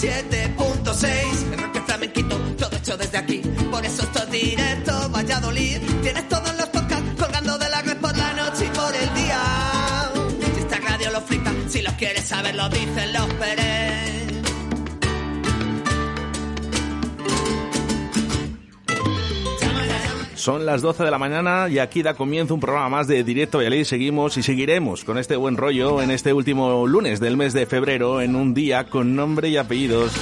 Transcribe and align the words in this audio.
97.6. 0.00 1.52
El 1.52 1.58
rock 1.58 1.84
flamenquito, 1.84 2.36
todo 2.56 2.76
hecho 2.76 2.96
desde 2.96 3.18
aquí. 3.18 3.38
Por 3.68 3.84
eso 3.84 4.02
esto 4.02 4.22
es 4.22 4.30
directo, 4.30 5.10
Valladolid. 5.10 5.80
Tienes 6.02 6.28
todos 6.28 6.56
los 6.56 6.68
podcasts 6.68 7.04
colgando 7.18 7.58
de 7.58 7.68
la 7.68 7.82
red 7.82 7.96
por 7.96 8.16
la 8.16 8.32
noche 8.34 8.66
y 8.66 8.76
por 8.76 8.94
el 8.94 9.14
día. 9.14 9.40
Si 10.54 10.60
esta 10.60 10.78
radio 10.78 11.10
lo 11.10 11.20
flipa, 11.22 11.52
si 11.68 11.82
los 11.82 11.94
quieres 11.94 12.24
saber, 12.24 12.54
lo 12.54 12.68
dicen 12.68 13.12
los 13.12 13.26
Pérez. 13.34 14.17
Son 20.48 20.64
las 20.64 20.80
12 20.80 21.04
de 21.04 21.10
la 21.10 21.18
mañana 21.18 21.68
y 21.68 21.78
aquí 21.78 22.00
da 22.00 22.14
comienzo 22.14 22.54
un 22.54 22.60
programa 22.60 22.88
más 22.88 23.06
de 23.06 23.22
Directo 23.22 23.58
Valladolid. 23.58 23.84
Seguimos 23.84 24.38
y 24.38 24.42
seguiremos 24.42 25.04
con 25.04 25.18
este 25.18 25.36
buen 25.36 25.58
rollo 25.58 26.00
en 26.00 26.10
este 26.10 26.32
último 26.32 26.86
lunes 26.86 27.20
del 27.20 27.36
mes 27.36 27.52
de 27.52 27.66
febrero, 27.66 28.22
en 28.22 28.34
un 28.34 28.54
día 28.54 28.84
con 28.84 29.14
nombre 29.14 29.50
y 29.50 29.58
apellidos. 29.58 30.14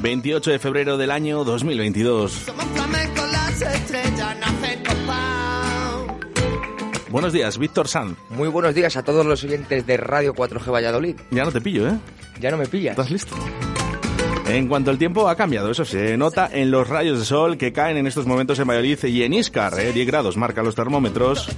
28 0.00 0.48
de 0.48 0.58
febrero 0.60 0.96
del 0.96 1.10
año 1.10 1.42
2022. 1.42 2.30
Somos 2.30 2.64
flamencos, 2.66 3.32
las 3.32 3.62
estrellas 3.62 4.36
nacen 4.38 4.84
copao. 4.84 6.18
Buenos 7.10 7.32
días, 7.32 7.58
Víctor 7.58 7.88
Sanz. 7.88 8.16
Muy 8.30 8.46
buenos 8.46 8.76
días 8.76 8.96
a 8.96 9.02
todos 9.02 9.26
los 9.26 9.42
oyentes 9.42 9.84
de 9.88 9.96
Radio 9.96 10.34
4G 10.34 10.72
Valladolid. 10.72 11.16
Ya 11.32 11.44
no 11.44 11.50
te 11.50 11.60
pillo, 11.60 11.88
¿eh? 11.88 11.98
Ya 12.38 12.52
no 12.52 12.58
me 12.58 12.66
pillas. 12.66 12.92
¿Estás 12.92 13.10
listo? 13.10 13.34
En 14.46 14.68
cuanto 14.68 14.90
al 14.90 14.98
tiempo 14.98 15.26
ha 15.28 15.36
cambiado, 15.36 15.70
eso 15.70 15.84
se 15.84 16.16
nota 16.16 16.48
en 16.52 16.70
los 16.70 16.88
rayos 16.88 17.18
de 17.18 17.24
sol 17.24 17.56
que 17.56 17.72
caen 17.72 17.96
en 17.96 18.06
estos 18.06 18.26
momentos 18.26 18.58
en 18.58 18.68
Valladolid 18.68 19.02
y 19.04 19.22
en 19.22 19.32
Iscar, 19.32 19.78
¿eh? 19.80 19.92
10 19.92 20.06
grados 20.06 20.36
marca 20.36 20.62
los 20.62 20.74
termómetros. 20.74 21.48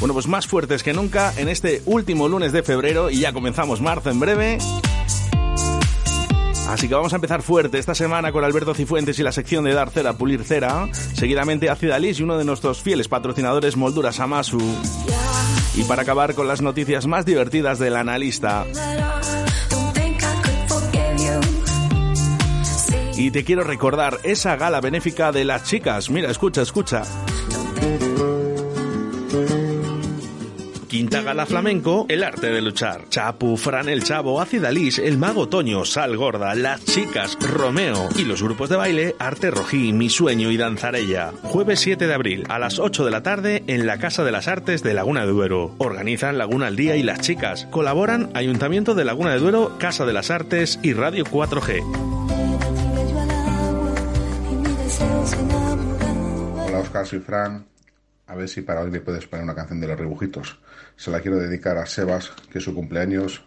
Bueno, 0.00 0.12
pues 0.12 0.26
más 0.26 0.46
fuertes 0.46 0.82
que 0.82 0.92
nunca 0.92 1.32
en 1.38 1.48
este 1.48 1.80
último 1.86 2.28
lunes 2.28 2.52
de 2.52 2.62
febrero 2.62 3.08
y 3.08 3.20
ya 3.20 3.32
comenzamos 3.32 3.80
marzo 3.80 4.10
en 4.10 4.20
breve. 4.20 4.58
Así 6.68 6.88
que 6.88 6.94
vamos 6.94 7.14
a 7.14 7.16
empezar 7.16 7.40
fuerte 7.40 7.78
esta 7.78 7.94
semana 7.94 8.32
con 8.32 8.44
Alberto 8.44 8.74
Cifuentes 8.74 9.18
y 9.18 9.22
la 9.22 9.32
sección 9.32 9.64
de 9.64 9.72
Dar 9.72 9.88
Cera, 9.88 10.12
Pulir 10.12 10.44
Cera. 10.44 10.86
Seguidamente 11.14 11.70
Ácida 11.70 11.94
Alice 11.94 12.20
y 12.20 12.24
uno 12.24 12.36
de 12.36 12.44
nuestros 12.44 12.82
fieles 12.82 13.08
patrocinadores, 13.08 13.78
Molduras 13.78 14.20
Amasu. 14.20 14.60
Y 15.74 15.84
para 15.84 16.02
acabar 16.02 16.34
con 16.34 16.48
las 16.48 16.60
noticias 16.60 17.06
más 17.06 17.24
divertidas 17.24 17.78
del 17.78 17.96
analista. 17.96 18.66
Y 23.16 23.30
te 23.30 23.44
quiero 23.44 23.64
recordar 23.64 24.18
esa 24.24 24.56
gala 24.56 24.80
benéfica 24.80 25.32
de 25.32 25.44
las 25.44 25.64
chicas. 25.64 26.10
Mira, 26.10 26.30
escucha, 26.30 26.62
escucha. 26.62 27.02
Quinta 30.96 31.20
Gala 31.20 31.44
Flamenco, 31.44 32.06
El 32.08 32.24
Arte 32.24 32.48
de 32.48 32.62
Luchar. 32.62 33.08
Chapu, 33.10 33.58
Fran 33.58 33.88
el 33.88 34.02
Chavo, 34.02 34.40
Ácida 34.40 34.70
Lis, 34.70 34.98
El 34.98 35.18
Mago 35.18 35.46
Toño, 35.46 35.84
Sal 35.84 36.16
Gorda, 36.16 36.54
Las 36.54 36.84
Chicas, 36.86 37.36
Romeo 37.38 38.08
y 38.16 38.24
los 38.24 38.42
grupos 38.42 38.70
de 38.70 38.76
baile 38.76 39.14
Arte 39.18 39.50
Rojí, 39.50 39.92
Mi 39.92 40.08
Sueño 40.08 40.50
y 40.50 40.56
Danzarella. 40.56 41.32
Jueves 41.42 41.80
7 41.80 42.06
de 42.06 42.14
abril 42.14 42.44
a 42.48 42.58
las 42.58 42.78
8 42.78 43.04
de 43.04 43.10
la 43.10 43.22
tarde 43.22 43.62
en 43.66 43.86
la 43.86 43.98
Casa 43.98 44.24
de 44.24 44.32
las 44.32 44.48
Artes 44.48 44.82
de 44.82 44.94
Laguna 44.94 45.26
de 45.26 45.32
Duero. 45.32 45.74
Organizan 45.78 46.38
Laguna 46.38 46.68
al 46.68 46.76
Día 46.76 46.96
y 46.96 47.02
Las 47.02 47.20
Chicas. 47.20 47.66
Colaboran 47.70 48.30
Ayuntamiento 48.32 48.94
de 48.94 49.04
Laguna 49.04 49.32
de 49.32 49.40
Duero, 49.40 49.76
Casa 49.78 50.06
de 50.06 50.14
las 50.14 50.30
Artes 50.30 50.78
y 50.82 50.94
Radio 50.94 51.24
4G. 51.24 52.15
Oscar, 56.96 57.06
soy 57.06 57.20
Fran. 57.20 57.66
A 58.26 58.34
ver 58.34 58.48
si 58.48 58.62
para 58.62 58.80
hoy 58.80 58.90
me 58.90 59.00
puedes 59.00 59.26
poner 59.26 59.44
una 59.44 59.54
canción 59.54 59.78
de 59.80 59.86
los 59.86 59.98
rebujitos. 59.98 60.58
Se 60.96 61.10
la 61.10 61.20
quiero 61.20 61.36
dedicar 61.36 61.76
a 61.76 61.84
Sebas, 61.84 62.30
que 62.50 62.56
es 62.56 62.64
su 62.64 62.74
cumpleaños, 62.74 63.44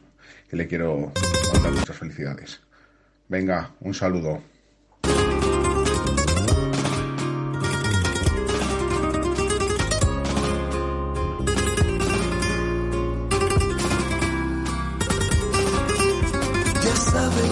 y 0.51 0.55
le 0.55 0.67
quiero 0.67 1.11
mandar 1.53 1.71
muchas 1.71 1.97
felicidades. 1.97 2.59
Venga, 3.27 3.71
un 3.79 3.95
saludo. 3.95 4.43
Ya 16.83 16.95
saben 16.95 17.49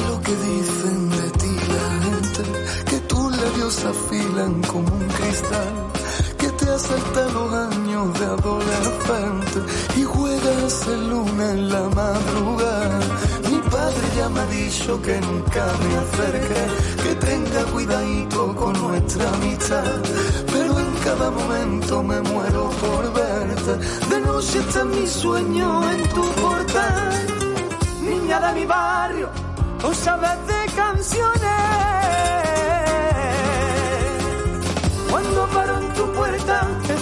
y 9.95 10.03
juegas 10.03 10.87
en 10.87 11.09
luna 11.09 11.51
en 11.51 11.69
la 11.69 11.89
madrugada. 11.89 12.99
Mi 13.49 13.57
padre 13.69 14.07
ya 14.15 14.29
me 14.29 14.39
ha 14.39 14.45
dicho 14.47 15.01
que 15.01 15.19
nunca 15.21 15.65
me 15.83 15.97
acerque, 15.97 16.63
que 17.03 17.15
tenga 17.15 17.63
cuidadito 17.71 18.55
con 18.55 18.73
nuestra 18.73 19.29
amistad, 19.33 20.01
pero 20.51 20.79
en 20.79 20.93
cada 21.03 21.31
momento 21.31 22.03
me 22.03 22.21
muero 22.21 22.69
por 22.81 23.13
verte. 23.13 23.73
De 24.09 24.19
noche 24.21 24.59
está 24.59 24.83
mi 24.85 25.07
sueño 25.07 25.91
en 25.91 26.09
tu 26.09 26.23
portal 26.41 27.37
niña 28.01 28.39
de 28.39 28.59
mi 28.59 28.65
barrio, 28.65 29.29
o 29.83 29.93
sabes 29.93 30.37
de 30.47 30.59
canciones. 30.75 31.87
Cuando 35.09 35.47
paro 35.47 35.77
en 35.77 35.93
tu 35.93 36.11
puerta, 36.13 36.67
te 36.85 36.95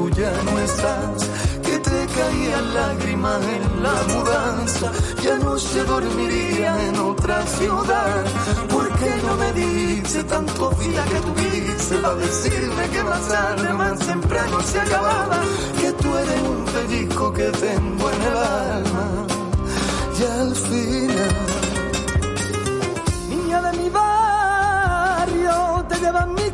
tú 0.00 0.08
ya 0.10 0.32
no 0.44 0.58
estás. 0.58 1.30
Que 1.66 1.78
te 1.78 1.98
caían 2.16 2.74
lágrimas 2.74 3.40
en 3.56 3.82
la 3.82 3.96
mudanza. 4.12 4.92
Ya 5.22 5.36
no 5.38 5.58
se 5.58 5.84
dormiría 5.84 6.70
en 6.88 6.96
otra 6.98 7.36
ciudad. 7.58 8.24
¿Por 8.74 8.86
qué 8.98 9.12
no 9.26 9.32
me 9.42 9.50
dice 9.52 10.24
tantos 10.24 10.78
días 10.80 11.06
que 11.12 11.20
tuviste? 11.28 11.96
Para 11.96 12.14
decirme 12.14 12.84
que 12.92 13.02
más 13.02 13.28
tarde, 13.28 13.72
más 13.74 13.98
temprano 13.98 14.60
se 14.62 14.80
acababa. 14.80 15.38
Que 15.80 15.92
tú 15.92 16.08
eres 16.22 16.40
un 16.52 16.64
pellizco 16.74 17.32
que 17.32 17.48
tengo 17.66 18.04
en 18.14 18.20
el 18.30 18.36
alma. 18.76 19.06
Y 20.18 20.22
al 20.40 20.54
final 20.54 21.60
niña 23.30 23.62
de 23.62 23.72
mi 23.78 23.88
barrio, 23.88 25.84
te 25.88 25.96
llevan 25.98 26.34
mis 26.34 26.49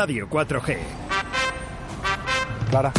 Radio 0.00 0.28
4G. 0.30 0.78
Clara. 2.70 2.92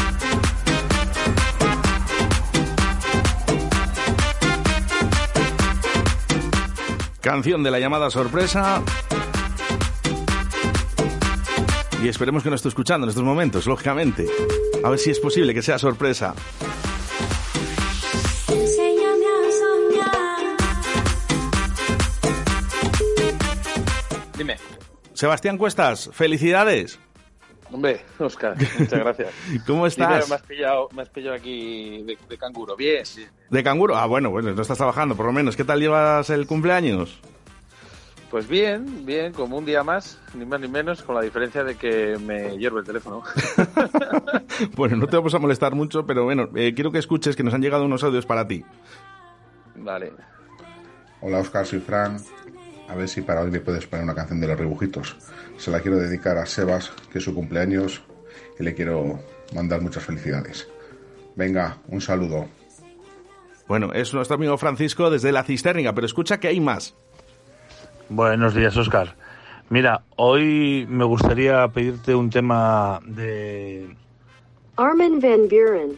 Canción 7.22 7.64
de 7.64 7.72
la 7.72 7.80
llamada 7.80 8.10
sorpresa. 8.10 8.82
Y 12.04 12.10
esperemos 12.10 12.44
que 12.44 12.50
no 12.50 12.58
esté 12.58 12.68
escuchando 12.68 13.06
en 13.06 13.10
estos 13.12 13.24
momentos, 13.24 13.66
lógicamente. 13.66 14.28
A 14.84 14.90
ver 14.90 15.00
si 15.00 15.12
es 15.12 15.22
posible 15.22 15.54
que 15.54 15.62
sea 15.62 15.80
sorpresa. 15.80 16.36
Sebastián 25.20 25.58
Cuestas, 25.58 26.10
felicidades. 26.14 26.98
Hombre, 27.74 28.06
Oscar, 28.20 28.56
muchas 28.80 29.00
gracias. 29.00 29.34
¿Cómo 29.68 29.86
estás? 29.86 30.30
Me, 30.30 30.36
has 30.36 30.42
pillado, 30.44 30.88
me 30.96 31.02
has 31.02 31.10
pillado 31.10 31.36
aquí 31.36 32.04
de, 32.04 32.18
de 32.30 32.38
canguro. 32.38 32.78
Bien, 32.78 33.06
sí. 33.06 33.28
¿De 33.50 33.62
canguro? 33.62 33.98
Ah, 33.98 34.06
bueno, 34.06 34.32
bueno, 34.32 34.54
no 34.54 34.62
estás 34.62 34.78
trabajando, 34.78 35.18
por 35.18 35.26
lo 35.26 35.34
menos. 35.34 35.58
¿Qué 35.58 35.66
tal 35.66 35.82
llevas 35.82 36.30
el 36.30 36.48
cumpleaños? 36.48 37.20
Pues 38.32 38.48
bien, 38.48 39.06
bien, 39.06 39.34
como 39.34 39.58
un 39.58 39.66
día 39.66 39.84
más, 39.84 40.22
ni 40.36 40.46
más 40.46 40.62
ni 40.62 40.70
menos, 40.70 41.04
con 41.04 41.16
la 41.16 41.22
diferencia 41.22 41.66
de 41.66 41.76
que 41.76 42.18
me 42.18 42.58
hierve 42.58 42.80
el 42.80 42.86
teléfono. 42.86 43.22
Bueno, 44.76 44.96
no 44.96 45.08
te 45.08 45.18
vamos 45.18 45.34
a 45.34 45.40
molestar 45.40 45.76
mucho, 45.76 46.06
pero 46.06 46.24
bueno, 46.24 46.50
eh, 46.56 46.74
quiero 46.74 46.92
que 46.92 47.00
escuches 47.00 47.36
que 47.36 47.44
nos 47.44 47.54
han 47.54 47.62
llegado 47.62 47.84
unos 47.84 48.04
audios 48.04 48.26
para 48.26 48.48
ti. 48.48 48.64
Vale. 49.76 50.14
Hola 51.22 51.40
Oscar, 51.40 51.66
soy 51.66 51.80
Fran. 51.80 52.18
A 52.90 52.96
ver 52.96 53.08
si 53.08 53.22
para 53.22 53.42
hoy 53.42 53.52
me 53.52 53.60
puedes 53.60 53.86
poner 53.86 54.04
una 54.04 54.16
canción 54.16 54.42
de 54.42 54.48
los 54.48 54.58
rebujitos. 54.58 55.16
Se 55.58 55.70
la 55.70 55.80
quiero 55.80 55.98
dedicar 55.98 56.38
a 56.38 56.46
Sebas, 56.46 56.92
que 57.12 57.20
es 57.20 57.24
su 57.24 57.36
cumpleaños, 57.36 58.02
y 58.60 58.64
le 58.64 58.74
quiero 58.74 59.20
mandar 59.54 59.82
muchas 59.82 60.04
felicidades. 60.04 60.68
Venga, 61.36 61.78
un 61.88 62.02
saludo. 62.02 62.48
Bueno, 63.68 63.94
es 63.94 64.12
nuestro 64.14 64.36
amigo 64.36 64.58
Francisco 64.58 65.12
desde 65.12 65.32
la 65.32 65.44
cisterna, 65.44 65.94
pero 65.94 66.08
escucha 66.08 66.40
que 66.40 66.48
hay 66.48 66.60
más. 66.60 66.96
Buenos 68.10 68.56
días, 68.56 68.76
Oscar. 68.76 69.16
Mira, 69.70 70.02
hoy 70.16 70.88
me 70.90 71.06
gustaría 71.06 71.68
pedirte 71.68 72.16
un 72.16 72.32
tema 72.32 73.00
de, 73.06 73.96
Armin 74.78 75.20
Van 75.20 75.48
Buren. 75.48 75.98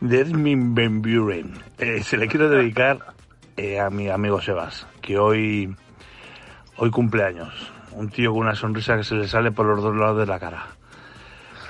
de 0.00 0.20
Edmin 0.20 0.74
Van 0.74 1.02
Buren. 1.02 1.54
Eh, 1.78 2.02
se 2.04 2.16
le 2.16 2.28
quiero 2.28 2.48
dedicar 2.48 3.11
eh, 3.56 3.80
a 3.80 3.90
mi 3.90 4.08
amigo 4.08 4.40
Sebas, 4.40 4.86
que 5.00 5.18
hoy, 5.18 5.74
hoy 6.76 6.90
cumple 6.90 7.24
años. 7.24 7.52
Un 7.92 8.08
tío 8.08 8.32
con 8.32 8.40
una 8.40 8.54
sonrisa 8.54 8.96
que 8.96 9.04
se 9.04 9.14
le 9.14 9.28
sale 9.28 9.52
por 9.52 9.66
los 9.66 9.82
dos 9.82 9.94
lados 9.94 10.18
de 10.18 10.26
la 10.26 10.38
cara. 10.38 10.66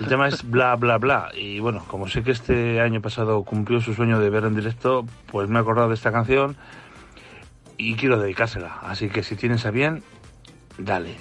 El 0.01 0.07
tema 0.07 0.29
es 0.29 0.49
bla, 0.49 0.75
bla, 0.77 0.99
bla. 0.99 1.31
Y 1.35 1.61
bueno, 1.61 1.85
como 1.89 2.09
sé 2.09 2.23
que 2.23 2.31
este 2.31 2.81
año 2.81 3.01
pasado 3.01 3.43
cumplió 3.45 3.81
su 3.81 3.95
sueño 3.95 4.19
de 4.19 4.31
ver 4.31 4.45
en 4.45 4.55
directo, 4.55 5.05
pues 5.31 5.49
me 5.49 5.59
he 5.59 5.63
acordado 5.63 5.89
de 5.89 5.95
esta 5.95 6.13
canción 6.13 6.57
y 7.77 7.95
quiero 7.97 8.19
dedicársela. 8.21 8.79
Así 8.83 9.09
que 9.09 9.23
si 9.23 9.37
tienes 9.37 9.67
a 9.67 9.71
bien, 9.71 10.03
dale. 10.79 11.17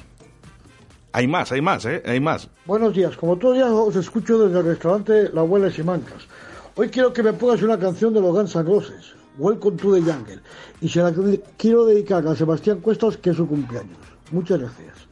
Hay 1.14 1.28
más, 1.28 1.52
hay 1.52 1.62
más, 1.62 1.86
¿eh? 1.86 2.02
Hay 2.06 2.20
más. 2.20 2.50
Buenos 2.66 2.94
días, 2.94 3.18
como 3.18 3.36
todos 3.38 3.58
los 3.58 3.68
días 3.68 3.80
os 3.80 3.96
escucho 3.98 4.48
desde 4.48 4.60
el 4.60 4.66
restaurante 4.66 5.30
La 5.34 5.42
Abuela 5.42 5.68
y 5.68 5.72
Simancas. 5.72 6.28
Hoy 6.76 6.90
quiero 6.90 7.12
que 7.12 7.22
me 7.22 7.34
pongas 7.34 7.62
una 7.64 7.78
canción 7.78 8.14
de 8.14 8.22
los 8.22 8.32
Guns 8.32 8.56
N' 8.56 8.64
Roses, 8.64 9.16
Welcome 9.38 9.78
to 9.78 9.94
the 9.96 10.02
Jungle, 10.02 10.40
y 10.82 10.90
se 10.90 11.02
la 11.02 11.14
quiero 11.58 11.86
dedicar 11.86 12.28
a 12.28 12.36
Sebastián 12.36 12.80
Cuestas, 12.82 13.18
que 13.18 13.30
es 13.30 13.38
su 13.38 13.48
cumpleaños. 13.48 13.98
Muchas 14.32 14.60
gracias. 14.60 15.08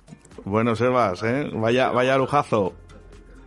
Bueno, 0.46 0.76
Sebas, 0.76 1.24
¿eh? 1.24 1.50
Vaya, 1.54 1.92
vaya 1.92 2.18
lujazo. 2.18 2.74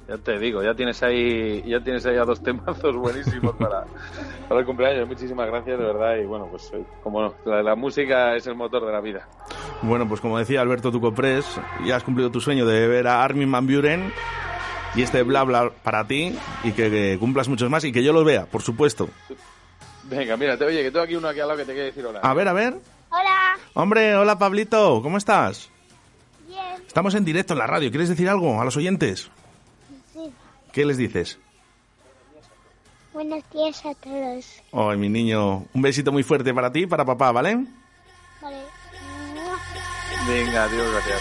Ya 0.09 0.19
te 0.19 0.39
digo, 0.39 0.63
ya 0.63 0.75
tienes 0.75 1.03
ahí, 1.03 1.63
ya 1.67 1.83
tienes 1.83 2.05
ahí 2.07 2.17
a 2.17 2.25
dos 2.25 2.43
temazos 2.43 2.97
buenísimos 2.97 3.55
para, 3.57 3.85
para 4.49 4.61
el 4.61 4.67
cumpleaños. 4.67 5.09
Muchísimas 5.09 5.47
gracias, 5.47 5.79
de 5.79 5.85
verdad. 5.85 6.17
Y 6.17 6.27
bueno, 6.27 6.49
pues 6.51 6.71
como 7.03 7.23
no, 7.23 7.35
la, 7.47 7.63
la 7.63 7.75
música 7.77 8.35
es 8.37 8.47
el 8.47 8.55
motor 8.55 8.85
de 8.85 8.93
la 8.93 9.01
vida. 9.01 9.29
Bueno, 9.83 10.07
pues 10.09 10.21
como 10.21 10.39
decía 10.39 10.61
Alberto 10.61 10.91
Tucopres, 10.91 11.47
ya 11.85 11.97
has 11.97 12.03
cumplido 12.03 12.31
tu 12.31 12.41
sueño 12.41 12.67
de 12.67 12.89
ver 12.89 13.07
a 13.07 13.23
Armin 13.23 13.51
Van 13.51 13.67
Buren 13.67 14.13
y 14.95 15.03
este 15.03 15.23
bla 15.23 15.45
bla 15.45 15.71
para 15.83 16.07
ti 16.07 16.37
y 16.65 16.73
que, 16.73 16.91
que 16.91 17.17
cumplas 17.19 17.49
muchos 17.49 17.71
más 17.71 17.85
y 17.85 17.93
que 17.93 18.03
yo 18.03 18.13
los 18.13 18.25
vea, 18.25 18.47
por 18.47 18.63
supuesto. 18.63 19.09
Venga, 20.05 20.37
mira, 20.37 20.57
te 20.57 20.65
oye, 20.65 20.83
que 20.83 20.91
tengo 20.91 21.05
aquí 21.05 21.15
uno 21.17 21.29
aquí 21.29 21.41
al 21.41 21.49
lado 21.49 21.59
que 21.59 21.65
te 21.65 21.73
quiere 21.73 21.87
decir 21.87 22.05
hola. 22.05 22.21
A 22.21 22.35
ver, 22.35 22.49
a 22.49 22.53
ver. 22.53 22.77
Hola. 23.11 23.57
Hombre, 23.75 24.17
hola 24.17 24.39
Pablito, 24.39 25.01
¿cómo 25.03 25.19
estás? 25.19 25.71
Bien. 26.47 26.83
Estamos 26.87 27.15
en 27.15 27.25
directo 27.25 27.53
en 27.53 27.59
la 27.59 27.67
radio, 27.67 27.91
¿quieres 27.91 28.09
decir 28.09 28.29
algo 28.29 28.61
a 28.61 28.65
los 28.65 28.77
oyentes? 28.77 29.31
Sí. 30.13 30.33
¿Qué 30.73 30.85
les 30.85 30.97
dices? 30.97 31.39
Buenos 33.13 33.45
días 33.53 33.85
a 33.85 33.95
todos. 33.95 34.47
Ay, 34.73 34.97
mi 34.97 35.09
niño, 35.09 35.67
un 35.73 35.83
besito 35.83 36.13
muy 36.13 36.23
fuerte 36.23 36.55
para 36.55 36.73
ti 36.73 36.81
y 36.81 36.87
para 36.87 37.05
papá, 37.05 37.31
¿vale? 37.31 37.67
Vale. 38.41 38.63
Venga, 40.27 40.65
adiós, 40.65 40.91
gracias. 40.93 41.21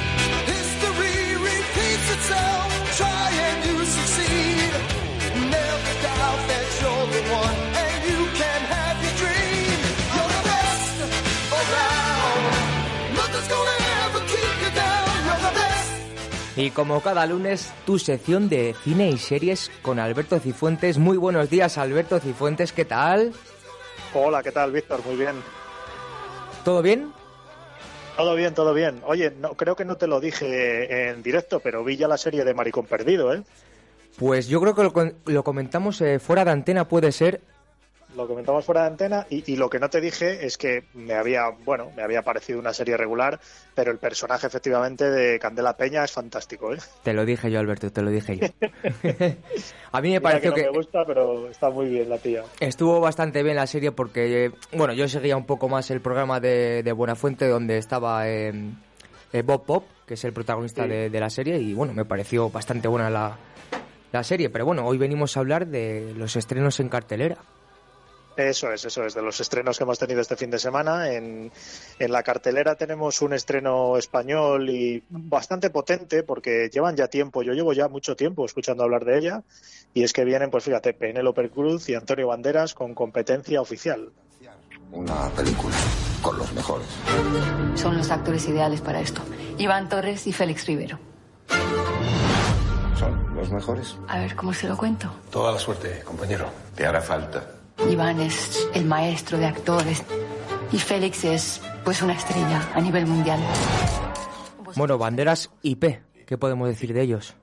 Y 16.61 16.69
como 16.69 17.01
cada 17.01 17.25
lunes, 17.25 17.73
tu 17.87 17.97
sección 17.97 18.47
de 18.47 18.75
cine 18.83 19.09
y 19.09 19.17
series 19.17 19.71
con 19.81 19.97
Alberto 19.97 20.37
Cifuentes. 20.37 20.99
Muy 20.99 21.17
buenos 21.17 21.49
días, 21.49 21.79
Alberto 21.79 22.19
Cifuentes, 22.19 22.71
¿qué 22.71 22.85
tal? 22.85 23.33
Hola, 24.13 24.43
¿qué 24.43 24.51
tal, 24.51 24.71
Víctor? 24.71 25.03
Muy 25.03 25.15
bien. 25.15 25.37
¿Todo 26.63 26.83
bien? 26.83 27.11
Todo 28.15 28.35
bien, 28.35 28.53
todo 28.53 28.75
bien. 28.75 29.01
Oye, 29.07 29.31
no, 29.31 29.55
creo 29.55 29.75
que 29.75 29.85
no 29.85 29.95
te 29.95 30.05
lo 30.05 30.19
dije 30.19 31.09
en 31.09 31.23
directo, 31.23 31.61
pero 31.61 31.83
vi 31.83 31.97
ya 31.97 32.07
la 32.07 32.19
serie 32.19 32.45
de 32.45 32.53
Maricón 32.53 32.85
Perdido, 32.85 33.33
¿eh? 33.33 33.41
Pues 34.19 34.47
yo 34.47 34.61
creo 34.61 34.75
que 34.93 35.15
lo, 35.25 35.43
comentamos 35.43 35.99
eh, 36.01 36.19
fuera 36.19 36.45
de 36.45 36.51
antena, 36.51 36.87
puede 36.87 37.11
ser. 37.11 37.41
Lo 38.15 38.27
comentamos 38.27 38.65
fuera 38.65 38.81
de 38.81 38.87
antena 38.87 39.25
y, 39.29 39.53
y 39.53 39.55
lo 39.55 39.69
que 39.69 39.79
no 39.79 39.89
te 39.89 40.01
dije 40.01 40.45
es 40.45 40.57
que 40.57 40.83
me 40.93 41.13
había, 41.13 41.49
bueno, 41.63 41.91
me 41.95 42.03
había 42.03 42.21
parecido 42.23 42.59
una 42.59 42.73
serie 42.73 42.97
regular, 42.97 43.39
pero 43.73 43.91
el 43.91 43.99
personaje 43.99 44.47
efectivamente 44.47 45.09
de 45.09 45.39
Candela 45.39 45.77
Peña 45.77 46.03
es 46.03 46.11
fantástico, 46.11 46.73
¿eh? 46.73 46.77
Te 47.03 47.13
lo 47.13 47.25
dije 47.25 47.49
yo, 47.49 47.59
Alberto, 47.59 47.89
te 47.91 48.01
lo 48.01 48.09
dije 48.11 48.37
yo. 48.37 48.47
A 49.93 50.01
mí 50.01 50.09
me 50.09 50.19
Mira 50.19 50.21
pareció 50.21 50.53
que 50.53 50.61
que 50.61 50.67
no 50.67 50.71
me 50.73 50.77
gusta, 50.77 50.99
pero 51.05 51.47
está 51.49 51.69
muy 51.69 51.87
bien 51.87 52.09
la 52.09 52.17
tía. 52.17 52.43
estuvo 52.59 52.99
bastante 52.99 53.43
bien 53.43 53.55
la 53.55 53.67
serie 53.67 53.91
porque, 53.91 54.51
bueno, 54.73 54.93
yo 54.93 55.07
seguía 55.07 55.37
un 55.37 55.45
poco 55.45 55.69
más 55.69 55.89
el 55.91 56.01
programa 56.01 56.39
de, 56.39 56.83
de 56.83 56.91
Buenafuente 56.91 57.47
donde 57.47 57.77
estaba 57.77 58.27
eh, 58.27 58.51
eh, 59.33 59.41
Bob 59.41 59.65
Pop, 59.65 59.85
que 60.05 60.15
es 60.15 60.23
el 60.25 60.33
protagonista 60.33 60.83
Sí. 60.83 60.89
de, 60.89 61.09
de 61.09 61.19
la 61.19 61.29
serie, 61.29 61.57
y 61.59 61.73
bueno, 61.73 61.93
me 61.93 62.03
pareció 62.05 62.49
bastante 62.49 62.87
buena 62.87 63.09
la, 63.09 63.37
la 64.11 64.23
serie. 64.23 64.49
Pero 64.49 64.65
bueno, 64.65 64.85
hoy 64.85 64.97
venimos 64.97 65.37
a 65.37 65.39
hablar 65.39 65.67
de 65.67 66.13
los 66.17 66.35
estrenos 66.35 66.79
en 66.81 66.89
cartelera. 66.89 67.37
Eso 68.37 68.71
es, 68.71 68.85
eso 68.85 69.05
es, 69.05 69.13
de 69.13 69.21
los 69.21 69.39
estrenos 69.41 69.77
que 69.77 69.83
hemos 69.83 69.99
tenido 69.99 70.21
este 70.21 70.37
fin 70.37 70.49
de 70.49 70.59
semana. 70.59 71.11
En, 71.11 71.51
en 71.99 72.11
la 72.11 72.23
cartelera 72.23 72.75
tenemos 72.75 73.21
un 73.21 73.33
estreno 73.33 73.97
español 73.97 74.69
y 74.69 75.03
bastante 75.09 75.69
potente 75.69 76.23
porque 76.23 76.69
llevan 76.71 76.95
ya 76.95 77.07
tiempo, 77.07 77.43
yo 77.43 77.53
llevo 77.53 77.73
ya 77.73 77.87
mucho 77.87 78.15
tiempo 78.15 78.45
escuchando 78.45 78.83
hablar 78.83 79.05
de 79.05 79.17
ella 79.17 79.43
y 79.93 80.03
es 80.03 80.13
que 80.13 80.23
vienen, 80.23 80.49
pues 80.49 80.63
fíjate, 80.63 80.93
Penélope 80.93 81.49
Cruz 81.49 81.89
y 81.89 81.95
Antonio 81.95 82.27
Banderas 82.27 82.73
con 82.73 82.93
competencia 82.93 83.61
oficial. 83.61 84.11
Una 84.91 85.29
película 85.29 85.75
con 86.21 86.37
los 86.37 86.51
mejores. 86.53 86.87
Son 87.75 87.97
los 87.97 88.11
actores 88.11 88.47
ideales 88.47 88.81
para 88.81 88.99
esto. 88.99 89.21
Iván 89.57 89.87
Torres 89.87 90.27
y 90.27 90.33
Félix 90.33 90.65
Rivero. 90.67 90.99
Son 92.97 93.35
los 93.35 93.51
mejores. 93.51 93.95
A 94.07 94.19
ver, 94.19 94.35
¿cómo 94.35 94.53
se 94.53 94.67
lo 94.67 94.77
cuento? 94.77 95.11
Toda 95.31 95.53
la 95.53 95.59
suerte, 95.59 96.01
compañero. 96.03 96.49
Te 96.75 96.85
hará 96.85 97.01
falta. 97.01 97.60
Iván 97.89 98.19
es 98.21 98.67
el 98.73 98.85
maestro 98.85 99.37
de 99.37 99.45
actores 99.45 100.03
y 100.71 100.77
Félix 100.77 101.23
es, 101.25 101.61
pues, 101.83 102.01
una 102.01 102.13
estrella 102.13 102.69
a 102.73 102.79
nivel 102.81 103.05
mundial. 103.05 103.39
Bueno, 104.75 104.97
Banderas 104.97 105.49
IP, 105.63 105.99
¿qué 106.25 106.37
podemos 106.37 106.67
decir 106.69 106.93
de 106.93 107.01
ellos? 107.01 107.35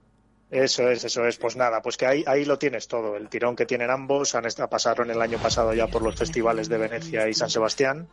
Eso 0.50 0.88
es, 0.88 1.04
eso 1.04 1.26
es. 1.26 1.36
Pues 1.36 1.56
nada, 1.56 1.82
pues 1.82 1.98
que 1.98 2.06
ahí, 2.06 2.24
ahí 2.26 2.46
lo 2.46 2.58
tienes 2.58 2.88
todo. 2.88 3.16
El 3.16 3.28
tirón 3.28 3.54
que 3.54 3.66
tienen 3.66 3.90
ambos. 3.90 4.34
Han 4.34 4.46
est- 4.46 4.58
pasaron 4.62 5.10
el 5.10 5.20
año 5.20 5.36
pasado 5.36 5.74
ya 5.74 5.88
por 5.88 6.00
los 6.00 6.14
festivales 6.16 6.70
de 6.70 6.78
Venecia 6.78 7.28
y 7.28 7.34
San 7.34 7.50
Sebastián 7.50 8.08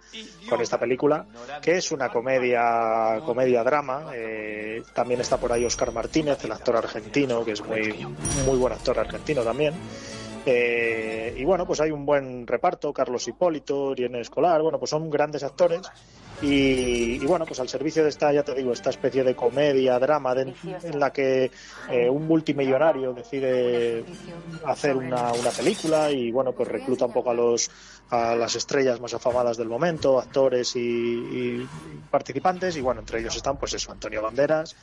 con 0.50 0.60
esta 0.60 0.78
película, 0.78 1.26
que 1.62 1.78
es 1.78 1.94
una 1.94 2.10
comedia, 2.10 3.22
comedia 3.26 3.64
drama. 3.64 4.08
Eh, 4.14 4.84
también 4.94 5.22
está 5.22 5.38
por 5.38 5.54
ahí 5.54 5.64
Oscar 5.64 5.94
Martínez, 5.94 6.44
el 6.44 6.52
actor 6.52 6.76
argentino, 6.76 7.46
que 7.46 7.54
es 7.54 7.64
muy, 7.64 8.06
muy 8.46 8.58
buen 8.58 8.74
actor 8.74 9.00
argentino 9.00 9.42
también. 9.42 9.74
Eh, 10.46 11.34
y 11.38 11.44
bueno, 11.44 11.66
pues 11.66 11.80
hay 11.82 11.92
un 11.92 12.06
buen 12.06 12.46
reparto, 12.46 12.94
Carlos 12.94 13.28
Hipólito, 13.28 13.94
Irene 13.94 14.22
Escolar, 14.22 14.62
bueno, 14.62 14.78
pues 14.78 14.92
son 14.92 15.10
grandes 15.10 15.44
actores. 15.44 15.82
Y, 16.42 17.16
y 17.16 17.26
bueno, 17.26 17.46
pues 17.46 17.60
al 17.62 17.70
servicio 17.70 18.04
de 18.04 18.10
esta, 18.10 18.32
ya 18.34 18.44
te 18.44 18.54
digo, 18.54 18.74
esta 18.74 18.90
especie 18.90 19.24
de 19.24 19.36
comedia, 19.36 19.98
drama, 20.00 20.34
en 20.34 21.00
la 21.00 21.12
que 21.14 21.50
eh, 21.90 22.10
un 22.10 22.28
multimillonario 22.28 23.14
decide 23.14 24.04
hacer 24.66 24.98
una, 24.98 25.32
una 25.32 25.50
película 25.52 26.12
y 26.12 26.32
bueno, 26.32 26.52
pues 26.52 26.68
recluta 26.68 27.06
un 27.06 27.14
poco 27.14 27.32
a 27.32 27.34
los 27.34 27.72
a 28.10 28.36
las 28.36 28.56
estrellas 28.56 29.00
más 29.02 29.14
afamadas 29.14 29.58
del 29.58 29.68
momento, 29.68 30.20
actores 30.20 30.76
y, 30.76 31.68
participantes, 32.12 32.78
y 32.78 32.82
bueno, 32.82 33.02
entre 33.02 33.20
ellos 33.20 33.36
están 33.36 33.58
pues 33.58 33.74
eso, 33.74 33.92
Antonio 33.92 34.22
Banderas, 34.22 34.76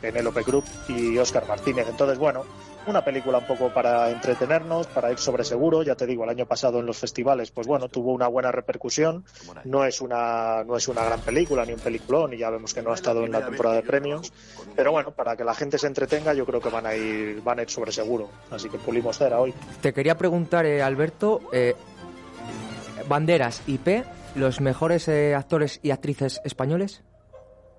Penélope 0.00 0.42
Cruz 0.44 0.64
y 0.88 1.18
Óscar 1.18 1.46
Martínez. 1.46 1.86
Entonces, 1.88 2.18
bueno, 2.18 2.44
una 2.90 3.04
película 3.04 3.38
un 3.38 3.46
poco 3.46 3.72
para 3.72 4.10
entretenernos, 4.10 4.86
para 4.88 5.10
ir 5.10 5.18
sobre 5.18 5.44
seguro. 5.44 5.82
Ya 5.82 5.94
te 5.94 6.06
digo, 6.06 6.24
el 6.24 6.30
año 6.30 6.46
pasado 6.46 6.80
en 6.80 6.86
los 6.86 6.98
festivales, 6.98 7.50
pues 7.50 7.66
bueno, 7.66 7.88
tuvo 7.88 8.12
una 8.12 8.28
buena 8.28 8.52
repercusión. 8.52 9.24
No 9.64 9.84
es 9.84 10.00
una, 10.00 10.64
no 10.64 10.76
es 10.76 10.88
una 10.88 11.04
gran 11.04 11.20
película 11.20 11.64
ni 11.64 11.72
un 11.72 11.80
peliculón, 11.80 12.34
y 12.34 12.38
ya 12.38 12.50
vemos 12.50 12.74
que 12.74 12.82
no 12.82 12.90
ha 12.90 12.94
estado 12.94 13.24
en 13.24 13.32
la 13.32 13.44
temporada 13.44 13.76
de 13.76 13.82
premios. 13.82 14.32
Pero 14.76 14.92
bueno, 14.92 15.12
para 15.12 15.36
que 15.36 15.44
la 15.44 15.54
gente 15.54 15.78
se 15.78 15.86
entretenga, 15.86 16.34
yo 16.34 16.44
creo 16.44 16.60
que 16.60 16.68
van 16.68 16.86
a 16.86 16.94
ir, 16.94 17.40
van 17.42 17.58
a 17.60 17.62
ir 17.62 17.70
sobre 17.70 17.92
seguro. 17.92 18.28
Así 18.50 18.68
que 18.68 18.78
pulimos 18.78 19.18
cera 19.18 19.40
hoy. 19.40 19.54
Te 19.80 19.92
quería 19.92 20.16
preguntar, 20.16 20.66
eh, 20.66 20.82
Alberto, 20.82 21.40
eh, 21.52 21.74
Banderas 23.08 23.62
IP, 23.66 24.04
¿los 24.34 24.60
mejores 24.60 25.08
eh, 25.08 25.34
actores 25.34 25.80
y 25.82 25.90
actrices 25.90 26.40
españoles? 26.44 27.02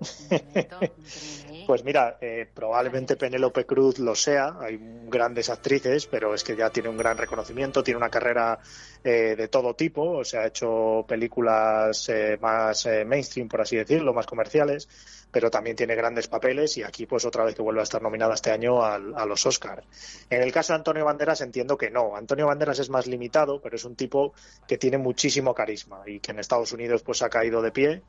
Pues 1.66 1.84
mira, 1.84 2.18
eh, 2.20 2.46
probablemente 2.52 3.16
Penélope 3.16 3.64
Cruz 3.64 3.98
lo 3.98 4.14
sea, 4.14 4.56
hay 4.60 4.78
grandes 5.06 5.50
actrices, 5.50 6.06
pero 6.06 6.34
es 6.34 6.42
que 6.42 6.56
ya 6.56 6.70
tiene 6.70 6.88
un 6.88 6.96
gran 6.96 7.16
reconocimiento, 7.16 7.82
tiene 7.82 7.98
una 7.98 8.10
carrera 8.10 8.58
eh, 9.04 9.34
de 9.36 9.48
todo 9.48 9.74
tipo, 9.74 10.18
o 10.18 10.24
sea, 10.24 10.42
ha 10.42 10.46
hecho 10.46 11.04
películas 11.08 12.08
eh, 12.08 12.38
más 12.40 12.86
eh, 12.86 13.04
mainstream, 13.04 13.48
por 13.48 13.60
así 13.60 13.76
decirlo, 13.76 14.14
más 14.14 14.26
comerciales, 14.26 14.88
pero 15.32 15.50
también 15.50 15.74
tiene 15.74 15.96
grandes 15.96 16.28
papeles 16.28 16.76
y 16.76 16.84
aquí 16.84 17.06
pues 17.06 17.24
otra 17.24 17.42
vez 17.42 17.54
que 17.54 17.62
vuelve 17.62 17.80
a 17.80 17.84
estar 17.84 18.00
nominada 18.00 18.34
este 18.34 18.52
año 18.52 18.84
a 18.84 18.98
los 18.98 19.44
Oscars. 19.46 19.84
En 20.30 20.42
el 20.42 20.52
caso 20.52 20.72
de 20.72 20.76
Antonio 20.76 21.04
Banderas 21.04 21.40
entiendo 21.40 21.76
que 21.76 21.90
no, 21.90 22.14
Antonio 22.14 22.46
Banderas 22.46 22.78
es 22.78 22.90
más 22.90 23.06
limitado, 23.06 23.60
pero 23.60 23.74
es 23.74 23.84
un 23.84 23.96
tipo 23.96 24.34
que 24.68 24.78
tiene 24.78 24.98
muchísimo 24.98 25.54
carisma 25.54 26.02
y 26.06 26.20
que 26.20 26.30
en 26.30 26.38
Estados 26.38 26.72
Unidos 26.72 27.02
pues 27.02 27.22
ha 27.22 27.30
caído 27.30 27.60
de 27.62 27.72
pie 27.72 28.02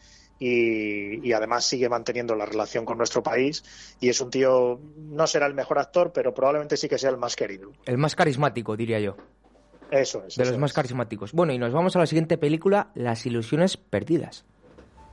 y, 0.46 1.26
y 1.26 1.32
además 1.32 1.64
sigue 1.64 1.88
manteniendo 1.88 2.36
la 2.36 2.46
relación 2.46 2.84
con 2.84 2.98
nuestro 2.98 3.24
país 3.24 3.64
y 4.02 4.10
es 4.10 4.20
un 4.20 4.30
tío, 4.30 4.78
no 4.98 5.26
será 5.26 5.46
el 5.46 5.54
mejor 5.54 5.80
actor, 5.80 6.12
pero 6.14 6.34
probablemente 6.34 6.76
sí 6.76 6.90
que 6.90 6.98
sea 6.98 7.12
el 7.12 7.18
más 7.18 7.38
querido. 7.38 7.72
El 7.86 7.98
más 7.98 8.14
carismático, 8.14 8.76
diría 8.76 9.00
yo. 9.00 9.16
Eso 9.90 10.26
es. 10.28 10.36
De 10.36 10.46
los 10.46 10.58
más 10.58 10.74
carismáticos. 10.74 11.32
Bueno, 11.32 11.54
y 11.54 11.58
nos 11.58 11.72
vamos 11.72 11.96
a 11.96 12.00
la 12.00 12.06
siguiente 12.08 12.38
película, 12.38 12.90
Las 12.94 13.26
ilusiones 13.26 13.78
perdidas. 13.78 14.44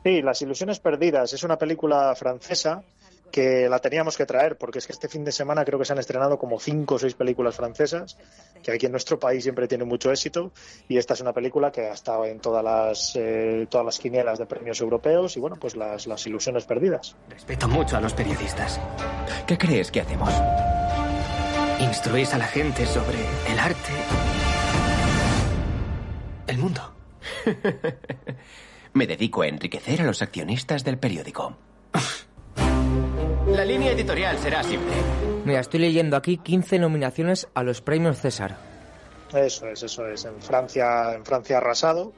Sí, 0.03 0.21
Las 0.21 0.43
ilusiones 0.43 0.81
perdidas 0.81 1.33
es 1.33 1.45
una 1.45 1.59
película 1.59 2.13
francesa 2.17 2.83
que 3.31 3.69
la 3.69 3.79
teníamos 3.79 4.17
que 4.17 4.27
traer 4.27 4.57
porque 4.57 4.79
es 4.79 4.87
que 4.87 4.93
este 4.93 5.09
fin 5.09 5.25
de 5.25 5.33
semana 5.33 5.65
creo 5.65 5.79
que 5.79 5.85
se 5.85 5.93
han 5.93 5.99
estrenado 5.99 6.39
como 6.39 6.59
cinco 6.61 6.97
o 6.97 6.99
seis 6.99 7.15
películas 7.15 7.57
francesas 7.57 8.17
que 8.63 8.73
aquí 8.73 8.87
en 8.87 8.93
nuestro 8.93 9.19
país 9.19 9.43
siempre 9.43 9.69
tienen 9.69 9.89
mucho 9.89 10.11
éxito 10.11 10.53
y 10.89 10.99
esta 10.99 11.15
es 11.15 11.21
una 11.21 11.33
película 11.33 11.73
que 11.73 11.83
ha 11.83 11.93
estado 11.93 12.25
en 12.27 12.41
todas 12.41 12.65
las 12.65 13.17
eh, 13.17 13.67
todas 13.71 13.87
las 13.87 13.99
quinielas 13.99 14.39
de 14.39 14.47
premios 14.47 14.81
europeos 14.81 15.37
y 15.37 15.41
bueno 15.41 15.57
pues 15.57 15.77
las, 15.77 16.07
las 16.07 16.27
ilusiones 16.27 16.65
perdidas. 16.65 17.17
Respeto 17.29 17.69
mucho 17.69 17.97
a 17.97 18.01
los 18.01 18.13
periodistas. 18.13 18.81
¿Qué 19.47 19.57
crees 19.57 19.91
que 19.91 20.01
hacemos? 20.01 20.33
Instruís 21.81 22.35
a 22.35 22.39
la 22.39 22.47
gente 22.47 22.87
sobre 22.87 23.19
el 23.51 23.59
arte. 23.59 23.93
El 26.47 26.59
mundo. 26.59 26.95
Me 28.93 29.07
dedico 29.07 29.43
a 29.43 29.47
enriquecer 29.47 30.03
a 30.03 30.05
los 30.05 30.21
accionistas 30.21 30.85
del 30.85 30.99
periódico. 30.99 31.57
La 33.55 33.65
línea 33.65 33.93
editorial 33.93 34.39
será 34.39 34.63
simple. 34.63 34.93
Mira, 35.45 35.61
estoy 35.61 35.81
leyendo 35.81 36.17
aquí 36.17 36.39
15 36.39 36.79
nominaciones 36.79 37.49
a 37.55 37.63
los 37.63 37.81
premios 37.81 38.19
César. 38.19 38.57
Eso 39.35 39.67
es, 39.69 39.83
eso 39.83 40.07
es. 40.07 40.25
En 40.25 40.41
Francia, 40.41 41.15
en 41.15 41.25
Francia 41.25 41.57
ha 41.57 41.61
arrasado 41.61 42.13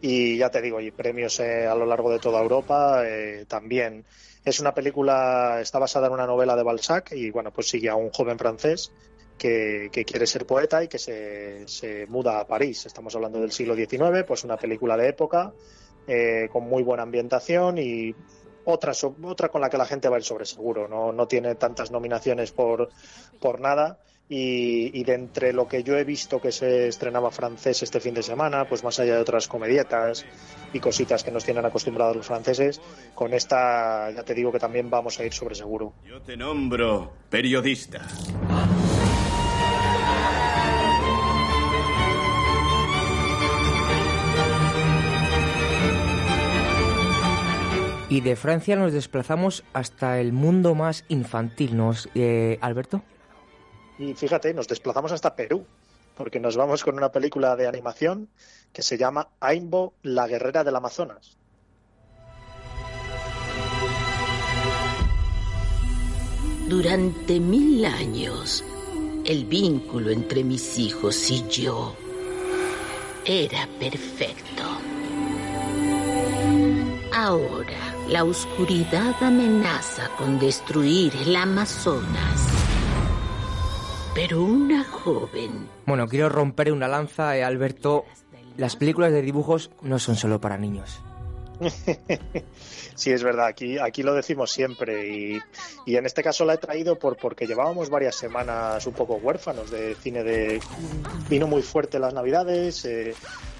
y 0.00 0.36
ya 0.36 0.50
te 0.50 0.60
digo, 0.60 0.80
y 0.80 0.90
premios 0.90 1.40
eh, 1.40 1.66
a 1.66 1.74
lo 1.74 1.86
largo 1.86 2.10
de 2.10 2.18
toda 2.18 2.40
Europa 2.40 3.02
eh, 3.06 3.44
también. 3.48 4.04
Es 4.44 4.60
una 4.60 4.74
película, 4.74 5.58
está 5.60 5.78
basada 5.78 6.08
en 6.08 6.12
una 6.12 6.26
novela 6.26 6.54
de 6.54 6.62
Balzac 6.62 7.12
y 7.12 7.30
bueno, 7.30 7.50
pues 7.50 7.68
sigue 7.68 7.88
a 7.88 7.96
un 7.96 8.10
joven 8.10 8.38
francés 8.38 8.92
que, 9.38 9.88
que 9.90 10.04
quiere 10.04 10.26
ser 10.26 10.46
poeta 10.46 10.84
y 10.84 10.88
que 10.88 10.98
se, 10.98 11.66
se 11.66 12.06
muda 12.06 12.40
a 12.40 12.46
París. 12.46 12.84
Estamos 12.86 13.14
hablando 13.14 13.40
del 13.40 13.52
siglo 13.52 13.74
XIX, 13.74 14.24
pues 14.26 14.44
una 14.44 14.56
película 14.56 14.96
de 14.96 15.08
época 15.08 15.52
eh, 16.06 16.48
con 16.52 16.64
muy 16.64 16.82
buena 16.82 17.02
ambientación 17.02 17.78
y 17.78 18.14
otra, 18.64 18.92
otra 19.22 19.48
con 19.48 19.60
la 19.60 19.70
que 19.70 19.78
la 19.78 19.86
gente 19.86 20.08
va 20.08 20.16
a 20.16 20.18
ir 20.18 20.24
sobre 20.24 20.44
seguro. 20.44 20.88
No, 20.88 21.12
no 21.12 21.26
tiene 21.26 21.54
tantas 21.54 21.90
nominaciones 21.90 22.52
por, 22.52 22.90
por 23.40 23.60
nada. 23.60 23.98
Y, 24.26 24.98
y 24.98 25.04
de 25.04 25.12
entre 25.12 25.52
lo 25.52 25.68
que 25.68 25.82
yo 25.82 25.98
he 25.98 26.04
visto 26.04 26.40
que 26.40 26.50
se 26.50 26.88
estrenaba 26.88 27.30
francés 27.30 27.82
este 27.82 28.00
fin 28.00 28.14
de 28.14 28.22
semana, 28.22 28.66
pues 28.66 28.82
más 28.82 28.98
allá 28.98 29.16
de 29.16 29.20
otras 29.20 29.48
comedietas 29.48 30.24
y 30.72 30.80
cositas 30.80 31.22
que 31.22 31.30
nos 31.30 31.44
tienen 31.44 31.66
acostumbrados 31.66 32.16
los 32.16 32.26
franceses, 32.26 32.80
con 33.14 33.34
esta 33.34 34.10
ya 34.12 34.22
te 34.22 34.32
digo 34.32 34.50
que 34.50 34.58
también 34.58 34.88
vamos 34.88 35.20
a 35.20 35.24
ir 35.24 35.32
sobre 35.34 35.54
seguro. 35.54 35.92
Yo 36.06 36.22
te 36.22 36.38
nombro 36.38 37.12
periodista. 37.28 38.00
Y 48.14 48.20
de 48.20 48.36
Francia 48.36 48.76
nos 48.76 48.92
desplazamos 48.92 49.64
hasta 49.72 50.20
el 50.20 50.32
mundo 50.32 50.76
más 50.76 51.04
infantil, 51.08 51.76
¿no? 51.76 51.92
Eh, 52.14 52.58
Alberto? 52.60 53.02
Y 53.98 54.14
fíjate, 54.14 54.54
nos 54.54 54.68
desplazamos 54.68 55.10
hasta 55.10 55.34
Perú, 55.34 55.66
porque 56.16 56.38
nos 56.38 56.56
vamos 56.56 56.84
con 56.84 56.94
una 56.94 57.10
película 57.10 57.56
de 57.56 57.66
animación 57.66 58.28
que 58.72 58.82
se 58.82 58.98
llama 58.98 59.30
Aimbo, 59.40 59.94
la 60.02 60.28
guerrera 60.28 60.62
del 60.62 60.76
Amazonas. 60.76 61.36
Durante 66.68 67.40
mil 67.40 67.84
años, 67.84 68.64
el 69.24 69.44
vínculo 69.46 70.12
entre 70.12 70.44
mis 70.44 70.78
hijos 70.78 71.32
y 71.32 71.48
yo 71.48 71.96
era 73.24 73.68
perfecto. 73.80 74.62
Ahora, 77.12 77.93
la 78.08 78.24
oscuridad 78.24 79.14
amenaza 79.22 80.10
con 80.18 80.38
destruir 80.38 81.12
el 81.16 81.34
Amazonas. 81.34 82.48
Pero 84.14 84.42
una 84.42 84.84
joven 84.84 85.68
Bueno, 85.86 86.06
quiero 86.06 86.28
romper 86.28 86.72
una 86.72 86.86
lanza, 86.86 87.36
eh, 87.36 87.42
Alberto. 87.42 88.04
Las 88.56 88.76
películas 88.76 89.10
de 89.10 89.22
dibujos 89.22 89.70
no 89.82 89.98
son 89.98 90.16
solo 90.16 90.40
para 90.40 90.58
niños. 90.58 91.00
Sí, 92.96 93.10
es 93.10 93.24
verdad, 93.24 93.46
aquí, 93.46 93.76
aquí 93.76 94.04
lo 94.04 94.14
decimos 94.14 94.52
siempre 94.52 95.08
y, 95.08 95.40
y 95.84 95.96
en 95.96 96.06
este 96.06 96.22
caso 96.22 96.44
la 96.44 96.54
he 96.54 96.58
traído 96.58 96.96
por, 96.96 97.16
porque 97.16 97.44
llevábamos 97.44 97.90
varias 97.90 98.14
semanas 98.14 98.86
un 98.86 98.92
poco 98.92 99.16
huérfanos 99.16 99.68
de 99.72 99.96
cine 99.96 100.22
de... 100.22 100.60
Vino 101.28 101.48
muy 101.48 101.62
fuerte 101.62 101.98
las 101.98 102.14
navidades, 102.14 102.84
eh, 102.84 103.12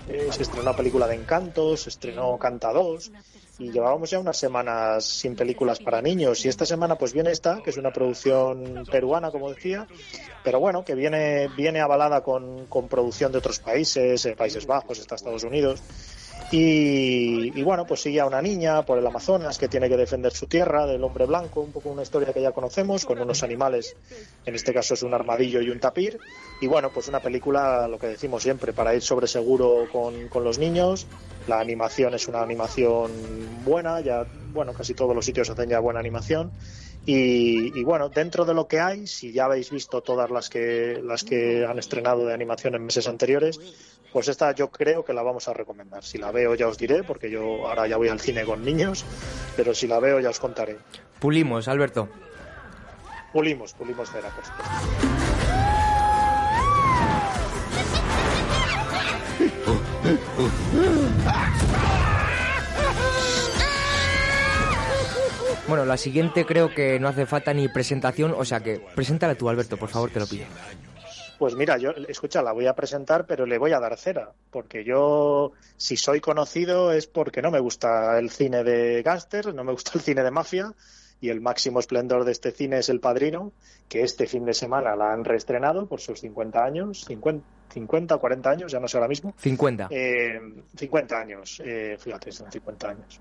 eh, 0.08 0.28
se 0.30 0.42
estrenó 0.42 0.62
una 0.62 0.76
película 0.76 1.08
de 1.08 1.16
Encanto, 1.16 1.76
se 1.76 1.88
estrenó 1.88 2.38
Canta 2.38 2.72
2 2.72 3.10
y 3.58 3.70
llevábamos 3.70 4.10
ya 4.10 4.18
unas 4.18 4.36
semanas 4.36 5.04
sin 5.04 5.36
películas 5.36 5.78
para 5.78 6.02
niños 6.02 6.44
y 6.44 6.48
esta 6.48 6.66
semana 6.66 6.96
pues 6.96 7.12
viene 7.12 7.30
esta, 7.30 7.62
que 7.62 7.70
es 7.70 7.76
una 7.76 7.92
producción 7.92 8.84
peruana, 8.90 9.30
como 9.30 9.50
decía, 9.50 9.86
pero 10.42 10.60
bueno, 10.60 10.84
que 10.84 10.94
viene, 10.94 11.48
viene 11.56 11.80
avalada 11.80 12.22
con, 12.22 12.66
con 12.66 12.88
producción 12.88 13.32
de 13.32 13.38
otros 13.38 13.60
países, 13.60 14.24
eh, 14.26 14.34
Países 14.36 14.66
Bajos, 14.66 14.98
está 14.98 15.14
Estados 15.14 15.44
Unidos. 15.44 15.82
Y, 16.50 17.62
bueno, 17.62 17.84
pues 17.86 18.02
sigue 18.02 18.20
a 18.20 18.26
una 18.26 18.40
niña 18.40 18.82
por 18.82 18.98
el 18.98 19.06
Amazonas 19.06 19.58
que 19.58 19.68
tiene 19.68 19.88
que 19.88 19.96
defender 19.96 20.32
su 20.32 20.46
tierra 20.46 20.86
del 20.86 21.02
hombre 21.02 21.26
blanco, 21.26 21.60
un 21.60 21.72
poco 21.72 21.90
una 21.90 22.02
historia 22.02 22.32
que 22.32 22.40
ya 22.40 22.52
conocemos, 22.52 23.04
con 23.04 23.20
unos 23.20 23.42
animales, 23.42 23.96
en 24.46 24.54
este 24.54 24.72
caso 24.72 24.94
es 24.94 25.02
un 25.02 25.14
armadillo 25.14 25.60
y 25.60 25.70
un 25.70 25.80
tapir. 25.80 26.20
Y 26.60 26.66
bueno, 26.66 26.90
pues 26.92 27.08
una 27.08 27.20
película, 27.20 27.88
lo 27.88 27.98
que 27.98 28.06
decimos 28.06 28.42
siempre, 28.42 28.72
para 28.72 28.94
ir 28.94 29.02
sobre 29.02 29.26
seguro 29.26 29.88
con, 29.90 30.28
con 30.28 30.44
los 30.44 30.58
niños. 30.58 31.06
La 31.48 31.60
animación 31.60 32.14
es 32.14 32.28
una 32.28 32.42
animación 32.42 33.10
buena, 33.64 34.00
ya, 34.00 34.24
bueno, 34.52 34.72
casi 34.72 34.94
todos 34.94 35.14
los 35.14 35.24
sitios 35.24 35.50
hacen 35.50 35.68
ya 35.68 35.80
buena 35.80 36.00
animación. 36.00 36.52
Y, 37.06 37.78
y 37.78 37.84
bueno, 37.84 38.08
dentro 38.08 38.44
de 38.44 38.54
lo 38.54 38.66
que 38.66 38.80
hay, 38.80 39.06
si 39.06 39.32
ya 39.32 39.44
habéis 39.44 39.70
visto 39.70 40.00
todas 40.00 40.30
las 40.30 40.48
que, 40.48 41.00
las 41.04 41.22
que 41.22 41.66
han 41.66 41.78
estrenado 41.78 42.24
de 42.26 42.32
animación 42.32 42.74
en 42.74 42.84
meses 42.84 43.06
anteriores, 43.08 43.60
pues 44.12 44.28
esta 44.28 44.52
yo 44.52 44.70
creo 44.70 45.04
que 45.04 45.12
la 45.12 45.22
vamos 45.22 45.48
a 45.48 45.52
recomendar. 45.52 46.04
Si 46.04 46.18
la 46.18 46.30
veo 46.30 46.54
ya 46.54 46.68
os 46.68 46.78
diré, 46.78 47.02
porque 47.02 47.30
yo 47.30 47.68
ahora 47.68 47.86
ya 47.88 47.96
voy 47.96 48.08
al 48.08 48.20
cine 48.20 48.44
con 48.44 48.64
niños, 48.64 49.04
pero 49.56 49.74
si 49.74 49.86
la 49.86 49.98
veo 49.98 50.20
ya 50.20 50.30
os 50.30 50.38
contaré. 50.38 50.78
Pulimos, 51.18 51.68
Alberto. 51.68 52.08
Pulimos, 53.32 53.74
pulimos 53.74 54.08
cera, 54.10 54.28
por 54.30 54.44
supuesto. 54.44 55.24
Bueno, 65.66 65.86
la 65.86 65.96
siguiente 65.96 66.44
creo 66.44 66.74
que 66.74 67.00
no 67.00 67.08
hace 67.08 67.24
falta 67.24 67.54
ni 67.54 67.68
presentación, 67.68 68.34
o 68.36 68.44
sea 68.44 68.60
que 68.60 68.82
preséntala 68.94 69.34
tú, 69.34 69.48
Alberto, 69.48 69.78
por 69.78 69.88
favor, 69.88 70.10
te 70.10 70.20
lo 70.20 70.26
pido. 70.26 70.44
Pues 71.38 71.54
mira, 71.54 71.78
yo, 71.78 71.90
escucha, 72.08 72.42
la 72.42 72.52
voy 72.52 72.66
a 72.66 72.74
presentar, 72.74 73.26
pero 73.26 73.46
le 73.46 73.58
voy 73.58 73.72
a 73.72 73.80
dar 73.80 73.96
cera, 73.96 74.32
porque 74.50 74.84
yo, 74.84 75.52
si 75.76 75.96
soy 75.96 76.20
conocido, 76.20 76.92
es 76.92 77.06
porque 77.06 77.40
no 77.42 77.50
me 77.50 77.60
gusta 77.60 78.18
el 78.18 78.30
cine 78.30 78.62
de 78.62 79.02
gángster, 79.02 79.54
no 79.54 79.64
me 79.64 79.72
gusta 79.72 79.92
el 79.94 80.00
cine 80.02 80.22
de 80.22 80.30
mafia, 80.30 80.72
y 81.20 81.30
el 81.30 81.40
máximo 81.40 81.80
esplendor 81.80 82.24
de 82.24 82.32
este 82.32 82.52
cine 82.52 82.78
es 82.78 82.90
El 82.90 83.00
Padrino, 83.00 83.52
que 83.88 84.02
este 84.02 84.26
fin 84.26 84.44
de 84.44 84.52
semana 84.52 84.94
la 84.94 85.12
han 85.12 85.24
reestrenado 85.24 85.86
por 85.86 86.00
sus 86.00 86.20
50 86.20 86.62
años, 86.62 87.04
50, 87.06 87.44
50 87.72 88.14
o 88.14 88.20
40 88.20 88.50
años, 88.50 88.72
ya 88.72 88.80
no 88.80 88.86
sé 88.86 88.98
ahora 88.98 89.08
mismo. 89.08 89.34
50. 89.38 89.88
Eh, 89.90 90.38
50 90.76 91.18
años, 91.18 91.62
eh, 91.64 91.96
fíjate, 91.98 92.30
son 92.30 92.52
50 92.52 92.88
años. 92.88 93.20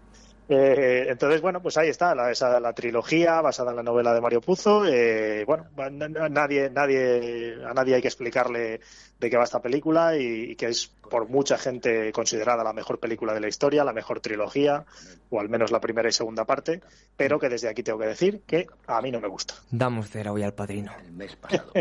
Eh, 0.56 1.08
entonces, 1.10 1.42
bueno, 1.42 1.62
pues 1.62 1.78
ahí 1.78 1.89
está, 1.89 2.13
la, 2.13 2.30
esa, 2.30 2.60
la 2.60 2.74
trilogía 2.74 3.42
basada 3.42 3.72
en 3.72 3.78
la 3.78 3.84
novela 3.84 4.13
de 4.13 4.22
Mario 4.22 4.39
Puzo. 4.42 4.86
Eh, 4.86 5.44
bueno, 5.48 5.66
na- 5.76 5.89
na- 6.08 6.30
nadie, 6.30 6.70
nadie, 6.70 7.56
a 7.66 7.74
nadie 7.74 7.96
hay 7.96 8.02
que 8.02 8.08
explicarle 8.08 8.80
de 9.20 9.30
qué 9.30 9.38
va 9.38 9.46
esta 9.46 9.62
película 9.62 10.16
y, 10.16 10.52
y 10.52 10.56
que 10.56 10.68
es 10.68 10.88
por 11.10 11.28
mucha 11.28 11.58
gente 11.58 12.12
considerada 12.12 12.63
la 12.63 12.74
mejor 12.74 13.00
película 13.00 13.34
de 13.34 13.39
la 13.39 13.48
historia, 13.48 13.84
la 13.84 13.94
mejor 13.94 14.20
trilogía, 14.20 14.86
o 15.32 15.39
al 15.39 15.50
menos 15.50 15.72
la 15.72 15.80
primera 15.80 16.10
y 16.10 16.12
segunda 16.12 16.46
parte, 16.46 16.82
pero 17.18 17.39
que 17.39 17.50
desde 17.50 17.70
aquí 17.70 17.82
tengo 17.82 17.98
que 18.00 18.08
decir 18.08 18.42
que 18.46 18.68
a 18.88 19.02
mí 19.02 19.12
no 19.12 19.20
me 19.20 19.28
gusta. 19.28 19.56
Damos 19.72 20.10
cera 20.10 20.32
hoy 20.32 20.44
al 20.44 20.54
padrino. 20.54 20.92
El 21.04 21.13
mes 21.13 21.36
pasado 21.36 21.72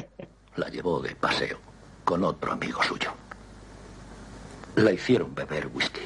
la 0.56 0.68
llevó 0.68 1.00
de 1.00 1.14
paseo 1.14 1.58
con 2.04 2.24
otro 2.24 2.52
amigo 2.52 2.82
suyo. 2.82 3.10
La 4.76 4.92
hicieron 4.92 5.34
beber 5.34 5.66
whisky. 5.68 6.00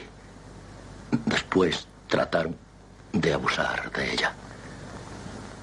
Después 1.26 1.87
trataron 2.09 2.57
de 3.12 3.33
abusar 3.33 3.90
de 3.92 4.12
ella. 4.12 4.33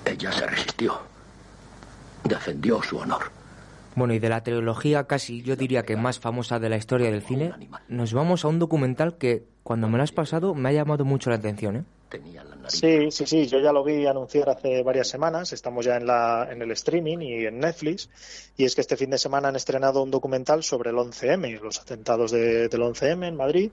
Ella 0.05 0.31
se 0.31 0.45
resistió. 0.47 0.99
Defendió 2.23 2.81
su 2.81 2.97
honor. 2.97 3.31
Bueno, 3.95 4.13
y 4.13 4.19
de 4.19 4.29
la 4.29 4.41
trilogía 4.43 5.03
casi 5.05 5.43
yo 5.43 5.55
diría 5.55 5.83
que 5.83 5.95
más 5.95 6.19
famosa 6.19 6.57
de 6.59 6.69
la 6.69 6.77
historia 6.77 7.11
del 7.11 7.21
cine, 7.21 7.53
nos 7.89 8.13
vamos 8.13 8.43
a 8.43 8.47
un 8.47 8.57
documental 8.59 9.17
que 9.17 9.43
cuando 9.61 9.87
me 9.87 9.97
lo 9.97 10.03
has 10.03 10.11
pasado 10.11 10.55
me 10.55 10.69
ha 10.69 10.71
llamado 10.71 11.05
mucho 11.05 11.29
la 11.29 11.35
atención, 11.35 11.75
¿eh? 11.77 11.83
Sí, 12.67 13.11
sí, 13.11 13.25
sí, 13.25 13.47
yo 13.47 13.59
ya 13.59 13.71
lo 13.71 13.83
vi 13.83 14.05
anunciar 14.05 14.49
hace 14.49 14.83
varias 14.83 15.07
semanas, 15.09 15.51
estamos 15.51 15.83
ya 15.85 15.97
en, 15.97 16.05
la, 16.07 16.47
en 16.51 16.61
el 16.61 16.71
streaming 16.71 17.17
y 17.19 17.45
en 17.45 17.59
Netflix, 17.59 18.09
y 18.55 18.65
es 18.65 18.75
que 18.75 18.81
este 18.81 18.97
fin 18.97 19.09
de 19.09 19.17
semana 19.17 19.47
han 19.49 19.55
estrenado 19.55 20.01
un 20.03 20.11
documental 20.11 20.63
sobre 20.63 20.91
el 20.91 20.95
11M, 20.95 21.59
los 21.61 21.79
atentados 21.81 22.31
de- 22.31 22.69
del 22.69 22.81
11M 22.81 23.27
en 23.27 23.35
Madrid, 23.35 23.71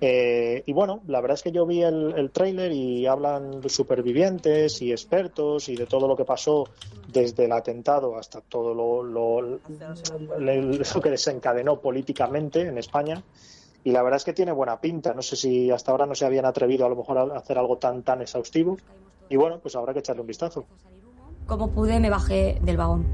Eh, 0.00 0.62
y 0.64 0.72
bueno, 0.72 1.00
la 1.08 1.20
verdad 1.20 1.34
es 1.34 1.42
que 1.42 1.50
yo 1.50 1.66
vi 1.66 1.82
el, 1.82 2.14
el 2.16 2.30
tráiler 2.30 2.70
y 2.70 3.06
hablan 3.06 3.60
de 3.60 3.68
supervivientes 3.68 4.80
y 4.80 4.92
expertos 4.92 5.68
y 5.68 5.74
de 5.74 5.86
todo 5.86 6.06
lo 6.06 6.16
que 6.16 6.24
pasó 6.24 6.68
desde 7.12 7.46
el 7.46 7.52
atentado 7.52 8.16
hasta 8.16 8.40
todo 8.40 8.74
lo, 8.74 9.02
lo, 9.02 9.58
que 11.02 11.10
desencadenó 11.10 11.80
políticamente 11.80 12.62
en 12.62 12.78
España. 12.78 13.22
Y 13.82 13.90
la 13.90 14.02
verdad 14.02 14.18
es 14.18 14.24
que 14.24 14.32
tiene 14.32 14.52
buena 14.52 14.80
pinta. 14.80 15.14
No 15.14 15.22
sé 15.22 15.34
si 15.34 15.70
hasta 15.70 15.90
ahora 15.90 16.06
no 16.06 16.14
se 16.14 16.26
habían 16.26 16.44
atrevido 16.44 16.86
a 16.86 16.88
lo 16.88 16.96
mejor 16.96 17.18
a 17.18 17.36
hacer 17.36 17.58
algo 17.58 17.78
tan 17.78 18.02
tan 18.02 18.20
exhaustivo. 18.20 18.76
Y 19.28 19.36
bueno, 19.36 19.58
pues 19.60 19.74
habrá 19.76 19.92
que 19.92 20.00
echarle 20.00 20.20
un 20.20 20.28
vistazo. 20.28 20.64
Como 21.46 21.70
pude, 21.70 21.98
me 21.98 22.10
bajé 22.10 22.58
del 22.62 22.76
vagón. 22.76 23.06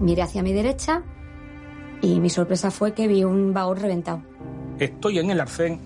Miré 0.00 0.22
hacia 0.22 0.42
mi 0.42 0.52
derecha 0.52 1.02
y 2.00 2.20
mi 2.20 2.30
sorpresa 2.30 2.70
fue 2.70 2.92
que 2.92 3.08
vi 3.08 3.24
un 3.24 3.54
vagón 3.54 3.78
reventado. 3.78 4.22
Estoy 4.78 5.18
en 5.18 5.30
el 5.30 5.40
arcén 5.40 5.80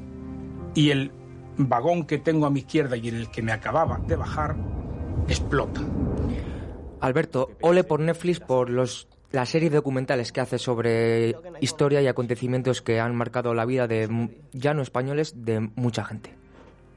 y 0.74 0.90
el 0.90 1.10
vagón 1.56 2.06
que 2.06 2.18
tengo 2.18 2.46
a 2.46 2.50
mi 2.50 2.60
izquierda 2.60 2.96
y 2.96 3.08
en 3.08 3.16
el 3.16 3.30
que 3.30 3.42
me 3.42 3.52
acababa 3.52 3.98
de 4.06 4.16
bajar 4.16 4.56
explota. 5.28 5.80
Alberto, 7.00 7.50
ole 7.62 7.84
por 7.84 8.00
Netflix 8.00 8.40
por 8.40 8.70
los 8.70 9.08
la 9.32 9.46
serie 9.46 9.70
de 9.70 9.76
documentales 9.76 10.30
que 10.30 10.42
hace 10.42 10.58
sobre 10.58 11.34
historia 11.60 12.02
y 12.02 12.06
acontecimientos 12.06 12.82
que 12.82 13.00
han 13.00 13.16
marcado 13.16 13.54
la 13.54 13.64
vida 13.64 13.86
de 13.86 14.28
ya 14.52 14.74
no 14.74 14.82
españoles, 14.82 15.44
de 15.44 15.60
mucha 15.60 16.04
gente. 16.04 16.34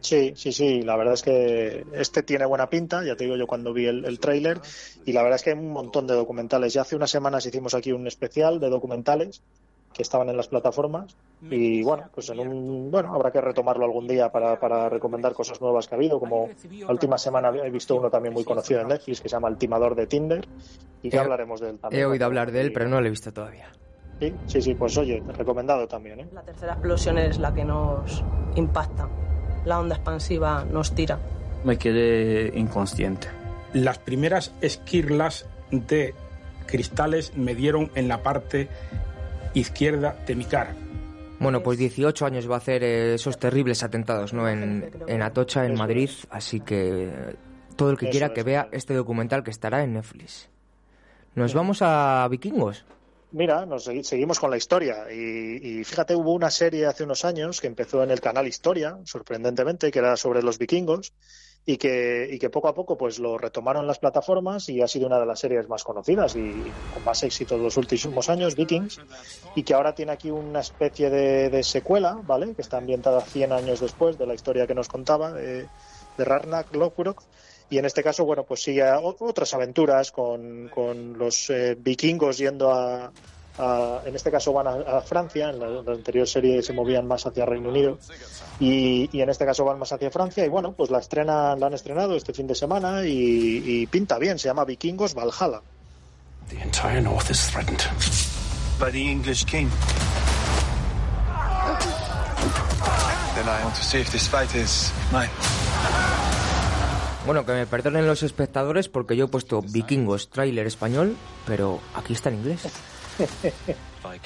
Sí, 0.02 0.34
sí, 0.36 0.52
sí, 0.52 0.82
la 0.82 0.98
verdad 0.98 1.14
es 1.14 1.24
que 1.24 1.86
este 1.94 2.24
tiene 2.24 2.46
buena 2.46 2.70
pinta, 2.70 3.04
ya 3.06 3.16
te 3.16 3.24
digo 3.24 3.38
yo 3.38 3.48
cuando 3.48 3.74
vi 3.74 3.86
el, 3.86 4.06
el 4.06 4.20
tráiler, 4.20 4.60
y 5.06 5.14
la 5.14 5.24
verdad 5.24 5.38
es 5.38 5.44
que 5.44 5.52
hay 5.52 5.58
un 5.58 5.72
montón 5.72 6.08
de 6.08 6.14
documentales. 6.14 6.74
Ya 6.74 6.82
hace 6.82 6.96
unas 6.96 7.10
semanas 7.10 7.46
hicimos 7.46 7.74
aquí 7.74 7.94
un 7.94 8.06
especial 8.06 8.60
de 8.60 8.70
documentales 8.70 9.42
que 9.96 10.02
estaban 10.02 10.28
en 10.30 10.36
las 10.38 10.48
plataformas 10.50 11.16
y 11.50 11.82
bueno, 11.84 12.10
pues 12.14 12.30
en 12.30 12.40
un 12.40 12.92
bueno, 12.92 13.14
habrá 13.14 13.32
que 13.32 13.40
retomarlo 13.40 13.86
algún 13.86 14.08
día 14.08 14.30
para, 14.30 14.60
para 14.60 14.90
recomendar 14.90 15.34
cosas 15.34 15.62
nuevas 15.62 15.88
que 15.88 15.96
ha 15.96 15.98
habido, 15.98 16.20
como 16.20 16.50
la 16.82 16.92
última 16.92 17.18
semana 17.18 17.50
he 17.64 17.70
visto 17.70 17.96
uno 17.96 18.10
también 18.10 18.34
muy 18.34 18.44
conocido 18.44 18.82
en 18.82 18.90
Netflix 18.90 19.22
que 19.22 19.30
se 19.30 19.34
llama 19.36 19.48
El 19.48 19.58
timador 19.58 19.96
de 19.96 20.06
Tinder 20.08 20.46
y 21.02 21.16
He- 21.16 21.20
hablaremos 21.20 21.62
de 21.62 21.70
él 21.70 21.80
también. 21.80 22.02
He 22.02 22.06
oído 22.06 22.26
hablar 22.26 22.52
de 22.52 22.62
él, 22.62 22.74
pero 22.74 22.90
no 22.90 23.00
lo 23.00 23.08
he 23.08 23.10
visto 23.10 23.32
todavía. 23.32 23.68
Sí, 24.20 24.34
sí, 24.48 24.62
sí, 24.62 24.74
pues 24.76 24.98
oye, 24.98 25.24
recomendado 25.38 25.88
también, 25.88 26.20
¿eh? 26.22 26.28
La 26.34 26.42
tercera 26.42 26.74
explosión 26.74 27.18
es 27.18 27.38
la 27.40 27.54
que 27.54 27.64
nos 27.66 28.24
impacta. 28.56 29.08
La 29.66 29.80
onda 29.80 29.96
expansiva 29.96 30.66
nos 30.72 30.94
tira. 30.94 31.20
Me 31.64 31.78
quedé 31.78 32.58
inconsciente. 32.58 33.28
Las 33.74 33.98
primeras 34.00 34.54
esquirlas 34.62 35.46
de 35.72 36.14
cristales 36.66 37.36
me 37.36 37.56
dieron 37.56 37.92
en 37.96 38.08
la 38.08 38.24
parte 38.24 38.70
izquierda 39.56 40.16
de 40.28 40.36
mi 40.36 40.46
cara. 40.46 40.76
Bueno, 41.40 41.62
pues 41.64 41.78
18 41.78 42.26
años 42.26 42.50
va 42.50 42.56
a 42.56 42.58
hacer 42.60 42.84
eh, 42.84 43.16
esos 43.16 43.38
terribles 43.40 43.84
atentados, 43.84 44.32
¿no? 44.34 44.48
En, 44.48 44.90
en 45.08 45.22
Atocha, 45.22 45.66
en 45.66 45.76
Madrid, 45.76 46.10
así 46.30 46.62
que 46.62 47.08
eh, 47.10 47.36
todo 47.76 47.90
el 47.92 47.98
que 47.98 48.10
quiera 48.10 48.34
que 48.34 48.44
vea 48.44 48.70
este 48.72 48.94
documental 48.94 49.44
que 49.44 49.52
estará 49.52 49.84
en 49.84 49.94
Netflix. 49.94 50.50
Nos 51.36 51.54
vamos 51.54 51.80
a 51.82 52.26
Vikingos. 52.32 52.86
Mira, 53.34 53.66
nos 53.66 53.86
segui- 53.90 54.04
seguimos 54.04 54.40
con 54.40 54.50
la 54.50 54.56
historia 54.56 55.12
y, 55.12 55.80
y 55.80 55.84
fíjate, 55.84 56.16
hubo 56.16 56.32
una 56.34 56.50
serie 56.50 56.86
hace 56.86 57.04
unos 57.04 57.26
años 57.26 57.60
que 57.60 57.68
empezó 57.68 58.02
en 58.02 58.12
el 58.12 58.22
canal 58.22 58.48
Historia, 58.48 58.98
sorprendentemente, 59.04 59.92
que 59.92 60.00
era 60.00 60.16
sobre 60.16 60.42
los 60.42 60.58
vikingos 60.58 61.12
y 61.66 61.78
que, 61.78 62.30
y 62.32 62.38
que 62.38 62.50
poco 62.50 62.68
a 62.68 62.76
poco 62.76 62.96
pues 62.98 63.18
lo 63.18 63.38
retomaron 63.38 63.88
las 63.88 63.98
plataformas 63.98 64.70
y 64.70 64.82
ha 64.82 64.88
sido 64.88 65.08
una 65.08 65.20
de 65.20 65.26
las 65.26 65.40
series 65.40 65.68
más 65.68 65.84
conocidas 65.84 66.36
y 66.36 66.52
con 66.94 67.04
más 67.04 67.24
éxito 67.24 67.58
de 67.58 67.64
los 67.64 67.78
últimos 67.78 68.30
años, 68.30 68.56
Vikings, 68.56 69.00
y 69.56 69.64
que 69.64 69.74
ahora 69.74 69.96
tiene 69.96 70.12
aquí 70.12 70.30
una 70.30 70.60
especie 70.60 71.10
de, 71.10 71.64
secuela, 71.64 72.20
¿vale? 72.24 72.54
Que 72.54 72.62
está 72.62 72.78
ambientada 72.78 73.22
100 73.22 73.52
años 73.52 73.80
después 73.80 74.18
de 74.18 74.28
la 74.28 74.36
historia 74.36 74.68
que 74.68 74.76
nos 74.76 74.88
contaba 74.88 75.32
de, 75.32 75.68
de 76.18 76.26
Ragnar 76.26 76.66
Lothbrok. 76.76 77.24
Y 77.68 77.80
en 77.80 77.86
este 77.86 78.04
caso, 78.04 78.26
bueno, 78.26 78.44
pues 78.44 78.62
sigue 78.62 78.84
otras 79.02 79.52
aventuras 79.56 80.12
con, 80.12 80.70
con 80.70 81.18
los 81.18 81.50
eh, 81.50 81.76
vikingos 81.76 82.38
yendo 82.38 82.72
a, 82.72 83.12
a- 83.58 84.02
en 84.06 84.16
este 84.16 84.32
caso 84.32 84.52
van 84.54 84.68
a, 84.68 84.98
a 84.98 85.02
Francia, 85.02 85.50
en 85.50 85.60
la, 85.60 85.68
en 85.68 85.86
la 85.86 85.92
anterior 85.94 86.28
serie 86.28 86.62
se 86.62 86.74
movían 86.74 87.08
más 87.08 87.26
hacia 87.26 87.46
Reino 87.46 87.70
Unido 87.70 87.98
y, 88.60 89.10
y 89.12 89.22
en 89.22 89.30
este 89.30 89.46
caso 89.46 89.64
van 89.66 89.80
más 89.80 89.92
hacia 89.92 90.12
Francia 90.12 90.46
y 90.46 90.50
bueno, 90.50 90.74
pues 90.74 90.90
la 90.90 91.00
estrena, 91.00 91.56
la 91.56 91.68
han 91.68 91.74
estrenado 91.74 92.16
este 92.16 92.34
fin 92.34 92.48
de 92.48 92.56
semana 92.56 93.06
y, 93.06 93.64
y 93.66 93.88
pinta 93.88 94.18
bien, 94.18 94.38
se 94.40 94.48
llama 94.48 94.66
Vikingos 94.66 95.14
Valhalla. 95.14 95.62
The 96.50 96.62
entire 96.62 97.02
north 97.02 97.30
is 97.32 97.50
threatened 97.50 97.82
by 98.80 98.92
the 98.92 99.02
English 99.02 99.46
king. 99.46 99.70
Then 103.36 103.48
I 103.50 103.64
want 103.64 103.76
to 103.76 103.84
see 103.84 104.00
if 104.00 104.12
this 104.12 104.28
fight 104.30 104.54
is 104.56 104.92
mine. 105.12 105.30
Bueno, 107.26 107.44
que 107.46 107.54
me 107.54 107.66
perdonen 107.66 108.06
los 108.06 108.22
espectadores 108.24 108.88
porque 108.88 109.16
yo 109.18 109.26
he 109.26 109.28
puesto 109.28 109.62
Vikingos, 109.62 110.30
tráiler 110.30 110.68
español, 110.68 111.18
pero 111.48 111.80
aquí 111.96 112.14
está 112.14 112.30
en 112.30 112.36
inglés. 112.36 112.62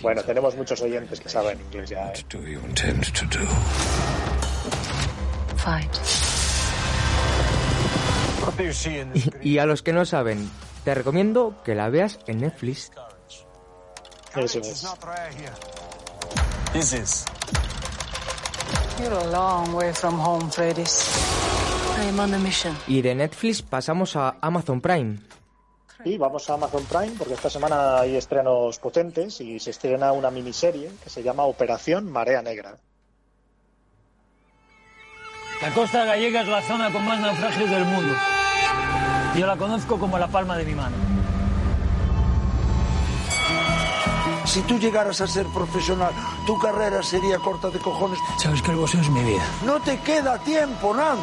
Bueno, 0.02 0.24
tenemos 0.24 0.56
muchos 0.56 0.82
oyentes 0.82 1.20
que 1.20 1.30
saben 1.30 1.60
inglés 1.60 1.90
ya. 1.90 2.12
¿eh? 2.12 2.26
Do 2.30 2.40
you 2.40 2.60
intend 2.68 3.06
to 3.14 3.26
do? 3.26 3.46
Fight. 5.58 5.96
What 8.42 8.58
do 8.58 8.64
you 8.64 8.74
see 8.74 9.00
in 9.00 9.12
this? 9.14 9.30
Y 9.42 9.58
a 9.60 9.66
los 9.66 9.82
que 9.82 9.94
no 9.94 10.06
saben, 10.06 10.50
te 10.84 10.96
recomiendo 10.96 11.62
que 11.64 11.76
la 11.76 11.90
veas 11.90 12.20
en 12.28 12.42
Netflix. 12.42 12.92
Eso 14.36 14.60
es. 14.60 14.86
This 16.74 16.94
is. 16.94 17.26
You're 19.00 19.14
a 19.14 19.32
long 19.32 19.74
way 19.74 19.94
from 19.94 20.20
home, 20.20 20.52
Freddy's. 20.52 21.08
I 21.98 22.10
am 22.10 22.20
on 22.20 22.34
a 22.34 22.38
mission. 22.40 22.76
Y 22.88 23.02
de 23.02 23.16
Netflix 23.16 23.62
pasamos 23.62 24.16
a 24.16 24.38
Amazon 24.42 24.82
Prime. 24.82 25.20
Y 26.06 26.18
vamos 26.18 26.50
a 26.50 26.54
Amazon 26.54 26.86
Prime 26.86 27.14
porque 27.18 27.34
esta 27.34 27.50
semana 27.50 28.00
hay 28.00 28.16
estrenos 28.16 28.80
potentes 28.80 29.42
y 29.42 29.60
se 29.60 29.72
estrena 29.72 30.14
una 30.14 30.32
miniserie 30.32 30.92
que 31.04 31.10
se 31.10 31.22
llama 31.22 31.44
Operación 31.44 32.10
Marea 32.10 32.42
Negra. 32.42 32.78
La 35.62 35.74
costa 35.74 36.06
gallega 36.06 36.42
es 36.42 36.48
la 36.48 36.62
zona 36.62 36.90
con 36.90 37.04
más 37.04 37.20
naufragios 37.20 37.70
del 37.70 37.84
mundo. 37.84 38.16
Yo 39.38 39.46
la 39.46 39.58
conozco 39.58 40.00
como 40.00 40.18
la 40.18 40.30
palma 40.30 40.58
de 40.58 40.66
mi 40.66 40.74
mano. 40.74 40.96
Si 44.46 44.62
tú 44.62 44.80
llegaras 44.80 45.20
a 45.20 45.28
ser 45.28 45.46
profesional, 45.48 46.14
tu 46.48 46.58
carrera 46.60 47.04
sería 47.04 47.38
corta 47.40 47.70
de 47.70 47.78
cojones. 47.80 48.18
Sabes 48.42 48.62
que 48.62 48.72
el 48.72 48.78
boxeo 48.78 49.02
es 49.02 49.10
mi 49.10 49.24
vida. 49.24 49.44
No 49.66 49.82
te 49.82 50.00
queda 50.00 50.40
tiempo, 50.40 50.96
Nan. 50.96 51.18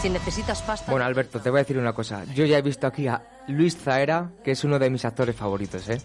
Si 0.00 0.08
necesitas 0.08 0.62
pasta. 0.62 0.90
Bueno, 0.90 1.04
Alberto, 1.04 1.40
te 1.40 1.50
voy 1.50 1.58
a 1.58 1.62
decir 1.62 1.76
una 1.76 1.92
cosa. 1.92 2.24
Yo 2.34 2.46
ya 2.46 2.58
he 2.58 2.62
visto 2.62 2.86
aquí 2.86 3.06
a 3.06 3.37
Luis 3.48 3.76
Zaera, 3.76 4.30
que 4.44 4.52
es 4.52 4.62
uno 4.64 4.78
de 4.78 4.90
mis 4.90 5.04
actores 5.04 5.34
favoritos, 5.34 5.88
¿eh? 5.88 5.98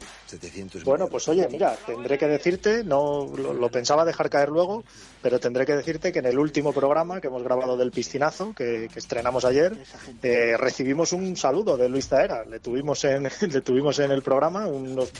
Bueno, 0.85 1.07
pues 1.07 1.27
oye, 1.27 1.47
mira, 1.51 1.75
tendré 1.85 2.17
que 2.17 2.27
decirte, 2.27 2.83
no 2.83 3.27
lo, 3.37 3.53
lo 3.53 3.69
pensaba 3.69 4.05
dejar 4.05 4.29
caer 4.29 4.49
luego, 4.49 4.83
pero 5.21 5.39
tendré 5.39 5.65
que 5.65 5.75
decirte 5.75 6.11
que 6.11 6.19
en 6.19 6.25
el 6.25 6.39
último 6.39 6.73
programa 6.73 7.21
que 7.21 7.27
hemos 7.27 7.43
grabado 7.43 7.77
del 7.77 7.91
piscinazo, 7.91 8.53
que, 8.53 8.87
que 8.91 8.99
estrenamos 8.99 9.45
ayer, 9.45 9.77
eh, 10.23 10.55
recibimos 10.57 11.13
un 11.13 11.35
saludo 11.37 11.77
de 11.77 11.89
Luis 11.89 12.07
Zaera. 12.07 12.43
Le 12.45 12.59
tuvimos 12.59 13.03
en, 13.03 13.23
le 13.51 13.61
tuvimos 13.61 13.99
en 13.99 14.11
el 14.11 14.21
programa 14.21 14.67
unos- 14.67 15.11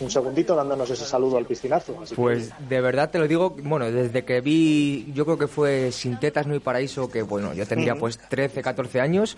un, 0.00 0.04
un 0.06 0.10
segundito 0.10 0.54
dándonos 0.54 0.90
ese 0.90 1.04
saludo 1.04 1.36
al 1.38 1.46
piscinazo. 1.46 1.98
Así 2.02 2.14
que- 2.14 2.20
Pues 2.20 2.50
de 2.68 2.80
verdad 2.80 3.10
te 3.10 3.18
lo 3.18 3.26
digo, 3.28 3.50
bueno, 3.62 3.90
desde 3.90 4.24
que 4.24 4.40
vi, 4.40 5.10
yo 5.14 5.24
creo 5.24 5.38
que 5.38 5.48
fue 5.48 5.92
Sin 5.92 6.18
Tetas 6.18 6.46
No 6.46 6.54
hay 6.54 6.60
Paraíso, 6.60 7.08
que 7.08 7.22
bueno, 7.22 7.54
yo 7.54 7.66
tendría 7.66 7.94
pues 7.94 8.18
13, 8.18 8.62
14 8.62 9.00
años, 9.00 9.36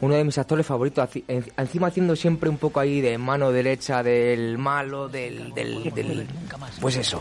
uno 0.00 0.14
de 0.14 0.24
mis 0.24 0.36
actores 0.38 0.66
favoritos, 0.66 1.08
encima 1.56 1.86
haciendo 1.86 2.14
siempre 2.16 2.48
un 2.50 2.58
poco 2.58 2.80
ahí 2.80 3.00
de 3.00 3.16
mano 3.18 3.50
derecha 3.52 4.02
del 4.02 4.58
malo, 4.58 5.08
del... 5.08 5.54
del, 5.54 5.84
del- 5.94 6.26
pues 6.80 6.96
eso. 6.96 7.20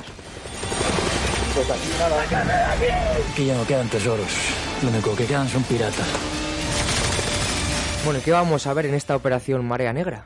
aquí 3.34 3.46
ya 3.46 3.56
no 3.56 3.66
quedan 3.66 3.88
tesoros. 3.90 4.28
Lo 4.82 4.90
único 4.90 5.16
que 5.16 5.26
quedan 5.26 5.48
son 5.48 5.64
piratas. 5.64 6.08
Bueno, 8.04 8.20
¿y 8.20 8.22
¿qué 8.24 8.32
vamos 8.32 8.68
a 8.68 8.74
ver 8.74 8.88
en 8.88 8.96
esta 8.96 9.16
operación 9.16 9.66
Marea 9.66 9.94
Negra? 9.94 10.26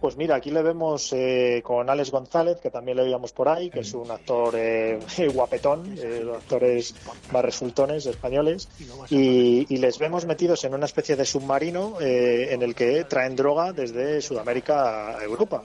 Pues 0.00 0.16
mira, 0.16 0.36
aquí 0.36 0.50
le 0.50 0.62
vemos 0.62 1.10
eh, 1.14 1.62
con 1.64 1.88
Alex 1.88 2.10
González, 2.10 2.58
que 2.60 2.70
también 2.70 2.98
le 2.98 3.04
veíamos 3.04 3.32
por 3.32 3.48
ahí, 3.48 3.70
que 3.70 3.80
es 3.80 3.94
un 3.94 4.10
actor 4.10 4.54
eh, 4.54 4.98
guapetón, 5.32 5.96
eh, 5.98 6.22
actores 6.34 6.94
más 7.32 7.42
resultones 7.42 8.04
españoles, 8.04 8.68
y, 9.08 9.64
les 9.76 9.98
vemos 9.98 10.24
metidos 10.24 10.64
en 10.64 10.74
una 10.74 10.86
especie 10.86 11.16
de 11.16 11.24
submarino 11.24 12.00
eh, 12.00 12.48
en 12.52 12.62
el 12.62 12.74
que 12.74 13.04
traen 13.04 13.36
droga 13.36 13.72
desde 13.72 14.20
Sudamérica 14.20 15.18
a 15.18 15.22
Europa. 15.22 15.62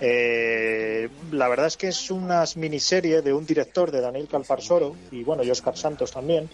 Eh, 0.00 1.08
la 1.32 1.48
verdad 1.48 1.66
es 1.66 1.76
que 1.76 1.88
es 1.88 2.10
una 2.10 2.44
miniserie 2.56 3.22
de 3.22 3.32
un 3.32 3.46
director 3.46 3.90
de 3.90 4.00
Daniel 4.00 4.28
Calparsoro 4.28 4.94
y 5.10 5.22
bueno, 5.22 5.42
y 5.42 5.50
Oscar 5.50 5.76
Santos 5.76 6.12
también. 6.12 6.48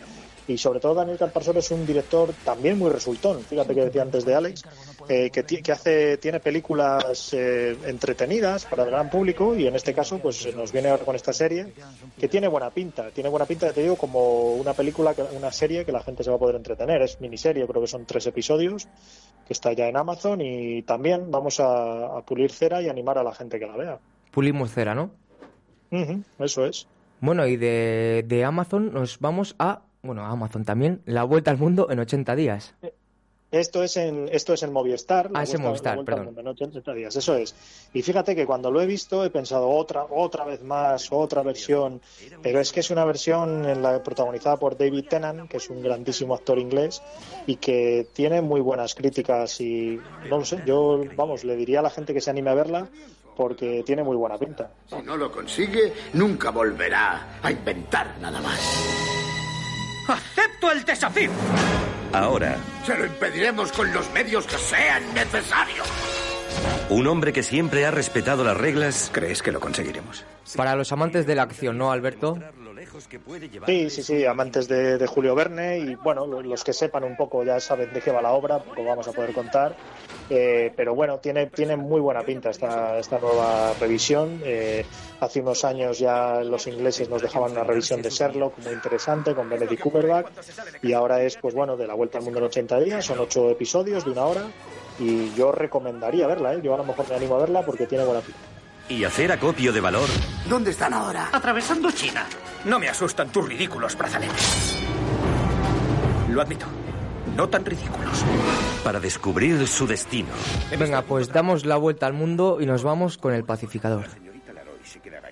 Y 0.49 0.59
sobre 0.59 0.81
todo 0.81 0.95
Daniel 0.95 1.19
Calparsoro 1.19 1.61
es 1.61 1.71
un 1.71 1.87
director 1.87 2.31
también 2.45 2.79
muy 2.79 2.91
resultón. 2.91 3.41
Fíjate 3.43 3.75
que 3.75 3.85
decía 3.85 4.03
antes 4.03 4.25
de 4.25 4.35
Alex, 4.35 4.65
eh, 5.09 5.31
que, 5.31 5.45
que 5.45 5.73
hace, 5.73 6.17
tiene 6.17 6.41
películas 6.41 7.33
eh, 7.33 7.77
entretenidas 7.87 8.65
para 8.65 8.83
el 8.83 8.91
gran 8.91 9.09
público 9.09 9.55
y 9.55 9.67
en 9.67 9.77
este 9.77 9.95
caso 9.95 10.19
pues 10.19 10.55
nos 10.57 10.73
viene 10.73 10.89
ahora 10.89 11.05
con 11.05 11.15
esta 11.15 11.33
serie 11.33 11.73
que 12.19 12.29
tiene 12.29 12.49
buena 12.49 12.71
pinta. 12.71 13.11
Tiene 13.11 13.29
buena 13.29 13.47
pinta, 13.47 13.73
te 13.73 13.83
digo, 13.83 13.97
como 13.97 14.55
una 14.55 14.73
película, 14.73 15.15
una 15.37 15.53
serie 15.53 15.85
que 15.85 15.93
la 15.93 16.03
gente 16.03 16.25
se 16.25 16.31
va 16.31 16.37
a 16.37 16.41
poder 16.41 16.57
entretener. 16.57 17.03
Es 17.03 17.21
miniserie, 17.21 17.67
creo 17.67 17.81
que 17.81 17.89
son 17.89 18.05
tres 18.05 18.27
episodios 18.27 18.89
que 19.47 19.53
está 19.53 19.73
ya 19.73 19.87
en 19.87 19.97
Amazon 19.97 20.41
y 20.41 20.83
también 20.83 21.31
vamos 21.31 21.61
a, 21.61 22.19
a 22.19 22.23
pulir 22.23 22.51
cera 22.51 22.83
y 22.83 22.89
animar 22.89 23.19
a 23.19 23.23
la 23.23 23.35
gente 23.35 23.59
que 23.59 23.67
la 23.67 23.77
vea. 23.77 23.99
Pulimos 24.31 24.73
cera, 24.73 24.95
¿no? 24.95 25.11
Eso 26.39 26.65
es. 26.65 26.87
Bueno, 27.21 27.47
y 27.47 27.57
de, 27.57 28.25
de 28.27 28.45
Amazon 28.45 28.93
nos 28.93 29.21
vamos 29.21 29.55
a, 29.59 29.83
bueno, 30.03 30.25
Amazon 30.25 30.65
también, 30.65 31.01
La 31.07 31.25
Vuelta 31.25 31.51
al 31.51 31.59
Mundo 31.59 31.89
en 31.91 32.01
80 32.01 32.35
días. 32.37 32.75
Esto 33.53 33.83
es 33.83 33.99
en 33.99 34.31
esto 34.33 34.55
es 34.55 34.63
en 34.63 34.73
Movistar. 34.73 35.31
Ah, 35.35 35.43
es 35.43 35.53
en 35.53 35.61
Movistar, 35.61 35.99
la 35.99 36.05
perdón. 36.05 36.25
mundo 36.25 36.41
en 36.41 36.49
80 36.49 36.95
días, 36.95 37.15
eso 37.15 37.37
es. 37.37 37.55
Y 37.93 38.01
fíjate 38.01 38.35
que 38.35 38.47
cuando 38.47 38.71
lo 38.71 38.81
he 38.81 38.87
visto 38.87 39.27
he 39.27 39.31
pensado 39.31 39.69
otra 39.69 40.07
otra 40.09 40.47
vez 40.47 40.63
más, 40.63 41.13
otra 41.13 41.43
versión, 41.43 42.01
pero 42.43 42.61
es 42.61 42.73
que 42.73 42.81
es 42.81 42.91
una 42.91 43.05
versión 43.05 43.69
en 43.69 43.83
la 43.83 44.03
protagonizada 44.03 44.57
por 44.57 44.79
David 44.79 45.05
Tennant, 45.07 45.51
que 45.51 45.59
es 45.59 45.69
un 45.69 45.83
grandísimo 45.83 46.35
actor 46.35 46.59
inglés 46.59 47.03
y 47.47 47.57
que 47.57 48.07
tiene 48.15 48.41
muy 48.41 48.63
buenas 48.63 48.95
críticas 48.95 49.61
y 49.61 50.01
no 50.31 50.39
lo 50.39 50.45
sé, 50.47 50.63
yo 50.65 51.03
vamos, 51.15 51.45
le 51.45 51.55
diría 51.55 51.81
a 51.81 51.83
la 51.83 51.91
gente 51.91 52.15
que 52.15 52.23
se 52.23 52.31
anime 52.31 52.49
a 52.49 52.55
verla 52.55 52.89
porque 53.37 53.83
tiene 53.85 54.03
muy 54.03 54.17
buena 54.17 54.39
pinta. 54.39 54.71
Si 54.87 55.03
no 55.03 55.15
lo 55.15 55.31
consigue, 55.31 55.93
nunca 56.15 56.51
volverá 56.51 57.39
a 57.43 57.53
inventar 57.53 58.19
nada 58.19 58.41
más. 58.41 59.32
¡Acepto 60.09 60.71
el 60.73 60.85
desafío! 60.85 61.31
Ahora, 62.13 62.57
Se 62.85 62.97
lo 62.97 63.07
impediremos 63.07 63.73
con 63.73 63.93
los 63.93 64.11
medios 64.13 64.47
que 64.47 64.59
sean 64.59 65.03
necesarios. 65.15 65.87
Un 66.91 67.07
hombre 67.07 67.33
que 67.33 67.43
siempre 67.43 67.87
ha 67.87 67.91
respetado 67.91 68.45
las 68.45 68.57
reglas. 68.57 69.11
¿Crees 69.13 69.43
que 69.43 69.53
lo 69.53 69.61
conseguiremos? 69.61 70.25
Para 70.57 70.77
los 70.77 70.93
amantes 70.93 71.27
de 71.27 71.35
la 71.35 71.43
acción, 71.43 71.79
¿no, 71.79 71.91
Alberto? 71.91 72.39
Sí, 73.67 73.91
sí, 73.91 74.03
sí, 74.03 74.25
amantes 74.27 74.69
de, 74.69 74.99
de 74.99 75.07
Julio 75.07 75.35
Verne 75.35 75.79
y 75.79 75.95
bueno, 75.95 76.27
lo- 76.27 76.43
los 76.43 76.63
que 76.63 76.73
sepan 76.73 77.05
un 77.05 77.17
poco 77.17 77.43
ya 77.43 77.59
saben 77.61 77.93
de 77.93 78.01
qué 78.01 78.11
va 78.13 78.21
la 78.21 78.33
obra, 78.33 78.59
poco 78.59 78.85
vamos 78.85 79.09
a 79.09 79.13
poder 79.13 79.33
contar, 79.33 79.75
Eh, 80.31 80.73
pero 80.77 80.95
bueno, 80.95 81.19
tiene, 81.19 81.47
tiene 81.49 81.77
muy 81.77 82.01
buena 82.01 82.23
pinta 82.23 82.51
esta, 82.51 82.99
esta 82.99 83.19
nueva 83.19 83.75
revisión. 83.79 84.41
Eh, 84.45 84.85
hace 85.21 85.41
unos 85.41 85.65
años 85.65 85.99
ya 85.99 86.41
los 86.43 86.67
ingleses 86.69 87.09
nos 87.11 87.21
dejaban 87.21 87.53
una 87.53 87.65
revisión 87.65 88.01
de 88.03 88.09
Sherlock 88.11 88.59
muy 88.65 88.73
interesante 88.73 89.35
con 89.35 89.51
Benedict 89.51 89.83
Cumberbatch 89.83 90.27
y 90.83 90.93
ahora 90.93 91.23
es, 91.23 91.37
pues 91.37 91.55
bueno, 91.55 91.77
de 91.77 91.87
la 91.87 91.95
vuelta 91.95 92.19
al 92.19 92.25
mundo 92.25 92.39
en 92.39 92.47
80 92.47 92.81
días, 92.81 93.05
son 93.05 93.19
ocho 93.19 93.51
episodios 93.51 94.05
de 94.05 94.11
una 94.13 94.25
hora 94.25 94.43
y 94.99 95.35
yo 95.35 95.53
recomendaría 95.53 96.27
verla, 96.27 96.55
¿eh? 96.55 96.61
yo 96.63 96.73
a 96.75 96.79
lo 96.79 96.85
mejor 96.85 97.09
me 97.09 97.17
animo 97.17 97.35
a 97.37 97.41
verla 97.41 97.63
porque 97.67 97.87
tiene 97.87 98.05
buena 98.05 98.21
pinta. 98.21 98.39
Y 98.93 99.05
hacer 99.05 99.33
acopio 99.33 99.73
de 99.73 99.81
valor. 99.81 100.07
¿Dónde 100.47 100.71
están 100.71 100.93
ahora? 100.93 101.31
Atravesando 101.33 101.91
China. 101.93 102.27
No 102.67 102.79
me 102.79 102.91
asustan 102.91 103.33
tus 103.33 103.49
ridículos 103.49 103.97
brazaletes. 103.97 104.77
Lo 106.29 106.43
admito. 106.43 106.67
No 107.35 107.49
tan 107.49 107.65
ridículos. 107.65 108.23
Para 108.85 109.01
descubrir 109.01 109.67
su 109.67 109.87
destino. 109.87 110.29
Venga, 110.79 111.01
pues 111.01 111.29
damos 111.29 111.65
la 111.65 111.79
vuelta 111.79 112.07
al 112.07 112.13
mundo 112.13 112.59
y 112.61 112.67
nos 112.67 112.83
vamos 112.83 113.17
con 113.17 113.33
el 113.33 113.45
pacificador. 113.45 114.05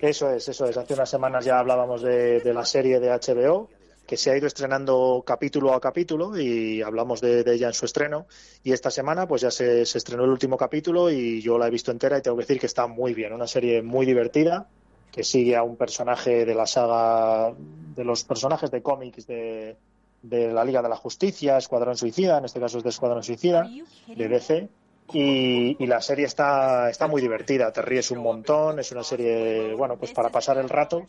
Eso 0.01 0.31
es, 0.31 0.49
eso 0.49 0.65
es. 0.65 0.75
Hace 0.75 0.95
unas 0.95 1.09
semanas 1.09 1.45
ya 1.45 1.59
hablábamos 1.59 2.01
de, 2.01 2.39
de 2.39 2.53
la 2.55 2.65
serie 2.65 2.99
de 2.99 3.09
HBO, 3.11 3.69
que 4.11 4.17
se 4.17 4.29
ha 4.29 4.35
ido 4.35 4.45
estrenando 4.45 5.23
capítulo 5.25 5.73
a 5.73 5.79
capítulo 5.79 6.37
y 6.37 6.81
hablamos 6.81 7.21
de, 7.21 7.45
ella 7.47 7.67
en 7.67 7.73
su 7.73 7.85
estreno. 7.85 8.27
Y 8.61 8.73
esta 8.73 8.91
semana 8.91 9.25
pues 9.25 9.41
ya 9.41 9.51
se, 9.51 9.85
se 9.85 9.99
estrenó 9.99 10.25
el 10.25 10.31
último 10.31 10.57
capítulo 10.57 11.09
y 11.09 11.41
yo 11.41 11.57
la 11.57 11.67
he 11.67 11.69
visto 11.69 11.91
entera 11.91 12.17
y 12.17 12.21
tengo 12.21 12.35
que 12.35 12.43
decir 12.43 12.59
que 12.59 12.65
está 12.65 12.87
muy 12.87 13.13
bien. 13.13 13.31
Una 13.31 13.47
serie 13.47 13.81
muy 13.81 14.05
divertida 14.05 14.67
que 15.13 15.23
sigue 15.23 15.55
a 15.55 15.63
un 15.63 15.77
personaje 15.77 16.43
de 16.43 16.53
la 16.53 16.67
saga, 16.67 17.53
de 17.55 18.03
los 18.03 18.25
personajes 18.25 18.69
de 18.69 18.81
cómics 18.81 19.25
de, 19.27 19.77
de 20.21 20.51
la 20.51 20.65
Liga 20.65 20.81
de 20.81 20.89
la 20.89 20.97
Justicia, 20.97 21.55
Escuadrón 21.55 21.95
Suicida, 21.95 22.37
en 22.37 22.43
este 22.43 22.59
caso 22.59 22.79
es 22.79 22.83
de 22.83 22.89
Escuadrón 22.89 23.23
Suicida, 23.23 23.69
de 24.07 24.27
DC. 24.27 24.67
Y, 25.13 25.75
y 25.83 25.87
la 25.87 26.01
serie 26.01 26.25
está, 26.25 26.89
está 26.89 27.07
muy 27.07 27.21
divertida, 27.21 27.71
te 27.71 27.81
ríes 27.81 28.11
un 28.11 28.19
montón, 28.19 28.79
es 28.79 28.91
una 28.91 29.03
serie, 29.03 29.73
bueno, 29.75 29.97
pues 29.97 30.11
para 30.11 30.29
pasar 30.29 30.57
el 30.57 30.69
rato 30.69 31.07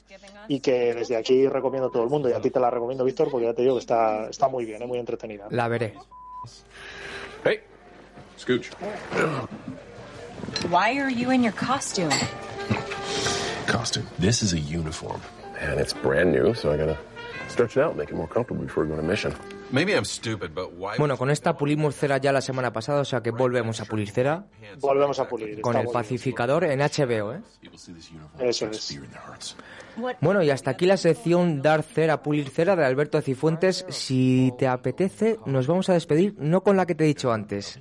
y 0.48 0.60
que 0.60 0.94
desde 0.94 1.16
aquí 1.16 1.46
recomiendo 1.46 1.88
a 1.88 1.92
todo 1.92 2.02
el 2.02 2.08
mundo 2.10 2.28
y 2.28 2.32
a 2.32 2.40
ti 2.40 2.50
te 2.50 2.58
la 2.58 2.70
recomiendo, 2.70 3.04
Víctor, 3.04 3.30
porque 3.30 3.46
ya 3.46 3.54
te 3.54 3.62
digo 3.62 3.74
que 3.74 3.80
está, 3.80 4.28
está 4.28 4.48
muy 4.48 4.64
bien, 4.64 4.82
es 4.82 4.88
muy 4.88 4.98
entretenida. 4.98 5.46
La 5.50 5.68
veré. 5.68 5.94
Hey, 7.44 7.60
Scooch. 8.36 8.70
Why 10.70 10.98
are 10.98 11.10
you 11.10 11.30
in 11.30 11.42
your 11.42 11.54
costume? 11.54 12.10
Costume. 13.66 14.06
This 14.18 14.42
is 14.42 14.52
a 14.52 14.58
uniform. 14.58 15.20
And 15.60 15.78
it's 15.80 15.92
brand 15.92 16.32
new, 16.32 16.54
so 16.54 16.72
I 16.72 16.76
gotta 16.76 16.98
stretch 17.48 17.76
it 17.76 17.82
out, 17.84 17.96
make 17.96 18.10
it 18.10 18.16
more 18.16 18.26
comfortable 18.26 18.64
before 18.64 18.82
we 18.84 18.88
go 18.88 18.94
on 18.94 19.00
a 19.00 19.08
mission. 19.08 19.32
Maybe 19.72 19.92
I'm 19.94 20.04
stupid, 20.04 20.50
but 20.54 20.70
why? 20.76 20.98
Bueno, 20.98 21.16
con 21.16 21.30
esta 21.30 21.56
pulimos 21.56 21.94
cera 21.96 22.18
ya 22.18 22.30
la 22.30 22.42
semana 22.42 22.72
pasada, 22.72 23.00
o 23.00 23.04
sea 23.04 23.22
que 23.22 23.30
volvemos 23.30 23.80
a 23.80 23.86
pulir 23.86 24.10
cera 24.10 24.44
Volvemos 24.80 25.18
a 25.18 25.28
pulir. 25.28 25.60
con 25.62 25.76
el 25.76 25.82
bien. 25.82 25.92
pacificador 25.92 26.64
en 26.64 26.80
HBO, 26.80 27.32
¿eh? 27.32 27.40
Eso 28.38 28.66
es. 28.66 29.00
Bueno, 30.20 30.42
y 30.42 30.50
hasta 30.50 30.72
aquí 30.72 30.86
la 30.86 30.96
sección 30.96 31.62
Dar 31.62 31.82
cera, 31.82 32.22
pulir 32.22 32.50
cera 32.50 32.76
de 32.76 32.84
Alberto 32.84 33.20
Cifuentes. 33.22 33.86
Si 33.88 34.52
te 34.58 34.68
apetece, 34.68 35.38
nos 35.46 35.66
vamos 35.66 35.88
a 35.88 35.94
despedir, 35.94 36.34
no 36.38 36.62
con 36.62 36.76
la 36.76 36.86
que 36.86 36.94
te 36.94 37.04
he 37.04 37.06
dicho 37.06 37.32
antes. 37.32 37.80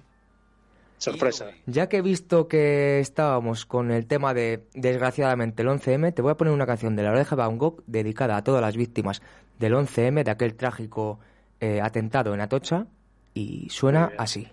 Sorpresa. 0.97 1.47
Ya 1.65 1.89
que 1.89 1.97
he 1.97 2.01
visto 2.01 2.47
que 2.47 2.99
estábamos 2.99 3.65
con 3.65 3.89
el 3.91 4.05
tema 4.05 4.33
de, 4.35 4.67
desgraciadamente, 4.75 5.63
el 5.63 5.69
11M, 5.69 6.13
te 6.13 6.21
voy 6.21 6.31
a 6.31 6.37
poner 6.37 6.53
una 6.53 6.67
canción 6.67 6.95
de 6.95 7.01
La 7.03 7.11
Oreja 7.11 7.35
de 7.35 7.41
Van 7.41 7.57
Gogh 7.57 7.83
dedicada 7.87 8.37
a 8.37 8.43
todas 8.43 8.61
las 8.61 8.77
víctimas 8.77 9.21
del 9.57 9.73
11M, 9.73 10.23
de 10.23 10.31
aquel 10.31 10.53
trágico 10.55 11.19
eh, 11.61 11.79
atentado 11.81 12.33
en 12.33 12.41
Atocha, 12.41 12.87
y 13.33 13.69
suena 13.69 14.11
así. 14.17 14.47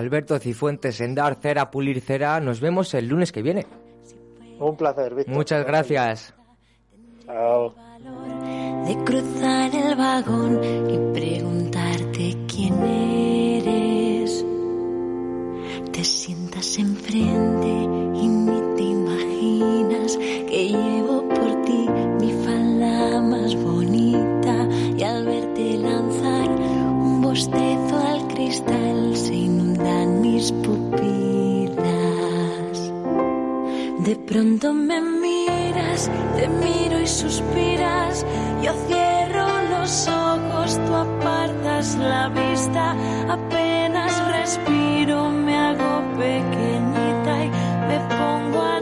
Alberto 0.00 0.38
Cifuentes 0.38 0.98
en 1.02 1.14
Dar 1.14 1.34
cera, 1.34 1.70
pulir 1.70 2.00
cera. 2.00 2.40
Nos 2.40 2.58
vemos 2.58 2.94
el 2.94 3.06
lunes 3.06 3.32
que 3.32 3.42
viene. 3.42 3.66
Un 4.58 4.74
placer, 4.74 5.14
Víctor. 5.14 5.34
Muchas 5.34 5.66
gracias. 5.66 6.34
Chao. 7.26 7.74
de 8.86 8.96
cruzar 9.04 9.70
el 9.74 9.94
vagón 9.96 10.58
y 10.88 10.96
preguntarte 11.12 12.36
quién 12.48 12.74
eres. 12.82 14.44
Te 15.92 16.02
sientas 16.02 16.78
enfrente 16.78 17.68
y 18.22 18.26
ni 18.26 18.76
te 18.76 18.82
imaginas 18.82 20.16
que 20.16 20.68
llevo 20.68 21.28
por 21.28 21.62
ti 21.66 21.86
mi 22.20 22.32
falda 22.44 23.20
más 23.20 23.54
bonita 23.54 24.66
y 24.96 25.02
al 25.02 25.26
verte 25.26 25.76
lanzar 25.76 26.48
un 26.48 27.20
bostezo 27.20 27.96
al 27.98 28.28
cristal 28.28 28.79
mis 30.40 30.52
pupilas. 30.52 31.76
De 34.06 34.16
pronto 34.26 34.72
me 34.72 35.00
miras, 35.02 36.10
te 36.36 36.48
miro 36.48 36.98
y 36.98 37.06
suspiras. 37.06 38.24
Yo 38.62 38.72
cierro 38.86 39.48
los 39.68 40.08
ojos, 40.08 40.80
tú 40.86 40.94
apartas 40.94 41.96
la 41.96 42.28
vista. 42.30 42.96
Apenas 43.28 44.12
respiro, 44.38 45.28
me 45.28 45.54
hago 45.56 45.92
pequeñita 46.16 47.44
y 47.44 47.48
me 47.88 47.98
pongo 48.08 48.60
a. 48.62 48.80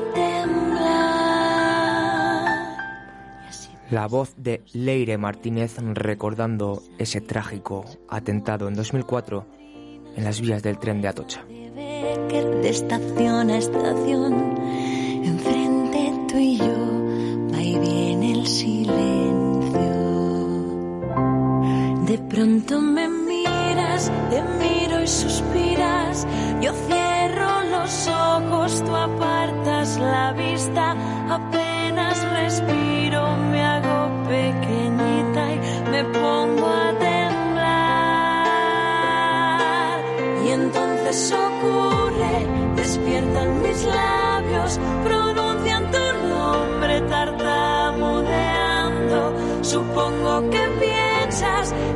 La 3.90 4.07
voz 4.07 4.35
de 4.37 4.62
Leire 4.75 5.16
Martínez 5.16 5.77
recordando 5.79 6.83
ese 6.99 7.23
trágico 7.23 7.87
atentado 8.11 8.68
en 8.68 8.75
2004 8.75 9.58
en 10.19 10.25
las 10.25 10.41
vías 10.41 10.63
del 10.65 10.79
tren 10.79 11.01
de 11.01 11.09
Atocha. 11.09 11.45
De 11.47 12.69
estación 12.69 13.51
a 13.51 13.59
estación, 13.59 14.59
enfrente 15.25 16.13
tú 16.29 16.37
y 16.37 16.57
yo, 16.57 16.77
va 17.53 17.63
y 17.63 17.79
viene 17.79 18.33
el 18.33 18.47
silencio. 18.47 19.81
De 22.05 22.19
pronto 22.29 22.81
me 22.81 23.09
miras, 23.09 24.11
te 24.31 24.43
miro 24.43 25.03
y 25.03 25.07
suspiras. 25.07 26.27
Yo 26.61 26.73
cierro 26.89 27.63
los 27.71 28.09
ojos, 28.09 28.85
tú 28.85 28.97
apartas 28.97 29.99
la 29.99 30.33
vista. 30.33 30.97
Apenas 31.33 31.68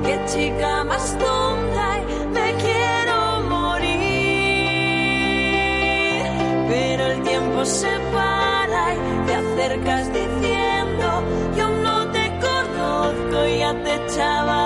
que 0.04 0.14
chica 0.26 0.84
más 0.84 1.16
tonta 1.18 2.00
y 2.00 2.02
me 2.26 2.54
quiero 2.64 3.42
morir. 3.48 3.92
Pero 6.68 7.06
el 7.06 7.22
tiempo 7.22 7.64
se 7.64 7.92
para 8.12 8.94
y 8.94 8.98
te 9.26 9.34
acercas 9.34 10.12
diciendo, 10.12 11.06
yo 11.56 11.68
no 11.86 12.10
te 12.10 12.24
conozco, 12.46 13.46
ya 13.58 13.72
te 13.84 13.94
echaba 13.94 14.61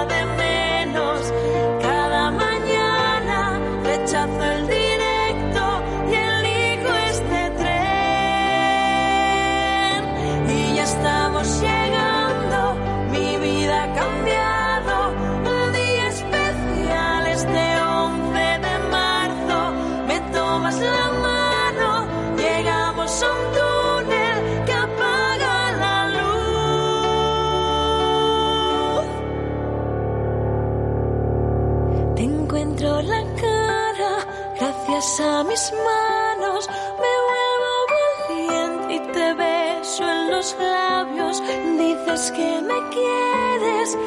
Dices 42.16 42.30
que 42.30 42.62
me 42.62 42.88
quieres 42.88 43.98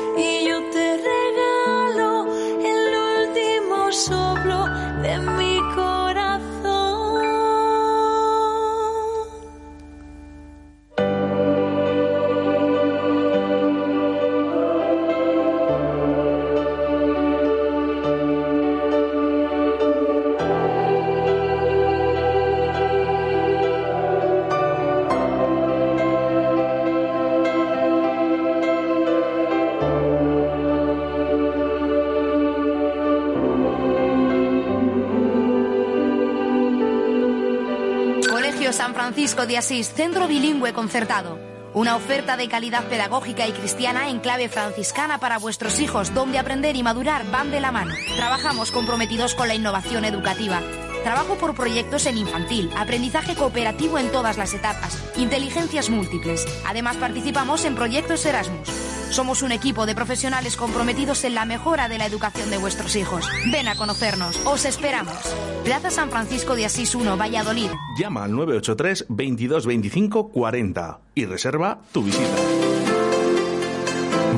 de 39.49 39.57
Asís, 39.57 39.91
centro 39.91 40.27
bilingüe 40.27 40.73
concertado. 40.73 41.39
Una 41.73 41.95
oferta 41.95 42.37
de 42.37 42.47
calidad 42.47 42.87
pedagógica 42.87 43.47
y 43.47 43.51
cristiana 43.51 44.09
en 44.09 44.19
clave 44.19 44.47
franciscana 44.47 45.19
para 45.19 45.39
vuestros 45.39 45.79
hijos, 45.79 46.13
donde 46.13 46.37
aprender 46.37 46.75
y 46.75 46.83
madurar 46.83 47.29
van 47.31 47.49
de 47.49 47.59
la 47.59 47.71
mano. 47.71 47.93
Trabajamos 48.15 48.71
comprometidos 48.71 49.33
con 49.33 49.47
la 49.47 49.55
innovación 49.55 50.05
educativa. 50.05 50.61
Trabajo 51.03 51.35
por 51.35 51.55
proyectos 51.55 52.05
en 52.05 52.19
infantil, 52.19 52.69
aprendizaje 52.77 53.35
cooperativo 53.35 53.97
en 53.97 54.11
todas 54.11 54.37
las 54.37 54.53
etapas, 54.53 54.97
inteligencias 55.17 55.89
múltiples. 55.89 56.45
Además 56.67 56.97
participamos 56.97 57.65
en 57.65 57.75
proyectos 57.75 58.25
Erasmus. 58.25 58.78
Somos 59.09 59.41
un 59.41 59.51
equipo 59.51 59.85
de 59.85 59.95
profesionales 59.95 60.55
comprometidos 60.55 61.23
en 61.23 61.35
la 61.35 61.45
mejora 61.45 61.89
de 61.89 61.97
la 61.97 62.05
educación 62.05 62.49
de 62.49 62.57
vuestros 62.57 62.95
hijos. 62.95 63.25
Ven 63.51 63.67
a 63.67 63.75
conocernos, 63.75 64.39
os 64.45 64.65
esperamos. 64.65 65.17
Plaza 65.63 65.89
San 65.89 66.09
Francisco 66.09 66.55
de 66.55 66.65
Asís 66.65 66.95
1, 66.95 67.17
Valladolid. 67.17 67.69
Llama 67.97 68.23
al 68.23 68.31
983 68.31 69.05
22 69.09 69.65
25 69.65 70.29
40 70.29 70.99
y 71.15 71.25
reserva 71.25 71.79
tu 71.91 72.03
visita. 72.03 72.35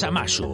Molduras 0.00 0.04
Amasu. 0.04 0.52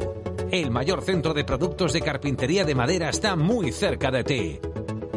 El 0.50 0.70
mayor 0.72 1.02
centro 1.02 1.32
de 1.32 1.44
productos 1.44 1.92
de 1.92 2.00
carpintería 2.00 2.64
de 2.64 2.74
madera 2.74 3.10
está 3.10 3.36
muy 3.36 3.70
cerca 3.70 4.10
de 4.10 4.24
ti. 4.24 4.60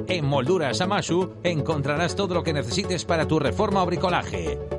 En 0.08 0.26
Molduras 0.26 0.82
Amasu 0.82 1.34
encontrarás 1.44 2.16
todo 2.16 2.36
lo 2.36 2.44
que 2.44 2.54
necesites 2.54 3.06
para 3.06 3.28
tu 3.28 3.40
reforma 3.40 3.82
o 3.82 3.88
bricolaje. 3.88 4.79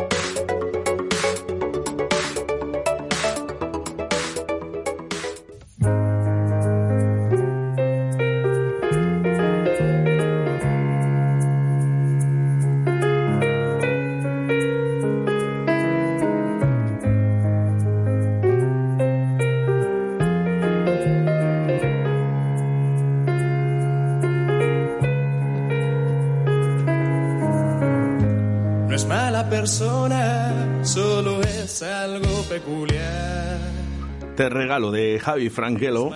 Te 34.41 34.49
regalo 34.49 34.89
de 34.89 35.19
Javi 35.19 35.51
Franquelo, 35.51 36.13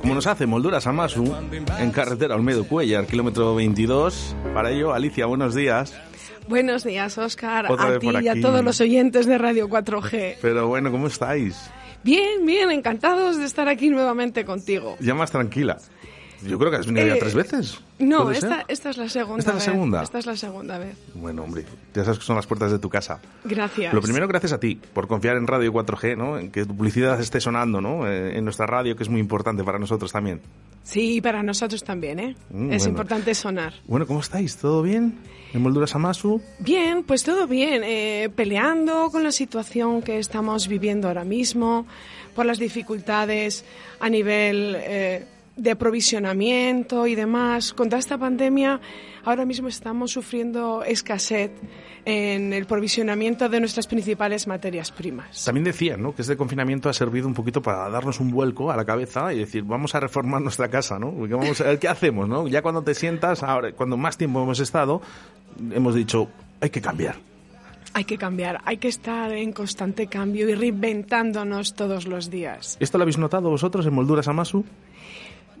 como 0.00 0.14
nos 0.14 0.28
hace 0.28 0.46
Molduras 0.46 0.86
Amasu, 0.86 1.34
en 1.80 1.90
carretera 1.90 2.36
Olmedo 2.36 2.68
Cuellar, 2.68 3.04
kilómetro 3.08 3.56
22. 3.56 4.36
Para 4.54 4.70
ello, 4.70 4.94
Alicia, 4.94 5.26
buenos 5.26 5.56
días. 5.56 5.92
Buenos 6.46 6.84
días, 6.84 7.18
Oscar, 7.18 7.66
Otra 7.68 7.96
a 7.96 7.98
ti 7.98 8.08
y 8.22 8.28
a 8.28 8.40
todos 8.40 8.62
los 8.64 8.80
oyentes 8.80 9.26
de 9.26 9.38
Radio 9.38 9.68
4G. 9.68 10.36
Pero 10.40 10.68
bueno, 10.68 10.92
¿cómo 10.92 11.08
estáis? 11.08 11.68
Bien, 12.04 12.46
bien, 12.46 12.70
encantados 12.70 13.38
de 13.38 13.44
estar 13.44 13.66
aquí 13.66 13.90
nuevamente 13.90 14.44
contigo. 14.44 14.94
Ya 15.00 15.14
más 15.14 15.32
tranquila. 15.32 15.78
Yo 16.46 16.58
creo 16.58 16.70
que 16.70 16.76
has 16.78 16.86
venido 16.86 17.06
ya 17.06 17.14
Eh, 17.14 17.18
tres 17.20 17.34
veces. 17.34 17.80
No, 17.98 18.30
esta, 18.30 18.64
esta 18.68 18.90
es 18.90 18.96
la 18.96 19.08
segunda 19.08 19.38
¿Esta 19.38 19.50
es 19.50 19.54
la 19.54 19.54
vez. 19.54 19.64
segunda? 19.64 20.02
Esta 20.02 20.18
es 20.18 20.26
la 20.26 20.36
segunda 20.36 20.78
vez. 20.78 20.96
Bueno, 21.14 21.44
hombre, 21.44 21.64
ya 21.94 22.04
sabes 22.04 22.18
que 22.18 22.24
son 22.24 22.36
las 22.36 22.46
puertas 22.46 22.70
de 22.72 22.78
tu 22.78 22.88
casa. 22.88 23.20
Gracias. 23.44 23.94
Lo 23.94 24.00
primero, 24.00 24.26
gracias 24.28 24.52
a 24.52 24.58
ti 24.60 24.80
por 24.92 25.06
confiar 25.08 25.36
en 25.36 25.46
Radio 25.46 25.72
4G, 25.72 26.16
¿no? 26.16 26.38
En 26.38 26.50
que 26.50 26.64
tu 26.64 26.76
publicidad 26.76 27.20
esté 27.20 27.40
sonando, 27.40 27.80
¿no? 27.80 28.08
Eh, 28.08 28.36
En 28.36 28.44
nuestra 28.44 28.66
radio, 28.66 28.96
que 28.96 29.02
es 29.04 29.08
muy 29.08 29.20
importante 29.20 29.62
para 29.64 29.78
nosotros 29.78 30.10
también. 30.12 30.40
Sí, 30.84 31.20
para 31.20 31.44
nosotros 31.44 31.84
también, 31.84 32.18
¿eh? 32.18 32.36
Mm, 32.50 32.72
es 32.72 32.82
bueno. 32.82 32.88
importante 32.90 33.34
sonar. 33.34 33.74
Bueno, 33.86 34.04
¿cómo 34.06 34.18
estáis? 34.20 34.56
¿Todo 34.56 34.82
bien? 34.82 35.18
¿En 35.52 35.62
Molduras 35.62 35.94
Amasu? 35.94 36.40
Bien, 36.58 37.04
pues 37.04 37.22
todo 37.22 37.46
bien. 37.46 37.82
eh, 37.84 38.30
peleando 38.34 39.10
con 39.12 39.22
la 39.22 39.30
situación 39.30 40.02
que 40.02 40.18
estamos 40.18 40.66
viviendo 40.66 41.06
ahora 41.08 41.24
mismo, 41.24 41.86
por 42.34 42.46
las 42.46 42.58
dificultades 42.58 43.64
a 44.00 44.08
nivel 44.08 44.74
eh, 44.78 45.26
de 45.56 45.70
aprovisionamiento 45.70 47.06
y 47.06 47.14
demás. 47.14 47.72
Contra 47.72 47.98
esta 47.98 48.18
pandemia, 48.18 48.80
ahora 49.24 49.44
mismo 49.44 49.68
estamos 49.68 50.10
sufriendo 50.10 50.82
escasez 50.84 51.50
en 52.04 52.52
el 52.52 52.66
provisionamiento 52.66 53.48
de 53.48 53.60
nuestras 53.60 53.86
principales 53.86 54.46
materias 54.46 54.90
primas. 54.90 55.44
También 55.44 55.64
decían, 55.64 56.02
¿no? 56.02 56.14
Que 56.14 56.22
este 56.22 56.36
confinamiento 56.36 56.88
ha 56.88 56.92
servido 56.92 57.28
un 57.28 57.34
poquito 57.34 57.62
para 57.62 57.88
darnos 57.90 58.18
un 58.20 58.30
vuelco 58.30 58.70
a 58.70 58.76
la 58.76 58.84
cabeza 58.84 59.32
y 59.32 59.38
decir, 59.38 59.62
vamos 59.64 59.94
a 59.94 60.00
reformar 60.00 60.42
nuestra 60.42 60.68
casa, 60.68 60.98
¿no? 60.98 61.12
Porque 61.12 61.34
vamos 61.34 61.60
a 61.60 61.64
ver 61.64 61.78
qué 61.78 61.88
hacemos, 61.88 62.28
¿no? 62.28 62.48
Ya 62.48 62.62
cuando 62.62 62.82
te 62.82 62.94
sientas, 62.94 63.42
ahora, 63.42 63.72
cuando 63.72 63.96
más 63.96 64.16
tiempo 64.16 64.42
hemos 64.42 64.58
estado, 64.60 65.02
hemos 65.70 65.94
dicho, 65.94 66.28
hay 66.60 66.70
que 66.70 66.80
cambiar. 66.80 67.16
Hay 67.94 68.04
que 68.04 68.16
cambiar, 68.16 68.58
hay 68.64 68.78
que 68.78 68.88
estar 68.88 69.32
en 69.32 69.52
constante 69.52 70.06
cambio 70.06 70.48
y 70.48 70.54
reinventándonos 70.54 71.74
todos 71.74 72.06
los 72.06 72.30
días. 72.30 72.78
¿Esto 72.80 72.96
lo 72.96 73.02
habéis 73.02 73.18
notado 73.18 73.50
vosotros 73.50 73.84
en 73.84 73.92
Molduras 73.92 74.28
Amasu? 74.28 74.64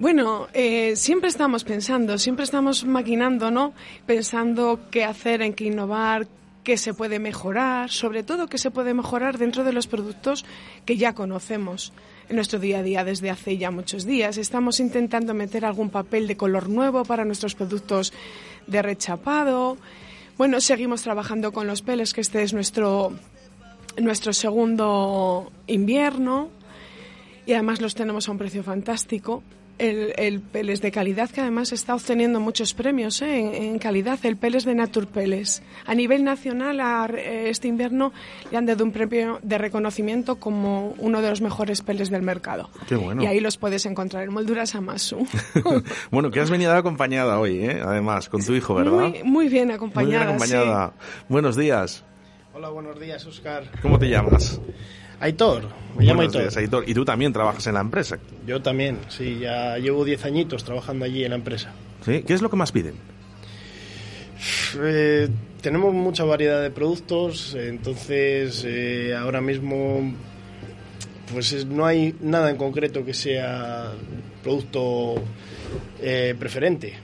Bueno, 0.02 0.48
eh, 0.52 0.96
siempre 0.96 1.28
estamos 1.28 1.62
pensando, 1.62 2.18
siempre 2.18 2.42
estamos 2.42 2.84
maquinando, 2.84 3.52
¿no? 3.52 3.72
Pensando 4.04 4.80
qué 4.90 5.04
hacer, 5.04 5.42
en 5.42 5.54
qué 5.54 5.66
innovar, 5.66 6.26
qué 6.64 6.76
se 6.76 6.92
puede 6.92 7.20
mejorar, 7.20 7.88
sobre 7.88 8.24
todo 8.24 8.48
qué 8.48 8.58
se 8.58 8.72
puede 8.72 8.94
mejorar 8.94 9.38
dentro 9.38 9.62
de 9.62 9.72
los 9.72 9.86
productos 9.86 10.44
que 10.84 10.96
ya 10.96 11.14
conocemos 11.14 11.92
en 12.28 12.34
nuestro 12.34 12.58
día 12.58 12.80
a 12.80 12.82
día 12.82 13.04
desde 13.04 13.30
hace 13.30 13.58
ya 13.58 13.70
muchos 13.70 14.04
días. 14.04 14.38
Estamos 14.38 14.80
intentando 14.80 15.34
meter 15.34 15.64
algún 15.64 15.88
papel 15.88 16.26
de 16.26 16.36
color 16.36 16.68
nuevo 16.68 17.04
para 17.04 17.24
nuestros 17.24 17.54
productos 17.54 18.12
de 18.66 18.82
rechapado. 18.82 19.76
Bueno, 20.36 20.60
seguimos 20.60 21.02
trabajando 21.02 21.52
con 21.52 21.68
los 21.68 21.82
peles, 21.82 22.12
que 22.12 22.22
este 22.22 22.42
es 22.42 22.52
nuestro, 22.52 23.12
nuestro 23.98 24.32
segundo 24.32 25.52
invierno 25.68 26.48
y 27.46 27.52
además 27.52 27.80
los 27.80 27.94
tenemos 27.94 28.28
a 28.28 28.32
un 28.32 28.38
precio 28.38 28.64
fantástico. 28.64 29.44
El, 29.78 30.12
el 30.16 30.40
Peles 30.40 30.80
de 30.80 30.92
calidad 30.92 31.30
que 31.30 31.40
además 31.40 31.72
está 31.72 31.94
obteniendo 31.94 32.38
muchos 32.40 32.74
premios 32.74 33.20
¿eh? 33.22 33.38
en, 33.40 33.54
en 33.54 33.78
calidad, 33.78 34.18
el 34.24 34.36
Peles 34.36 34.64
de 34.64 34.74
Naturpeles. 34.74 35.62
A 35.86 35.94
nivel 35.94 36.24
nacional, 36.24 36.80
a 36.80 37.06
eh, 37.06 37.48
este 37.48 37.68
invierno 37.68 38.12
le 38.50 38.58
han 38.58 38.66
dado 38.66 38.84
un 38.84 38.92
premio 38.92 39.40
de 39.42 39.58
reconocimiento 39.58 40.36
como 40.36 40.94
uno 40.98 41.20
de 41.22 41.30
los 41.30 41.40
mejores 41.40 41.82
peles 41.82 42.10
del 42.10 42.22
mercado. 42.22 42.70
Qué 42.88 42.96
bueno. 42.96 43.22
Y 43.22 43.26
ahí 43.26 43.40
los 43.40 43.56
puedes 43.56 43.86
encontrar 43.86 44.24
en 44.24 44.32
Molduras 44.32 44.74
Amasu. 44.74 45.26
bueno, 46.10 46.30
que 46.30 46.40
has 46.40 46.50
venido 46.50 46.72
acompañada 46.72 47.38
hoy, 47.40 47.64
¿eh? 47.64 47.80
Además, 47.84 48.28
con 48.28 48.44
tu 48.44 48.54
hijo, 48.54 48.74
¿verdad? 48.74 48.92
Muy, 49.08 49.22
muy 49.24 49.48
bien 49.48 49.66
Muy 49.68 49.74
acompañada. 49.74 50.24
bien 50.26 50.28
acompañada. 50.28 50.92
Buenos 51.28 51.56
días. 51.56 52.04
Hola, 52.54 52.68
buenos 52.68 53.00
días, 53.00 53.24
Oscar. 53.26 53.64
¿Cómo 53.80 53.98
te 53.98 54.08
llamas? 54.08 54.60
Aitor, 55.22 55.64
me 55.96 56.04
llamo 56.04 56.22
Aitor. 56.22 56.42
días, 56.42 56.56
Aitor. 56.56 56.84
Y 56.88 56.94
tú 56.94 57.04
también 57.04 57.32
trabajas 57.32 57.66
en 57.68 57.74
la 57.74 57.80
empresa. 57.80 58.18
Yo 58.46 58.60
también, 58.60 58.98
sí, 59.08 59.38
ya 59.40 59.78
llevo 59.78 60.04
10 60.04 60.24
añitos 60.24 60.64
trabajando 60.64 61.04
allí 61.04 61.24
en 61.24 61.30
la 61.30 61.36
empresa. 61.36 61.72
¿Sí? 62.04 62.22
¿Qué 62.26 62.34
es 62.34 62.42
lo 62.42 62.50
que 62.50 62.56
más 62.56 62.72
piden? 62.72 62.94
Eh, 64.78 65.28
tenemos 65.60 65.94
mucha 65.94 66.24
variedad 66.24 66.60
de 66.62 66.70
productos, 66.70 67.54
entonces 67.54 68.64
eh, 68.66 69.14
ahora 69.14 69.40
mismo 69.40 70.12
pues 71.32 71.52
es- 71.52 71.66
no 71.66 71.86
hay 71.86 72.14
nada 72.20 72.50
en 72.50 72.56
concreto 72.56 73.04
que 73.04 73.14
sea 73.14 73.92
producto 74.42 75.14
eh, 76.00 76.34
preferente. 76.38 76.94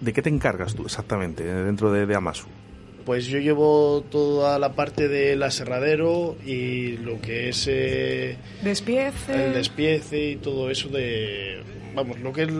¿De 0.00 0.12
qué 0.12 0.22
te 0.22 0.28
encargas 0.30 0.74
tú 0.74 0.84
exactamente 0.84 1.42
dentro 1.44 1.92
de, 1.92 2.06
de 2.06 2.14
Amasu? 2.14 2.46
Pues 3.06 3.26
yo 3.26 3.38
llevo 3.38 4.04
toda 4.10 4.58
la 4.58 4.74
parte 4.74 5.06
del 5.08 5.40
aserradero 5.44 6.36
y 6.44 6.96
lo 6.98 7.20
que 7.20 7.48
es 7.50 7.66
eh, 7.70 8.36
Despiece. 8.62 9.46
el 9.46 9.54
despiece 9.54 10.30
y 10.32 10.36
todo 10.36 10.70
eso 10.70 10.88
de, 10.88 11.62
vamos, 11.94 12.18
lo 12.18 12.32
que 12.32 12.42
es 12.42 12.50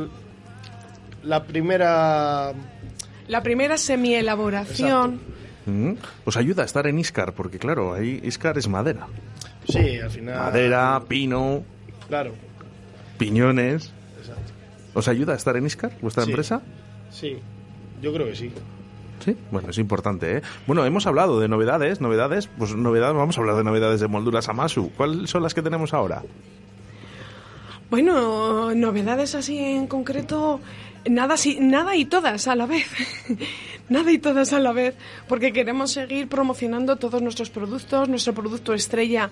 la 1.25 1.43
primera... 1.45 2.53
La 3.27 3.43
primera 3.43 3.77
semi-elaboración. 3.77 5.21
Mm. 5.67 5.95
Os 6.25 6.37
ayuda 6.37 6.63
a 6.63 6.67
estar 6.67 6.87
en 6.87 7.01
Iscar, 7.01 7.33
porque 7.35 7.59
claro, 7.59 7.93
ahí 7.95 8.21
Iscar 8.23 8.57
es 8.57 8.69
madera. 8.69 9.09
Sí, 9.69 9.99
al 9.99 10.11
final... 10.11 10.39
Madera, 10.39 11.03
pino, 11.09 11.65
Claro, 12.07 12.35
piñones. 13.19 13.93
exacto. 14.21 14.53
¿Os 14.95 15.09
ayuda 15.09 15.33
a 15.33 15.37
estar 15.37 15.57
en 15.57 15.67
Iscar, 15.67 15.91
vuestra 16.01 16.23
Sí. 16.23 16.31
empresa? 16.31 16.63
Sí, 17.11 17.37
yo 18.01 18.13
creo 18.15 18.27
que 18.27 18.37
sí. 18.37 18.53
Sí, 19.27 19.37
bueno, 19.51 19.69
es 19.71 19.77
importante, 19.79 20.39
¿eh? 20.39 20.43
Bueno, 20.67 20.87
hemos 20.87 21.07
hablado 21.07 21.39
de 21.41 21.49
novedades, 21.49 22.01
novedades, 22.01 22.49
pues 22.57 22.75
novedades, 22.75 23.15
vamos 23.17 23.37
a 23.37 23.41
hablar 23.43 23.57
de 23.57 23.65
novedades 23.65 24.01
de 24.01 24.07
molduras 24.09 24.49
Amasu. 24.49 24.91
¿Cuáles 24.97 25.29
son 25.29 25.43
las 25.43 25.53
que 25.53 25.61
tenemos 25.63 25.93
ahora? 25.93 26.23
Bueno, 27.91 28.75
novedades 28.75 29.35
así 29.35 29.59
en 29.59 29.87
concreto, 29.87 30.61
nada, 31.09 31.37
sí- 31.37 31.59
nada 31.61 31.95
y 31.95 32.05
todas 32.05 32.49
a 32.49 32.57
la 32.57 32.67
vez. 32.67 32.87
nada 33.89 34.11
y 34.11 34.19
todas 34.19 34.53
a 34.53 34.59
la 34.61 34.73
vez, 34.73 34.97
porque 35.29 35.53
queremos 35.53 35.93
seguir 35.93 36.29
promocionando 36.29 36.97
todos 36.97 37.23
nuestros 37.23 37.51
productos, 37.51 38.09
nuestro 38.09 38.35
producto 38.35 38.75
estrella, 38.75 39.31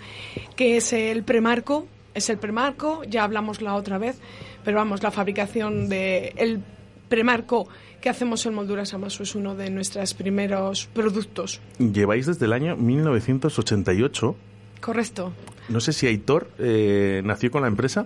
que 0.56 0.76
es 0.76 0.92
el 0.92 1.24
premarco. 1.24 1.86
Es 2.14 2.30
el 2.30 2.38
premarco, 2.38 3.02
ya 3.04 3.24
hablamos 3.24 3.60
la 3.60 3.74
otra 3.74 3.98
vez, 3.98 4.16
pero 4.64 4.76
vamos, 4.76 5.02
la 5.02 5.10
fabricación 5.10 5.88
de 5.88 6.32
el 6.36 6.60
premarco 7.08 7.66
que 8.04 8.10
hacemos 8.10 8.44
en 8.44 8.52
Molduras 8.52 8.92
Amasu 8.92 9.22
es 9.22 9.34
uno 9.34 9.54
de 9.54 9.70
nuestros 9.70 10.12
primeros 10.12 10.90
productos. 10.92 11.62
Lleváis 11.78 12.26
desde 12.26 12.44
el 12.44 12.52
año 12.52 12.76
1988. 12.76 14.36
Correcto. 14.82 15.32
No 15.70 15.80
sé 15.80 15.94
si 15.94 16.06
Aitor 16.06 16.50
eh, 16.58 17.22
nació 17.24 17.50
con 17.50 17.62
la 17.62 17.68
empresa. 17.68 18.04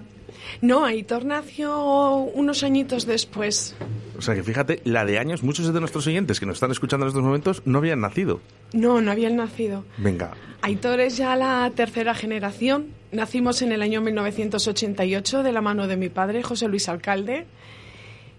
No, 0.62 0.84
Aitor 0.84 1.24
nació 1.24 2.14
unos 2.14 2.62
añitos 2.62 3.06
después. 3.06 3.74
O 4.16 4.22
sea 4.22 4.36
que 4.36 4.44
fíjate, 4.44 4.82
la 4.84 5.04
de 5.04 5.18
años, 5.18 5.42
muchos 5.42 5.74
de 5.74 5.80
nuestros 5.80 6.06
oyentes 6.06 6.38
que 6.38 6.46
nos 6.46 6.54
están 6.58 6.70
escuchando 6.70 7.04
en 7.04 7.08
estos 7.08 7.24
momentos 7.24 7.62
no 7.64 7.78
habían 7.78 8.00
nacido. 8.00 8.40
No, 8.72 9.00
no 9.00 9.10
habían 9.10 9.34
nacido. 9.34 9.84
Venga, 9.96 10.30
Aitor 10.62 11.00
es 11.00 11.16
ya 11.16 11.34
la 11.34 11.72
tercera 11.74 12.14
generación. 12.14 12.86
Nacimos 13.10 13.62
en 13.62 13.72
el 13.72 13.82
año 13.82 14.00
1988 14.00 15.42
de 15.42 15.50
la 15.50 15.60
mano 15.60 15.88
de 15.88 15.96
mi 15.96 16.08
padre, 16.08 16.44
José 16.44 16.68
Luis 16.68 16.88
Alcalde, 16.88 17.46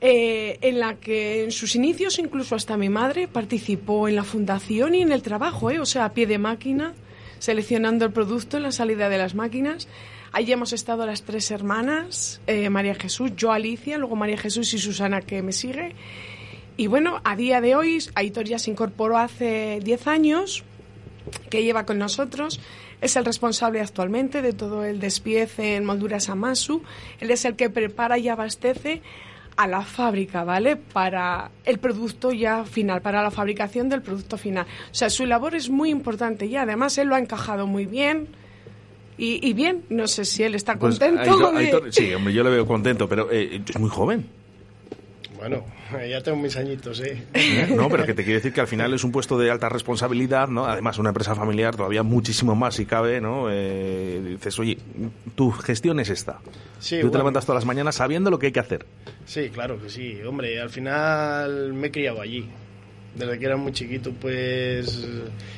eh, 0.01 0.59
en 0.61 0.79
la 0.79 0.95
que 0.95 1.43
en 1.43 1.51
sus 1.51 1.75
inicios 1.75 2.19
incluso 2.19 2.55
hasta 2.55 2.77
mi 2.77 2.87
madre 2.87 3.27
participó 3.27 4.07
en 4.07 4.15
la 4.15 4.23
fundación 4.23 4.95
y 4.95 5.01
en 5.01 5.11
el 5.11 5.21
trabajo, 5.21 5.71
eh, 5.71 5.79
o 5.79 5.85
sea, 5.85 6.05
a 6.05 6.13
pie 6.13 6.25
de 6.25 6.37
máquina, 6.37 6.93
seleccionando 7.39 8.05
el 8.05 8.11
producto 8.11 8.57
en 8.57 8.63
la 8.63 8.71
salida 8.71 9.09
de 9.09 9.17
las 9.17 9.35
máquinas. 9.35 9.89
Allí 10.31 10.53
hemos 10.53 10.73
estado 10.73 11.05
las 11.05 11.23
tres 11.23 11.51
hermanas, 11.51 12.39
eh, 12.47 12.69
María 12.69 12.95
Jesús, 12.95 13.31
yo 13.35 13.51
Alicia, 13.51 13.97
luego 13.97 14.15
María 14.15 14.37
Jesús 14.37 14.73
y 14.73 14.79
Susana 14.79 15.21
que 15.21 15.41
me 15.41 15.51
sigue. 15.51 15.95
Y 16.77 16.87
bueno, 16.87 17.19
a 17.25 17.35
día 17.35 17.59
de 17.59 17.75
hoy, 17.75 17.97
Aitor 18.15 18.45
ya 18.45 18.57
se 18.57 18.71
incorporó 18.71 19.17
hace 19.17 19.81
10 19.83 20.07
años, 20.07 20.63
que 21.49 21.63
lleva 21.63 21.85
con 21.85 21.97
nosotros. 21.97 22.61
Es 23.01 23.17
el 23.17 23.25
responsable 23.25 23.81
actualmente 23.81 24.41
de 24.41 24.53
todo 24.53 24.85
el 24.85 25.01
despiece 25.01 25.75
en 25.75 25.83
molduras 25.83 26.29
Amasu. 26.29 26.83
Él 27.19 27.31
es 27.31 27.43
el 27.43 27.57
que 27.57 27.69
prepara 27.69 28.17
y 28.17 28.29
abastece 28.29 29.01
a 29.61 29.67
la 29.67 29.81
fábrica, 29.81 30.45
¿vale? 30.45 30.77
Para 30.77 31.51
el 31.65 31.79
producto 31.79 32.31
ya 32.31 32.63
final, 32.63 33.01
para 33.01 33.21
la 33.21 33.29
fabricación 33.29 33.89
del 33.89 34.01
producto 34.01 34.37
final. 34.37 34.65
O 34.89 34.93
sea, 34.95 35.09
su 35.09 35.25
labor 35.25 35.53
es 35.53 35.69
muy 35.69 35.89
importante 35.89 36.45
y 36.45 36.55
además 36.55 36.97
él 36.97 37.09
lo 37.09 37.15
ha 37.15 37.19
encajado 37.19 37.67
muy 37.67 37.85
bien. 37.85 38.29
Y, 39.17 39.45
y 39.45 39.51
bien, 39.51 39.83
no 39.89 40.07
sé 40.07 40.23
si 40.23 40.43
él 40.43 40.55
está 40.55 40.77
pues 40.79 40.97
contento. 40.97 41.21
Aitor- 41.51 41.57
de- 41.57 41.71
Aitor- 41.73 41.91
sí, 41.91 42.13
hombre, 42.13 42.33
yo 42.33 42.41
le 42.45 42.51
veo 42.51 42.65
contento, 42.65 43.09
pero 43.09 43.29
eh, 43.29 43.61
es 43.67 43.77
muy 43.79 43.89
joven. 43.89 44.29
Bueno, 45.39 45.63
ya 46.09 46.21
tengo 46.21 46.37
mis 46.37 46.55
añitos, 46.57 46.99
¿eh? 46.99 47.23
¿eh? 47.33 47.67
No, 47.75 47.89
pero 47.89 48.05
que 48.05 48.13
te 48.13 48.23
quiere 48.23 48.39
decir 48.39 48.51
que 48.51 48.61
al 48.61 48.67
final 48.67 48.93
es 48.93 49.03
un 49.03 49.11
puesto 49.11 49.37
de 49.37 49.49
alta 49.49 49.69
responsabilidad, 49.69 50.49
¿no? 50.49 50.65
Además, 50.65 50.97
una 50.99 51.09
empresa 51.09 51.33
familiar 51.33 51.75
todavía 51.75 52.03
muchísimo 52.03 52.55
más 52.55 52.75
si 52.75 52.85
cabe, 52.85 53.21
¿no? 53.21 53.47
Eh, 53.49 54.21
dices, 54.31 54.59
oye, 54.59 54.77
tu 55.35 55.51
gestión 55.51 55.99
es 56.01 56.09
esta. 56.09 56.39
Sí, 56.79 56.99
Tú 56.99 57.09
te 57.09 57.17
levantas 57.17 57.45
todas 57.45 57.61
las 57.61 57.65
mañanas 57.65 57.95
sabiendo 57.95 58.29
lo 58.29 58.37
que 58.37 58.47
hay 58.47 58.51
que 58.51 58.59
hacer. 58.59 58.85
Sí, 59.25 59.49
claro 59.49 59.81
que 59.81 59.89
sí. 59.89 60.19
Hombre, 60.23 60.59
al 60.59 60.69
final 60.69 61.73
me 61.73 61.87
he 61.87 61.91
criado 61.91 62.21
allí. 62.21 62.45
Desde 63.15 63.39
que 63.39 63.45
era 63.45 63.57
muy 63.57 63.71
chiquito, 63.71 64.11
pues 64.13 65.07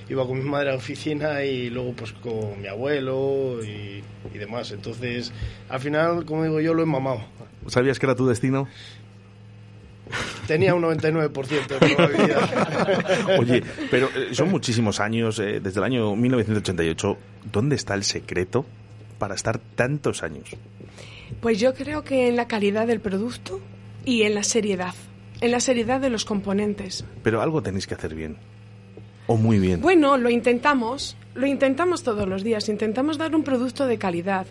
iba 0.10 0.26
con 0.26 0.38
mi 0.42 0.50
madre 0.50 0.70
a 0.70 0.72
la 0.74 0.78
oficina 0.78 1.44
y 1.44 1.70
luego 1.70 1.94
pues 1.94 2.14
con 2.14 2.62
mi 2.62 2.68
abuelo 2.68 3.60
y, 3.64 4.02
y 4.34 4.38
demás. 4.38 4.72
Entonces, 4.72 5.34
al 5.70 5.80
final, 5.80 6.26
como 6.26 6.44
digo 6.44 6.62
yo, 6.62 6.74
lo 6.74 6.84
he 6.84 6.86
mamado. 6.86 7.22
¿Sabías 7.68 8.00
que 8.00 8.06
era 8.06 8.16
tu 8.16 8.26
destino? 8.26 8.68
Tenía 10.48 10.76
un 10.76 10.84
99% 10.84 11.68
de 11.68 11.96
probabilidad. 11.96 13.40
Oye, 13.40 13.64
pero 13.90 14.10
eh, 14.16 14.34
son 14.34 14.50
muchísimos 14.50 15.00
años, 15.00 15.40
eh, 15.40 15.60
desde 15.62 15.80
el 15.80 15.84
año 15.84 16.16
1988. 16.16 17.18
¿Dónde 17.52 17.76
está 17.76 17.94
el 17.94 18.04
secreto 18.04 18.66
para 19.18 19.36
estar 19.36 19.60
tantos 19.60 20.24
años? 20.24 20.50
Pues 21.40 21.60
yo 21.60 21.74
creo 21.74 22.04
que 22.04 22.28
en 22.28 22.36
la 22.36 22.48
calidad 22.48 22.88
del 22.88 23.00
producto 23.00 23.60
y 24.06 24.24
en 24.24 24.36
la 24.36 24.44
seriedad. 24.44 24.94
En 25.40 25.52
la 25.52 25.60
seriedad 25.60 26.00
de 26.00 26.10
los 26.10 26.26
componentes. 26.26 27.06
Pero 27.24 27.42
algo 27.42 27.64
tenéis 27.64 27.88
que 27.88 27.96
hacer 27.96 28.14
bien. 28.14 28.38
O 29.28 29.38
muy 29.38 29.60
bien. 29.60 29.82
Bueno, 29.82 30.18
lo 30.18 30.30
intentamos, 30.30 31.16
lo 31.36 31.48
intentamos 31.48 32.04
todos 32.04 32.28
los 32.28 32.44
días, 32.44 32.70
intentamos 32.70 33.18
dar 33.18 33.36
un 33.36 33.44
producto 33.44 33.88
de 33.88 33.98
calidad, 33.98 34.46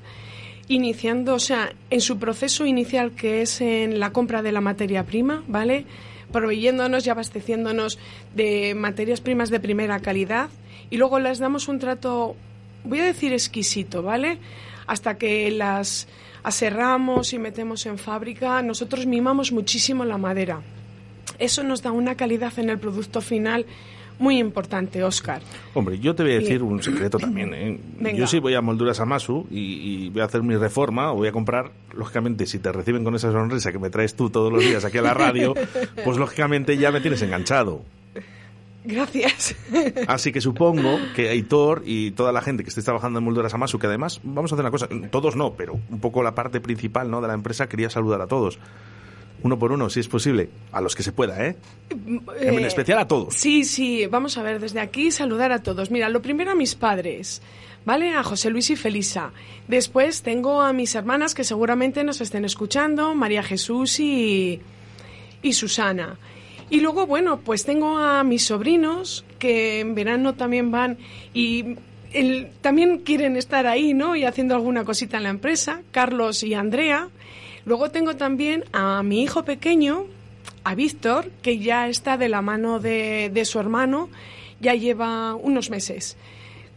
iniciando, 0.70 1.34
o 1.34 1.40
sea, 1.40 1.72
en 1.90 2.00
su 2.00 2.20
proceso 2.20 2.64
inicial 2.64 3.10
que 3.10 3.42
es 3.42 3.60
en 3.60 3.98
la 3.98 4.12
compra 4.12 4.40
de 4.40 4.52
la 4.52 4.60
materia 4.60 5.04
prima, 5.04 5.42
¿vale? 5.48 5.84
Proveyéndonos 6.30 7.04
y 7.04 7.10
abasteciéndonos 7.10 7.98
de 8.36 8.76
materias 8.76 9.20
primas 9.20 9.50
de 9.50 9.58
primera 9.58 9.98
calidad 9.98 10.48
y 10.88 10.96
luego 10.96 11.18
les 11.18 11.40
damos 11.40 11.66
un 11.66 11.80
trato, 11.80 12.36
voy 12.84 13.00
a 13.00 13.04
decir 13.04 13.32
exquisito, 13.32 14.04
¿vale? 14.04 14.38
Hasta 14.86 15.18
que 15.18 15.50
las 15.50 16.06
aserramos 16.44 17.32
y 17.32 17.40
metemos 17.40 17.84
en 17.86 17.98
fábrica, 17.98 18.62
nosotros 18.62 19.06
mimamos 19.06 19.50
muchísimo 19.50 20.04
la 20.04 20.18
madera. 20.18 20.62
Eso 21.40 21.64
nos 21.64 21.82
da 21.82 21.90
una 21.90 22.14
calidad 22.14 22.56
en 22.60 22.70
el 22.70 22.78
producto 22.78 23.20
final 23.20 23.66
muy 24.20 24.38
importante, 24.38 25.02
Oscar. 25.02 25.40
Hombre, 25.74 25.98
yo 25.98 26.14
te 26.14 26.22
voy 26.22 26.32
a 26.32 26.38
decir 26.40 26.62
un 26.62 26.82
secreto 26.82 27.18
también. 27.18 27.54
¿eh? 27.54 27.80
Venga. 27.98 28.18
Yo 28.18 28.26
sí 28.26 28.38
voy 28.38 28.54
a 28.54 28.60
Molduras 28.60 29.00
Amasu 29.00 29.46
y, 29.50 30.04
y 30.04 30.10
voy 30.10 30.20
a 30.20 30.26
hacer 30.26 30.42
mi 30.42 30.56
reforma 30.56 31.12
o 31.12 31.16
voy 31.16 31.28
a 31.28 31.32
comprar, 31.32 31.72
lógicamente, 31.94 32.46
si 32.46 32.58
te 32.58 32.70
reciben 32.70 33.02
con 33.02 33.14
esa 33.14 33.32
sonrisa 33.32 33.72
que 33.72 33.78
me 33.78 33.88
traes 33.90 34.14
tú 34.14 34.28
todos 34.28 34.52
los 34.52 34.62
días 34.62 34.84
aquí 34.84 34.98
a 34.98 35.02
la 35.02 35.14
radio, 35.14 35.54
pues 36.04 36.18
lógicamente 36.18 36.76
ya 36.76 36.92
me 36.92 37.00
tienes 37.00 37.22
enganchado. 37.22 37.82
Gracias. 38.84 39.56
Así 40.06 40.32
que 40.32 40.40
supongo 40.40 40.98
que 41.14 41.28
Aitor 41.28 41.82
y 41.84 42.12
toda 42.12 42.32
la 42.32 42.40
gente 42.40 42.62
que 42.62 42.70
esté 42.70 42.82
trabajando 42.82 43.18
en 43.18 43.24
Molduras 43.24 43.52
Amasu, 43.54 43.78
que 43.78 43.86
además, 43.86 44.20
vamos 44.22 44.52
a 44.52 44.54
hacer 44.54 44.64
una 44.64 44.70
cosa, 44.70 44.88
todos 45.10 45.36
no, 45.36 45.54
pero 45.54 45.78
un 45.90 46.00
poco 46.00 46.22
la 46.22 46.34
parte 46.34 46.60
principal 46.60 47.10
¿no? 47.10 47.20
de 47.20 47.28
la 47.28 47.34
empresa, 47.34 47.68
quería 47.68 47.90
saludar 47.90 48.20
a 48.20 48.26
todos. 48.26 48.58
Uno 49.42 49.58
por 49.58 49.72
uno, 49.72 49.88
si 49.90 50.00
es 50.00 50.08
posible, 50.08 50.48
a 50.72 50.80
los 50.80 50.94
que 50.94 51.02
se 51.02 51.12
pueda, 51.12 51.46
¿eh? 51.46 51.56
En 51.90 52.20
Eh, 52.58 52.66
especial 52.66 52.98
a 52.98 53.08
todos. 53.08 53.34
Sí, 53.34 53.64
sí, 53.64 54.06
vamos 54.06 54.36
a 54.38 54.42
ver, 54.42 54.60
desde 54.60 54.80
aquí 54.80 55.10
saludar 55.10 55.52
a 55.52 55.62
todos. 55.62 55.90
Mira, 55.90 56.08
lo 56.08 56.20
primero 56.22 56.50
a 56.50 56.54
mis 56.54 56.74
padres, 56.74 57.40
¿vale? 57.84 58.14
A 58.14 58.22
José 58.22 58.50
Luis 58.50 58.68
y 58.70 58.76
Felisa. 58.76 59.32
Después 59.68 60.22
tengo 60.22 60.60
a 60.60 60.72
mis 60.72 60.94
hermanas 60.94 61.34
que 61.34 61.44
seguramente 61.44 62.04
nos 62.04 62.20
estén 62.20 62.44
escuchando, 62.44 63.14
María 63.14 63.42
Jesús 63.42 63.98
y, 64.00 64.60
y 65.42 65.52
Susana. 65.52 66.18
Y 66.68 66.80
luego, 66.80 67.06
bueno, 67.06 67.40
pues 67.40 67.64
tengo 67.64 67.98
a 67.98 68.22
mis 68.22 68.44
sobrinos 68.44 69.24
que 69.38 69.80
en 69.80 69.94
verano 69.94 70.34
también 70.34 70.70
van 70.70 70.98
y 71.34 71.76
el- 72.12 72.48
también 72.60 72.98
quieren 72.98 73.36
estar 73.36 73.66
ahí, 73.66 73.94
¿no? 73.94 74.14
Y 74.16 74.24
haciendo 74.24 74.54
alguna 74.54 74.84
cosita 74.84 75.16
en 75.16 75.22
la 75.24 75.30
empresa, 75.30 75.80
Carlos 75.90 76.42
y 76.44 76.54
Andrea. 76.54 77.08
Luego 77.64 77.90
tengo 77.90 78.16
también 78.16 78.64
a 78.72 79.02
mi 79.02 79.22
hijo 79.22 79.44
pequeño, 79.44 80.06
a 80.64 80.74
Víctor, 80.74 81.30
que 81.42 81.58
ya 81.58 81.88
está 81.88 82.16
de 82.16 82.28
la 82.28 82.42
mano 82.42 82.80
de, 82.80 83.30
de 83.32 83.44
su 83.44 83.58
hermano, 83.58 84.08
ya 84.60 84.74
lleva 84.74 85.34
unos 85.34 85.70
meses 85.70 86.16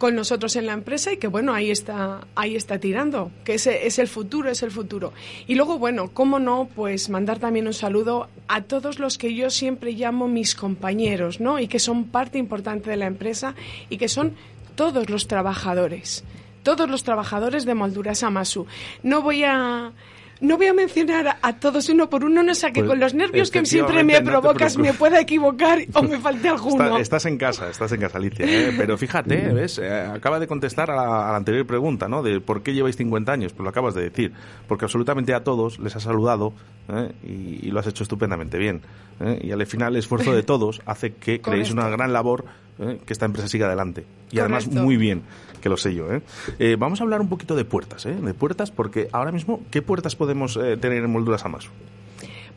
con 0.04 0.16
nosotros 0.16 0.58
en 0.58 0.66
la 0.66 0.74
empresa 0.74 1.14
y 1.14 1.18
que 1.18 1.28
bueno, 1.28 1.54
ahí 1.54 1.72
está, 1.72 2.28
ahí 2.36 2.58
está 2.58 2.78
tirando, 2.78 3.32
que 3.46 3.54
ese 3.54 3.88
es 3.88 4.00
el 4.00 4.10
futuro, 4.10 4.50
es 4.50 4.62
el 4.62 4.70
futuro. 4.70 5.14
Y 5.48 5.56
luego, 5.56 5.80
bueno, 5.80 6.10
cómo 6.14 6.40
no, 6.40 6.68
pues 6.76 7.10
mandar 7.10 7.40
también 7.40 7.68
un 7.68 7.74
saludo 7.74 8.28
a 8.50 8.64
todos 8.64 9.00
los 9.00 9.18
que 9.18 9.34
yo 9.34 9.50
siempre 9.50 9.94
llamo 9.94 10.28
mis 10.28 10.56
compañeros, 10.56 11.40
¿no? 11.40 11.58
Y 11.58 11.70
que 11.70 11.80
son 11.80 12.04
parte 12.06 12.38
importante 12.38 12.90
de 12.90 12.98
la 12.98 13.06
empresa 13.06 13.56
y 13.90 13.98
que 13.98 14.10
son 14.10 14.36
todos 14.76 15.10
los 15.10 15.28
trabajadores, 15.28 16.26
todos 16.64 16.90
los 16.90 17.04
trabajadores 17.04 17.64
de 17.64 17.74
Molduras 17.74 18.24
Amasu. 18.24 18.66
No 19.04 19.22
voy 19.22 19.46
a 19.46 19.94
no 20.42 20.58
voy 20.58 20.68
a 20.68 20.74
mencionar 20.74 21.38
a, 21.42 21.54
todos 21.54 21.88
uno 21.90 22.10
por 22.10 22.24
uno, 22.26 22.44
no 22.44 22.54
sé 22.54 22.68
que 22.74 22.82
Pues, 22.82 22.90
con 22.90 23.00
los 23.00 23.14
nervios 23.14 23.50
que 23.52 23.66
siempre 23.66 24.04
me 24.04 24.20
no 24.20 24.32
provocas 24.32 24.78
me 24.78 24.94
pueda 24.94 25.20
equivocar 25.20 25.80
o 25.94 26.04
me 26.04 26.20
falte 26.20 26.50
alguno. 26.50 26.84
Está- 26.84 27.00
estás 27.00 27.26
en 27.26 27.38
casa, 27.38 27.70
estás 27.70 27.92
en 27.92 28.02
casa, 28.02 28.18
Alicia. 28.18 28.46
¿eh? 28.46 28.74
Pero 28.78 28.98
fíjate, 28.98 29.36
¿ves? 29.54 29.80
Eh, 29.80 29.90
acaba 30.14 30.40
de 30.40 30.48
contestar 30.48 30.92
a 30.92 30.96
la, 30.96 31.30
a 31.30 31.32
la 31.32 31.38
anterior 31.38 31.66
pregunta, 31.66 32.08
¿no? 32.08 32.22
De 32.24 32.40
por 32.42 32.62
qué 32.64 32.74
lleváis 32.74 32.96
50 32.98 33.32
años. 33.32 33.54
Pues 33.54 33.64
lo 33.64 33.70
acabas 33.70 33.94
de 33.94 34.02
decir. 34.04 34.34
Porque 34.68 34.86
absolutamente 34.86 35.34
a 35.34 35.44
todos 35.44 35.80
les 35.80 35.96
has 35.96 36.04
saludado 36.04 36.54
¿eh? 36.90 37.12
y, 37.24 37.68
y 37.68 37.72
lo 37.72 37.80
has 37.80 37.88
hecho 37.88 38.04
estupendamente 38.04 38.58
bien. 38.58 38.82
¿eh? 39.22 39.40
Y 39.44 39.52
al 39.52 39.66
final 39.66 39.94
el 39.94 40.00
esfuerzo 40.00 40.34
de 40.34 40.44
todos 40.44 40.82
hace 40.86 41.14
que 41.14 41.40
creéis 41.42 41.72
una 41.72 41.88
gran 41.90 42.12
labor 42.12 42.46
¿eh? 42.80 43.00
que 43.06 43.14
esta 43.14 43.26
empresa 43.26 43.48
siga 43.48 43.68
adelante. 43.68 44.06
Y 44.32 44.40
además 44.40 44.68
muy 44.68 44.98
bien, 44.98 45.22
que 45.64 45.70
lo 45.70 45.78
sé 45.78 45.96
yo. 45.96 46.12
¿eh? 46.12 46.22
Eh, 46.60 46.76
vamos 46.78 47.00
a 47.00 47.06
hablar 47.06 47.22
un 47.22 47.30
poquito 47.30 47.56
de 47.56 47.64
puertas, 47.64 48.06
¿eh? 48.06 48.14
De 48.14 48.34
puertas, 48.34 48.70
porque 48.70 49.08
ahora 49.14 49.32
mismo, 49.32 49.62
¿qué 49.72 49.82
puertas 49.82 50.16
podemos 50.18 50.58
eh, 50.58 50.76
tener 50.76 51.04
en 51.04 51.10
Molduras 51.10 51.46
Amasu? 51.46 51.70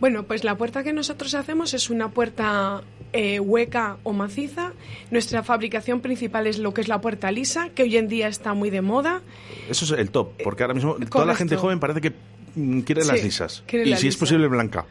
Bueno, 0.00 0.24
pues 0.24 0.44
la 0.44 0.56
puerta 0.56 0.82
que 0.82 0.92
nosotros 0.92 1.34
hacemos 1.34 1.72
es 1.72 1.88
una 1.88 2.10
puerta 2.10 2.82
eh, 3.12 3.38
hueca 3.38 3.96
o 4.02 4.12
maciza. 4.12 4.72
Nuestra 5.10 5.42
fabricación 5.44 6.00
principal 6.00 6.48
es 6.48 6.58
lo 6.58 6.74
que 6.74 6.82
es 6.82 6.88
la 6.88 7.00
puerta 7.00 7.30
lisa, 7.30 7.70
que 7.70 7.84
hoy 7.84 7.96
en 7.96 8.08
día 8.08 8.28
está 8.28 8.52
muy 8.52 8.70
de 8.70 8.82
moda. 8.82 9.22
Eso 9.70 9.84
es 9.84 9.92
el 9.92 10.10
top, 10.10 10.32
porque 10.42 10.64
ahora 10.64 10.74
mismo 10.74 10.96
toda 11.10 11.24
la 11.24 11.36
gente 11.36 11.56
joven 11.56 11.78
parece 11.78 12.00
que 12.00 12.12
mm, 12.56 12.80
quiere 12.80 13.04
las 13.04 13.22
lisas. 13.22 13.62
quiere 13.66 13.86
Y 13.86 13.90
la 13.90 13.96
si 13.96 14.08
es 14.08 14.16
posible, 14.16 14.48
blanca. 14.48 14.84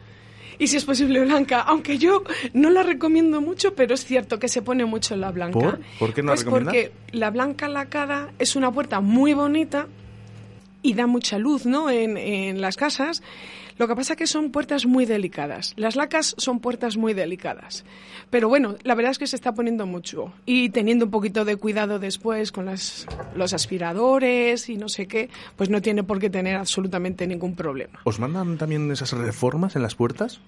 Y 0.58 0.68
si 0.68 0.76
es 0.76 0.84
posible 0.84 1.20
blanca, 1.20 1.60
aunque 1.60 1.98
yo 1.98 2.22
no 2.52 2.70
la 2.70 2.82
recomiendo 2.82 3.40
mucho, 3.40 3.74
pero 3.74 3.94
es 3.94 4.04
cierto 4.04 4.38
que 4.38 4.48
se 4.48 4.62
pone 4.62 4.84
mucho 4.84 5.16
la 5.16 5.30
blanca. 5.30 5.58
¿Por? 5.58 5.80
¿Por 5.98 6.14
qué 6.14 6.22
no 6.22 6.28
la 6.28 6.34
pues 6.34 6.44
recomiendas? 6.44 6.74
porque 6.74 6.92
la 7.12 7.30
blanca 7.30 7.68
lacada 7.68 8.30
es 8.38 8.56
una 8.56 8.72
puerta 8.72 9.00
muy 9.00 9.34
bonita 9.34 9.86
y 10.82 10.94
da 10.94 11.06
mucha 11.06 11.38
luz, 11.38 11.66
¿no? 11.66 11.90
En, 11.90 12.16
en 12.16 12.60
las 12.60 12.76
casas. 12.76 13.22
Lo 13.78 13.86
que 13.86 13.94
pasa 13.94 14.14
es 14.14 14.18
que 14.18 14.26
son 14.26 14.50
puertas 14.50 14.86
muy 14.86 15.04
delicadas. 15.04 15.74
Las 15.76 15.96
lacas 15.96 16.34
son 16.38 16.60
puertas 16.60 16.96
muy 16.96 17.14
delicadas. 17.14 17.84
Pero 18.30 18.48
bueno, 18.48 18.76
la 18.82 18.94
verdad 18.94 19.12
es 19.12 19.18
que 19.18 19.26
se 19.26 19.36
está 19.36 19.52
poniendo 19.52 19.86
mucho. 19.86 20.32
Y 20.46 20.70
teniendo 20.70 21.04
un 21.04 21.10
poquito 21.10 21.44
de 21.44 21.56
cuidado 21.56 21.98
después 21.98 22.52
con 22.52 22.66
las, 22.66 23.06
los 23.34 23.52
aspiradores 23.52 24.68
y 24.68 24.76
no 24.76 24.88
sé 24.88 25.06
qué, 25.06 25.28
pues 25.56 25.68
no 25.68 25.82
tiene 25.82 26.02
por 26.02 26.18
qué 26.18 26.30
tener 26.30 26.56
absolutamente 26.56 27.26
ningún 27.26 27.54
problema. 27.54 28.00
¿Os 28.04 28.18
mandan 28.18 28.56
también 28.56 28.90
esas 28.90 29.12
reformas 29.12 29.76
en 29.76 29.82
las 29.82 29.94
puertas? 29.94 30.40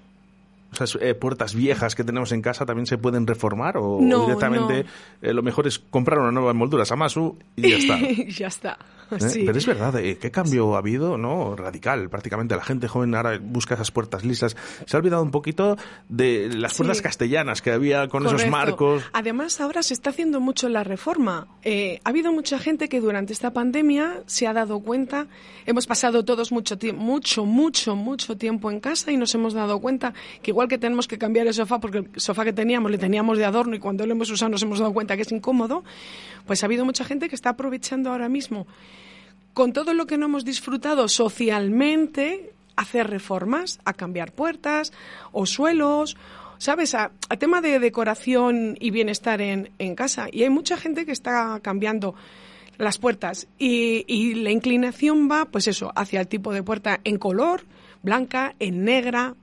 Esas 0.72 0.98
eh, 1.00 1.14
puertas 1.14 1.54
viejas 1.54 1.94
que 1.94 2.04
tenemos 2.04 2.30
en 2.32 2.42
casa 2.42 2.66
también 2.66 2.86
se 2.86 2.98
pueden 2.98 3.26
reformar 3.26 3.78
o 3.78 3.98
No, 4.00 4.22
directamente 4.22 4.84
eh, 5.22 5.32
lo 5.32 5.42
mejor 5.42 5.66
es 5.66 5.78
comprar 5.78 6.18
una 6.18 6.30
nueva 6.30 6.50
envoltura 6.50 6.84
Samasu 6.84 7.38
y 7.56 7.70
ya 7.70 7.76
está. 7.76 7.98
ya 8.28 8.46
está. 8.48 8.78
¿Eh? 9.10 9.16
Sí. 9.28 9.42
Pero 9.44 9.58
es 9.58 9.66
verdad, 9.66 9.96
eh, 9.98 10.18
¿qué 10.18 10.30
cambio 10.30 10.74
ha 10.74 10.78
habido? 10.78 11.18
no 11.18 11.54
Radical, 11.56 12.08
prácticamente. 12.08 12.54
La 12.56 12.62
gente 12.64 12.88
joven 12.88 13.14
ahora 13.14 13.38
busca 13.40 13.74
esas 13.74 13.90
puertas 13.90 14.24
lisas. 14.24 14.56
Se 14.86 14.96
ha 14.96 14.98
olvidado 15.00 15.22
un 15.22 15.30
poquito 15.30 15.76
de 16.08 16.48
las 16.54 16.72
Sí. 16.72 16.78
puertas 16.78 17.02
castellanas 17.02 17.62
que 17.62 17.70
había 17.70 18.08
con 18.08 18.26
esos 18.26 18.46
marcos. 18.48 19.02
Además, 19.12 19.60
ahora 19.60 19.82
se 19.82 19.94
está 19.94 20.10
haciendo 20.10 20.40
mucho 20.40 20.68
la 20.68 20.84
reforma. 20.84 21.46
Eh, 21.62 22.00
ha 22.04 22.08
habido 22.10 22.32
mucha 22.32 22.58
gente 22.58 22.88
que 22.88 23.00
durante 23.00 23.32
esta 23.32 23.52
pandemia 23.52 24.22
se 24.26 24.46
ha 24.46 24.52
dado 24.52 24.80
cuenta. 24.80 25.26
Hemos 25.66 25.86
pasado 25.86 26.24
todos 26.24 26.52
mucho 26.52 26.78
tiempo, 26.78 27.02
mucho, 27.02 27.44
mucho, 27.44 27.96
mucho 27.96 28.36
tiempo 28.36 28.70
en 28.70 28.80
casa 28.80 29.10
y 29.12 29.16
nos 29.16 29.34
hemos 29.34 29.54
dado 29.54 29.80
cuenta 29.80 30.14
que 30.42 30.50
igual 30.50 30.68
que 30.68 30.78
tenemos 30.78 31.06
que 31.08 31.18
cambiar 31.18 31.46
el 31.46 31.54
sofá, 31.54 31.78
porque 31.80 31.98
el 31.98 32.10
sofá 32.16 32.44
que 32.44 32.52
teníamos 32.52 32.90
le 32.90 32.98
teníamos 32.98 33.38
de 33.38 33.44
adorno 33.44 33.74
y 33.74 33.78
cuando 33.78 34.06
lo 34.06 34.12
hemos 34.12 34.30
usado 34.30 34.50
nos 34.50 34.62
hemos 34.62 34.78
dado 34.78 34.92
cuenta 34.92 35.16
que 35.16 35.22
es 35.22 35.32
incómodo, 35.32 35.84
pues 36.48 36.64
ha 36.64 36.66
habido 36.66 36.84
mucha 36.84 37.04
gente 37.04 37.28
que 37.28 37.36
está 37.36 37.50
aprovechando 37.50 38.10
ahora 38.10 38.28
mismo 38.28 38.66
con 39.52 39.72
todo 39.72 39.92
lo 39.92 40.06
que 40.06 40.16
no 40.18 40.26
hemos 40.26 40.44
disfrutado 40.44 41.08
socialmente, 41.08 42.52
hacer 42.76 43.08
reformas, 43.08 43.80
a 43.84 43.92
cambiar 43.92 44.32
puertas 44.32 44.92
o 45.32 45.46
suelos, 45.46 46.16
¿sabes? 46.58 46.94
A, 46.94 47.10
a 47.28 47.36
tema 47.36 47.60
de 47.60 47.80
decoración 47.80 48.76
y 48.80 48.90
bienestar 48.90 49.40
en, 49.40 49.70
en 49.78 49.94
casa. 49.94 50.28
Y 50.30 50.44
hay 50.44 50.50
mucha 50.50 50.76
gente 50.76 51.04
que 51.04 51.12
está 51.12 51.58
cambiando 51.60 52.14
las 52.76 52.98
puertas 52.98 53.48
y, 53.58 54.04
y 54.06 54.34
la 54.34 54.52
inclinación 54.52 55.28
va, 55.30 55.44
pues 55.46 55.66
eso, 55.66 55.92
hacia 55.96 56.20
el 56.20 56.28
tipo 56.28 56.52
de 56.52 56.62
puerta 56.62 57.00
en 57.02 57.18
color, 57.18 57.64
blanca, 58.02 58.54
en 58.60 58.84
negra, 58.84 59.34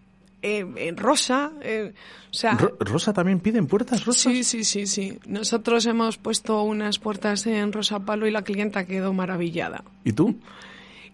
eh, 0.45 0.65
en 0.77 0.97
rosa, 0.97 1.51
eh, 1.61 1.93
o 2.29 2.33
sea... 2.33 2.53
Ro- 2.53 2.77
¿Rosa 2.79 3.13
también 3.13 3.39
piden 3.39 3.65
puertas 3.67 4.05
rosas? 4.05 4.31
Sí, 4.31 4.43
sí, 4.43 4.63
sí, 4.63 4.85
sí. 4.85 5.17
Nosotros 5.25 5.85
hemos 5.87 6.17
puesto 6.17 6.61
unas 6.61 6.99
puertas 6.99 7.45
en 7.47 7.71
rosa 7.73 7.99
palo 7.99 8.27
y 8.27 8.31
la 8.31 8.43
clienta 8.43 8.85
quedó 8.85 9.11
maravillada. 9.13 9.83
¿Y 10.03 10.13
tú? 10.13 10.39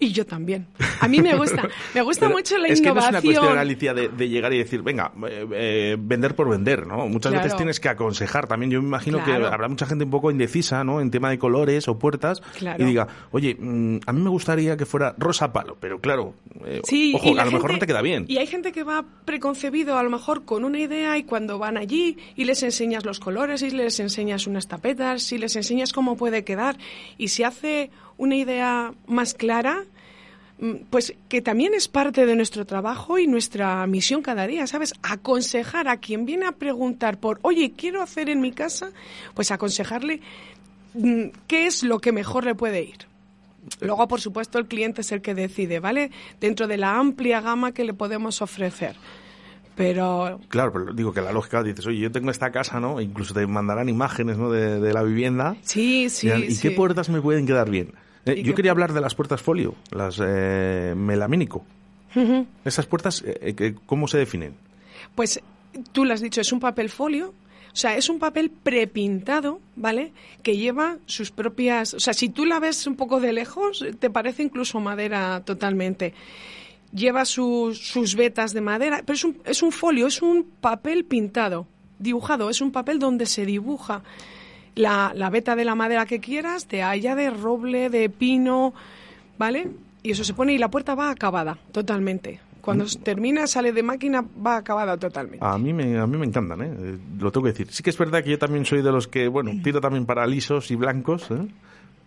Y 0.03 0.11
yo 0.13 0.25
también. 0.25 0.65
A 0.99 1.07
mí 1.07 1.21
me 1.21 1.35
gusta. 1.35 1.69
Me 1.93 2.01
gusta 2.01 2.25
Pero 2.25 2.37
mucho 2.37 2.57
la 2.57 2.67
es 2.69 2.81
que 2.81 2.87
no 2.91 2.99
es 2.99 3.03
una 3.03 3.11
cuestión, 3.11 3.33
innovación. 3.33 3.55
Galicia, 3.55 3.93
de, 3.93 4.09
de 4.09 4.29
llegar 4.29 4.51
y 4.51 4.57
decir, 4.57 4.81
venga, 4.81 5.11
eh, 5.29 5.45
eh, 5.53 5.97
vender 5.99 6.35
por 6.35 6.49
vender, 6.49 6.87
¿no? 6.87 7.07
Muchas 7.07 7.31
Claro. 7.31 7.43
veces 7.43 7.55
tienes 7.57 7.79
que 7.79 7.87
aconsejar 7.89 8.47
también. 8.47 8.71
Yo 8.71 8.81
me 8.81 8.87
imagino 8.87 9.23
Claro. 9.23 9.41
que 9.47 9.53
habrá 9.53 9.67
mucha 9.67 9.85
gente 9.85 10.03
un 10.03 10.09
poco 10.09 10.31
indecisa, 10.31 10.83
¿no? 10.83 11.01
En 11.01 11.11
tema 11.11 11.29
de 11.29 11.37
colores 11.37 11.87
o 11.87 11.99
puertas. 11.99 12.41
Claro. 12.57 12.83
Y 12.83 12.87
diga, 12.87 13.07
oye, 13.31 13.55
mm, 13.59 13.99
a 14.07 14.11
mí 14.13 14.21
me 14.21 14.29
gustaría 14.31 14.75
que 14.75 14.85
fuera 14.87 15.13
rosa 15.19 15.53
palo, 15.53 15.77
pero 15.79 15.99
claro, 16.01 16.33
eh, 16.65 16.81
Sí, 16.83 17.13
ojo, 17.15 17.39
a 17.39 17.45
lo 17.45 17.51
mejor 17.51 17.71
no 17.73 17.77
te 17.79 17.85
queda 17.85 18.01
bien. 18.01 18.25
Y 18.27 18.37
hay 18.37 18.47
gente 18.47 18.71
que 18.71 18.83
va 18.83 19.05
preconcebido 19.25 19.97
a 19.99 20.03
lo 20.03 20.09
mejor 20.09 20.45
con 20.45 20.63
una 20.65 20.79
idea 20.79 21.17
y 21.19 21.23
cuando 21.25 21.59
van 21.59 21.77
allí 21.77 22.17
y 22.35 22.45
les 22.45 22.63
enseñas 22.63 23.05
los 23.05 23.19
colores 23.19 23.61
y 23.61 23.69
les 23.69 23.99
enseñas 23.99 24.47
unas 24.47 24.67
tapetas 24.67 25.31
y 25.31 25.37
les 25.37 25.55
enseñas 25.55 25.93
cómo 25.93 26.17
puede 26.17 26.43
quedar 26.43 26.77
y 27.19 27.27
se 27.27 27.45
hace 27.45 27.91
una 28.21 28.35
idea 28.35 28.93
más 29.07 29.33
clara, 29.33 29.83
mm, 30.59 30.73
pues 30.91 31.15
que 31.27 31.41
también 31.41 31.73
es 31.73 31.87
parte 31.87 32.27
de 32.27 32.35
nuestro 32.35 32.65
trabajo 32.65 33.17
y 33.17 33.25
nuestra 33.25 33.85
misión 33.87 34.21
cada 34.21 34.45
día, 34.45 34.67
¿sabes? 34.67 34.93
Aconsejar 35.01 35.87
a 35.87 35.97
quien 35.97 36.25
viene 36.27 36.45
a 36.45 36.51
preguntar 36.51 37.17
por, 37.17 37.39
oye, 37.41 37.73
quiero 37.75 38.03
hacer 38.03 38.29
en 38.29 38.39
mi 38.39 38.51
casa, 38.51 38.91
pues 39.33 39.49
aconsejarle 39.49 40.21
mm, 40.93 41.23
qué 41.47 41.65
es 41.65 41.81
lo 41.81 41.97
que 41.99 42.11
mejor 42.11 42.45
le 42.45 42.53
puede 42.53 42.83
ir. 42.83 43.07
Luego, 43.79 44.07
por 44.07 44.21
supuesto, 44.21 44.59
el 44.59 44.67
cliente 44.67 45.01
es 45.01 45.11
el 45.11 45.21
que 45.23 45.33
decide, 45.33 45.79
¿vale? 45.79 46.11
Dentro 46.39 46.67
de 46.67 46.77
la 46.77 46.97
amplia 46.99 47.41
gama 47.41 47.71
que 47.71 47.83
le 47.83 47.93
podemos 47.93 48.41
ofrecer. 48.43 48.95
Pero 49.75 50.39
Claro, 50.49 50.71
pero 50.73 50.93
digo 50.93 51.11
que 51.11 51.21
la 51.21 51.31
lógica 51.31 51.63
dices, 51.63 51.87
oye, 51.87 51.99
yo 51.99 52.11
tengo 52.11 52.29
esta 52.29 52.51
casa, 52.51 52.79
¿no? 52.79 52.99
E 52.99 53.03
Incluso 53.03 53.33
te 53.33 53.47
mandarán 53.47 53.89
imágenes, 53.89 54.37
¿no? 54.37 54.51
De, 54.51 54.79
de 54.79 54.93
la 54.93 55.01
vivienda. 55.01 55.55
sí, 55.63 56.09
sí, 56.09 56.29
¿Y 56.29 56.51
sí. 56.51 56.61
qué 56.61 56.75
puertas 56.75 57.09
me 57.09 57.19
pueden 57.21 57.47
quedar 57.47 57.69
bien? 57.69 57.93
Eh, 58.25 58.35
¿Y 58.37 58.43
yo 58.43 58.55
quería 58.55 58.71
hablar 58.71 58.93
de 58.93 59.01
las 59.01 59.15
puertas 59.15 59.41
folio, 59.41 59.75
las 59.91 60.19
eh, 60.23 60.93
melamínico. 60.95 61.65
Esas 62.65 62.85
puertas, 62.87 63.23
eh, 63.25 63.55
eh, 63.57 63.75
¿cómo 63.85 64.07
se 64.07 64.17
definen? 64.17 64.55
Pues 65.15 65.39
tú 65.91 66.03
lo 66.05 66.13
has 66.13 66.21
dicho, 66.21 66.41
es 66.41 66.51
un 66.51 66.59
papel 66.59 66.89
folio. 66.89 67.33
O 67.73 67.75
sea, 67.75 67.95
es 67.95 68.09
un 68.09 68.19
papel 68.19 68.49
prepintado, 68.49 69.61
¿vale? 69.77 70.11
Que 70.43 70.57
lleva 70.57 70.97
sus 71.05 71.31
propias... 71.31 71.93
O 71.93 72.01
sea, 72.01 72.13
si 72.13 72.27
tú 72.27 72.45
la 72.45 72.59
ves 72.59 72.85
un 72.85 72.97
poco 72.97 73.21
de 73.21 73.31
lejos, 73.31 73.85
te 73.97 74.09
parece 74.09 74.43
incluso 74.43 74.81
madera 74.81 75.41
totalmente. 75.45 76.13
Lleva 76.93 77.23
sus, 77.23 77.79
sus 77.79 78.17
vetas 78.17 78.53
de 78.53 78.59
madera, 78.59 79.03
pero 79.05 79.15
es 79.15 79.23
un, 79.23 79.37
es 79.45 79.63
un 79.63 79.71
folio, 79.71 80.07
es 80.07 80.21
un 80.21 80.43
papel 80.59 81.05
pintado, 81.05 81.65
dibujado. 81.97 82.49
Es 82.49 82.59
un 82.59 82.73
papel 82.73 82.99
donde 82.99 83.25
se 83.25 83.45
dibuja 83.45 84.03
la, 84.75 85.11
la 85.15 85.29
veta 85.29 85.55
de 85.55 85.65
la 85.65 85.75
madera 85.75 86.05
que 86.05 86.19
quieras, 86.19 86.67
de 86.69 86.83
haya 86.83 87.15
de 87.15 87.29
roble, 87.29 87.89
de 87.89 88.09
pino, 88.09 88.73
¿vale? 89.37 89.69
Y 90.03 90.11
eso 90.11 90.23
se 90.23 90.33
pone 90.33 90.53
y 90.53 90.57
la 90.57 90.69
puerta 90.69 90.95
va 90.95 91.09
acabada, 91.11 91.57
totalmente. 91.71 92.39
Cuando 92.61 92.85
Mm. 92.85 93.03
termina, 93.03 93.47
sale 93.47 93.71
de 93.73 93.81
máquina, 93.83 94.23
va 94.45 94.57
acabada 94.57 94.95
totalmente. 94.97 95.43
A 95.45 95.57
mí 95.57 95.73
me, 95.73 95.97
a 95.97 96.05
mí 96.05 96.17
me 96.17 96.25
encantan, 96.27 96.61
¿eh? 96.61 96.71
Eh, 96.77 96.97
Lo 97.19 97.31
tengo 97.31 97.45
que 97.45 97.51
decir. 97.53 97.67
Sí 97.71 97.81
que 97.81 97.89
es 97.89 97.97
verdad 97.97 98.23
que 98.23 98.29
yo 98.31 98.37
también 98.39 98.65
soy 98.65 98.81
de 98.83 98.91
los 98.91 99.07
que, 99.07 99.27
bueno, 99.27 99.51
tiro 99.63 99.81
también 99.81 100.05
para 100.05 100.25
lisos 100.27 100.69
y 100.69 100.75
blancos, 100.75 101.29
¿eh? 101.31 101.47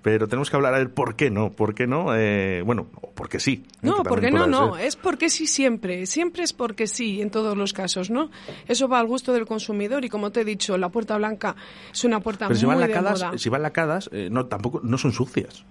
Pero 0.05 0.29
tenemos 0.29 0.51
que 0.51 0.57
hablar 0.57 0.75
ver 0.75 0.93
por 0.93 1.17
qué 1.17 1.31
no, 1.31 1.51
por 1.51 1.75
qué 1.75 1.87
no, 1.87 2.15
eh, 2.15 2.61
bueno, 2.63 2.87
porque 3.15 3.41
sí. 3.41 3.65
No, 3.81 4.03
Que 4.03 4.09
porque 4.11 4.31
no, 4.31 4.47
no, 4.47 4.75
ser. 4.77 4.85
es 4.85 4.97
porque 4.97 5.31
sí 5.31 5.47
siempre, 5.47 6.05
siempre 6.05 6.45
es 6.45 6.53
porque 6.53 6.87
sí 6.87 7.23
en 7.23 7.31
todos 7.31 7.57
los 7.57 7.73
casos, 7.73 8.11
¿no? 8.11 8.31
Eso 8.69 8.87
va 8.87 8.99
al 9.01 9.07
gusto 9.07 9.33
del 9.33 9.47
consumidor 9.47 10.05
y 10.05 10.11
como 10.11 10.31
te 10.31 10.43
he 10.43 10.45
dicho, 10.45 10.77
la 10.77 10.91
puerta 10.91 11.17
blanca 11.17 11.57
es 11.91 12.05
una 12.05 12.21
puerta 12.21 12.49
Pero 12.49 12.61
si 12.61 12.67
muy 12.67 12.75
van 12.75 12.83
de 12.87 12.89
lacadas, 12.89 13.23
moda. 13.25 13.39
si 13.39 13.49
van 13.49 13.63
lacadas, 13.63 14.11
eh, 14.13 14.29
no, 14.31 14.45
tampoco, 14.45 14.81
no 14.85 14.99
son 14.99 15.13
sucias. 15.13 15.65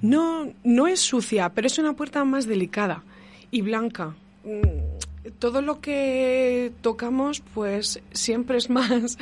No, 0.00 0.48
no 0.62 0.86
es 0.86 1.00
sucia, 1.00 1.48
pero 1.48 1.66
es 1.66 1.76
una 1.78 1.94
puerta 1.94 2.22
más 2.24 2.46
delicada 2.46 3.02
y 3.50 3.62
blanca. 3.62 4.14
Mm, 4.44 5.30
Todo 5.40 5.60
lo 5.60 5.80
que 5.80 6.70
tocamos, 6.82 7.42
pues 7.52 8.00
siempre 8.12 8.58
es 8.58 8.70
más. 8.70 9.18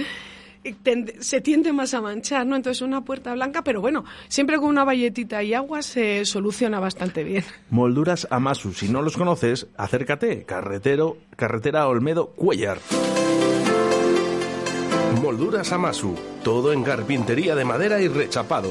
Tende- 0.72 1.20
se 1.20 1.40
tiende 1.40 1.72
más 1.72 1.94
a 1.94 2.00
manchar, 2.00 2.46
¿no? 2.46 2.56
Entonces 2.56 2.80
una 2.82 3.04
puerta 3.04 3.32
blanca, 3.34 3.62
pero 3.62 3.80
bueno, 3.80 4.04
siempre 4.28 4.56
con 4.56 4.66
una 4.68 4.84
valletita 4.84 5.42
y 5.42 5.54
agua 5.54 5.82
se 5.82 6.24
soluciona 6.24 6.80
bastante 6.80 7.22
bien. 7.24 7.44
Molduras 7.70 8.26
Amasu, 8.30 8.72
si 8.72 8.88
no 8.88 9.02
los 9.02 9.16
conoces, 9.16 9.66
acércate, 9.76 10.44
carretero, 10.44 11.18
carretera 11.36 11.86
Olmedo 11.88 12.28
Cuellar. 12.30 12.78
Molduras 15.22 15.72
Amasu, 15.72 16.14
todo 16.42 16.72
en 16.72 16.82
carpintería 16.82 17.54
de 17.54 17.64
madera 17.64 18.00
y 18.00 18.08
rechapado. 18.08 18.70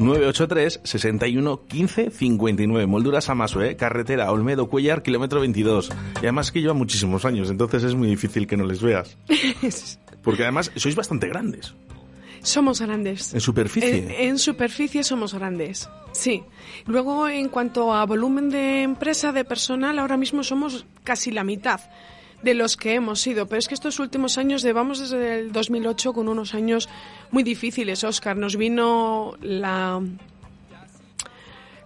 983 0.00 0.80
61 0.82 1.66
15 1.68 2.10
59. 2.10 2.86
Molduras 2.86 3.28
Amasu, 3.28 3.60
¿eh? 3.60 3.76
Carretera 3.76 4.32
Olmedo 4.32 4.68
Cuellar, 4.68 5.02
kilómetro 5.02 5.40
22. 5.40 5.90
Y 6.16 6.18
además 6.18 6.50
que 6.50 6.60
lleva 6.62 6.72
muchísimos 6.72 7.24
años, 7.26 7.50
entonces 7.50 7.84
es 7.84 7.94
muy 7.94 8.08
difícil 8.08 8.46
que 8.46 8.56
no 8.56 8.64
les 8.64 8.80
veas. 8.80 9.18
Porque 10.22 10.42
además 10.44 10.72
sois 10.76 10.96
bastante 10.96 11.28
grandes. 11.28 11.74
Somos 12.42 12.80
grandes. 12.80 13.34
En 13.34 13.40
superficie. 13.40 13.98
En, 13.98 14.10
en 14.10 14.38
superficie 14.38 15.04
somos 15.04 15.34
grandes, 15.34 15.90
sí. 16.12 16.42
Luego, 16.86 17.28
en 17.28 17.50
cuanto 17.50 17.92
a 17.92 18.06
volumen 18.06 18.48
de 18.48 18.82
empresa, 18.82 19.32
de 19.32 19.44
personal, 19.44 19.98
ahora 19.98 20.16
mismo 20.16 20.42
somos 20.42 20.86
casi 21.04 21.30
la 21.30 21.44
mitad 21.44 21.80
de 22.42 22.54
los 22.54 22.76
que 22.76 22.94
hemos 22.94 23.20
sido. 23.20 23.46
Pero 23.46 23.58
es 23.58 23.68
que 23.68 23.74
estos 23.74 23.98
últimos 23.98 24.38
años 24.38 24.62
llevamos 24.62 24.98
desde 24.98 25.40
el 25.40 25.52
2008 25.52 26.12
con 26.12 26.28
unos 26.28 26.54
años 26.54 26.88
muy 27.30 27.42
difíciles, 27.42 28.04
Oscar. 28.04 28.36
Nos 28.36 28.56
vino 28.56 29.34
la... 29.40 30.00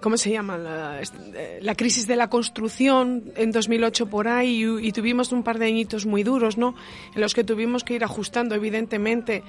¿cómo 0.00 0.18
se 0.18 0.30
llama? 0.30 0.58
La, 0.58 1.00
eh, 1.00 1.74
crisis 1.78 2.06
de 2.06 2.16
la 2.16 2.28
construcción 2.28 3.32
en 3.36 3.52
2008 3.52 4.06
por 4.10 4.28
ahí 4.28 4.62
y, 4.82 4.92
tuvimos 4.92 5.32
un 5.32 5.42
par 5.42 5.58
de 5.58 5.64
añitos 5.64 6.04
muy 6.04 6.22
duros, 6.22 6.58
¿no? 6.58 6.74
En 7.14 7.22
los 7.22 7.32
que 7.32 7.42
tuvimos 7.42 7.84
que 7.84 7.94
ir 7.94 8.04
ajustando, 8.04 8.54
evidentemente, 8.54 9.42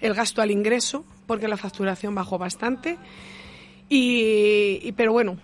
el 0.00 0.14
gasto 0.14 0.42
al 0.42 0.52
ingreso, 0.52 1.04
porque 1.26 1.48
la 1.48 1.56
facturación 1.56 2.14
bajó 2.14 2.38
bastante. 2.38 2.98
Y 3.88 4.92
pero 4.92 5.12
bueno, 5.12 5.38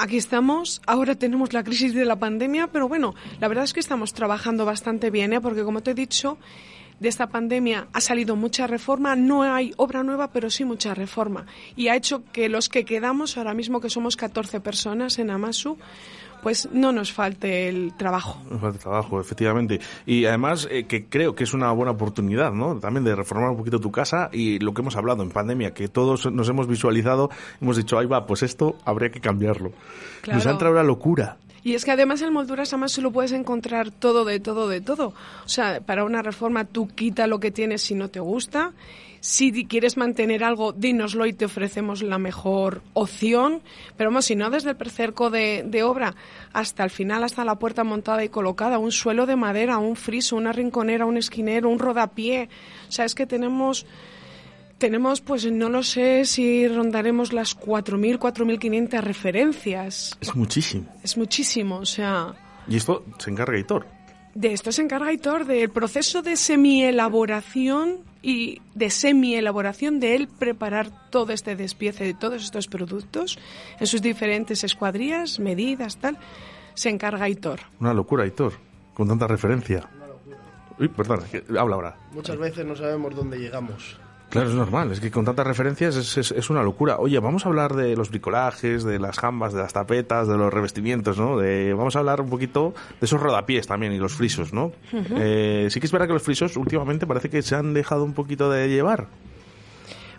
aquí 0.00 0.16
estamos. 0.16 0.80
Ahora 0.86 1.14
tenemos 1.14 1.52
la 1.52 1.62
crisis 1.62 1.94
de 1.94 2.04
la 2.04 2.16
pandemia, 2.16 2.68
pero 2.68 2.88
bueno, 2.88 3.14
la 3.38 3.48
verdad 3.48 3.64
es 3.64 3.72
que 3.72 3.80
estamos 3.80 4.14
trabajando 4.14 4.64
bastante 4.64 5.10
bien, 5.10 5.32
¿eh? 5.32 5.40
porque 5.40 5.62
como 5.62 5.82
te 5.82 5.90
he 5.90 5.94
dicho, 5.94 6.38
de 6.98 7.08
esta 7.08 7.28
pandemia 7.28 7.88
ha 7.92 8.00
salido 8.00 8.34
mucha 8.34 8.66
reforma, 8.66 9.14
no 9.14 9.42
hay 9.42 9.72
obra 9.76 10.02
nueva, 10.02 10.32
pero 10.32 10.50
sí 10.50 10.64
mucha 10.64 10.94
reforma. 10.94 11.46
Y 11.76 11.88
ha 11.88 11.96
hecho 11.96 12.22
que 12.32 12.48
los 12.48 12.68
que 12.68 12.84
quedamos, 12.84 13.36
ahora 13.36 13.54
mismo 13.54 13.80
que 13.80 13.90
somos 13.90 14.16
14 14.16 14.60
personas 14.60 15.18
en 15.18 15.30
Amasu, 15.30 15.78
pues 16.42 16.68
no 16.72 16.92
nos 16.92 17.12
falte 17.12 17.68
el 17.68 17.94
trabajo. 17.96 18.40
Nos 18.50 18.60
falte 18.60 18.78
trabajo, 18.78 19.20
efectivamente. 19.20 19.80
Y 20.06 20.24
además 20.24 20.68
eh, 20.70 20.84
que 20.84 21.06
creo 21.06 21.34
que 21.34 21.44
es 21.44 21.54
una 21.54 21.70
buena 21.72 21.92
oportunidad, 21.92 22.52
¿no? 22.52 22.78
También 22.78 23.04
de 23.04 23.14
reformar 23.14 23.50
un 23.50 23.56
poquito 23.56 23.80
tu 23.80 23.90
casa 23.90 24.30
y 24.32 24.58
lo 24.58 24.74
que 24.74 24.82
hemos 24.82 24.96
hablado 24.96 25.22
en 25.22 25.30
pandemia, 25.30 25.72
que 25.72 25.88
todos 25.88 26.30
nos 26.32 26.48
hemos 26.48 26.66
visualizado, 26.66 27.30
hemos 27.60 27.76
dicho, 27.76 27.98
ahí 27.98 28.06
va, 28.06 28.26
pues 28.26 28.42
esto 28.42 28.76
habría 28.84 29.10
que 29.10 29.20
cambiarlo. 29.20 29.72
Claro. 30.22 30.38
Nos 30.38 30.46
ha 30.46 30.50
entrado 30.50 30.74
una 30.74 30.82
locura. 30.82 31.36
Y 31.62 31.74
es 31.74 31.84
que 31.84 31.90
además 31.90 32.22
en 32.22 32.32
molduras 32.32 32.72
además 32.72 32.96
lo 32.98 33.10
puedes 33.10 33.32
encontrar 33.32 33.90
todo 33.90 34.24
de 34.24 34.40
todo 34.40 34.68
de 34.68 34.80
todo. 34.80 35.08
O 35.44 35.48
sea, 35.48 35.80
para 35.80 36.04
una 36.04 36.22
reforma 36.22 36.64
tú 36.64 36.88
quita 36.88 37.26
lo 37.26 37.38
que 37.38 37.50
tienes 37.50 37.82
si 37.82 37.94
no 37.94 38.08
te 38.08 38.20
gusta. 38.20 38.72
Si 39.20 39.66
quieres 39.66 39.96
mantener 39.96 40.42
algo, 40.42 40.72
dínoslo 40.72 41.26
y 41.26 41.32
te 41.32 41.44
ofrecemos 41.44 42.02
la 42.02 42.18
mejor 42.18 42.82
opción. 42.94 43.60
Pero 43.96 44.10
vamos, 44.10 44.24
si 44.24 44.34
no, 44.34 44.50
desde 44.50 44.70
el 44.70 44.76
precerco 44.76 45.30
de, 45.30 45.62
de, 45.66 45.82
obra 45.82 46.14
hasta 46.52 46.84
el 46.84 46.90
final, 46.90 47.22
hasta 47.22 47.44
la 47.44 47.58
puerta 47.58 47.84
montada 47.84 48.24
y 48.24 48.30
colocada, 48.30 48.78
un 48.78 48.92
suelo 48.92 49.26
de 49.26 49.36
madera, 49.36 49.78
un 49.78 49.96
friso, 49.96 50.36
una 50.36 50.52
rinconera, 50.52 51.04
un 51.04 51.18
esquinero, 51.18 51.68
un 51.68 51.78
rodapié. 51.78 52.48
O 52.88 52.92
sea, 52.92 53.04
es 53.04 53.14
que 53.14 53.26
tenemos 53.26 53.86
tenemos, 54.80 55.20
pues 55.20 55.44
no 55.52 55.68
lo 55.68 55.82
sé 55.82 56.24
si 56.24 56.66
rondaremos 56.66 57.34
las 57.34 57.56
4.000, 57.56 58.18
4.500 58.18 59.00
referencias. 59.02 60.16
Es 60.20 60.34
muchísimo. 60.34 60.86
Es 61.04 61.18
muchísimo, 61.18 61.76
o 61.76 61.86
sea... 61.86 62.34
Y 62.66 62.76
esto 62.76 63.04
se 63.18 63.30
encarga 63.30 63.58
Hitor. 63.58 63.86
De 64.34 64.52
esto 64.52 64.72
se 64.72 64.82
encarga 64.82 65.12
Hitor, 65.12 65.44
del 65.44 65.70
proceso 65.70 66.22
de 66.22 66.36
semielaboración 66.36 67.98
y 68.22 68.60
de 68.74 68.90
semielaboración 68.90 69.98
de 69.98 70.14
él 70.14 70.28
preparar 70.28 71.10
todo 71.10 71.32
este 71.32 71.56
despiece 71.56 72.04
de 72.04 72.14
todos 72.14 72.44
estos 72.44 72.68
productos 72.68 73.38
en 73.78 73.86
sus 73.86 74.02
diferentes 74.02 74.62
escuadrillas, 74.64 75.40
medidas, 75.40 75.96
tal. 75.98 76.18
Se 76.74 76.90
encarga 76.90 77.28
Hitor. 77.28 77.60
Una 77.80 77.92
locura, 77.92 78.26
Hitor, 78.26 78.54
con 78.94 79.08
tanta 79.08 79.26
referencia. 79.26 79.88
Uy, 80.78 80.88
perdona, 80.88 81.24
habla 81.58 81.74
ahora. 81.74 81.96
Muchas 82.12 82.38
veces 82.38 82.64
no 82.64 82.74
sabemos 82.74 83.14
dónde 83.14 83.38
llegamos. 83.38 83.99
Claro, 84.30 84.48
es 84.48 84.54
normal, 84.54 84.92
es 84.92 85.00
que 85.00 85.10
con 85.10 85.24
tantas 85.24 85.44
referencias 85.44 85.96
es, 85.96 86.16
es, 86.16 86.30
es, 86.30 86.50
una 86.50 86.62
locura. 86.62 86.98
Oye, 86.98 87.18
vamos 87.18 87.44
a 87.44 87.48
hablar 87.48 87.74
de 87.74 87.96
los 87.96 88.10
bricolajes, 88.10 88.84
de 88.84 89.00
las 89.00 89.18
jambas, 89.18 89.52
de 89.52 89.60
las 89.60 89.72
tapetas, 89.72 90.28
de 90.28 90.36
los 90.36 90.54
revestimientos, 90.54 91.18
¿no? 91.18 91.36
De, 91.36 91.74
vamos 91.74 91.96
a 91.96 91.98
hablar 91.98 92.20
un 92.20 92.30
poquito 92.30 92.72
de 93.00 93.06
esos 93.06 93.20
rodapiés 93.20 93.66
también 93.66 93.92
y 93.92 93.98
los 93.98 94.14
frisos, 94.14 94.52
¿no? 94.52 94.66
Uh 94.92 94.96
-huh. 94.96 95.16
eh, 95.18 95.66
sí 95.70 95.80
que 95.80 95.86
es 95.86 95.92
verdad 95.92 96.06
que 96.06 96.12
los 96.12 96.22
frisos 96.22 96.56
últimamente 96.56 97.08
parece 97.08 97.28
que 97.28 97.42
se 97.42 97.56
han 97.56 97.74
dejado 97.74 98.04
un 98.04 98.14
poquito 98.14 98.48
de 98.50 98.68
llevar. 98.68 99.08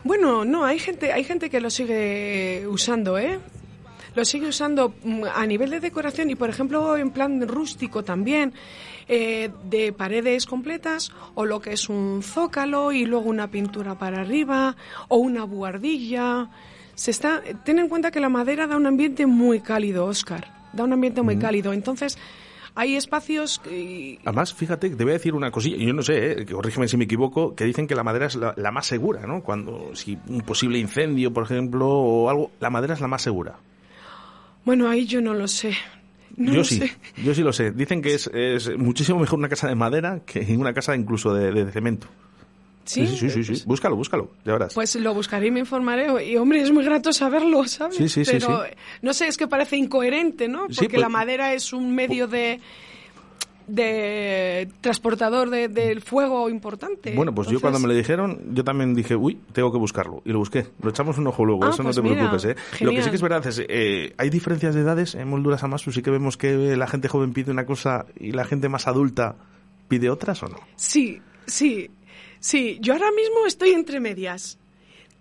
Bueno, 0.04 0.44
no, 0.44 0.66
hay 0.66 0.80
gente, 0.80 1.14
hay 1.14 1.24
gente 1.24 1.50
que 1.50 1.62
lo 1.62 1.70
sigue 1.70 2.66
usando, 2.68 3.18
¿eh? 3.18 3.40
Lo 4.14 4.26
sigue 4.26 4.48
usando 4.48 4.94
a 5.34 5.46
nivel 5.46 5.70
de 5.70 5.80
decoración 5.80 6.30
y, 6.30 6.36
por 6.36 6.50
ejemplo, 6.50 6.98
en 6.98 7.12
plan 7.12 7.48
rústico 7.48 8.04
también. 8.04 8.54
Eh, 9.14 9.50
de 9.70 9.92
paredes 9.92 10.46
completas 10.46 11.12
o 11.36 11.46
lo 11.46 11.60
que 11.60 11.74
es 11.74 11.90
un 11.90 12.24
zócalo 12.24 12.94
y 12.94 13.06
luego 13.06 13.30
una 13.30 13.50
pintura 13.50 14.00
para 14.00 14.22
arriba 14.22 14.78
o 15.10 15.18
una 15.18 15.44
buhardilla. 15.44 16.50
Se 16.96 17.12
está, 17.12 17.42
ten 17.66 17.80
en 17.80 17.90
cuenta 17.90 18.12
que 18.12 18.22
la 18.22 18.30
madera 18.30 18.68
da 18.68 18.78
un 18.78 18.86
ambiente 18.86 19.26
muy 19.26 19.60
cálido, 19.60 20.06
Oscar. 20.06 20.54
Da 20.72 20.86
un 20.86 20.94
ambiente 20.94 21.22
muy 21.24 21.36
mm. 21.36 21.40
cálido. 21.40 21.74
Entonces, 21.74 22.18
hay 22.76 22.96
espacios 22.96 23.60
que... 23.60 24.20
Además, 24.24 24.54
fíjate, 24.54 24.90
te 24.90 25.04
voy 25.04 25.12
a 25.12 25.16
decir 25.16 25.34
una 25.34 25.52
cosilla, 25.52 25.76
yo 25.78 25.94
no 25.94 26.04
sé, 26.04 26.44
eh, 26.44 26.46
corrígeme 26.46 26.88
si 26.88 26.96
me 26.96 27.04
equivoco, 27.04 27.54
que 27.54 27.66
dicen 27.66 27.88
que 27.88 27.96
la 27.96 28.04
madera 28.04 28.28
es 28.28 28.36
la, 28.36 28.54
la, 28.56 28.72
más 28.72 28.86
segura, 28.86 29.28
¿no? 29.28 29.44
Cuando, 29.44 29.94
si 29.94 30.18
un 30.28 30.42
posible 30.42 30.80
incendio, 30.80 31.34
por 31.34 31.44
ejemplo, 31.44 31.90
o 31.90 32.30
algo, 32.30 32.52
la 32.62 32.70
madera 32.70 32.94
es 32.94 33.02
la 33.02 33.08
más 33.08 33.24
segura. 33.24 33.58
Bueno, 34.66 34.90
ahí 34.90 35.06
yo 35.06 35.22
no 35.22 35.34
lo 35.34 35.48
sé. 35.48 35.76
No 36.38 36.54
yo 36.54 36.64
sí, 36.64 36.80
sé. 36.80 36.92
yo 37.24 37.34
sí 37.34 37.42
lo 37.42 37.52
sé. 37.52 37.72
Dicen 37.72 38.02
que 38.02 38.14
es, 38.14 38.30
es, 38.34 38.78
muchísimo 38.78 39.20
mejor 39.20 39.40
una 39.40 39.50
casa 39.50 39.68
de 39.68 39.76
madera 39.76 40.22
que 40.26 40.40
una 40.58 40.74
casa 40.74 40.96
incluso 40.96 41.34
de, 41.34 41.72
cemento. 41.72 42.08
¿Sí? 42.84 43.06
Sí, 43.06 43.30
sí, 43.30 43.44
sí, 43.44 43.56
sí, 43.56 43.64
Búscalo, 43.66 43.96
búscalo, 43.96 44.32
ya 44.44 44.54
verás. 44.54 44.74
Pues 44.74 44.96
lo 44.96 45.14
buscaré 45.14 45.48
y 45.48 45.52
me 45.52 45.60
informaré. 45.60 46.26
Y 46.26 46.36
hombre, 46.38 46.62
es 46.62 46.72
muy 46.72 46.84
grato 46.84 47.14
saberlo, 47.14 47.68
¿sabes? 47.68 47.96
Sí, 47.96 48.10
sí, 48.10 48.24
Pero, 48.26 48.64
sí, 48.64 48.70
sí. 48.70 48.76
no 49.04 49.14
sé, 49.14 49.28
es 49.28 49.38
que 49.38 49.48
parece 49.48 49.78
incoherente, 49.78 50.48
¿no? 50.48 50.68
Porque 50.68 50.90
pues- 50.90 51.02
la 51.02 51.10
madera 51.10 51.54
es 51.54 51.74
un 51.74 51.94
medio 51.94 52.28
de 52.28 52.60
de 53.68 54.70
transportador 54.82 55.50
de- 55.50 55.68
del 55.68 56.02
fuego 56.02 56.50
importante. 56.50 57.14
Bueno, 57.16 57.34
pues 57.34 57.48
yo 57.50 57.60
cuando 57.62 57.80
me 57.80 57.88
lo 57.88 57.94
dijeron, 57.94 58.40
yo 58.54 58.64
también 58.64 58.94
dije, 58.94 59.16
uy, 59.16 59.40
tengo 59.54 59.72
que 59.72 59.78
buscarlo. 59.78 60.22
Y 60.26 60.32
lo 60.32 60.40
busqué. 60.40 60.68
Lo 60.82 60.90
echamos 60.90 61.18
un 61.18 61.28
ojo 61.28 61.46
luego, 61.46 61.66
Ah, 61.66 61.70
eso 61.70 61.84
pues 61.84 61.96
no 61.98 62.04
te 62.04 62.10
mira, 62.10 62.22
preocupes, 62.30 62.46
¿eh? 62.46 62.56
Lo 62.84 62.92
que 62.92 63.02
sí 63.04 63.10
que 63.10 63.16
es 63.16 63.22
verdad 63.22 63.46
es, 63.48 63.62
eh, 63.68 64.14
hay 64.18 64.30
diferencias 64.30 64.76
de 64.76 64.82
edades 64.82 65.16
en 65.16 65.28
molduras 65.28 65.64
Amasu. 65.64 65.92
Sí 65.92 66.02
que 66.02 66.12
vemos 66.12 66.38
que 66.38 66.76
la 66.76 66.88
gente 66.88 67.08
joven 67.08 67.34
pide 67.34 67.52
una 67.52 67.66
cosa 67.66 68.06
y 68.20 68.32
la 68.32 68.46
gente 68.46 68.70
más 68.70 68.88
adulta 68.88 69.36
pide 69.88 70.10
otras 70.10 70.42
o 70.44 70.48
no. 70.48 70.58
Sí, 70.76 71.20
sí, 71.48 71.90
sí. 72.40 72.78
Yo 72.82 72.94
ahora 72.94 73.12
mismo 73.12 73.46
estoy 73.48 73.72
entre 73.72 74.00
medias. 74.00 74.58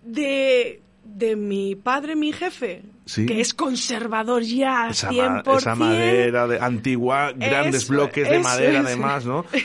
De, 0.03 0.81
de 1.03 1.35
mi 1.35 1.75
padre, 1.75 2.15
mi 2.15 2.31
jefe, 2.33 2.83
Sí. 3.05 3.25
que 3.25 3.41
es 3.41 3.53
conservador 3.53 4.43
ya, 4.43 4.87
Esa, 4.89 5.09
100%. 5.09 5.51
ma- 5.51 5.57
esa 5.57 5.75
madera 5.75 6.47
de, 6.47 6.59
antigua, 6.59 7.31
grandes 7.35 7.83
Eso, 7.83 7.93
bloques 7.93 8.29
de 8.29 8.37
eso 8.37 8.47
madera 8.47 8.79
además, 8.81 9.25
¿no? 9.25 9.45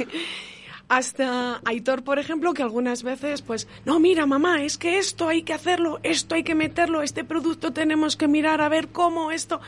Hasta 0.88 1.60
Aitor, 1.64 2.04
por 2.04 2.20
ejemplo, 2.20 2.54
que 2.54 2.62
algunas 2.62 3.02
veces, 3.02 3.42
pues, 3.42 3.66
no, 3.84 3.98
mira, 3.98 4.24
mamá, 4.24 4.62
es 4.62 4.78
que 4.78 4.98
esto 4.98 5.28
hay 5.28 5.42
que 5.42 5.52
hacerlo, 5.52 5.98
esto 6.04 6.36
hay 6.36 6.44
que 6.44 6.54
meterlo, 6.54 7.02
este 7.02 7.24
producto 7.24 7.72
tenemos 7.72 8.16
que 8.16 8.28
mirar 8.28 8.60
a 8.60 8.68
ver 8.68 8.88
cómo 8.88 9.32
esto. 9.32 9.60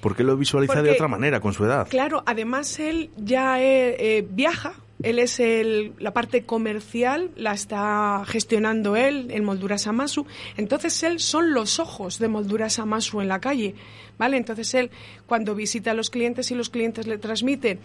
Porque 0.00 0.22
lo 0.22 0.36
visualiza 0.36 0.80
de 0.82 0.92
otra 0.92 1.08
manera 1.08 1.40
con 1.40 1.52
su 1.52 1.64
edad. 1.64 1.88
Claro, 1.88 2.22
además 2.26 2.78
él 2.78 3.10
ya 3.16 3.60
eh, 3.60 3.96
eh, 4.18 4.26
viaja, 4.30 4.74
él 5.02 5.18
es 5.18 5.40
el, 5.40 5.92
la 5.98 6.12
parte 6.12 6.44
comercial, 6.44 7.30
la 7.36 7.52
está 7.52 8.22
gestionando 8.26 8.96
él 8.96 9.28
en 9.30 9.44
Molduras 9.44 9.86
Amasu. 9.86 10.26
Entonces 10.56 11.02
él 11.02 11.18
son 11.20 11.52
los 11.52 11.78
ojos 11.78 12.18
de 12.18 12.28
Molduras 12.28 12.78
Amasu 12.78 13.20
en 13.20 13.28
la 13.28 13.40
calle, 13.40 13.74
¿vale? 14.18 14.36
Entonces 14.36 14.72
él 14.74 14.90
cuando 15.26 15.54
visita 15.54 15.90
a 15.90 15.94
los 15.94 16.10
clientes 16.10 16.50
y 16.50 16.54
los 16.54 16.70
clientes 16.70 17.06
le 17.06 17.18
transmiten 17.18 17.80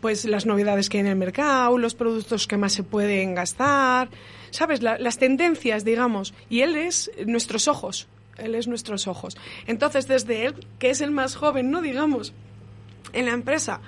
pues 0.00 0.24
las 0.26 0.46
novedades 0.46 0.88
que 0.88 0.98
hay 0.98 1.00
en 1.00 1.06
el 1.08 1.16
mercado, 1.16 1.76
los 1.76 1.94
productos 1.94 2.46
que 2.46 2.56
más 2.56 2.72
se 2.72 2.84
pueden 2.84 3.34
gastar, 3.34 4.08
¿sabes? 4.50 4.80
La- 4.80 4.96
las 4.98 5.18
tendencias, 5.18 5.84
digamos. 5.84 6.34
Y 6.48 6.60
él 6.60 6.76
es 6.76 7.10
nuestros 7.26 7.66
ojos, 7.66 8.06
él 8.36 8.54
es 8.54 8.68
nuestros 8.68 9.08
ojos. 9.08 9.36
Entonces 9.66 10.06
desde 10.06 10.46
él, 10.46 10.54
que 10.78 10.90
es 10.90 11.00
el 11.00 11.10
más 11.10 11.34
joven, 11.34 11.70
¿no? 11.72 11.82
Digamos, 11.82 12.32
en 13.12 13.24
la 13.26 13.32
empresa 13.32 13.80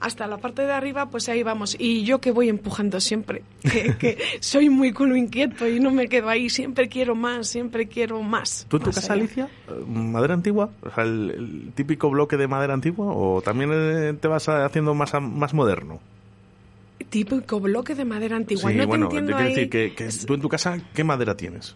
hasta 0.00 0.26
la 0.26 0.38
parte 0.38 0.62
de 0.62 0.72
arriba, 0.72 1.06
pues 1.10 1.28
ahí 1.28 1.42
vamos. 1.42 1.76
Y 1.78 2.04
yo 2.04 2.20
que 2.20 2.30
voy 2.30 2.48
empujando 2.48 3.00
siempre, 3.00 3.42
que, 3.62 3.96
que 3.98 4.18
soy 4.40 4.68
muy 4.70 4.92
culo 4.92 5.16
inquieto 5.16 5.66
y 5.68 5.80
no 5.80 5.90
me 5.90 6.08
quedo 6.08 6.28
ahí, 6.28 6.48
siempre 6.50 6.88
quiero 6.88 7.14
más, 7.14 7.48
siempre 7.48 7.88
quiero 7.88 8.22
más. 8.22 8.66
¿Tú 8.68 8.76
en 8.78 8.82
tu 8.84 8.90
casa, 8.90 9.12
allá. 9.12 9.22
Alicia, 9.22 9.48
eh, 9.68 9.72
madera 9.86 10.34
antigua? 10.34 10.70
O 10.82 10.90
sea, 10.94 11.04
el, 11.04 11.30
el 11.30 11.72
típico 11.74 12.10
bloque 12.10 12.36
de 12.36 12.46
madera 12.48 12.74
antigua? 12.74 13.06
¿O 13.14 13.42
también 13.42 13.70
eh, 13.72 14.14
te 14.20 14.28
vas 14.28 14.48
haciendo 14.48 14.94
más, 14.94 15.12
más 15.20 15.52
moderno? 15.54 16.00
Típico 17.10 17.60
bloque 17.60 17.94
de 17.94 18.04
madera 18.04 18.36
antigua. 18.36 18.70
sí, 18.70 18.76
no 18.76 18.82
te 18.82 18.86
bueno, 18.86 19.06
entiendo 19.06 19.32
quiero 19.32 19.48
ahí. 19.48 19.54
decir 19.54 19.70
que, 19.70 19.94
que 19.94 20.08
tú 20.26 20.34
en 20.34 20.40
tu 20.40 20.48
casa, 20.48 20.78
¿qué 20.94 21.04
madera 21.04 21.36
tienes? 21.36 21.74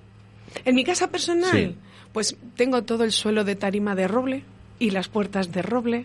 En 0.64 0.75
mi 0.75 0.85
casa 0.85 1.09
personal, 1.11 1.51
Sí. 1.53 1.77
pues 2.12 2.37
tengo 2.57 2.83
todo 2.83 3.05
el 3.05 3.12
suelo 3.12 3.43
de 3.45 3.55
tarima 3.57 3.95
de 3.95 4.09
roble 4.09 4.43
y 4.79 4.91
las 4.91 5.09
puertas 5.09 5.51
de 5.53 5.62
roble, 5.62 6.05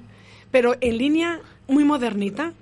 pero 0.52 0.76
en 0.80 0.98
línea 0.98 1.42
muy 1.68 1.84
modernita. 1.84 2.54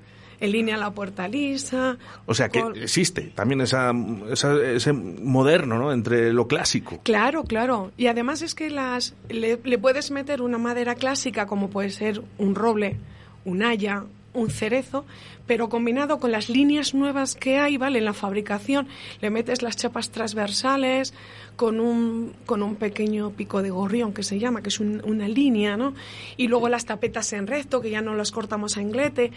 En 0.42 0.52
línea 0.52 0.76
la 0.76 0.92
puerta 0.92 1.30
lisa. 1.30 1.98
O 2.26 2.34
sea, 2.34 2.50
que 2.50 2.60
con- 2.62 2.76
existe 2.76 3.32
también 3.34 3.62
esa, 3.62 3.94
esa- 4.30 4.62
ese 4.62 4.92
moderno, 4.92 5.78
¿no? 5.80 5.94
Entre 5.94 6.34
lo 6.34 6.46
clásico. 6.46 7.00
Claro, 7.04 7.46
claro. 7.46 7.92
Y 7.96 8.08
además 8.08 8.42
es 8.42 8.54
que 8.54 8.70
las 8.70 9.16
le, 9.30 9.58
le 9.64 9.78
puedes 9.78 10.12
meter 10.12 10.42
una 10.42 10.58
madera 10.58 10.96
clásica 10.96 11.48
como 11.48 11.70
puede 11.70 11.90
ser 11.90 12.22
un 12.38 12.54
roble, 12.54 12.98
un 13.46 13.64
haya, 13.64 14.04
un 14.36 14.50
cerezo, 14.52 15.06
pero 15.48 15.70
combinado 15.70 16.20
con 16.20 16.32
las 16.32 16.50
líneas 16.50 16.94
nuevas 16.94 17.34
que 17.36 17.58
hay, 17.58 17.78
¿vale? 17.78 18.00
En 18.00 18.06
la 18.06 18.14
fabricación, 18.14 18.88
le 19.22 19.30
metes 19.32 19.62
las 19.64 19.76
chapas 19.78 20.12
transversales 20.12 21.14
con 21.56 21.80
un, 21.80 22.34
con 22.46 22.62
un 22.62 22.76
pequeño 22.76 23.32
pico 23.32 23.62
de 23.64 23.70
gorrión 23.72 24.14
que 24.14 24.22
se 24.24 24.38
llama, 24.40 24.62
que 24.62 24.70
es 24.70 24.80
un- 24.80 25.02
una 25.06 25.28
línea, 25.28 25.78
¿no? 25.78 25.94
Y 26.38 26.48
luego 26.48 26.70
las 26.70 26.86
tapetas 26.86 27.32
en 27.34 27.48
recto, 27.48 27.82
que 27.82 27.90
ya 27.90 28.02
no 28.02 28.14
las 28.14 28.32
cortamos 28.32 28.78
a 28.78 28.82
inglete. 28.82 29.32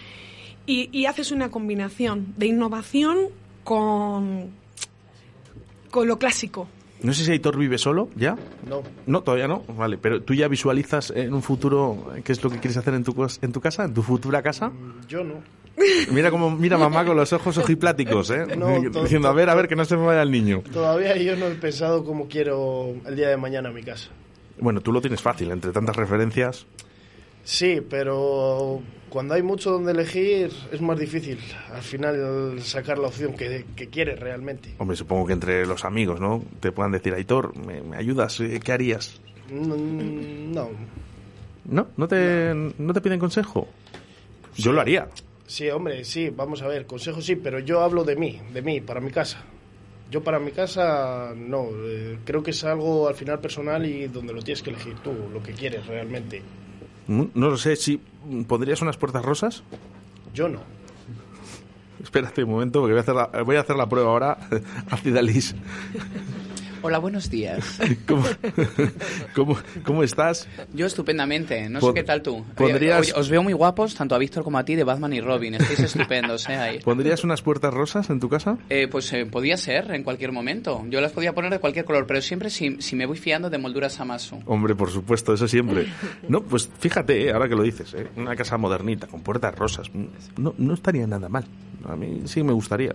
Y, 0.66 0.90
y 0.92 1.07
haces 1.07 1.32
una 1.32 1.51
combinación 1.51 2.34
de 2.36 2.46
innovación 2.46 3.16
con, 3.64 4.51
con 5.90 6.07
lo 6.07 6.18
clásico. 6.18 6.68
No 7.03 7.12
sé 7.12 7.24
si 7.24 7.30
Aitor 7.32 7.57
vive 7.57 7.78
solo, 7.78 8.09
¿ya? 8.16 8.36
No. 8.68 8.82
No, 9.07 9.22
todavía 9.22 9.46
no. 9.46 9.62
Vale, 9.76 9.99
pero 9.99 10.22
tú 10.22 10.34
ya 10.34 10.49
visualizas 10.49 11.11
en 11.11 11.32
un 11.32 11.42
futuro 11.42 12.12
qué 12.24 12.32
es 12.32 12.42
lo 12.42 12.51
que 12.51 12.59
quieres 12.59 12.76
hacer 12.76 12.94
en 12.94 13.05
tu, 13.05 13.14
en 13.40 13.53
tu 13.53 13.61
casa, 13.61 13.84
en 13.84 13.94
tu 13.94 14.03
futura 14.03 14.42
casa. 14.42 14.72
Yo 15.09 15.22
no. 15.22 15.34
Mira 16.11 16.30
cómo 16.30 16.51
mira 16.51 16.76
mamá 16.76 17.05
con 17.05 17.16
los 17.16 17.32
ojos 17.32 17.57
ojipláticos, 17.57 18.30
¿eh? 18.30 18.46
No, 18.57 18.80
Diciendo, 19.01 19.28
a 19.28 19.32
ver, 19.32 19.49
a 19.49 19.55
ver, 19.55 19.68
que 19.68 19.76
no 19.76 19.84
se 19.84 19.96
me 19.96 20.05
vaya 20.07 20.22
el 20.22 20.30
niño. 20.30 20.62
Todavía 20.72 21.16
yo 21.16 21.36
no 21.36 21.46
he 21.46 21.55
pensado 21.55 22.05
cómo 22.05 22.26
quiero 22.26 22.94
el 23.07 23.14
día 23.14 23.28
de 23.28 23.36
mañana 23.36 23.70
mi 23.70 23.82
casa. 23.84 24.11
Bueno, 24.61 24.80
tú 24.80 24.92
lo 24.92 25.01
tienes 25.01 25.22
fácil, 25.22 25.53
entre 25.53 25.70
tantas 25.70 25.94
referencias. 25.94 26.66
Sí, 27.51 27.80
pero 27.88 28.82
cuando 29.09 29.32
hay 29.32 29.42
mucho 29.42 29.70
donde 29.70 29.92
elegir 29.92 30.53
es 30.70 30.82
más 30.82 30.99
difícil 30.99 31.38
al 31.72 31.80
final 31.80 32.61
sacar 32.61 32.99
la 32.99 33.09
opción 33.09 33.32
que, 33.32 33.64
que 33.74 33.88
quieres 33.88 34.20
realmente. 34.20 34.74
Hombre, 34.76 34.99
supongo 34.99 35.24
que 35.28 35.32
entre 35.32 35.64
los 35.64 35.86
amigos, 35.86 36.20
¿no? 36.20 36.44
Te 36.61 36.72
puedan 36.72 36.92
decir, 36.92 37.14
Aitor, 37.14 37.57
¿me, 37.57 37.80
me 37.80 37.96
ayudas? 37.96 38.38
Eh, 38.40 38.61
¿Qué 38.62 38.70
harías? 38.72 39.18
Mm, 39.51 40.53
No. 40.53 40.68
¿No? 41.64 41.86
¿No 41.96 42.07
te, 42.07 42.53
¿no 42.76 42.92
te 42.92 43.01
piden 43.01 43.18
consejo? 43.18 43.66
Yo 44.55 44.72
lo 44.72 44.82
haría. 44.82 45.09
Sí, 45.46 45.70
hombre, 45.70 46.05
sí, 46.05 46.28
vamos 46.28 46.61
a 46.61 46.68
ver, 46.68 46.84
consejo 46.84 47.22
sí, 47.22 47.34
pero 47.36 47.61
yo 47.61 47.80
hablo 47.80 48.05
de 48.05 48.14
mí, 48.16 48.38
de 48.53 48.61
mí, 48.61 48.82
para 48.82 49.01
mi 49.01 49.11
casa. 49.11 49.42
Yo 50.11 50.22
para 50.22 50.38
mi 50.38 50.51
casa 50.51 51.32
no, 51.34 51.66
eh, 51.86 52.18
creo 52.26 52.42
que 52.42 52.51
es 52.51 52.62
algo 52.64 53.09
al 53.09 53.14
final 53.14 53.40
personal 53.40 53.86
y 53.86 54.07
donde 54.09 54.34
lo 54.34 54.42
tienes 54.42 54.62
que 54.62 54.68
elegir 54.68 54.96
tú, 55.03 55.14
lo 55.32 55.42
que 55.42 55.53
quieres 55.55 55.86
realmente. 55.86 56.42
No 57.09 57.30
lo 57.34 57.56
sé, 57.56 57.76
si 57.76 58.00
pondrías 58.46 58.82
unas 58.82 58.96
puertas 58.96 59.24
rosas. 59.24 59.62
Yo 60.34 60.48
no. 60.48 60.61
Espérate 62.02 62.44
un 62.44 62.50
momento, 62.50 62.80
porque 62.80 62.92
voy 62.92 62.98
a 62.98 63.02
hacer 63.02 63.14
la, 63.14 63.42
voy 63.42 63.56
a 63.56 63.61
hacer 63.61 63.76
la 63.76 63.88
prueba 63.88 64.11
ahora. 64.11 64.38
Ácida 64.90 65.20
Liz, 65.22 65.54
Hola, 66.83 66.99
buenos 66.99 67.29
días. 67.31 67.79
¿cómo, 68.07 68.24
cómo, 69.35 69.57
cómo 69.85 70.03
estás? 70.03 70.47
Yo 70.72 70.87
estupendamente, 70.87 71.68
no 71.68 71.81
Pod- 71.81 71.89
sé 71.89 71.95
qué 71.95 72.05
tal 72.05 72.22
tú. 72.22 72.45
¿Podrías- 72.57 73.01
Oye, 73.01 73.12
os 73.16 73.29
veo 73.29 73.43
muy 73.43 73.53
guapos, 73.53 73.95
tanto 73.95 74.14
a 74.14 74.18
Víctor 74.18 74.45
como 74.45 74.59
a 74.59 74.64
ti, 74.64 74.76
de 74.76 74.85
Batman 74.85 75.12
y 75.12 75.20
Robin. 75.20 75.55
Estáis 75.55 75.81
estupendos, 75.81 76.49
¿eh? 76.49 76.57
Ahí. 76.57 76.79
¿Pondrías 76.81 77.24
unas 77.24 77.43
puertas 77.43 77.74
rosas 77.74 78.11
en 78.11 78.20
tu 78.20 78.29
casa? 78.29 78.59
Eh, 78.70 78.87
pues 78.89 79.12
eh, 79.12 79.26
podía 79.26 79.57
ser 79.57 79.91
en 79.91 80.05
cualquier 80.05 80.31
momento. 80.33 80.85
Yo 80.89 81.01
las 81.01 81.12
podía 81.12 81.35
poner 81.35 81.51
de 81.51 81.59
cualquier 81.59 81.85
color, 81.85 82.07
pero 82.07 82.20
siempre 82.22 82.49
si, 82.51 82.81
si 82.81 82.95
me 82.97 83.07
voy 83.07 83.16
fiando 83.18 83.51
de 83.51 83.59
molduras 83.59 83.99
Amasu. 84.01 84.41
Hombre, 84.47 84.74
por 84.74 84.91
supuesto, 84.91 85.35
eso 85.35 85.49
siempre. 85.49 85.87
No, 86.29 86.43
pues 86.43 86.68
fíjate, 86.79 87.29
eh, 87.29 87.33
ahora 87.33 87.49
que 87.49 87.55
lo 87.57 87.62
dices, 87.62 87.93
eh, 87.95 88.07
una 88.16 88.37
casa 88.37 88.57
modernita 88.57 89.07
con 89.09 89.20
puertas 89.22 89.55
rosas, 89.55 89.91
no, 90.37 90.55
no 90.57 90.74
estaría 90.74 91.07
nada 91.07 91.29
mal. 91.29 91.45
A 91.85 91.97
mí 91.97 92.22
sí 92.26 92.43
me 92.43 92.53
gustaría. 92.53 92.95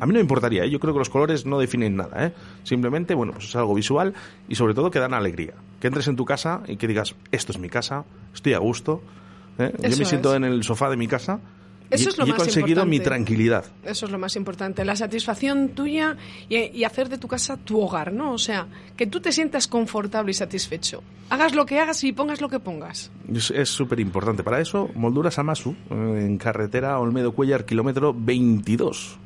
A 0.00 0.06
mí 0.06 0.12
no 0.12 0.14
me 0.14 0.20
importaría, 0.20 0.64
¿eh? 0.64 0.70
yo 0.70 0.80
creo 0.80 0.94
que 0.94 0.98
los 0.98 1.10
colores 1.10 1.44
no 1.44 1.58
definen 1.58 1.96
nada, 1.96 2.26
¿eh? 2.26 2.32
Simplemente, 2.62 3.14
bueno, 3.14 3.32
pues 3.32 3.46
es 3.46 3.56
algo 3.56 3.74
visual 3.74 4.14
y 4.48 4.54
sobre 4.54 4.72
todo 4.74 4.90
que 4.90 4.98
dan 4.98 5.12
alegría. 5.14 5.54
Que 5.80 5.88
entres 5.88 6.08
en 6.08 6.16
tu 6.16 6.24
casa 6.24 6.62
y 6.66 6.76
que 6.76 6.86
digas, 6.86 7.14
esto 7.32 7.52
es 7.52 7.58
mi 7.58 7.68
casa, 7.68 8.04
estoy 8.32 8.54
a 8.54 8.58
gusto, 8.58 9.02
¿eh? 9.58 9.72
yo 9.82 9.96
me 9.96 10.04
siento 10.04 10.30
es. 10.30 10.36
en 10.36 10.44
el 10.44 10.62
sofá 10.64 10.88
de 10.88 10.96
mi 10.96 11.06
casa 11.06 11.40
Eso 11.90 12.04
y, 12.04 12.12
es 12.12 12.18
lo 12.18 12.24
y 12.26 12.30
he 12.30 12.32
más 12.32 12.42
conseguido 12.42 12.86
mi 12.86 12.96
importante. 12.96 13.04
tranquilidad. 13.24 13.64
Eso 13.84 14.06
es 14.06 14.12
lo 14.12 14.18
más 14.18 14.36
importante, 14.36 14.84
la 14.86 14.96
satisfacción 14.96 15.70
tuya 15.70 16.16
y, 16.48 16.56
y 16.78 16.84
hacer 16.84 17.10
de 17.10 17.18
tu 17.18 17.28
casa 17.28 17.58
tu 17.58 17.78
hogar, 17.80 18.12
¿no? 18.12 18.32
O 18.32 18.38
sea, 18.38 18.66
que 18.96 19.06
tú 19.06 19.20
te 19.20 19.32
sientas 19.32 19.68
confortable 19.68 20.30
y 20.30 20.34
satisfecho. 20.34 21.02
Hagas 21.28 21.54
lo 21.54 21.66
que 21.66 21.78
hagas 21.78 22.02
y 22.04 22.12
pongas 22.12 22.40
lo 22.40 22.48
que 22.48 22.58
pongas. 22.58 23.10
Es 23.32 23.50
es 23.50 23.68
súper 23.68 24.00
importante. 24.00 24.42
Para 24.42 24.60
eso, 24.60 24.88
Molduras 24.94 25.38
Amasu, 25.38 25.74
eh, 25.90 26.24
en 26.24 26.38
carretera 26.38 26.98
Olmedo 26.98 27.32
Cuellar, 27.32 27.64
kilómetro 27.66 28.14
22. 28.16 29.18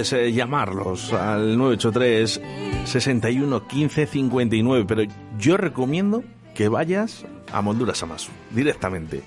Puedes 0.00 0.12
eh, 0.14 0.32
llamarlos 0.32 1.12
al 1.12 1.58
983 1.58 2.40
61 2.86 3.66
15 3.66 4.06
59, 4.06 4.84
pero 4.88 5.02
yo 5.38 5.58
recomiendo 5.58 6.24
que 6.54 6.68
vayas 6.68 7.26
a 7.52 7.60
Molduras 7.60 8.02
Amasu 8.02 8.30
directamente, 8.50 9.20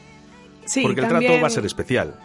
Sí, 0.65 0.81
porque 0.81 1.01
el 1.01 1.07
también- 1.07 1.31
trato 1.31 1.41
va 1.43 1.47
a 1.47 1.51
ser 1.51 1.65
especial. 1.67 2.15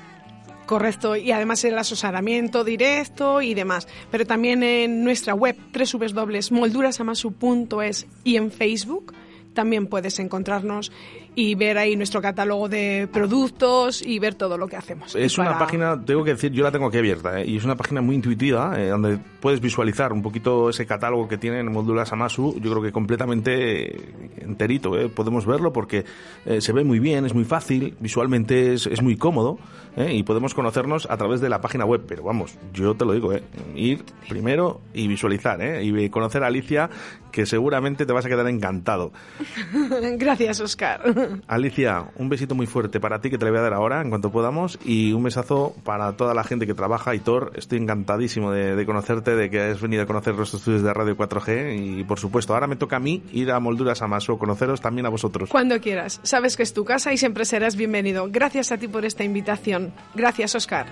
Correcto, 0.64 1.14
y 1.16 1.30
además 1.32 1.62
el 1.64 1.76
asesoramiento 1.78 2.64
directo 2.64 3.42
y 3.42 3.52
demás. 3.54 3.86
Pero 4.10 4.24
también 4.26 4.62
en 4.62 5.02
nuestra 5.04 5.34
web 5.34 5.56
www.moldurasamasu.es 5.72 8.06
y 8.24 8.36
en 8.36 8.50
Facebook 8.50 9.12
también 9.54 9.86
puedes 9.88 10.18
encontrarnos 10.20 10.90
y 11.40 11.54
ver 11.54 11.78
ahí 11.78 11.94
nuestro 11.94 12.20
catálogo 12.20 12.68
de 12.68 13.08
productos 13.12 14.02
y 14.02 14.18
ver 14.18 14.34
todo 14.34 14.58
lo 14.58 14.66
que 14.66 14.74
hacemos. 14.74 15.14
Es 15.14 15.38
una 15.38 15.56
página, 15.56 16.04
tengo 16.04 16.24
que 16.24 16.32
decir, 16.32 16.50
yo 16.50 16.64
la 16.64 16.72
tengo 16.72 16.88
aquí 16.88 16.98
abierta, 16.98 17.40
¿eh? 17.40 17.44
y 17.46 17.56
es 17.58 17.64
una 17.64 17.76
página 17.76 18.00
muy 18.00 18.16
intuitiva, 18.16 18.74
eh, 18.76 18.88
donde 18.88 19.20
puedes 19.38 19.60
visualizar 19.60 20.12
un 20.12 20.20
poquito 20.20 20.68
ese 20.68 20.84
catálogo 20.84 21.28
que 21.28 21.38
tiene 21.38 21.60
en 21.60 21.70
Molduras 21.70 22.12
Amasu, 22.12 22.58
yo 22.60 22.70
creo 22.72 22.82
que 22.82 22.90
completamente 22.90 24.00
enterito, 24.38 24.98
¿eh? 24.98 25.08
podemos 25.08 25.46
verlo 25.46 25.72
porque 25.72 26.04
eh, 26.44 26.60
se 26.60 26.72
ve 26.72 26.82
muy 26.82 26.98
bien, 26.98 27.24
es 27.24 27.34
muy 27.34 27.44
fácil, 27.44 27.94
visualmente 28.00 28.74
es, 28.74 28.88
es 28.88 29.00
muy 29.00 29.16
cómodo, 29.16 29.60
¿eh? 29.98 30.14
y 30.14 30.22
podemos 30.22 30.54
conocernos 30.54 31.06
a 31.10 31.16
través 31.16 31.40
de 31.40 31.48
la 31.48 31.60
página 31.60 31.84
web, 31.84 32.04
pero 32.06 32.22
vamos, 32.22 32.56
yo 32.72 32.94
te 32.94 33.04
lo 33.04 33.12
digo, 33.12 33.32
¿eh? 33.32 33.42
ir 33.74 34.04
primero 34.28 34.80
y 34.94 35.08
visualizar, 35.08 35.60
¿eh? 35.60 35.82
y 35.82 36.08
conocer 36.10 36.44
a 36.44 36.46
Alicia, 36.46 36.88
que 37.32 37.46
seguramente 37.46 38.06
te 38.06 38.12
vas 38.12 38.24
a 38.24 38.28
quedar 38.28 38.46
encantado. 38.48 39.12
Gracias, 40.16 40.60
Oscar. 40.60 41.00
Alicia, 41.46 42.06
un 42.16 42.28
besito 42.28 42.54
muy 42.54 42.66
fuerte 42.66 43.00
para 43.00 43.20
ti 43.20 43.30
que 43.30 43.38
te 43.38 43.44
le 43.44 43.50
voy 43.50 43.60
a 43.60 43.62
dar 43.62 43.74
ahora 43.74 44.00
en 44.00 44.10
cuanto 44.10 44.30
podamos 44.30 44.78
y 44.84 45.12
un 45.12 45.22
besazo 45.22 45.74
para 45.84 46.12
toda 46.12 46.34
la 46.34 46.44
gente 46.44 46.66
que 46.66 46.74
trabaja. 46.74 47.14
Y 47.14 47.20
Thor, 47.20 47.52
estoy 47.54 47.78
encantadísimo 47.78 48.50
de, 48.50 48.76
de 48.76 48.86
conocerte, 48.86 49.34
de 49.34 49.50
que 49.50 49.60
has 49.60 49.80
venido 49.80 50.02
a 50.02 50.06
conocer 50.06 50.34
los 50.34 50.52
estudios 50.54 50.82
de 50.82 50.92
Radio 50.92 51.16
4G 51.16 51.98
y 52.00 52.04
por 52.04 52.18
supuesto, 52.18 52.54
ahora 52.54 52.66
me 52.66 52.76
toca 52.76 52.96
a 52.96 53.00
mí 53.00 53.22
ir 53.32 53.50
a 53.50 53.60
Molduras 53.60 54.02
Amaso, 54.02 54.38
conoceros 54.38 54.80
también 54.80 55.06
a 55.06 55.10
vosotros. 55.10 55.50
Cuando 55.50 55.80
quieras. 55.80 56.20
Sabes 56.22 56.56
que 56.56 56.62
es 56.62 56.72
tu 56.72 56.84
casa 56.84 57.12
y 57.12 57.18
siempre 57.18 57.44
serás 57.44 57.76
bienvenido. 57.76 58.28
Gracias 58.30 58.72
a 58.72 58.78
ti 58.78 58.88
por 58.88 59.04
esta 59.04 59.24
invitación. 59.24 59.92
Gracias, 60.14 60.54
Oscar. 60.54 60.86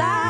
Fly. 0.00 0.29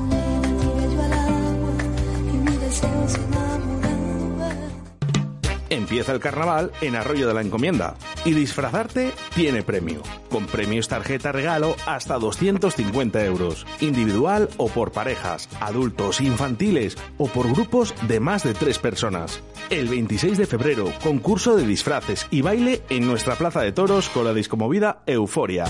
Empieza 5.91 6.13
el 6.13 6.21
carnaval 6.21 6.71
en 6.79 6.95
Arroyo 6.95 7.27
de 7.27 7.33
la 7.33 7.41
Encomienda 7.41 7.97
y 8.23 8.31
disfrazarte 8.31 9.11
tiene 9.35 9.61
premio. 9.61 10.01
Con 10.29 10.45
premios 10.45 10.87
tarjeta 10.87 11.33
regalo 11.33 11.75
hasta 11.85 12.17
250 12.17 13.25
euros. 13.25 13.67
Individual 13.81 14.47
o 14.55 14.69
por 14.69 14.93
parejas, 14.93 15.49
adultos, 15.59 16.21
infantiles 16.21 16.97
o 17.17 17.27
por 17.27 17.51
grupos 17.51 17.93
de 18.07 18.21
más 18.21 18.43
de 18.43 18.53
tres 18.53 18.79
personas. 18.79 19.41
El 19.69 19.89
26 19.89 20.37
de 20.37 20.45
febrero, 20.45 20.93
concurso 21.03 21.57
de 21.57 21.67
disfraces 21.67 22.25
y 22.31 22.41
baile 22.41 22.83
en 22.89 23.05
nuestra 23.05 23.35
plaza 23.35 23.59
de 23.59 23.73
toros 23.73 24.07
con 24.07 24.23
la 24.23 24.33
discomovida 24.33 25.03
Euforia. 25.07 25.65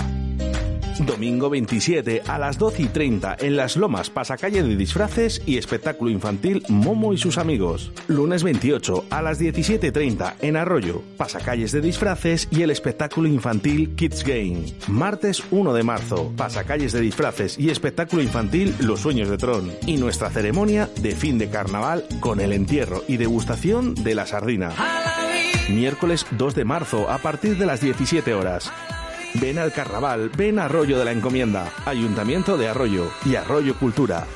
Domingo 1.00 1.48
27 1.50 2.22
a 2.26 2.38
las 2.38 2.58
12 2.58 2.82
y 2.82 2.86
30 2.86 3.36
en 3.40 3.56
Las 3.56 3.76
Lomas, 3.76 4.10
pasacalle 4.10 4.62
de 4.62 4.76
disfraces 4.76 5.42
y 5.46 5.58
espectáculo 5.58 6.10
infantil 6.10 6.62
Momo 6.68 7.12
y 7.12 7.18
sus 7.18 7.38
amigos. 7.38 7.92
Lunes 8.08 8.42
28 8.42 9.06
a 9.10 9.22
las 9.22 9.40
17.30 9.40 10.34
en 10.40 10.56
Arroyo, 10.56 11.02
pasacalles 11.16 11.72
de 11.72 11.80
disfraces 11.80 12.48
y 12.50 12.62
el 12.62 12.70
espectáculo 12.70 13.28
infantil 13.28 13.94
Kids 13.96 14.24
Game. 14.24 14.64
Martes 14.88 15.42
1 15.50 15.72
de 15.72 15.82
marzo, 15.82 16.32
pasacalles 16.36 16.92
de 16.92 17.00
disfraces 17.00 17.58
y 17.58 17.70
espectáculo 17.70 18.22
infantil 18.22 18.74
Los 18.80 19.00
Sueños 19.00 19.28
de 19.28 19.38
Tron. 19.38 19.70
Y 19.86 19.96
nuestra 19.96 20.30
ceremonia 20.30 20.88
de 21.00 21.12
fin 21.12 21.38
de 21.38 21.48
carnaval 21.48 22.04
con 22.20 22.40
el 22.40 22.52
entierro 22.52 23.02
y 23.08 23.16
degustación 23.16 23.94
de 23.94 24.14
la 24.14 24.26
sardina. 24.26 24.72
Miércoles 25.70 26.26
2 26.32 26.54
de 26.54 26.64
marzo 26.64 27.08
a 27.08 27.18
partir 27.18 27.56
de 27.56 27.66
las 27.66 27.80
17 27.80 28.34
horas. 28.34 28.70
Ven 29.34 29.58
al 29.58 29.72
carnaval, 29.72 30.30
ven 30.36 30.58
a 30.58 30.66
Arroyo 30.66 30.98
de 30.98 31.04
la 31.04 31.12
Encomienda, 31.12 31.72
Ayuntamiento 31.84 32.56
de 32.56 32.68
Arroyo 32.68 33.10
y 33.24 33.34
Arroyo 33.36 33.76
Cultura. 33.78 34.26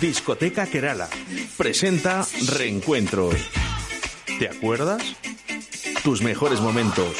Discoteca 0.00 0.66
Kerala 0.66 1.08
presenta 1.56 2.26
Reencuentros. 2.48 3.34
¿Te 4.38 4.48
acuerdas? 4.48 5.02
Tus 6.02 6.22
mejores 6.22 6.60
momentos. 6.60 7.16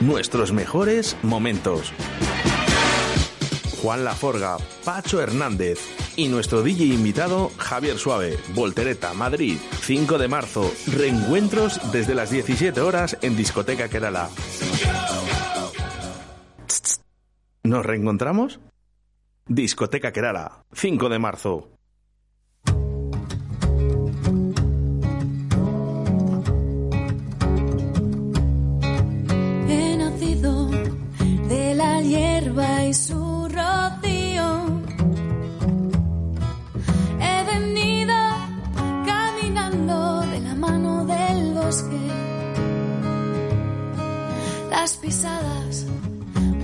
Nuestros 0.00 0.52
mejores 0.52 1.16
momentos. 1.22 1.92
Juan 3.82 4.04
Laforga, 4.04 4.58
Pacho 4.84 5.20
Hernández 5.22 5.99
y 6.20 6.28
nuestro 6.28 6.62
DJ 6.62 6.84
invitado 6.84 7.50
Javier 7.56 7.96
Suave, 7.96 8.36
Voltereta, 8.54 9.14
Madrid, 9.14 9.56
5 9.80 10.18
de 10.18 10.28
marzo, 10.28 10.70
reencuentros 10.86 11.80
desde 11.92 12.14
las 12.14 12.28
17 12.30 12.78
horas 12.82 13.16
en 13.22 13.38
Discoteca 13.38 13.88
Kerala. 13.88 14.28
¿Nos 17.62 17.86
reencontramos? 17.86 18.60
Discoteca 19.46 20.12
Kerala, 20.12 20.62
5 20.74 21.08
de 21.08 21.18
marzo. 21.18 21.70
He 29.68 29.96
nacido 29.96 30.68
de 31.48 31.74
la 31.76 32.02
hierba 32.02 32.84
y 32.84 32.92
su 32.92 33.48
rocío. 33.48 34.19
Las 44.70 44.96
pisadas 44.96 45.86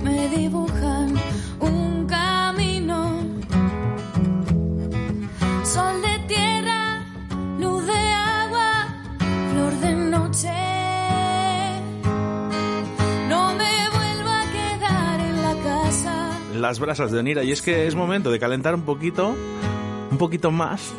me 0.03 0.27
dibujan 0.27 1.15
un 1.61 2.05
camino. 2.07 3.21
Sol 5.63 6.01
de 6.01 6.19
tierra, 6.27 7.05
luz 7.57 7.85
de 7.85 7.93
agua, 7.93 8.87
flor 9.51 9.73
de 9.79 9.95
noche. 9.95 10.49
No 13.29 13.53
me 13.53 13.89
vuelvo 13.95 14.29
a 14.29 14.43
quedar 14.51 15.19
en 15.21 15.41
la 15.41 15.55
casa. 15.63 16.39
Las 16.53 16.79
brasas 16.79 17.13
de 17.13 17.19
Onira. 17.19 17.45
Y 17.45 17.53
es 17.53 17.61
que 17.61 17.87
es 17.87 17.95
momento 17.95 18.29
de 18.29 18.39
calentar 18.39 18.75
un 18.75 18.81
poquito, 18.81 19.37
un 20.11 20.17
poquito 20.17 20.51
más. 20.51 20.93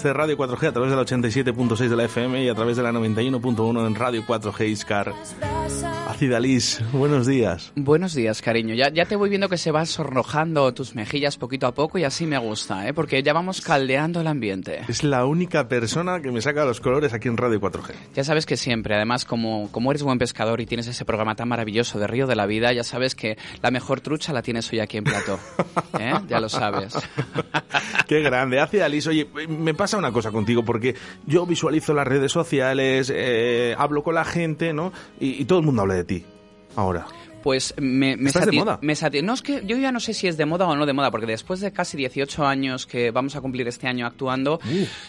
Este 0.00 0.14
Radio 0.14 0.34
4G 0.38 0.68
a 0.68 0.72
través 0.72 0.90
de 0.90 0.96
la 0.96 1.02
87.6 1.02 1.88
de 1.88 1.94
la 1.94 2.04
FM 2.04 2.42
y 2.42 2.48
a 2.48 2.54
través 2.54 2.78
de 2.78 2.82
la 2.82 2.90
91.1 2.90 3.86
en 3.86 3.94
Radio 3.94 4.22
4G 4.26 4.70
Iscar. 4.70 5.12
Acidalis, 6.08 6.82
buenos 6.92 7.26
días. 7.26 7.70
Buenos 7.76 8.14
días, 8.14 8.40
cariño. 8.40 8.74
Ya, 8.74 8.88
ya 8.88 9.04
te 9.04 9.14
voy 9.14 9.28
viendo 9.28 9.50
que 9.50 9.58
se 9.58 9.70
van 9.70 9.86
sonrojando 9.86 10.72
tus 10.72 10.94
mejillas 10.94 11.36
poquito 11.36 11.66
a 11.66 11.74
poco 11.74 11.98
y 11.98 12.04
así 12.04 12.26
me 12.26 12.38
gusta, 12.38 12.88
¿eh? 12.88 12.94
Porque 12.94 13.22
ya 13.22 13.34
vamos 13.34 13.60
caldeando 13.60 14.22
el 14.22 14.26
ambiente. 14.26 14.80
Es 14.88 15.04
la 15.04 15.26
única 15.26 15.68
persona 15.68 16.22
que 16.22 16.32
me 16.32 16.40
saca 16.40 16.64
los 16.64 16.80
colores 16.80 17.12
aquí 17.12 17.28
en 17.28 17.36
Radio 17.36 17.60
4G. 17.60 17.92
Ya 18.14 18.24
sabes 18.24 18.46
que 18.46 18.56
siempre, 18.56 18.94
además, 18.94 19.26
como, 19.26 19.70
como 19.70 19.90
eres 19.90 20.02
buen 20.02 20.18
pescador 20.18 20.62
y 20.62 20.66
tienes 20.66 20.86
ese 20.86 21.04
programa 21.04 21.34
tan 21.34 21.48
maravilloso 21.48 21.98
de 21.98 22.06
Río 22.06 22.26
de 22.26 22.36
la 22.36 22.46
Vida, 22.46 22.72
ya 22.72 22.84
sabes 22.84 23.14
que 23.14 23.36
la 23.62 23.70
mejor 23.70 24.00
trucha 24.00 24.32
la 24.32 24.40
tienes 24.40 24.72
hoy 24.72 24.80
aquí 24.80 24.96
en 24.96 25.04
Plató. 25.04 25.38
¿Eh? 25.98 26.14
Ya 26.26 26.40
lo 26.40 26.48
sabes. 26.48 26.94
Qué 28.08 28.20
grande. 28.20 28.60
Acidalis, 28.60 29.06
oye, 29.06 29.28
me 29.48 29.74
pasa 29.74 29.89
una 29.98 30.12
cosa 30.12 30.30
contigo 30.30 30.64
porque 30.64 30.94
yo 31.26 31.46
visualizo 31.46 31.94
las 31.94 32.06
redes 32.06 32.32
sociales, 32.32 33.12
eh, 33.14 33.74
hablo 33.78 34.02
con 34.02 34.14
la 34.14 34.24
gente, 34.24 34.72
¿no? 34.72 34.92
Y 35.18 35.44
todo 35.44 35.60
el 35.60 35.64
mundo 35.64 35.82
habla 35.82 35.94
de 35.94 36.04
ti 36.04 36.24
ahora. 36.76 37.06
Pues 37.42 37.74
me, 37.78 38.16
me, 38.16 38.28
¿Estás 38.28 38.46
de 38.46 38.52
moda? 38.52 38.78
me 38.82 38.94
No, 39.22 39.34
es 39.34 39.42
que 39.42 39.62
yo 39.64 39.76
ya 39.76 39.92
no 39.92 40.00
sé 40.00 40.14
si 40.14 40.28
es 40.28 40.36
de 40.36 40.46
moda 40.46 40.66
o 40.66 40.76
no 40.76 40.86
de 40.86 40.92
moda, 40.92 41.10
porque 41.10 41.26
después 41.26 41.60
de 41.60 41.72
casi 41.72 41.96
18 41.96 42.46
años 42.46 42.86
que 42.86 43.10
vamos 43.10 43.36
a 43.36 43.40
cumplir 43.40 43.66
este 43.68 43.86
año 43.86 44.06
actuando, 44.06 44.60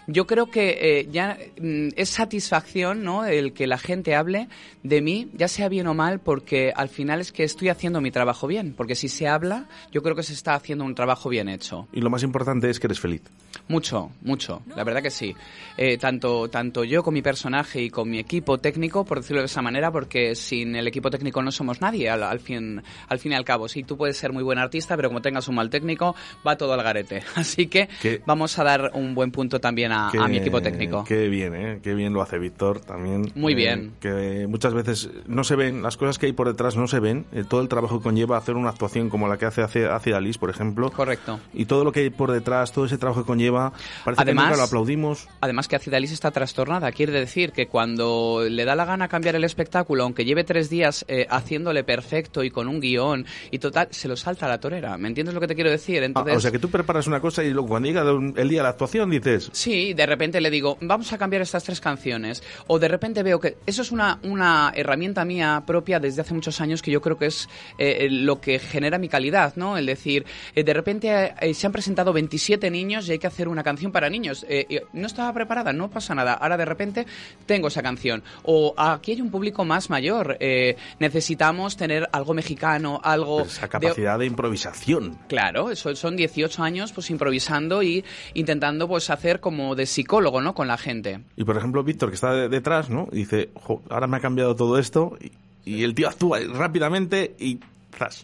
yo 0.08 0.28
creo 0.28 0.50
que 0.50 0.78
eh, 0.82 1.08
ya 1.12 1.38
mm, 1.60 1.90
es 1.96 2.10
satisfacción, 2.10 3.04
¿no? 3.04 3.26
El 3.26 3.54
que 3.54 3.68
la 3.68 3.78
gente 3.78 4.16
hable 4.16 4.48
de 4.84 5.02
mí, 5.02 5.30
ya 5.34 5.48
sea 5.48 5.70
bien 5.70 5.88
o 5.88 5.94
mal, 5.94 6.20
porque 6.20 6.74
al 6.76 6.90
final 6.90 7.22
es 7.22 7.32
que 7.32 7.44
estoy 7.44 7.70
haciendo 7.70 8.02
mi 8.02 8.12
trabajo 8.12 8.48
bien, 8.48 8.74
porque 8.76 8.96
si 8.96 9.10
se 9.10 9.28
habla, 9.28 9.68
yo 9.92 10.02
creo 10.02 10.16
que 10.16 10.24
se 10.24 10.34
está 10.34 10.56
haciendo 10.56 10.86
un 10.86 10.96
trabajo 10.96 11.30
bien 11.30 11.50
hecho. 11.50 11.88
Y 11.92 12.02
lo 12.02 12.10
más 12.10 12.24
importante 12.24 12.70
es 12.70 12.80
que 12.80 12.88
eres 12.88 13.00
feliz. 13.00 13.22
Mucho, 13.68 14.12
mucho, 14.22 14.62
la 14.76 14.84
verdad 14.84 15.02
que 15.02 15.12
sí. 15.12 15.36
Eh, 15.78 15.98
tanto, 15.98 16.50
tanto 16.50 16.84
yo 16.84 17.04
con 17.04 17.14
mi 17.14 17.22
personaje 17.22 17.82
y 17.82 17.90
con 17.90 18.10
mi 18.10 18.20
equipo 18.20 18.58
técnico, 18.58 19.06
por 19.06 19.20
decirlo 19.20 19.42
de 19.42 19.46
esa 19.46 19.62
manera, 19.62 19.92
porque 19.92 20.36
sin 20.36 20.76
el 20.76 20.88
equipo 20.88 21.10
técnico 21.10 21.42
no 21.42 21.52
somos 21.52 21.82
nadie, 21.82 22.10
al, 22.10 22.21
al 22.30 22.40
fin, 22.40 22.82
al 23.08 23.20
fin 23.20 23.32
y 23.32 23.36
al 23.36 23.46
cabo. 23.46 23.68
Sí, 23.68 23.84
tú 23.84 23.98
puedes 23.98 24.18
ser 24.18 24.32
muy 24.34 24.44
buen 24.44 24.60
artista, 24.60 24.96
pero 24.96 25.10
como 25.10 25.22
tengas 25.22 25.48
un 25.48 25.56
mal 25.56 25.70
técnico, 25.70 26.16
va 26.46 26.56
todo 26.58 26.74
al 26.74 26.84
garete. 26.84 27.24
Así 27.36 27.68
que 27.68 27.90
Qué- 28.02 28.22
vamos 28.26 28.58
a 28.60 28.64
dar 28.64 28.92
un 28.94 29.16
buen 29.16 29.32
punto 29.32 29.60
también 29.60 29.92
a, 29.92 30.10
a 30.10 30.28
mi 30.28 30.38
equipo 30.38 30.62
técnico. 30.62 31.04
Qué 31.04 31.28
bien, 31.28 31.56
¿eh? 31.56 31.80
Qué 31.84 31.94
bien 31.94 32.14
lo 32.14 32.22
hace 32.22 32.38
Víctor 32.38 32.80
también. 32.82 33.32
Muy 33.36 33.54
Eh, 33.54 33.56
bien. 33.56 33.94
que 34.00 34.46
muchas 34.48 34.74
veces 34.74 35.10
no 35.28 35.44
se 35.44 35.56
ven, 35.56 35.82
las 35.82 35.98
cosas 35.98 36.18
que 36.18 36.26
hay 36.28 36.34
por 36.34 36.48
detrás 36.48 36.76
no 36.76 36.88
se 36.88 37.00
ven. 37.00 37.26
eh, 37.32 37.44
todo 37.48 37.62
el 37.62 37.68
trabajo 37.68 37.98
que 38.00 38.04
conlleva 38.04 38.38
hacer 38.38 38.56
una 38.56 38.70
actuación 38.70 39.10
como 39.10 39.28
la 39.28 39.38
que 39.38 39.46
hace 39.46 39.62
Ácida 39.64 40.18
Alice, 40.18 40.40
por 40.40 40.50
ejemplo. 40.50 40.92
Correcto. 40.92 41.40
Y 41.54 41.66
todo 41.66 41.84
lo 41.84 41.92
que 41.92 42.02
hay 42.02 42.10
por 42.10 42.32
detrás, 42.32 42.72
todo 42.72 42.86
ese 42.86 42.98
trabajo 42.98 43.22
que 43.22 43.28
conlleva, 43.28 43.72
parece 44.06 44.22
Además- 44.22 44.46
que 44.46 44.50
nunca 44.52 44.58
lo 44.58 44.64
aplaudimos. 44.68 45.28
Además 45.42 45.68
que 45.68 45.76
Acidalis 45.76 46.12
está 46.12 46.32
trastornada. 46.32 46.92
Quiere 46.92 47.12
decir 47.14 47.52
que 47.52 47.68
cuando 47.68 48.44
le 48.50 48.66
da 48.66 48.76
la 48.76 48.86
gana 48.86 49.08
cambiar 49.08 49.36
el 49.36 49.44
espectáculo, 49.44 50.04
aunque 50.04 50.26
lleve 50.26 50.44
tres 50.44 50.70
días 50.70 51.06
eh, 51.08 51.28
haciéndole 51.30 51.84
perfecto 51.84 52.11
y 52.44 52.50
con 52.52 52.68
un 52.68 52.80
guion 52.80 53.26
y 53.52 53.60
total, 53.60 53.88
se 53.92 54.08
lo 54.08 54.16
salta 54.16 54.46
a 54.46 54.50
la 54.50 54.60
torera. 54.60 54.98
¿Me 54.98 55.08
entiendes 55.08 55.34
lo 55.34 55.42
que 55.42 55.48
te 55.48 55.56
quiero 55.56 55.70
decir? 55.70 56.02
Ah, 56.02 56.06
Entonces, 56.06 56.36
o 56.36 56.40
sea 56.40 56.52
que 56.52 56.60
tú 56.60 56.70
preparas 56.70 57.08
una 57.08 57.20
cosa 57.22 57.44
y 57.44 57.52
luego 57.52 57.70
cuando 57.70 57.88
llega 57.88 58.02
el 58.02 58.50
día 58.50 58.60
de 58.60 58.64
la 58.64 58.70
actuación 58.70 59.10
dices, 59.10 59.50
Sí, 59.54 59.94
de 59.94 60.06
repente 60.06 60.42
le 60.42 60.50
digo, 60.50 60.78
vamos 60.82 61.12
a 61.14 61.18
cambiar 61.18 61.42
estas 61.42 61.64
tres 61.64 61.80
canciones. 61.80 62.44
O 62.68 62.80
de 62.80 62.88
repente 62.88 63.24
veo 63.24 63.40
que 63.40 63.58
eso 63.66 63.82
es 63.82 63.92
una, 63.92 64.20
una 64.24 64.72
herramienta 64.76 65.24
mía 65.26 65.64
propia 65.66 66.00
desde 66.00 66.22
hace 66.22 66.34
muchos 66.34 66.60
años 66.62 66.82
que 66.82 66.92
yo 66.92 67.02
creo 67.02 67.18
que 67.18 67.28
es 67.28 67.48
eh, 67.78 68.08
lo 68.10 68.40
que 68.42 68.60
genera 68.60 68.98
mi 68.98 69.10
calidad, 69.10 69.54
¿no? 69.56 69.78
El 69.78 69.86
decir, 69.86 70.26
eh, 70.56 70.64
de 70.64 70.74
repente 70.74 71.34
eh, 71.40 71.54
se 71.54 71.66
han 71.66 71.72
presentado 71.72 72.14
27 72.14 72.70
niños 72.72 73.08
y 73.08 73.14
hay 73.14 73.20
que 73.20 73.28
hacer 73.28 73.48
una 73.48 73.64
canción 73.64 73.92
para 73.92 74.10
niños. 74.10 74.46
Eh, 74.50 74.82
no 74.94 75.08
estaba 75.08 75.34
preparada, 75.34 75.74
no 75.74 75.90
pasa 75.90 76.14
nada. 76.16 76.34
Ahora 76.34 76.58
de 76.58 76.66
repente 76.66 77.06
tengo 77.46 77.68
esa 77.70 77.82
canción. 77.82 78.24
O 78.44 78.74
aquí 78.78 79.12
hay 79.14 79.22
un 79.22 79.32
público 79.32 79.64
más 79.66 79.90
mayor. 79.90 80.38
eh, 80.40 80.76
necesitamos 81.00 81.78
tener 81.78 82.01
algo 82.12 82.34
mexicano, 82.34 83.00
algo... 83.04 83.42
esa 83.42 83.62
de- 83.64 83.70
capacidad 83.70 84.20
de 84.20 84.26
improvisación. 84.26 85.18
Claro, 85.28 85.72
eso 85.72 85.96
son 85.96 86.16
18 86.16 86.64
años 86.64 86.92
pues 86.94 87.10
improvisando 87.10 87.84
y 87.84 88.04
intentando 88.34 88.88
pues 88.88 89.10
hacer 89.10 89.40
como 89.40 89.76
de 89.76 89.86
psicólogo, 89.86 90.42
¿no? 90.42 90.54
Con 90.54 90.68
la 90.68 90.78
gente. 90.78 91.22
Y 91.36 91.44
por 91.44 91.58
ejemplo, 91.58 91.84
Víctor, 91.84 92.10
que 92.10 92.16
está 92.16 92.34
de- 92.34 92.50
detrás, 92.50 92.90
¿no? 92.90 93.08
Y 93.12 93.18
dice, 93.18 93.50
"Jo, 93.56 93.82
ahora 93.90 94.08
me 94.08 94.18
ha 94.18 94.20
cambiado 94.20 94.56
todo 94.56 94.78
esto. 94.78 95.18
Y, 95.22 95.32
y 95.64 95.84
el 95.84 95.94
tío 95.96 96.08
actúa 96.10 96.40
rápidamente 96.54 97.36
y. 97.40 97.60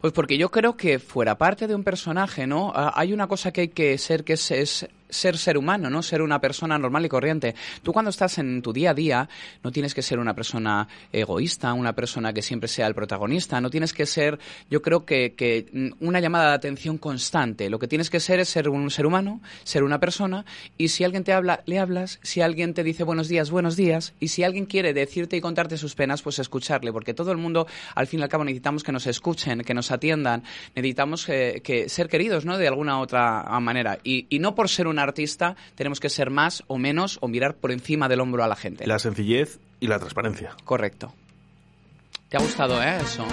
Pues 0.01 0.13
porque 0.13 0.37
yo 0.37 0.49
creo 0.49 0.77
que 0.77 0.99
fuera 0.99 1.37
parte 1.37 1.67
de 1.67 1.75
un 1.75 1.83
personaje, 1.83 2.45
¿no? 2.45 2.71
Ah, 2.75 2.93
Hay 2.95 3.13
una 3.13 3.27
cosa 3.27 3.51
que 3.51 3.61
hay 3.61 3.67
que 3.69 3.97
ser, 3.97 4.23
que 4.23 4.33
es, 4.33 4.51
es 4.51 4.87
ser 5.09 5.37
ser 5.37 5.57
humano, 5.57 5.89
¿no? 5.89 6.01
Ser 6.03 6.21
una 6.21 6.39
persona 6.39 6.77
normal 6.77 7.05
y 7.05 7.09
corriente. 7.09 7.55
Tú 7.83 7.93
cuando 7.93 8.09
estás 8.09 8.37
en 8.37 8.61
tu 8.61 8.73
día 8.73 8.91
a 8.91 8.93
día 8.93 9.29
no 9.63 9.71
tienes 9.71 9.93
que 9.93 10.01
ser 10.01 10.19
una 10.19 10.33
persona 10.33 10.87
egoísta, 11.11 11.73
una 11.73 11.93
persona 11.93 12.33
que 12.33 12.41
siempre 12.41 12.67
sea 12.67 12.87
el 12.87 12.95
protagonista, 12.95 13.61
no 13.61 13.69
tienes 13.69 13.93
que 13.93 14.05
ser, 14.05 14.39
yo 14.69 14.81
creo 14.81 15.05
que, 15.05 15.33
que 15.33 15.93
una 15.99 16.19
llamada 16.19 16.49
de 16.49 16.55
atención 16.55 16.97
constante. 16.97 17.69
Lo 17.69 17.79
que 17.79 17.87
tienes 17.87 18.09
que 18.09 18.19
ser 18.19 18.39
es 18.39 18.49
ser 18.49 18.69
un 18.69 18.89
ser 18.91 19.05
humano, 19.05 19.41
ser 19.63 19.83
una 19.83 19.99
persona 19.99 20.45
y 20.77 20.89
si 20.89 21.03
alguien 21.03 21.23
te 21.23 21.33
habla, 21.33 21.63
le 21.65 21.79
hablas, 21.79 22.19
si 22.23 22.41
alguien 22.41 22.73
te 22.73 22.83
dice 22.83 23.03
buenos 23.03 23.27
días, 23.27 23.51
buenos 23.51 23.75
días 23.75 24.13
y 24.19 24.29
si 24.29 24.43
alguien 24.43 24.65
quiere 24.65 24.93
decirte 24.93 25.37
y 25.37 25.41
contarte 25.41 25.77
sus 25.77 25.95
penas, 25.95 26.21
pues 26.21 26.39
escucharle, 26.39 26.91
porque 26.91 27.13
todo 27.13 27.31
el 27.31 27.37
mundo 27.37 27.67
al 27.95 28.07
fin 28.07 28.19
y 28.19 28.23
al 28.23 28.29
cabo 28.29 28.43
necesitamos 28.43 28.83
que 28.83 28.91
nos 28.91 29.07
escuchen, 29.07 29.61
que 29.61 29.73
nos 29.73 29.91
atiendan, 29.91 30.43
necesitamos 30.75 31.27
eh, 31.29 31.61
que 31.63 31.89
ser 31.89 32.09
queridos, 32.09 32.45
¿no? 32.45 32.57
De 32.57 32.67
alguna 32.67 32.99
otra 32.99 33.43
manera 33.59 33.99
y, 34.03 34.27
y 34.29 34.39
no 34.39 34.55
por 34.55 34.69
ser 34.69 34.87
un 34.87 34.96
artista 34.99 35.55
tenemos 35.75 35.99
que 35.99 36.09
ser 36.09 36.29
más 36.29 36.63
o 36.67 36.77
menos 36.77 37.17
o 37.21 37.27
mirar 37.27 37.55
por 37.55 37.71
encima 37.71 38.07
del 38.07 38.21
hombro 38.21 38.43
a 38.43 38.47
la 38.47 38.55
gente. 38.55 38.87
La 38.87 38.99
sencillez 38.99 39.59
y 39.79 39.87
la 39.87 39.99
transparencia. 39.99 40.55
Correcto. 40.63 41.13
¿Te 42.29 42.37
ha 42.37 42.41
gustado, 42.41 42.81
eh? 42.83 42.97
Eso. 43.01 43.25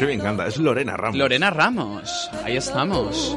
Que 0.00 0.06
me 0.06 0.14
encanta, 0.14 0.46
es 0.46 0.56
Lorena 0.56 0.96
Ramos. 0.96 1.18
Lorena 1.18 1.50
Ramos, 1.50 2.30
ahí 2.42 2.56
estamos. 2.56 3.36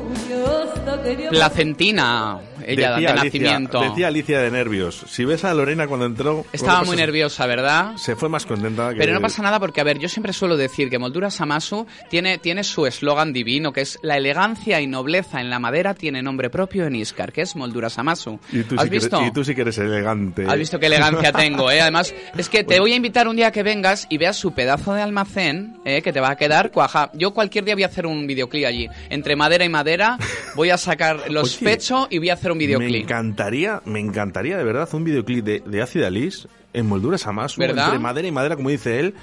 Placentina, 1.29 2.39
ella 2.65 2.89
de 2.97 3.07
Alicia, 3.07 3.15
nacimiento. 3.23 3.81
decía 3.81 4.07
Alicia 4.07 4.39
de 4.39 4.51
nervios. 4.51 5.03
Si 5.07 5.25
ves 5.25 5.43
a 5.43 5.53
Lorena 5.53 5.87
cuando 5.87 6.05
entró... 6.05 6.45
Estaba 6.53 6.83
muy 6.83 6.95
nerviosa, 6.95 7.45
¿verdad? 7.45 7.95
Se 7.97 8.15
fue 8.15 8.29
más 8.29 8.45
contenta 8.45 8.91
que... 8.91 8.97
Pero 8.97 9.13
no 9.13 9.21
pasa 9.21 9.41
nada 9.41 9.59
porque, 9.59 9.81
a 9.81 9.83
ver, 9.83 9.99
yo 9.99 10.07
siempre 10.09 10.33
suelo 10.33 10.55
decir 10.57 10.89
que 10.89 10.99
Molduras 10.99 11.39
Amasu 11.41 11.85
tiene, 12.09 12.37
tiene 12.37 12.63
su 12.63 12.85
eslogan 12.85 13.33
divino, 13.33 13.73
que 13.73 13.81
es 13.81 13.99
la 14.01 14.17
elegancia 14.17 14.79
y 14.81 14.87
nobleza 14.87 15.41
en 15.41 15.49
la 15.49 15.59
madera 15.59 15.93
tiene 15.93 16.21
nombre 16.21 16.49
propio 16.49 16.85
en 16.85 16.95
Iscar, 16.95 17.31
que 17.31 17.41
es 17.41 17.55
Molduras 17.55 17.97
Amasu. 17.99 18.39
Y 18.51 18.63
tú, 18.63 18.75
¿Has 18.75 18.83
sí 18.83 18.89
que 18.89 18.95
eres- 18.97 19.03
visto? 19.09 19.25
y 19.25 19.31
tú 19.31 19.43
sí 19.43 19.55
que 19.55 19.61
eres 19.61 19.77
elegante. 19.77 20.45
Has 20.47 20.57
visto 20.57 20.79
qué 20.79 20.87
elegancia 20.87 21.31
tengo, 21.33 21.71
¿eh? 21.71 21.81
Además, 21.81 22.13
es 22.37 22.49
que 22.49 22.63
te 22.63 22.79
voy 22.79 22.93
a 22.93 22.95
invitar 22.95 23.27
un 23.27 23.35
día 23.35 23.51
que 23.51 23.63
vengas 23.63 24.07
y 24.09 24.17
veas 24.17 24.37
su 24.37 24.53
pedazo 24.53 24.93
de 24.93 25.01
almacén, 25.01 25.77
¿eh? 25.85 26.01
Que 26.01 26.13
te 26.13 26.19
va 26.19 26.31
a 26.31 26.35
quedar 26.35 26.71
cuaja. 26.71 27.09
Yo 27.13 27.31
cualquier 27.33 27.65
día 27.65 27.75
voy 27.75 27.83
a 27.83 27.87
hacer 27.87 28.05
un 28.05 28.27
videoclip 28.27 28.65
allí. 28.65 28.87
Entre 29.09 29.35
madera 29.35 29.65
y 29.65 29.69
madera 29.69 30.17
voy 30.55 30.69
a 30.69 30.77
sacar 30.77 31.29
los 31.31 31.57
Oye, 31.57 31.65
pechos 31.65 32.07
y 32.09 32.17
voy 32.19 32.29
a 32.29 32.33
hacer 32.33 32.51
un 32.51 32.57
Me 32.57 32.65
videoclip. 32.65 33.03
encantaría, 33.03 33.81
me 33.85 33.99
encantaría 33.99 34.57
de 34.57 34.63
verdad 34.63 34.87
un 34.93 35.03
videoclip 35.03 35.43
de, 35.43 35.63
de 35.65 35.81
Ácida 35.81 36.09
Lis 36.09 36.47
en 36.73 36.85
molduras 36.87 37.25
a 37.27 37.31
más, 37.31 37.57
entre 37.57 37.99
madera 37.99 38.27
y 38.27 38.31
madera, 38.31 38.55
como 38.55 38.69
dice 38.69 38.99
él. 38.99 39.13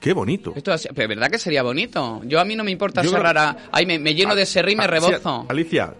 Qué 0.00 0.14
bonito. 0.14 0.54
Esto 0.56 0.72
es, 0.72 0.88
pero 0.94 1.08
¿verdad 1.08 1.30
que 1.30 1.38
sería 1.38 1.62
bonito? 1.62 2.22
Yo 2.24 2.40
a 2.40 2.44
mí 2.46 2.56
no 2.56 2.64
me 2.64 2.70
importa 2.70 3.02
Yo 3.02 3.10
cerrar 3.10 3.36
a... 3.36 3.56
Ay, 3.70 3.84
me, 3.84 3.98
me 3.98 4.14
lleno 4.14 4.34
de 4.34 4.46
serrín 4.46 4.74
y 4.74 4.76
me 4.76 4.84
Ah, 4.84 4.86
rebozo. 4.86 5.44
Alicia. 5.48 5.92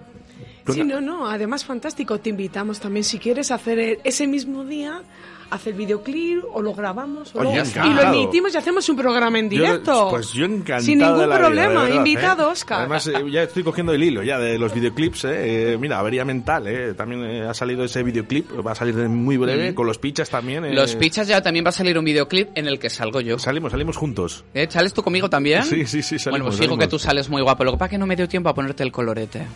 Sí, 0.72 0.84
no, 0.84 1.00
no, 1.00 1.28
además 1.28 1.64
fantástico. 1.64 2.18
Te 2.20 2.30
invitamos 2.30 2.80
también 2.80 3.04
si 3.04 3.18
quieres 3.18 3.50
hacer 3.50 3.78
el- 3.78 3.98
ese 4.04 4.26
mismo 4.26 4.64
día, 4.64 5.02
hacer 5.50 5.74
videoclip 5.74 6.44
o 6.52 6.62
lo 6.62 6.72
grabamos 6.74 7.34
o 7.34 7.40
Oye, 7.40 7.58
lo- 7.58 7.86
y 7.86 7.94
lo 7.94 8.02
emitimos 8.02 8.54
y 8.54 8.56
hacemos 8.56 8.88
un 8.88 8.96
programa 8.96 9.38
en 9.38 9.50
Yo- 9.50 9.62
directo. 9.62 10.08
pues 10.10 10.32
yo 10.32 10.44
encantado 10.44 10.80
Sin 10.82 10.98
ningún 10.98 11.18
de 11.18 11.26
la 11.26 11.36
vida, 11.36 11.38
problema, 11.46 11.68
de 11.84 11.88
verdad, 11.90 11.94
invitado, 11.96 12.42
¿eh? 12.48 12.52
Oscar. 12.52 12.78
Además, 12.80 13.06
eh, 13.08 13.12
ya 13.30 13.42
estoy 13.42 13.62
cogiendo 13.62 13.92
el 13.92 14.02
hilo 14.02 14.22
ya 14.22 14.38
de 14.38 14.58
los 14.58 14.72
videoclips, 14.74 15.24
¿eh? 15.24 15.72
Eh, 15.72 15.78
mira, 15.78 15.98
Avería 15.98 16.24
Mental, 16.24 16.66
¿eh? 16.68 16.94
También 16.94 17.24
eh, 17.24 17.42
ha 17.48 17.54
salido 17.54 17.84
ese 17.84 18.02
videoclip, 18.02 18.46
va 18.66 18.72
a 18.72 18.74
salir 18.74 18.94
muy 18.94 19.36
breve, 19.36 19.72
Mm. 19.72 19.74
con 19.74 19.86
los 19.86 19.98
pichas 19.98 20.30
también. 20.30 20.64
eh. 20.64 20.74
Los 20.74 20.94
pichas 20.96 21.26
ya 21.28 21.42
también 21.42 21.64
va 21.64 21.70
a 21.70 21.72
salir 21.72 21.98
un 21.98 22.04
videoclip 22.04 22.48
en 22.54 22.66
el 22.66 22.78
que 22.78 22.90
salgo 22.90 23.20
yo. 23.20 23.38
Salimos, 23.38 23.72
salimos 23.72 23.96
juntos. 23.96 24.44
¿Eh? 24.54 24.66
¿Sales 24.70 24.92
tú 24.94 25.02
conmigo 25.02 25.28
también? 25.30 25.64
Sí, 25.64 25.86
sí, 25.86 26.02
sí, 26.02 26.18
salimos, 26.18 26.30
Bueno, 26.30 26.44
pues 26.46 26.56
fijo 26.56 26.68
salimos. 26.70 26.84
que 26.84 26.88
tú 26.90 26.98
sales 26.98 27.28
muy 27.28 27.42
guapo. 27.42 27.64
Lo 27.64 27.72
que 27.72 27.78
pasa 27.78 27.86
es 27.86 27.90
que 27.92 27.98
no 27.98 28.06
me 28.06 28.16
dio 28.16 28.28
tiempo 28.28 28.48
a 28.48 28.54
ponerte 28.54 28.82
el 28.82 28.92
colorete. 28.92 29.46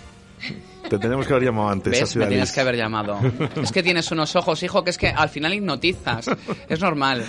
Te 0.98 1.02
tenemos 1.02 1.26
que 1.26 1.32
haber 1.32 1.44
llamado 1.44 1.68
antes. 1.68 2.00
¿Ves? 2.00 2.16
Me 2.16 2.26
tienes 2.26 2.52
que 2.52 2.60
haber 2.60 2.76
llamado. 2.76 3.18
es 3.62 3.72
que 3.72 3.82
tienes 3.82 4.10
unos 4.12 4.36
ojos, 4.36 4.62
hijo, 4.62 4.84
que 4.84 4.90
es 4.90 4.98
que 4.98 5.08
al 5.08 5.28
final 5.28 5.54
hipnotizas. 5.54 6.30
Es 6.68 6.80
normal. 6.80 7.24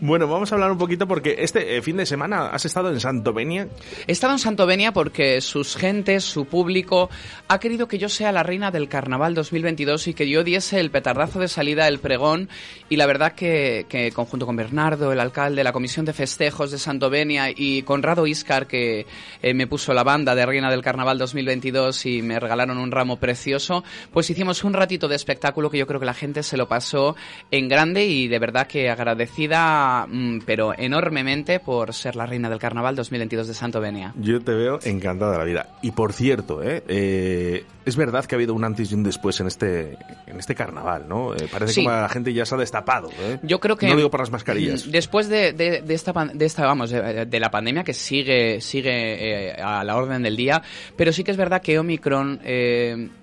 Bueno, 0.00 0.26
vamos 0.26 0.50
a 0.50 0.54
hablar 0.54 0.72
un 0.72 0.78
poquito 0.78 1.06
porque 1.06 1.36
este 1.38 1.76
eh, 1.76 1.82
fin 1.82 1.96
de 1.96 2.06
semana 2.06 2.48
has 2.48 2.64
estado 2.64 2.90
en 2.90 3.00
Santovenia. 3.00 3.68
He 4.06 4.12
estado 4.12 4.32
en 4.32 4.38
Santovenia 4.38 4.92
porque 4.92 5.40
sus 5.40 5.76
gentes, 5.76 6.24
su 6.24 6.46
público, 6.46 7.08
ha 7.48 7.58
querido 7.58 7.86
que 7.88 7.98
yo 7.98 8.08
sea 8.08 8.32
la 8.32 8.42
reina 8.42 8.70
del 8.70 8.88
carnaval 8.88 9.34
2022 9.34 10.08
y 10.08 10.14
que 10.14 10.28
yo 10.28 10.44
diese 10.44 10.80
el 10.80 10.90
petardazo 10.90 11.38
de 11.38 11.48
salida, 11.48 11.88
el 11.88 12.00
pregón. 12.00 12.48
Y 12.88 12.96
la 12.96 13.06
verdad 13.06 13.32
que, 13.32 13.86
que 13.88 14.10
conjunto 14.12 14.46
con 14.46 14.56
Bernardo, 14.56 15.12
el 15.12 15.20
alcalde, 15.20 15.62
la 15.62 15.72
comisión 15.72 16.04
de 16.04 16.12
festejos 16.12 16.70
de 16.70 16.78
Santovenia 16.78 17.50
y 17.54 17.82
Conrado 17.82 18.26
Iscar, 18.26 18.66
que 18.66 19.06
eh, 19.42 19.54
me 19.54 19.66
puso 19.66 19.94
la 19.94 20.02
banda 20.02 20.34
de 20.34 20.46
reina 20.46 20.70
del 20.70 20.82
carnaval 20.82 21.18
2022 21.18 22.06
y 22.06 22.22
me 22.22 22.40
regalaron 22.40 22.78
un 22.78 22.90
ramo 22.90 23.05
precioso, 23.14 23.84
pues 24.12 24.28
hicimos 24.28 24.64
un 24.64 24.72
ratito 24.72 25.06
de 25.06 25.14
espectáculo 25.14 25.70
que 25.70 25.78
yo 25.78 25.86
creo 25.86 26.00
que 26.00 26.06
la 26.06 26.14
gente 26.14 26.42
se 26.42 26.56
lo 26.56 26.66
pasó 26.66 27.14
en 27.52 27.68
grande 27.68 28.06
y 28.06 28.26
de 28.26 28.40
verdad 28.40 28.66
que 28.66 28.90
agradecida, 28.90 30.06
mm, 30.08 30.40
pero 30.44 30.74
enormemente 30.76 31.60
por 31.60 31.94
ser 31.94 32.16
la 32.16 32.26
reina 32.26 32.50
del 32.50 32.58
carnaval 32.58 32.96
2022 32.96 33.46
de 33.46 33.54
Santovenia. 33.54 34.12
Yo 34.16 34.40
te 34.40 34.52
veo 34.52 34.80
encantada 34.82 35.32
de 35.32 35.38
la 35.38 35.44
vida. 35.44 35.78
Y 35.82 35.92
por 35.92 36.12
cierto, 36.12 36.62
¿eh? 36.64 36.82
Eh, 36.88 37.64
es 37.86 37.96
verdad 37.96 38.24
que 38.26 38.34
ha 38.34 38.36
habido 38.36 38.52
un 38.52 38.64
antes 38.64 38.90
y 38.92 38.94
un 38.94 39.02
después 39.02 39.40
en 39.40 39.46
este, 39.46 39.96
en 40.26 40.38
este 40.38 40.54
carnaval, 40.54 41.08
¿no? 41.08 41.34
Eh, 41.34 41.48
parece 41.50 41.72
Sí. 41.72 41.82
que 41.82 41.88
la 41.88 42.08
gente 42.10 42.32
ya 42.34 42.44
se 42.44 42.54
ha 42.54 42.58
destapado. 42.58 43.08
¿eh? 43.20 43.38
Yo 43.42 43.60
creo 43.60 43.76
que 43.76 43.86
No 43.88 43.96
digo 43.96 44.10
por 44.10 44.20
las 44.20 44.30
mascarillas. 44.30 44.90
Después 44.90 45.28
de, 45.28 45.52
de- 45.54 45.80
de 45.82 45.94
esta 45.94 46.12
de 46.12 46.44
esta 46.44 46.66
vamos 46.66 46.90
de, 46.90 47.24
de 47.26 47.40
la 47.40 47.50
pandemia 47.50 47.84
que 47.84 47.94
sigue 47.94 48.60
sigue 48.60 49.50
eh, 49.50 49.62
a 49.62 49.82
la 49.84 49.96
orden 49.96 50.22
del 50.22 50.36
día, 50.36 50.60
pero 50.96 51.12
sí 51.12 51.24
que 51.24 51.30
es 51.30 51.36
verdad 51.36 51.62
que 51.62 51.78
Omicron 51.78 52.40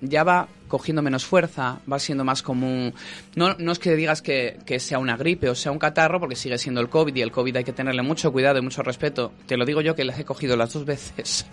ya 0.02 0.24
va 0.24 0.48
cogiendo 0.68 1.04
menos 1.04 1.24
fuerza, 1.24 1.80
va 1.92 2.00
siendo 2.00 2.24
más 2.24 2.42
común. 2.42 2.94
No, 3.36 3.54
no 3.60 3.72
es 3.74 3.78
que 3.78 3.96
digas 3.96 4.24
que, 4.24 4.58
que 4.66 4.80
sea 4.80 4.98
una 4.98 5.16
gripe 5.18 5.48
o 5.50 5.54
sea 5.54 5.72
un 5.72 5.78
catarro, 5.78 6.20
porque 6.20 6.36
sigue 6.36 6.58
siendo 6.58 6.82
el 6.82 6.90
COVID 6.90 7.16
y 7.16 7.22
el 7.22 7.32
COVID 7.32 7.58
hay 7.58 7.64
que 7.64 7.74
tenerle 7.74 8.02
mucho 8.02 8.32
cuidado 8.32 8.58
y 8.58 8.64
mucho 8.64 8.82
respeto. 8.82 9.32
Te 9.46 9.56
lo 9.56 9.66
digo 9.66 9.82
yo 9.82 9.94
que 9.94 10.04
las 10.04 10.18
he 10.18 10.26
cogido 10.26 10.56
las 10.58 10.74
dos 10.74 10.84
veces 10.86 11.46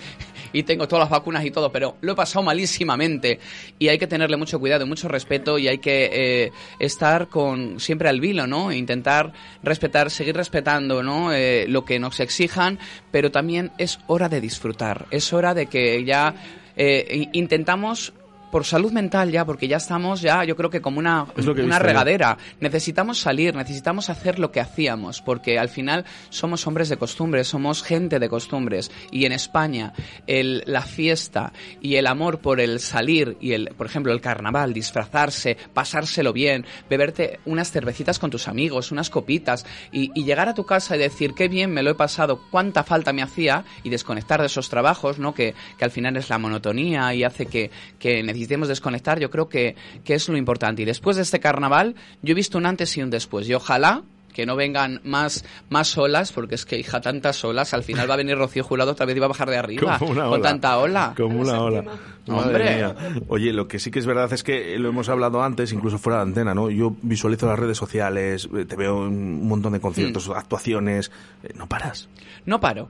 y 0.53 0.63
tengo 0.63 0.89
todas 0.89 1.05
las 1.05 1.11
vacunas 1.11 1.45
y 1.45 1.51
todo, 1.51 1.71
pero 1.71 1.97
lo 2.01 2.13
he 2.13 2.15
pasado 2.15 2.43
malísimamente 2.45 3.39
y 3.79 3.89
hay 3.89 3.99
que 3.99 4.07
tenerle 4.07 4.37
mucho 4.37 4.59
cuidado 4.59 4.85
y 4.85 4.89
mucho 4.89 5.09
respeto 5.09 5.59
y 5.59 5.69
hay 5.69 5.79
que 5.79 6.11
eh, 6.13 6.53
estar 6.79 7.29
con 7.29 7.81
siempre 7.81 8.09
al 8.09 8.21
vilo, 8.21 8.47
¿no? 8.47 8.71
E 8.71 8.77
intentar 8.77 9.33
respetar, 9.63 10.11
seguir 10.11 10.37
respetando, 10.37 11.03
¿no? 11.03 11.33
Eh, 11.33 11.67
lo 11.69 11.85
que 11.85 11.99
nos 11.99 12.21
exijan, 12.21 12.79
pero 13.11 13.31
también 13.31 13.73
es 13.79 13.99
hora 14.07 14.29
de 14.29 14.41
disfrutar, 14.41 15.07
es 15.11 15.33
hora 15.33 15.55
de 15.55 15.67
que 15.67 16.05
ya 16.05 16.35
eh, 16.77 17.29
intentamos 17.33 18.13
por 18.51 18.65
salud 18.65 18.93
mental 18.93 19.31
ya, 19.31 19.45
porque 19.45 19.69
ya 19.69 19.77
estamos 19.77 20.21
ya, 20.21 20.45
yo 20.45 20.57
creo 20.57 20.71
que 20.71 20.81
como 20.81 20.99
una, 20.99 21.27
que 21.35 21.63
una 21.63 21.79
regadera. 21.79 22.37
Necesitamos 22.61 23.19
salir, 23.21 23.55
necesitamos 23.55 24.11
hacer 24.11 24.39
lo 24.39 24.51
que 24.51 24.61
hacíamos, 24.61 25.23
porque 25.23 25.59
al 25.59 25.69
final 25.69 26.05
somos 26.29 26.67
hombres 26.67 26.89
de 26.89 26.97
costumbres, 26.97 27.49
somos 27.49 27.83
gente 27.83 28.19
de 28.19 28.29
costumbres. 28.29 28.91
Y 29.11 29.25
en 29.25 29.33
España, 29.33 29.93
el, 30.27 30.63
la 30.67 30.83
fiesta 30.83 31.53
y 31.81 31.97
el 31.97 32.07
amor 32.07 32.41
por 32.41 32.61
el 32.61 32.81
salir 32.81 33.37
y 33.41 33.53
el, 33.53 33.69
por 33.77 33.87
ejemplo, 33.87 34.13
el 34.13 34.21
carnaval, 34.21 34.73
disfrazarse, 34.73 35.57
pasárselo 35.73 36.33
bien, 36.33 36.67
beberte 36.89 37.41
unas 37.45 37.71
cervecitas 37.71 38.19
con 38.19 38.31
tus 38.31 38.49
amigos, 38.49 38.93
unas 38.93 39.11
copitas, 39.11 39.67
y, 39.93 40.11
y 40.15 40.25
llegar 40.25 40.49
a 40.49 40.55
tu 40.55 40.65
casa 40.65 40.97
y 40.97 40.99
decir 40.99 41.35
qué 41.35 41.49
bien 41.49 41.71
me 41.73 41.83
lo 41.83 41.91
he 41.91 41.95
pasado, 41.95 42.43
cuánta 42.51 42.85
falta 42.85 43.13
me 43.13 43.23
hacía, 43.23 43.65
y 43.83 43.91
desconectar 43.91 44.41
de 44.41 44.47
esos 44.47 44.69
trabajos, 44.69 45.19
¿no? 45.19 45.35
Que, 45.35 45.55
que 45.79 45.85
al 45.85 45.91
final 45.91 46.17
es 46.17 46.29
la 46.29 46.39
monotonía 46.39 47.13
y 47.15 47.25
hace 47.25 47.47
que, 47.47 47.71
que 47.99 48.23
necesitemos 48.41 48.69
desconectar, 48.69 49.19
yo 49.21 49.31
creo 49.31 49.49
que, 49.49 49.77
que 50.05 50.15
es 50.15 50.29
lo 50.29 50.37
importante. 50.37 50.83
Y 50.83 50.85
después 50.85 51.17
de 51.17 51.23
este 51.23 51.41
carnaval, 51.41 51.95
yo 52.23 52.33
he 52.33 52.35
visto 52.35 52.59
un 52.59 52.67
antes 52.67 52.97
y 52.97 53.03
un 53.03 53.11
después. 53.11 53.49
Y 53.49 53.55
ojalá 53.55 54.03
que 54.33 54.47
no 54.47 54.55
vengan 54.57 55.01
más, 55.05 55.45
más 55.69 55.99
olas, 55.99 56.33
porque 56.33 56.55
es 56.55 56.65
que, 56.65 56.79
hija, 56.79 57.01
tantas 57.01 57.45
olas, 57.45 57.75
al 57.75 57.83
final 57.83 58.09
va 58.09 58.15
a 58.15 58.17
venir 58.17 58.39
Rocío 58.39 58.63
Jurado 58.63 58.93
otra 58.93 59.05
vez 59.05 59.17
y 59.17 59.19
va 59.21 59.27
a 59.27 59.31
bajar 59.31 59.51
de 59.51 59.57
arriba 59.57 59.99
Como 59.99 60.13
una 60.13 60.23
con 60.25 60.33
ola. 60.35 60.43
tanta 60.49 60.79
ola. 60.79 61.15
Como 61.17 61.41
una 61.41 61.61
ola. 61.61 61.85
Madre 62.27 62.77
mía. 62.77 62.95
Oye, 63.29 63.53
lo 63.53 63.67
que 63.69 63.79
sí 63.79 63.91
que 63.91 63.99
es 63.99 64.07
verdad 64.07 64.33
es 64.33 64.43
que 64.43 64.79
lo 64.79 64.89
hemos 64.91 65.09
hablado 65.09 65.43
antes, 65.43 65.73
incluso 65.73 65.99
fuera 65.99 66.19
de 66.19 66.23
antena, 66.25 66.55
¿no? 66.55 66.71
Yo 66.71 66.95
visualizo 67.03 67.47
las 67.47 67.59
redes 67.59 67.77
sociales, 67.79 68.49
eh, 68.57 68.65
te 68.65 68.77
veo 68.77 69.07
en 69.07 69.13
un 69.15 69.49
montón 69.49 69.73
de 69.73 69.81
conciertos, 69.81 70.29
Mm. 70.29 70.33
actuaciones. 70.33 71.11
eh, 71.43 71.53
no 71.57 71.67
paras. 71.69 72.09
No 72.47 72.61
paro. 72.61 72.89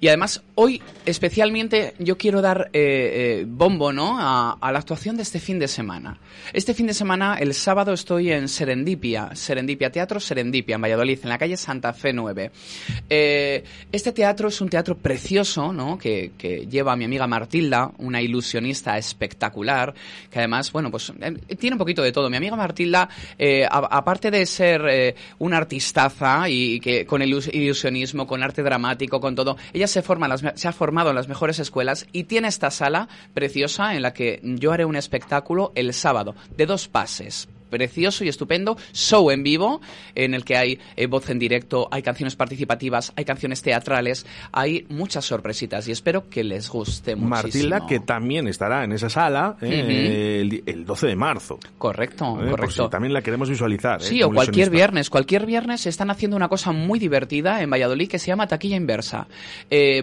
Y 0.00 0.06
además, 0.06 0.42
hoy 0.54 0.80
especialmente 1.06 1.94
yo 1.98 2.16
quiero 2.16 2.40
dar 2.40 2.70
eh, 2.72 3.40
eh, 3.42 3.44
bombo 3.48 3.92
¿no? 3.92 4.16
A, 4.20 4.52
a 4.52 4.70
la 4.70 4.78
actuación 4.78 5.16
de 5.16 5.22
este 5.22 5.40
fin 5.40 5.58
de 5.58 5.66
semana. 5.66 6.18
Este 6.52 6.72
fin 6.72 6.86
de 6.86 6.94
semana, 6.94 7.34
el 7.40 7.52
sábado, 7.52 7.92
estoy 7.92 8.30
en 8.30 8.46
Serendipia, 8.46 9.34
Serendipia 9.34 9.90
Teatro 9.90 10.20
Serendipia, 10.20 10.76
en 10.76 10.82
Valladolid, 10.82 11.18
en 11.24 11.28
la 11.28 11.36
calle 11.38 11.56
Santa 11.56 11.92
Fe 11.92 12.12
9. 12.12 12.52
Eh, 13.10 13.64
este 13.90 14.12
teatro 14.12 14.46
es 14.48 14.60
un 14.60 14.68
teatro 14.68 14.96
precioso, 14.96 15.72
¿no? 15.72 15.98
Que, 15.98 16.30
que 16.38 16.68
lleva 16.68 16.92
a 16.92 16.96
mi 16.96 17.04
amiga 17.04 17.26
Martilda, 17.26 17.90
una 17.98 18.22
ilusionista 18.22 18.67
espectacular, 18.70 19.94
que 20.30 20.38
además, 20.38 20.72
bueno, 20.72 20.90
pues 20.90 21.12
eh, 21.20 21.32
tiene 21.56 21.74
un 21.74 21.78
poquito 21.78 22.02
de 22.02 22.12
todo. 22.12 22.30
Mi 22.30 22.36
amiga 22.36 22.56
Martilda, 22.56 23.08
eh, 23.38 23.66
aparte 23.70 24.30
de 24.30 24.46
ser 24.46 24.82
eh, 24.88 25.14
una 25.38 25.58
artistaza 25.58 26.48
y 26.48 26.80
que 26.80 27.06
con 27.06 27.22
ilus- 27.22 27.52
ilusionismo, 27.52 28.26
con 28.26 28.42
arte 28.42 28.62
dramático, 28.62 29.20
con 29.20 29.34
todo, 29.34 29.56
ella 29.72 29.86
se, 29.86 30.02
forma 30.02 30.28
las 30.28 30.42
se 30.54 30.68
ha 30.68 30.72
formado 30.72 31.10
en 31.10 31.16
las 31.16 31.28
mejores 31.28 31.58
escuelas 31.58 32.06
y 32.12 32.24
tiene 32.24 32.48
esta 32.48 32.70
sala 32.70 33.08
preciosa 33.34 33.94
en 33.94 34.02
la 34.02 34.12
que 34.12 34.40
yo 34.42 34.72
haré 34.72 34.84
un 34.84 34.96
espectáculo 34.96 35.72
el 35.74 35.92
sábado 35.94 36.34
de 36.56 36.66
dos 36.66 36.88
pases 36.88 37.48
precioso 37.68 38.24
y 38.24 38.28
estupendo, 38.28 38.76
show 38.92 39.30
en 39.30 39.42
vivo, 39.42 39.80
en 40.14 40.34
el 40.34 40.44
que 40.44 40.56
hay 40.56 40.78
eh, 40.96 41.06
voz 41.06 41.30
en 41.30 41.38
directo, 41.38 41.88
hay 41.90 42.02
canciones 42.02 42.36
participativas, 42.36 43.12
hay 43.16 43.24
canciones 43.24 43.62
teatrales, 43.62 44.26
hay 44.52 44.86
muchas 44.88 45.24
sorpresitas 45.24 45.86
y 45.88 45.92
espero 45.92 46.28
que 46.28 46.44
les 46.44 46.68
guste 46.68 47.14
muchísimo. 47.16 47.28
Martilda, 47.28 47.86
que 47.86 48.00
también 48.00 48.48
estará 48.48 48.84
en 48.84 48.92
esa 48.92 49.08
sala 49.10 49.56
eh, 49.60 50.40
el, 50.40 50.62
el 50.66 50.84
12 50.84 51.06
de 51.08 51.16
marzo. 51.16 51.58
Correcto, 51.78 52.38
Eh, 52.42 52.50
correcto. 52.50 52.84
si 52.84 52.90
también 52.90 53.12
la 53.12 53.22
queremos 53.22 53.48
visualizar. 53.50 54.00
Sí, 54.02 54.22
o 54.22 54.30
cualquier 54.30 54.70
viernes. 54.70 55.10
Cualquier 55.10 55.46
viernes 55.46 55.86
están 55.86 56.10
haciendo 56.10 56.36
una 56.36 56.48
cosa 56.48 56.72
muy 56.72 56.98
divertida 56.98 57.62
en 57.62 57.70
Valladolid 57.70 58.08
que 58.08 58.18
se 58.18 58.28
llama 58.28 58.46
taquilla 58.46 58.76
inversa. 58.76 59.26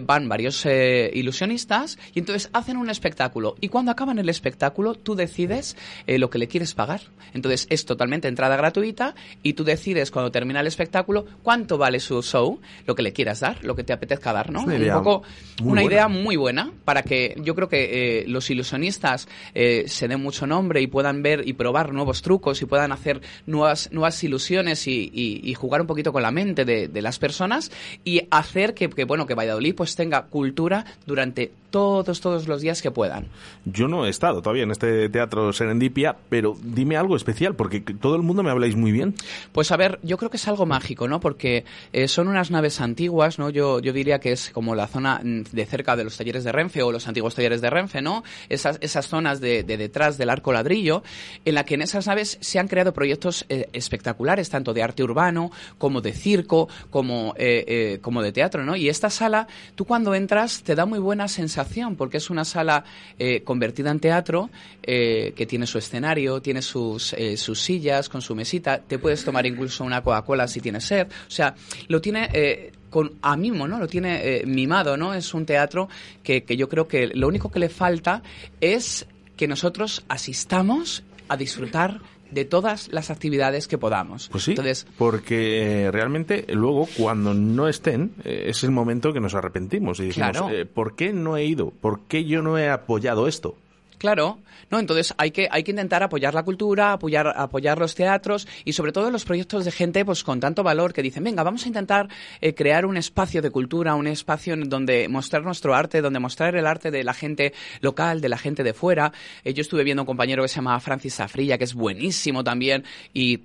Van 0.06 0.28
varios 0.28 0.64
ilusionistas 1.12 1.98
y 2.14 2.18
entonces 2.20 2.50
hacen 2.52 2.76
un 2.76 2.90
espectáculo. 2.90 3.56
Y 3.60 3.68
cuando 3.68 3.90
acaban 3.90 4.18
el 4.18 4.28
espectáculo, 4.28 4.94
tú 4.94 5.14
decides 5.14 5.76
lo 6.06 6.30
que 6.30 6.38
le 6.38 6.48
quieres 6.48 6.74
pagar. 6.74 7.00
Entonces 7.34 7.55
es 7.70 7.84
totalmente 7.86 8.28
entrada 8.28 8.56
gratuita 8.56 9.14
y 9.42 9.54
tú 9.54 9.64
decides 9.64 10.10
cuando 10.10 10.30
termina 10.30 10.60
el 10.60 10.66
espectáculo 10.66 11.24
cuánto 11.42 11.78
vale 11.78 12.00
su 12.00 12.22
show, 12.22 12.60
lo 12.86 12.94
que 12.94 13.02
le 13.02 13.12
quieras 13.12 13.40
dar, 13.40 13.64
lo 13.64 13.74
que 13.74 13.84
te 13.84 13.92
apetezca 13.92 14.32
dar, 14.32 14.50
¿no? 14.50 14.62
Una 14.62 14.74
un 14.74 14.82
idea 14.82 14.94
poco 14.94 15.22
muy 15.62 15.72
una 15.72 15.80
buena. 15.82 15.94
idea 15.94 16.08
muy 16.08 16.36
buena 16.36 16.72
para 16.84 17.02
que 17.02 17.34
yo 17.42 17.54
creo 17.54 17.68
que 17.68 18.20
eh, 18.20 18.24
los 18.28 18.50
ilusionistas 18.50 19.28
eh, 19.54 19.84
se 19.86 20.08
den 20.08 20.20
mucho 20.20 20.46
nombre 20.46 20.80
y 20.82 20.86
puedan 20.86 21.22
ver 21.22 21.48
y 21.48 21.54
probar 21.54 21.92
nuevos 21.92 22.22
trucos 22.22 22.60
y 22.62 22.66
puedan 22.66 22.92
hacer 22.92 23.20
nuevas, 23.46 23.88
nuevas 23.92 24.22
ilusiones 24.22 24.86
y, 24.86 25.10
y- 25.14 25.40
y 25.42 25.54
jugar 25.54 25.80
un 25.80 25.86
poquito 25.86 26.12
con 26.12 26.22
la 26.22 26.30
mente 26.30 26.64
de, 26.64 26.88
de 26.88 27.02
las 27.02 27.18
personas 27.18 27.70
y 28.04 28.22
hacer 28.30 28.74
que, 28.74 28.88
que, 28.90 29.04
bueno 29.04 29.26
que 29.26 29.34
Valladolid 29.34 29.74
pues 29.74 29.96
tenga 29.96 30.22
cultura 30.26 30.84
durante 31.06 31.52
todos, 31.76 32.22
todos 32.22 32.48
los 32.48 32.62
días 32.62 32.80
que 32.80 32.90
puedan. 32.90 33.26
Yo 33.66 33.86
no 33.86 34.06
he 34.06 34.08
estado 34.08 34.40
todavía 34.40 34.62
en 34.62 34.70
este 34.70 35.10
teatro 35.10 35.52
Serendipia, 35.52 36.16
pero 36.30 36.56
dime 36.62 36.96
algo 36.96 37.16
especial, 37.16 37.54
porque 37.54 37.80
todo 37.80 38.16
el 38.16 38.22
mundo 38.22 38.42
me 38.42 38.50
habláis 38.50 38.76
muy 38.76 38.92
bien. 38.92 39.14
Pues 39.52 39.70
a 39.72 39.76
ver, 39.76 39.98
yo 40.02 40.16
creo 40.16 40.30
que 40.30 40.38
es 40.38 40.48
algo 40.48 40.64
mágico, 40.64 41.06
¿no? 41.06 41.20
Porque 41.20 41.66
eh, 41.92 42.08
son 42.08 42.28
unas 42.28 42.50
naves 42.50 42.80
antiguas, 42.80 43.38
¿no? 43.38 43.50
Yo, 43.50 43.80
yo 43.80 43.92
diría 43.92 44.20
que 44.20 44.32
es 44.32 44.48
como 44.54 44.74
la 44.74 44.86
zona 44.86 45.20
mm, 45.22 45.42
de 45.52 45.66
cerca 45.66 45.96
de 45.96 46.04
los 46.04 46.16
talleres 46.16 46.44
de 46.44 46.52
Renfe 46.52 46.82
o 46.82 46.90
los 46.90 47.06
antiguos 47.08 47.34
talleres 47.34 47.60
de 47.60 47.68
Renfe, 47.68 48.00
¿no? 48.00 48.24
Esas, 48.48 48.78
esas 48.80 49.06
zonas 49.06 49.42
de, 49.42 49.62
de 49.62 49.76
detrás 49.76 50.16
del 50.16 50.30
arco 50.30 50.54
ladrillo, 50.54 51.02
en 51.44 51.56
la 51.56 51.66
que 51.66 51.74
en 51.74 51.82
esas 51.82 52.06
naves 52.06 52.38
se 52.40 52.58
han 52.58 52.68
creado 52.68 52.94
proyectos 52.94 53.44
eh, 53.50 53.68
espectaculares, 53.74 54.48
tanto 54.48 54.72
de 54.72 54.82
arte 54.82 55.04
urbano 55.04 55.50
como 55.76 56.00
de 56.00 56.14
circo, 56.14 56.70
como, 56.88 57.34
eh, 57.36 57.98
como 58.00 58.22
de 58.22 58.32
teatro, 58.32 58.64
¿no? 58.64 58.76
Y 58.76 58.88
esta 58.88 59.10
sala, 59.10 59.46
tú 59.74 59.84
cuando 59.84 60.14
entras 60.14 60.62
te 60.62 60.74
da 60.74 60.86
muy 60.86 61.00
buena 61.00 61.28
sensación, 61.28 61.65
porque 61.96 62.16
es 62.16 62.30
una 62.30 62.44
sala 62.44 62.84
eh, 63.18 63.42
convertida 63.42 63.90
en 63.90 64.00
teatro, 64.00 64.50
eh, 64.82 65.32
que 65.36 65.46
tiene 65.46 65.66
su 65.66 65.78
escenario, 65.78 66.40
tiene 66.40 66.62
sus, 66.62 67.12
eh, 67.12 67.36
sus 67.36 67.60
sillas 67.60 68.08
con 68.08 68.22
su 68.22 68.34
mesita, 68.34 68.78
te 68.78 68.98
puedes 68.98 69.24
tomar 69.24 69.44
incluso 69.46 69.84
una 69.84 70.02
Coca-Cola 70.02 70.48
si 70.48 70.60
tienes 70.60 70.84
sed, 70.84 71.06
o 71.08 71.30
sea, 71.30 71.54
lo 71.88 72.00
tiene... 72.00 72.28
eh, 72.32 72.72
con 72.88 73.12
a 73.20 73.36
mimo, 73.36 73.66
¿no? 73.68 73.78
Lo 73.78 73.88
tiene 73.88 74.20
eh, 74.22 74.46
mimado, 74.46 74.96
¿no? 74.96 75.12
Es 75.12 75.34
un 75.34 75.44
teatro 75.44 75.88
que, 76.22 76.44
que 76.44 76.56
yo 76.56 76.68
creo 76.68 76.86
que 76.88 77.08
lo 77.08 77.28
único 77.28 77.50
que 77.50 77.58
le 77.58 77.68
falta 77.68 78.22
es 78.60 79.06
que 79.36 79.46
nosotros 79.48 80.04
asistamos 80.08 81.02
a 81.28 81.36
disfrutar 81.36 82.00
de 82.30 82.44
todas 82.44 82.88
las 82.92 83.10
actividades 83.10 83.68
que 83.68 83.78
podamos. 83.78 84.28
Pues 84.28 84.44
sí, 84.44 84.52
Entonces, 84.52 84.86
porque 84.98 85.84
eh, 85.86 85.90
realmente 85.90 86.44
luego 86.52 86.88
cuando 86.96 87.34
no 87.34 87.68
estén 87.68 88.12
eh, 88.24 88.44
es 88.48 88.64
el 88.64 88.70
momento 88.70 89.12
que 89.12 89.20
nos 89.20 89.34
arrepentimos 89.34 90.00
y 90.00 90.06
decimos, 90.06 90.30
Claro. 90.32 90.50
eh, 90.50 90.66
¿por 90.66 90.96
qué 90.96 91.12
no 91.12 91.36
he 91.36 91.44
ido? 91.44 91.70
¿Por 91.70 92.00
qué 92.08 92.24
yo 92.24 92.42
no 92.42 92.58
he 92.58 92.68
apoyado 92.68 93.28
esto? 93.28 93.56
Claro, 93.98 94.38
no, 94.70 94.78
entonces 94.78 95.14
hay 95.16 95.30
que, 95.30 95.48
hay 95.50 95.62
que 95.62 95.70
intentar 95.70 96.02
apoyar 96.02 96.34
la 96.34 96.42
cultura, 96.42 96.92
apoyar, 96.92 97.32
apoyar 97.36 97.78
los 97.78 97.94
teatros 97.94 98.46
y 98.64 98.72
sobre 98.72 98.92
todo 98.92 99.10
los 99.10 99.24
proyectos 99.24 99.64
de 99.64 99.70
gente 99.70 100.04
pues 100.04 100.22
con 100.22 100.40
tanto 100.40 100.62
valor 100.62 100.92
que 100.92 101.02
dicen, 101.02 101.24
venga, 101.24 101.42
vamos 101.42 101.64
a 101.64 101.68
intentar 101.68 102.08
eh, 102.40 102.54
crear 102.54 102.84
un 102.84 102.96
espacio 102.96 103.40
de 103.42 103.50
cultura, 103.50 103.94
un 103.94 104.06
espacio 104.06 104.54
donde 104.56 105.08
mostrar 105.08 105.44
nuestro 105.44 105.74
arte, 105.74 106.02
donde 106.02 106.18
mostrar 106.18 106.56
el 106.56 106.66
arte 106.66 106.90
de 106.90 107.04
la 107.04 107.14
gente 107.14 107.54
local, 107.80 108.20
de 108.20 108.28
la 108.28 108.38
gente 108.38 108.62
de 108.62 108.74
fuera. 108.74 109.12
Eh, 109.44 109.54
yo 109.54 109.62
estuve 109.62 109.84
viendo 109.84 110.02
un 110.02 110.06
compañero 110.06 110.42
que 110.42 110.48
se 110.48 110.56
llama 110.56 110.78
Francis 110.80 111.14
Safrilla, 111.14 111.58
que 111.58 111.64
es 111.64 111.74
buenísimo 111.74 112.44
también 112.44 112.84
y 113.14 113.40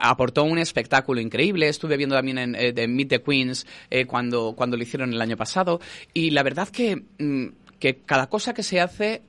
aportó 0.00 0.44
un 0.44 0.58
espectáculo 0.58 1.20
increíble. 1.20 1.68
Estuve 1.68 1.96
viendo 1.96 2.14
también 2.14 2.38
en 2.38 2.54
eh, 2.54 2.72
de 2.72 2.88
Meet 2.88 3.08
the 3.08 3.22
Queens 3.22 3.66
eh, 3.90 4.06
cuando, 4.06 4.54
cuando 4.56 4.76
lo 4.76 4.82
hicieron 4.82 5.12
el 5.12 5.20
año 5.20 5.36
pasado. 5.36 5.80
Y 6.12 6.30
la 6.30 6.42
verdad 6.42 6.68
que, 6.68 7.02
mm, 7.18 7.46
que 7.78 7.96
cada 8.04 8.28
cosa 8.28 8.54
que 8.54 8.62
se 8.62 8.80
hace 8.80 9.22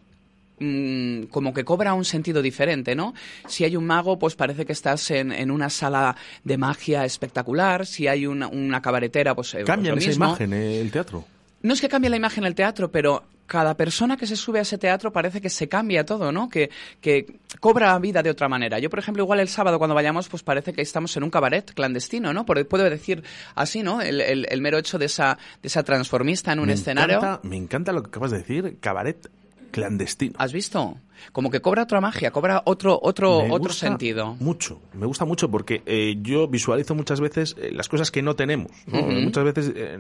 mm, 0.60 1.24
como 1.24 1.54
que 1.54 1.64
cobra 1.64 1.94
un 1.94 2.06
sentido 2.06 2.42
diferente, 2.42 2.96
¿no? 2.96 3.14
Si 3.48 3.64
hay 3.64 3.76
un 3.76 3.86
mago, 3.86 4.18
pues 4.20 4.36
parece 4.36 4.66
que 4.66 4.74
estás 4.74 5.12
en, 5.12 5.32
en 5.32 5.52
una 5.52 5.70
sala 5.70 6.16
de 6.44 6.58
magia 6.58 7.06
espectacular. 7.06 7.86
Si 7.86 8.08
hay 8.08 8.26
una, 8.28 8.48
una 8.48 8.82
cabaretera, 8.82 9.36
pues... 9.36 9.54
eh, 9.56 9.64
Cambian 9.64 9.96
pues 9.96 10.08
esa 10.08 10.16
imagen 10.16 10.54
eh, 10.54 10.80
el 10.82 10.92
teatro. 10.92 11.26
No 11.62 11.74
es 11.74 11.82
que 11.82 11.90
cambie 11.90 12.10
la 12.10 12.18
imagen 12.18 12.44
del 12.44 12.54
teatro, 12.56 12.92
pero 12.92 13.24
cada 13.48 13.76
persona 13.78 14.18
que 14.18 14.28
se 14.28 14.36
sube 14.36 14.60
a 14.60 14.62
ese 14.64 14.78
teatro 14.78 15.12
parece 15.12 15.40
que 15.42 15.50
se 15.50 15.68
cambia 15.70 16.06
todo, 16.06 16.32
¿no? 16.34 16.50
Que, 16.50 16.70
que 17.02 17.40
cobra 17.62 17.98
vida 17.98 18.22
de 18.22 18.30
otra 18.30 18.48
manera. 18.50 18.78
Yo, 18.78 18.90
por 18.90 19.00
ejemplo, 19.00 19.24
igual 19.24 19.40
el 19.40 19.48
sábado 19.48 19.78
cuando 19.80 19.96
vayamos, 19.96 20.28
pues 20.28 20.44
parece 20.44 20.74
que 20.74 20.82
estamos 20.82 21.16
en 21.18 21.24
un 21.24 21.30
cabaret 21.30 21.74
clandestino, 21.74 22.34
¿no? 22.34 22.46
Por- 22.46 22.68
Puedo 22.68 22.84
decir 22.90 23.24
así, 23.56 23.84
¿no? 23.84 24.02
El, 24.02 24.20
el- 24.22 24.46
el 24.50 24.62
mero 24.62 24.78
hecho 24.78 25.00
de 25.00 25.06
esa, 25.06 25.38
de 25.62 25.68
esa 25.68 25.82
transformista 25.84 26.52
en 26.54 26.60
un 26.60 26.68
me 26.68 26.74
escenario. 26.74 27.18
Encanta, 27.18 27.48
me 27.48 27.56
encanta 27.58 27.92
lo 27.94 28.04
que 28.04 28.10
acabas 28.10 28.32
de 28.32 28.38
decir, 28.40 28.78
cabaret 28.82 29.28
clandestino. 29.82 30.34
¿Has 30.38 30.52
visto? 30.54 30.98
Como 31.32 31.50
que 31.50 31.62
cobra 31.62 31.84
otra 31.84 32.00
magia, 32.02 32.32
cobra 32.32 32.62
otro, 32.66 33.00
otro, 33.02 33.40
Me 33.44 33.46
otro 33.52 33.70
gusta 33.70 33.88
sentido. 33.88 34.36
Mucho, 34.40 34.80
me 34.94 35.06
gusta 35.06 35.26
mucho 35.26 35.50
porque 35.50 35.82
eh, 35.86 36.16
yo 36.22 36.48
visualizo 36.48 36.94
muchas 36.96 37.20
veces 37.22 37.56
eh, 37.60 37.72
las 37.74 37.90
cosas 37.90 38.12
que 38.12 38.22
no 38.22 38.36
tenemos. 38.36 38.72
¿no? 38.88 39.00
Ujú. 39.00 39.12
Muchas 39.12 39.44
veces 39.44 39.72
eh, 39.76 39.98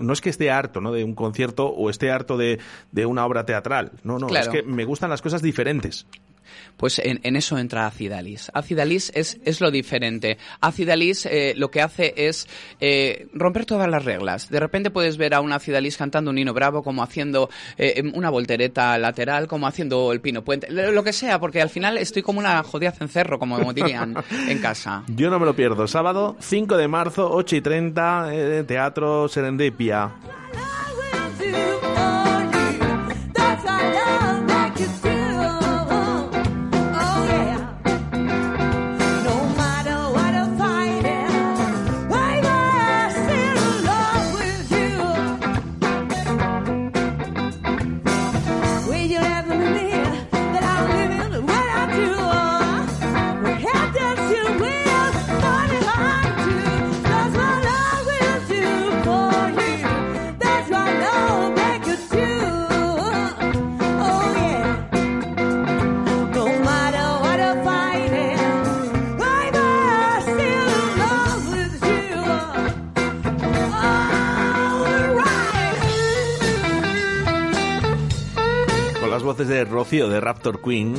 no 0.00 0.12
es 0.12 0.20
que 0.20 0.30
esté 0.30 0.50
harto 0.50 0.80
¿no? 0.80 0.92
de 0.92 1.04
un 1.04 1.14
concierto 1.14 1.66
o 1.68 1.88
esté 1.90 2.10
harto 2.10 2.36
de, 2.36 2.58
de 2.92 3.06
una 3.06 3.24
obra 3.24 3.44
teatral. 3.46 3.92
No, 4.02 4.18
no, 4.18 4.26
Claro. 4.26 4.50
es 4.52 4.56
que 4.56 4.62
me 4.62 4.84
gustan 4.84 5.10
las 5.10 5.22
cosas 5.22 5.40
diferentes. 5.42 6.06
Pues 6.76 6.98
en, 7.00 7.20
en 7.22 7.36
eso 7.36 7.58
entra 7.58 7.86
Acidalis. 7.86 8.50
Acidalis 8.54 9.10
es, 9.14 9.38
es 9.44 9.60
lo 9.60 9.70
diferente. 9.70 10.38
Acidalis 10.60 11.26
eh, 11.26 11.54
lo 11.56 11.70
que 11.70 11.82
hace 11.82 12.14
es 12.16 12.46
eh, 12.80 13.28
romper 13.32 13.66
todas 13.66 13.88
las 13.88 14.04
reglas. 14.04 14.48
De 14.48 14.60
repente 14.60 14.90
puedes 14.90 15.16
ver 15.16 15.34
a 15.34 15.40
una 15.40 15.56
Acidalis 15.56 15.96
cantando 15.96 16.30
un 16.30 16.38
hino 16.38 16.54
bravo, 16.54 16.82
como 16.82 17.02
haciendo 17.02 17.50
eh, 17.76 18.02
una 18.14 18.30
voltereta 18.30 18.96
lateral, 18.98 19.48
como 19.48 19.66
haciendo 19.66 20.12
el 20.12 20.20
pino 20.20 20.44
puente, 20.44 20.70
lo, 20.70 20.92
lo 20.92 21.02
que 21.02 21.12
sea, 21.12 21.40
porque 21.40 21.60
al 21.60 21.70
final 21.70 21.98
estoy 21.98 22.22
como 22.22 22.38
una 22.38 22.62
jodida 22.62 22.92
cencerro, 22.92 23.38
como 23.38 23.72
dirían 23.72 24.14
en 24.48 24.58
casa. 24.58 25.02
Yo 25.08 25.30
no 25.30 25.38
me 25.38 25.46
lo 25.46 25.54
pierdo. 25.54 25.86
Sábado 25.86 26.36
5 26.40 26.76
de 26.76 26.88
marzo, 26.88 27.30
8 27.32 27.56
y 27.56 27.60
30, 27.60 28.28
eh, 28.32 28.64
Teatro 28.64 29.28
Serendipia. 29.28 30.12
De 79.46 79.64
Rocío 79.64 80.08
de 80.08 80.20
Raptor 80.20 80.60
Queen. 80.62 80.94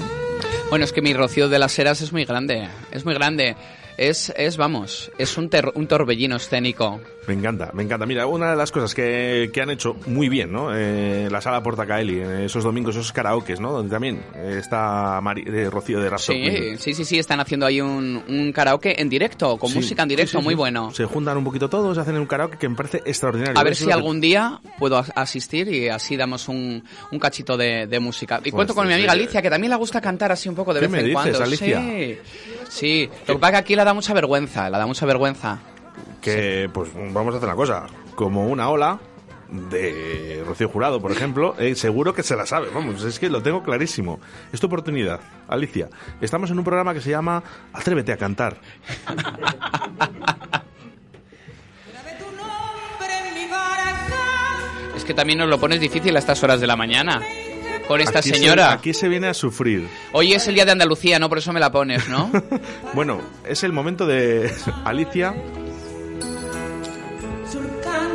Bueno, 0.69 0.85
es 0.85 0.93
que 0.93 1.01
mi 1.01 1.13
Rocío 1.13 1.49
de 1.49 1.59
las 1.59 1.77
Heras 1.79 2.01
es 2.01 2.13
muy 2.13 2.25
grande, 2.25 2.69
es 2.91 3.03
muy 3.05 3.13
grande. 3.15 3.55
Es, 3.97 4.31
es 4.37 4.55
vamos, 4.55 5.11
es 5.17 5.37
un, 5.37 5.49
ter- 5.49 5.71
un 5.75 5.87
torbellino 5.87 6.37
escénico. 6.37 7.01
Me 7.29 7.35
encanta, 7.35 7.69
me 7.73 7.83
encanta. 7.83 8.07
Mira, 8.07 8.25
una 8.25 8.49
de 8.49 8.55
las 8.55 8.71
cosas 8.71 8.95
que, 8.95 9.51
que 9.53 9.61
han 9.61 9.69
hecho 9.69 9.95
muy 10.07 10.29
bien, 10.29 10.51
¿no? 10.51 10.75
Eh, 10.75 11.27
la 11.29 11.41
sala 11.41 11.61
Portacaeli, 11.61 12.21
en 12.21 12.31
esos 12.41 12.63
domingos, 12.63 12.95
esos 12.95 13.11
karaokes, 13.13 13.59
¿no? 13.59 13.71
Donde 13.71 13.91
también 13.91 14.19
eh, 14.33 14.55
está 14.59 15.21
Mari- 15.21 15.43
eh, 15.47 15.69
Rocío 15.69 15.99
de 15.99 16.09
Raptor. 16.09 16.35
Sí, 16.35 16.77
sí, 16.79 16.93
sí, 16.95 17.05
sí, 17.05 17.19
están 17.19 17.39
haciendo 17.39 17.67
ahí 17.67 17.81
un, 17.81 18.23
un 18.27 18.51
karaoke 18.51 18.99
en 18.99 19.09
directo, 19.09 19.57
con 19.57 19.69
Sí, 19.69 19.75
música 19.75 20.01
en 20.01 20.09
directo, 20.09 20.39
sí, 20.39 20.43
muy 20.43 20.55
bueno. 20.55 20.89
Se 20.91 21.05
juntan 21.05 21.37
un 21.37 21.43
poquito 21.43 21.69
todos, 21.69 21.95
hacen 21.99 22.17
un 22.17 22.25
karaoke 22.25 22.57
que 22.57 22.67
me 22.67 22.75
parece 22.75 23.03
extraordinario. 23.05 23.59
A 23.59 23.63
ver 23.63 23.75
si 23.75 23.85
que- 23.85 23.93
algún 23.93 24.19
día 24.19 24.59
puedo 24.79 24.97
as- 24.97 25.11
asistir 25.15 25.67
y 25.71 25.87
así 25.87 26.17
damos 26.17 26.47
un, 26.47 26.83
un 27.11 27.19
cachito 27.19 27.55
de, 27.57 27.85
de 27.85 27.99
música. 27.99 28.37
Y 28.39 28.49
Pues 28.49 28.53
cuento 28.53 28.73
con 28.73 28.87
mi 28.87 28.93
amiga. 28.95 29.11
Alicia, 29.11 29.39
que 29.43 29.51
también 29.51 29.69
le 29.69 29.77
gusta 29.77 30.01
cantar 30.01 30.31
así 30.31 30.49
un 30.49 30.55
poco 30.55 30.73
de 30.73 30.79
¿Qué 30.79 30.87
vez 30.87 30.91
me 30.91 30.97
en 30.99 31.05
dices, 31.05 31.21
cuando. 31.21 31.43
Alicia? 31.43 31.79
Sí, 31.79 32.17
sí. 32.69 33.09
Lo 33.27 33.35
que 33.35 33.39
pasa 33.39 33.47
es 33.49 33.51
que 33.53 33.57
aquí 33.59 33.75
le 33.75 33.83
da 33.83 33.93
mucha 33.93 34.13
vergüenza, 34.15 34.67
le 34.69 34.77
da 34.79 34.87
mucha 34.87 35.05
vergüenza. 35.05 35.59
Que, 36.21 36.69
pues, 36.73 36.89
vamos 36.93 37.33
a 37.33 37.37
hacer 37.37 37.47
una 37.47 37.55
cosa. 37.55 37.85
Como 38.15 38.47
una 38.47 38.69
ola 38.69 38.99
de 39.49 40.43
Rocío 40.45 40.69
Jurado, 40.69 41.01
por 41.01 41.11
ejemplo, 41.11 41.55
eh, 41.57 41.73
seguro 41.75 42.13
que 42.13 42.21
se 42.23 42.35
la 42.35 42.45
sabe. 42.45 42.67
Vamos, 42.73 43.03
es 43.03 43.17
que 43.19 43.29
lo 43.29 43.41
tengo 43.41 43.63
clarísimo. 43.63 44.19
Es 44.53 44.59
tu 44.59 44.67
oportunidad, 44.67 45.19
Alicia. 45.47 45.89
Estamos 46.21 46.51
en 46.51 46.59
un 46.59 46.63
programa 46.65 46.93
que 46.93 47.01
se 47.01 47.09
llama 47.09 47.41
Atrévete 47.73 48.11
a 48.13 48.17
cantar. 48.17 48.57
Es 54.95 55.05
que 55.05 55.13
también 55.13 55.39
nos 55.39 55.47
lo 55.49 55.59
pones 55.59 55.79
difícil 55.79 56.15
a 56.15 56.19
estas 56.19 56.41
horas 56.43 56.59
de 56.59 56.67
la 56.67 56.75
mañana. 56.75 57.21
Con 57.87 58.01
esta 58.01 58.19
Aquí 58.19 58.29
se- 58.29 58.35
señora. 58.35 58.71
aquí 58.73 58.93
se 58.93 59.07
viene 59.07 59.27
a 59.27 59.33
sufrir. 59.33 59.87
Hoy 60.13 60.33
es 60.33 60.47
el 60.47 60.53
día 60.55 60.65
de 60.65 60.71
Andalucía, 60.73 61.17
¿no? 61.17 61.27
Por 61.29 61.39
eso 61.39 61.51
me 61.53 61.59
la 61.59 61.71
pones, 61.71 62.07
¿no? 62.09 62.29
Bueno, 62.93 63.19
es 63.45 63.63
el 63.63 63.71
momento 63.73 64.05
de 64.05 64.51
Alicia. 64.85 65.33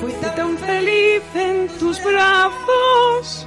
Fui 0.00 0.12
tan 0.36 0.56
feliz 0.58 1.22
en 1.34 1.68
tus 1.78 2.02
brazos. 2.04 3.46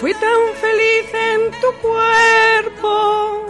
Fui 0.00 0.12
tan 0.14 0.40
feliz 0.60 1.14
en 1.14 1.50
tu 1.60 1.68
cuerpo. 1.80 3.46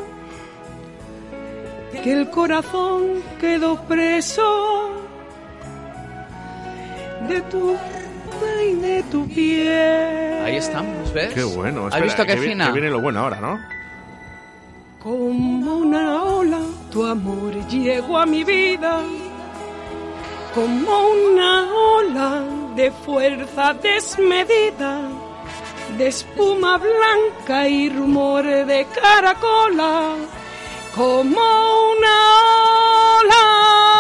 que 2.03 2.13
el 2.13 2.29
corazón 2.31 3.23
quedó 3.41 3.77
preso 3.85 4.91
de 7.29 7.41
tu 7.43 7.77
y 8.69 8.75
de 8.75 9.03
tu 9.05 9.29
piel. 9.29 10.43
Ahí 10.45 10.57
estamos, 10.57 11.13
¿ves? 11.13 11.33
Qué 11.33 11.45
bueno. 11.45 11.83
¿Has 11.87 11.95
Espera, 11.95 12.05
visto 12.05 12.27
qué 12.27 12.35
que 12.35 12.41
vi- 12.41 12.49
fina? 12.49 12.67
que 12.67 12.73
viene 12.73 12.91
lo 12.91 13.01
bueno 13.01 13.21
ahora, 13.21 13.39
¿no? 13.41 13.61
Como 15.03 15.79
una 15.79 16.23
ola, 16.23 16.61
tu 16.93 17.05
amor 17.05 17.53
llegó 17.67 18.19
a 18.19 18.25
mi 18.25 18.45
vida. 18.45 19.03
Como 20.55 21.09
una 21.09 21.69
ola 21.73 22.45
de 22.77 22.93
fuerza 22.93 23.75
desmedida, 23.75 25.01
de 25.99 26.07
espuma 26.07 26.79
blanca 26.79 27.67
y 27.67 27.89
rumor 27.89 28.45
de 28.45 28.87
caracola. 28.95 30.15
Como 30.95 31.41
una 31.95 32.17
ola, 33.19 33.92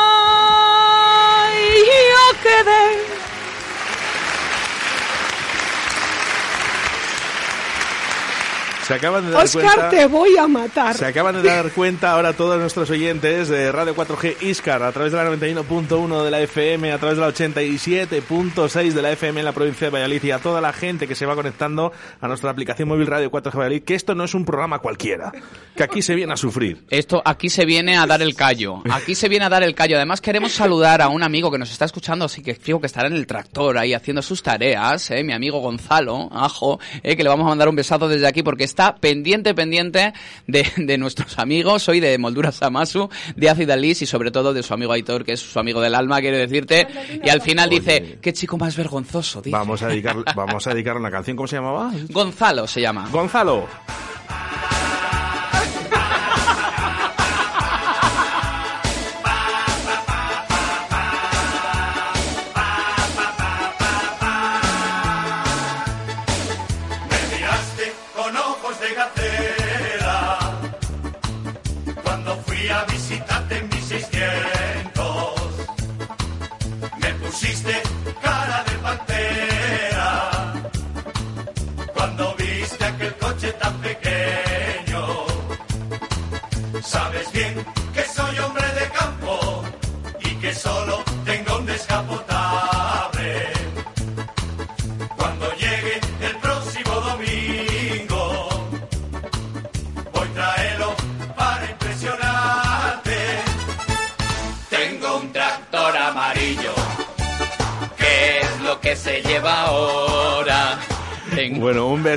Se 8.93 8.97
acaban 8.97 9.24
de 9.24 9.31
dar 9.31 9.44
Oscar, 9.44 9.62
cuenta. 9.62 9.89
te 9.89 10.06
voy 10.06 10.36
a 10.36 10.47
matar. 10.47 10.94
Se 10.94 11.06
acaban 11.06 11.35
de 11.35 11.43
dar 11.43 11.70
cuenta 11.73 12.12
ahora 12.12 12.35
todos 12.35 12.60
nuestros 12.60 12.90
oyentes 12.90 13.48
de 13.48 13.73
Radio 13.73 13.97
4G 13.97 14.43
Iscar 14.43 14.82
a 14.82 14.93
través 14.93 15.12
de 15.12 15.19
la 15.19 15.31
91.1 15.31 16.23
de 16.23 16.31
la 16.31 16.40
FM, 16.43 16.93
a 16.93 16.98
través 16.98 17.16
de 17.16 17.23
la 17.23 17.32
87.6 17.32 18.93
de 18.93 19.01
la 19.01 19.12
FM 19.12 19.40
en 19.40 19.47
la 19.47 19.52
provincia 19.52 19.86
de 19.86 19.90
Valladolid 19.93 20.23
y 20.24 20.31
a 20.31 20.40
toda 20.40 20.60
la 20.60 20.74
gente 20.74 21.09
que 21.09 21.14
se 21.14 21.24
va 21.24 21.35
conectando 21.35 21.90
a 22.20 22.28
nuestra 22.28 22.51
aplicación 22.51 22.86
móvil 22.86 23.06
Radio 23.06 23.31
4G 23.31 23.55
Valladolid, 23.55 23.82
que 23.82 23.94
esto 23.94 24.14
no 24.14 24.24
es 24.24 24.35
un 24.35 24.44
programa 24.44 24.81
cualquiera, 24.81 25.32
que 25.74 25.82
aquí 25.82 26.02
se 26.02 26.14
viene 26.14 26.35
a 26.35 26.36
sufrir. 26.36 26.85
Esto 26.90 27.23
aquí 27.24 27.48
se 27.48 27.64
viene 27.64 27.97
a 27.97 28.06
dar 28.06 28.20
el 28.20 28.35
callo. 28.35 28.82
Aquí 28.90 29.14
se 29.14 29.31
viene 29.31 29.47
a 29.47 29.48
dar 29.48 29.62
el 29.62 29.74
callo. 29.74 29.97
Además 29.97 30.20
queremos 30.20 30.52
saludar 30.52 31.01
a 31.01 31.09
un 31.09 31.23
amigo 31.23 31.51
que 31.51 31.56
nos 31.56 31.73
está 31.73 31.86
escuchando, 31.86 32.27
así 32.27 32.43
que 32.43 32.55
fijo 32.55 32.78
que 32.78 32.89
estará 32.89 33.09
en 33.09 33.14
el 33.14 33.27
tractor 33.27 33.78
ahí 33.78 33.94
haciendo 33.94 34.20
sus 34.20 34.43
tareas, 34.43 35.10
¿eh? 35.10 35.24
mi 35.24 35.32
amigo 35.32 35.60
Gonzalo, 35.60 36.28
ajo, 36.31 36.78
¿eh? 37.02 37.16
que 37.16 37.23
le 37.23 37.31
vamos 37.31 37.47
a 37.47 37.48
mandar 37.48 37.70
un 37.70 37.77
besazo 37.77 38.06
desde 38.06 38.27
aquí 38.27 38.43
porque 38.43 38.64
está 38.64 38.82
pendiente, 39.01 39.55
pendiente 39.55 40.13
de, 40.47 40.67
de 40.77 40.99
nuestros 40.99 41.39
amigos, 41.39 41.89
hoy 41.89 42.01
de 42.01 42.19
Molduras 42.19 42.63
Amasu, 42.63 43.09
de 43.37 43.49
Ácida 43.51 43.77
Liz 43.77 44.03
y 44.03 44.07
sobre 44.07 44.31
todo 44.31 44.53
de 44.53 44.63
su 44.63 44.75
amigo 44.75 44.93
Aitor, 44.93 45.25
que 45.25 45.33
es 45.33 45.41
su 45.41 45.59
amigo 45.59 45.81
del 45.81 45.95
alma, 45.95 46.21
quiero 46.21 46.37
decirte. 46.37 46.87
Y 47.23 47.29
al 47.29 47.41
final 47.41 47.71
dice, 47.71 48.19
qué 48.21 48.33
chico 48.33 48.59
más 48.59 48.77
vergonzoso, 48.77 49.41
dice. 49.41 49.57
Vamos 49.57 49.83
a 49.83 49.89
dedicar, 49.89 50.17
vamos 50.37 50.67
a 50.67 50.71
dedicar 50.71 50.97
una 50.97 51.11
canción, 51.11 51.37
¿cómo 51.37 51.47
se 51.47 51.57
llamaba? 51.57 51.93
Gonzalo 52.11 52.67
se 52.67 52.81
llama. 52.81 53.09
Gonzalo. 53.11 53.67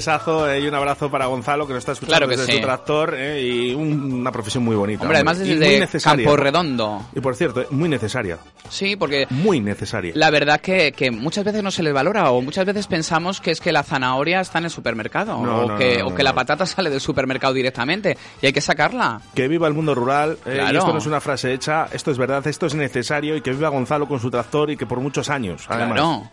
Besazo 0.06 0.56
y 0.56 0.68
un 0.68 0.76
abrazo 0.76 1.10
para 1.10 1.26
Gonzalo 1.26 1.66
que 1.66 1.74
nos 1.74 1.80
está 1.80 1.94
escuchando 1.94 2.18
Claro 2.18 2.30
que 2.30 2.38
desde 2.38 2.52
sí. 2.52 2.58
su 2.60 2.64
tractor 2.64 3.16
eh, 3.18 3.42
y 3.42 3.74
un- 3.74 4.14
una 4.14 4.32
profesión 4.32 4.64
muy 4.64 4.76
bonita. 4.76 5.02
Hombre, 5.02 5.18
además 5.18 5.40
y 5.44 5.56
desde. 5.56 6.00
Campo 6.00 6.36
Redondo. 6.38 7.02
Y 7.16 7.20
por 7.22 7.36
cierto, 7.36 7.62
eh, 7.62 7.68
muy 7.72 7.90
necesaria. 7.90 8.38
Sí, 8.70 8.96
porque 8.96 9.26
Muy 9.32 9.60
necesaria. 9.60 10.12
la 10.16 10.30
verdad 10.30 10.60
que, 10.62 10.92
que 10.92 11.10
muchas 11.12 11.44
veces 11.44 11.64
no 11.64 11.72
se 11.72 11.82
les 11.84 11.94
valora 11.94 12.30
o 12.32 12.42
muchas 12.42 12.66
veces 12.66 12.88
pensamos 12.88 13.40
que 13.42 13.52
es 13.52 13.60
que 13.62 13.72
la 13.72 13.84
zanahoria 13.84 14.42
está 14.42 14.60
en 14.60 14.66
el 14.66 14.72
supermercado 14.72 15.38
No, 15.44 15.58
o, 15.62 15.68
no, 15.70 15.78
que, 15.78 16.00
no, 16.00 16.08
o 16.08 16.16
que 16.16 16.24
la 16.24 16.34
patata 16.34 16.66
sale 16.66 16.90
del 16.90 17.02
supermercado 17.02 17.54
directamente 17.54 18.18
y 18.42 18.46
hay 18.48 18.54
que 18.54 18.62
sacarla. 18.62 19.22
Que 19.34 19.48
viva 19.48 19.68
el 19.68 19.74
mundo 19.74 19.94
rural. 19.96 20.38
eh, 20.46 20.54
Claro. 20.56 20.74
y 20.74 20.78
esto 20.78 20.92
no 20.94 21.00
es 21.00 21.06
una 21.06 21.20
frase 21.22 21.54
hecha, 21.54 21.88
esto 21.92 22.12
es 22.12 22.18
verdad, 22.18 22.46
esto 22.48 22.66
es 22.68 22.76
necesario 22.76 23.36
y 23.36 23.42
que 23.42 23.52
viva 23.52 23.70
Gonzalo 23.70 24.08
con 24.08 24.20
su 24.20 24.30
tractor 24.32 24.70
y 24.72 24.78
que 24.78 24.86
por 24.86 25.00
muchos 25.00 25.30
años, 25.30 25.66
además. 25.68 25.94
Claro. 26.00 26.30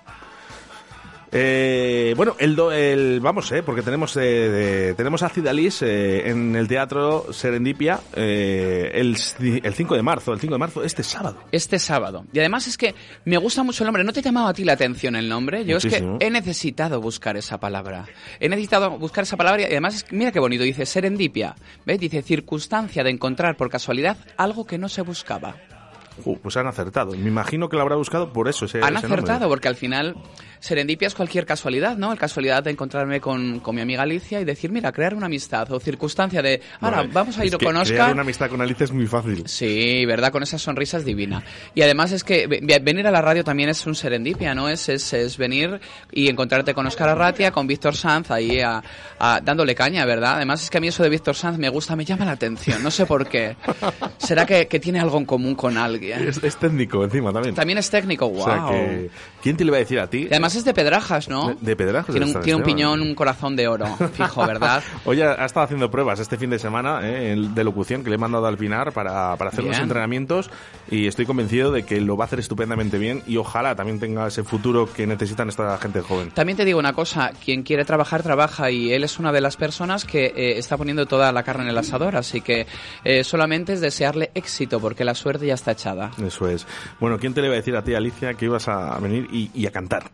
Eh, 1.34 2.12
bueno, 2.14 2.36
el, 2.38 2.54
do- 2.54 2.70
el 2.72 3.18
vamos, 3.20 3.50
eh, 3.52 3.62
porque 3.62 3.80
tenemos 3.80 4.18
eh, 4.20 4.92
tenemos 4.98 5.22
a 5.22 5.30
Cidalis 5.30 5.80
eh, 5.80 6.28
en 6.28 6.54
el 6.54 6.68
teatro 6.68 7.32
Serendipia 7.32 8.00
eh, 8.14 8.90
el, 8.94 9.16
el 9.64 9.74
5 9.74 9.94
de 9.96 10.02
marzo, 10.02 10.32
el 10.34 10.40
5 10.40 10.52
de 10.54 10.58
marzo, 10.58 10.84
este 10.84 11.02
sábado. 11.02 11.38
Este 11.50 11.78
sábado. 11.78 12.26
Y 12.34 12.38
además 12.38 12.66
es 12.66 12.76
que 12.76 12.94
me 13.24 13.38
gusta 13.38 13.62
mucho 13.62 13.82
el 13.82 13.86
nombre. 13.86 14.04
¿No 14.04 14.12
te 14.12 14.20
llamaba 14.20 14.50
a 14.50 14.52
ti 14.54 14.62
la 14.64 14.74
atención 14.74 15.16
el 15.16 15.26
nombre? 15.28 15.64
Yo 15.64 15.76
Muchísimo. 15.76 16.14
es 16.14 16.18
que 16.18 16.26
he 16.26 16.30
necesitado 16.30 17.00
buscar 17.00 17.36
esa 17.38 17.58
palabra. 17.58 18.04
He 18.38 18.50
necesitado 18.50 18.90
buscar 18.98 19.24
esa 19.24 19.38
palabra 19.38 19.62
y 19.62 19.64
además, 19.64 20.04
mira 20.10 20.32
qué 20.32 20.38
bonito, 20.40 20.64
dice 20.64 20.84
serendipia. 20.84 21.54
¿Ves? 21.86 21.98
Dice 21.98 22.20
circunstancia 22.20 23.02
de 23.02 23.10
encontrar 23.10 23.56
por 23.56 23.70
casualidad 23.70 24.18
algo 24.36 24.66
que 24.66 24.76
no 24.76 24.90
se 24.90 25.00
buscaba. 25.00 25.56
Uh, 26.24 26.36
pues 26.38 26.56
han 26.56 26.66
acertado. 26.66 27.12
Me 27.12 27.28
imagino 27.28 27.68
que 27.68 27.76
lo 27.76 27.82
habrá 27.82 27.96
buscado 27.96 28.32
por 28.32 28.48
eso. 28.48 28.66
Ese, 28.66 28.78
Han 28.78 28.84
ese 28.96 29.02
nombre. 29.08 29.14
acertado, 29.22 29.48
porque 29.48 29.68
al 29.68 29.76
final 29.76 30.16
serendipia 30.60 31.08
es 31.08 31.14
cualquier 31.14 31.44
casualidad, 31.46 31.96
¿no? 31.96 32.10
La 32.10 32.16
casualidad 32.16 32.62
de 32.62 32.70
encontrarme 32.70 33.20
con, 33.20 33.58
con 33.60 33.74
mi 33.74 33.80
amiga 33.80 34.02
Alicia 34.02 34.40
y 34.40 34.44
decir, 34.44 34.70
mira, 34.70 34.92
crear 34.92 35.14
una 35.14 35.26
amistad 35.26 35.70
o 35.72 35.80
circunstancia 35.80 36.40
de, 36.42 36.60
ahora 36.80 36.98
Bueno, 36.98 37.12
vamos 37.14 37.38
a 37.38 37.40
es 37.44 37.52
ir 37.52 37.58
que 37.58 37.64
con 37.64 37.74
crear 37.74 37.82
Oscar. 37.86 38.12
una 38.12 38.22
amistad 38.22 38.48
con 38.50 38.60
Alicia 38.60 38.84
es 38.84 38.92
muy 38.92 39.06
fácil. 39.06 39.42
Sí, 39.48 40.04
verdad, 40.06 40.30
con 40.30 40.42
esa 40.42 40.58
sonrisa 40.58 40.98
es 40.98 41.04
divina. 41.04 41.42
Y 41.74 41.82
además 41.82 42.12
es 42.12 42.22
que 42.22 42.46
ve- 42.46 42.80
venir 42.82 43.06
a 43.06 43.10
la 43.10 43.22
radio 43.22 43.42
también 43.42 43.70
es 43.70 43.84
un 43.86 43.94
serendipia, 43.94 44.54
¿no? 44.54 44.68
Es, 44.68 44.88
es, 44.88 45.12
es 45.14 45.36
venir 45.38 45.80
y 46.12 46.28
encontrarte 46.28 46.74
con 46.74 46.86
Oscar 46.86 47.08
Arratia, 47.08 47.50
con 47.50 47.66
Víctor 47.66 47.96
Sanz 47.96 48.30
ahí 48.30 48.60
a- 48.60 48.82
a- 49.18 49.40
dándole 49.42 49.74
caña, 49.74 50.04
¿verdad? 50.04 50.34
Además 50.36 50.62
es 50.62 50.70
que 50.70 50.78
a 50.78 50.80
mí 50.80 50.88
eso 50.88 51.02
de 51.02 51.08
Víctor 51.08 51.34
Sanz 51.34 51.58
me 51.58 51.70
gusta, 51.70 51.96
me 51.96 52.04
llama 52.04 52.24
la 52.26 52.32
atención, 52.32 52.82
no 52.82 52.90
sé 52.90 53.06
por 53.06 53.26
qué. 53.28 53.56
¿Será 54.18 54.46
que, 54.46 54.68
que 54.68 54.78
tiene 54.78 55.00
algo 55.00 55.18
en 55.18 55.24
común 55.24 55.54
con 55.54 55.76
alguien? 55.76 56.01
Es, 56.10 56.42
es 56.42 56.56
técnico 56.56 57.04
encima 57.04 57.32
también. 57.32 57.54
También 57.54 57.78
es 57.78 57.90
técnico, 57.90 58.28
wow. 58.28 58.40
O 58.40 58.44
sea 58.44 58.66
que, 58.68 59.10
¿quién 59.42 59.56
te 59.56 59.64
lo 59.64 59.70
iba 59.70 59.76
a 59.76 59.80
decir 59.80 60.00
a 60.00 60.08
ti? 60.08 60.22
Y 60.22 60.26
además 60.28 60.54
es 60.54 60.64
de 60.64 60.72
Pedrajas, 60.72 61.28
¿no? 61.28 61.48
De, 61.48 61.56
de 61.60 61.76
Pedrajas. 61.76 62.14
Tiene 62.14 62.26
un, 62.26 62.40
tiene 62.40 62.56
un 62.56 62.62
piñón, 62.62 63.02
un 63.02 63.14
corazón 63.14 63.56
de 63.56 63.68
oro, 63.68 63.86
fijo, 64.14 64.46
¿verdad? 64.46 64.82
Oye, 65.04 65.24
ha 65.24 65.44
estado 65.44 65.64
haciendo 65.64 65.90
pruebas 65.90 66.20
este 66.20 66.38
fin 66.38 66.50
de 66.50 66.58
semana 66.58 67.00
eh, 67.02 67.36
de 67.36 67.64
locución 67.64 68.02
que 68.02 68.10
le 68.10 68.16
he 68.16 68.18
mandado 68.18 68.46
al 68.46 68.56
Pinar 68.56 68.92
para, 68.92 69.36
para 69.36 69.50
hacer 69.50 69.64
los 69.64 69.78
entrenamientos 69.78 70.50
y 70.90 71.06
estoy 71.06 71.26
convencido 71.26 71.72
de 71.72 71.82
que 71.82 72.00
lo 72.00 72.16
va 72.16 72.24
a 72.24 72.26
hacer 72.26 72.38
estupendamente 72.38 72.98
bien 72.98 73.22
y 73.26 73.36
ojalá 73.36 73.74
también 73.74 73.98
tenga 73.98 74.26
ese 74.26 74.44
futuro 74.44 74.88
que 74.92 75.06
necesitan 75.06 75.48
esta 75.48 75.76
gente 75.78 76.00
joven. 76.00 76.30
También 76.30 76.56
te 76.56 76.64
digo 76.64 76.78
una 76.78 76.92
cosa, 76.92 77.32
quien 77.44 77.62
quiere 77.62 77.84
trabajar, 77.84 78.22
trabaja 78.22 78.70
y 78.70 78.92
él 78.92 79.04
es 79.04 79.18
una 79.18 79.32
de 79.32 79.40
las 79.40 79.56
personas 79.56 80.04
que 80.04 80.26
eh, 80.26 80.58
está 80.58 80.76
poniendo 80.76 81.06
toda 81.06 81.32
la 81.32 81.42
carne 81.42 81.64
en 81.64 81.70
el 81.70 81.78
asador, 81.78 82.16
así 82.16 82.40
que 82.40 82.66
eh, 83.04 83.24
solamente 83.24 83.72
es 83.72 83.80
desearle 83.80 84.30
éxito 84.34 84.80
porque 84.80 85.04
la 85.04 85.14
suerte 85.14 85.46
ya 85.46 85.54
está 85.54 85.72
echada. 85.72 86.10
Eso 86.24 86.48
es. 86.48 86.66
Bueno, 87.00 87.18
¿quién 87.18 87.34
te 87.34 87.40
le 87.40 87.48
iba 87.48 87.54
a 87.54 87.58
decir 87.58 87.76
a 87.76 87.82
ti, 87.82 87.94
Alicia, 87.94 88.34
que 88.34 88.44
ibas 88.44 88.68
a 88.68 88.98
venir 88.98 89.28
y, 89.32 89.50
y 89.54 89.66
a 89.66 89.70
cantar? 89.70 90.10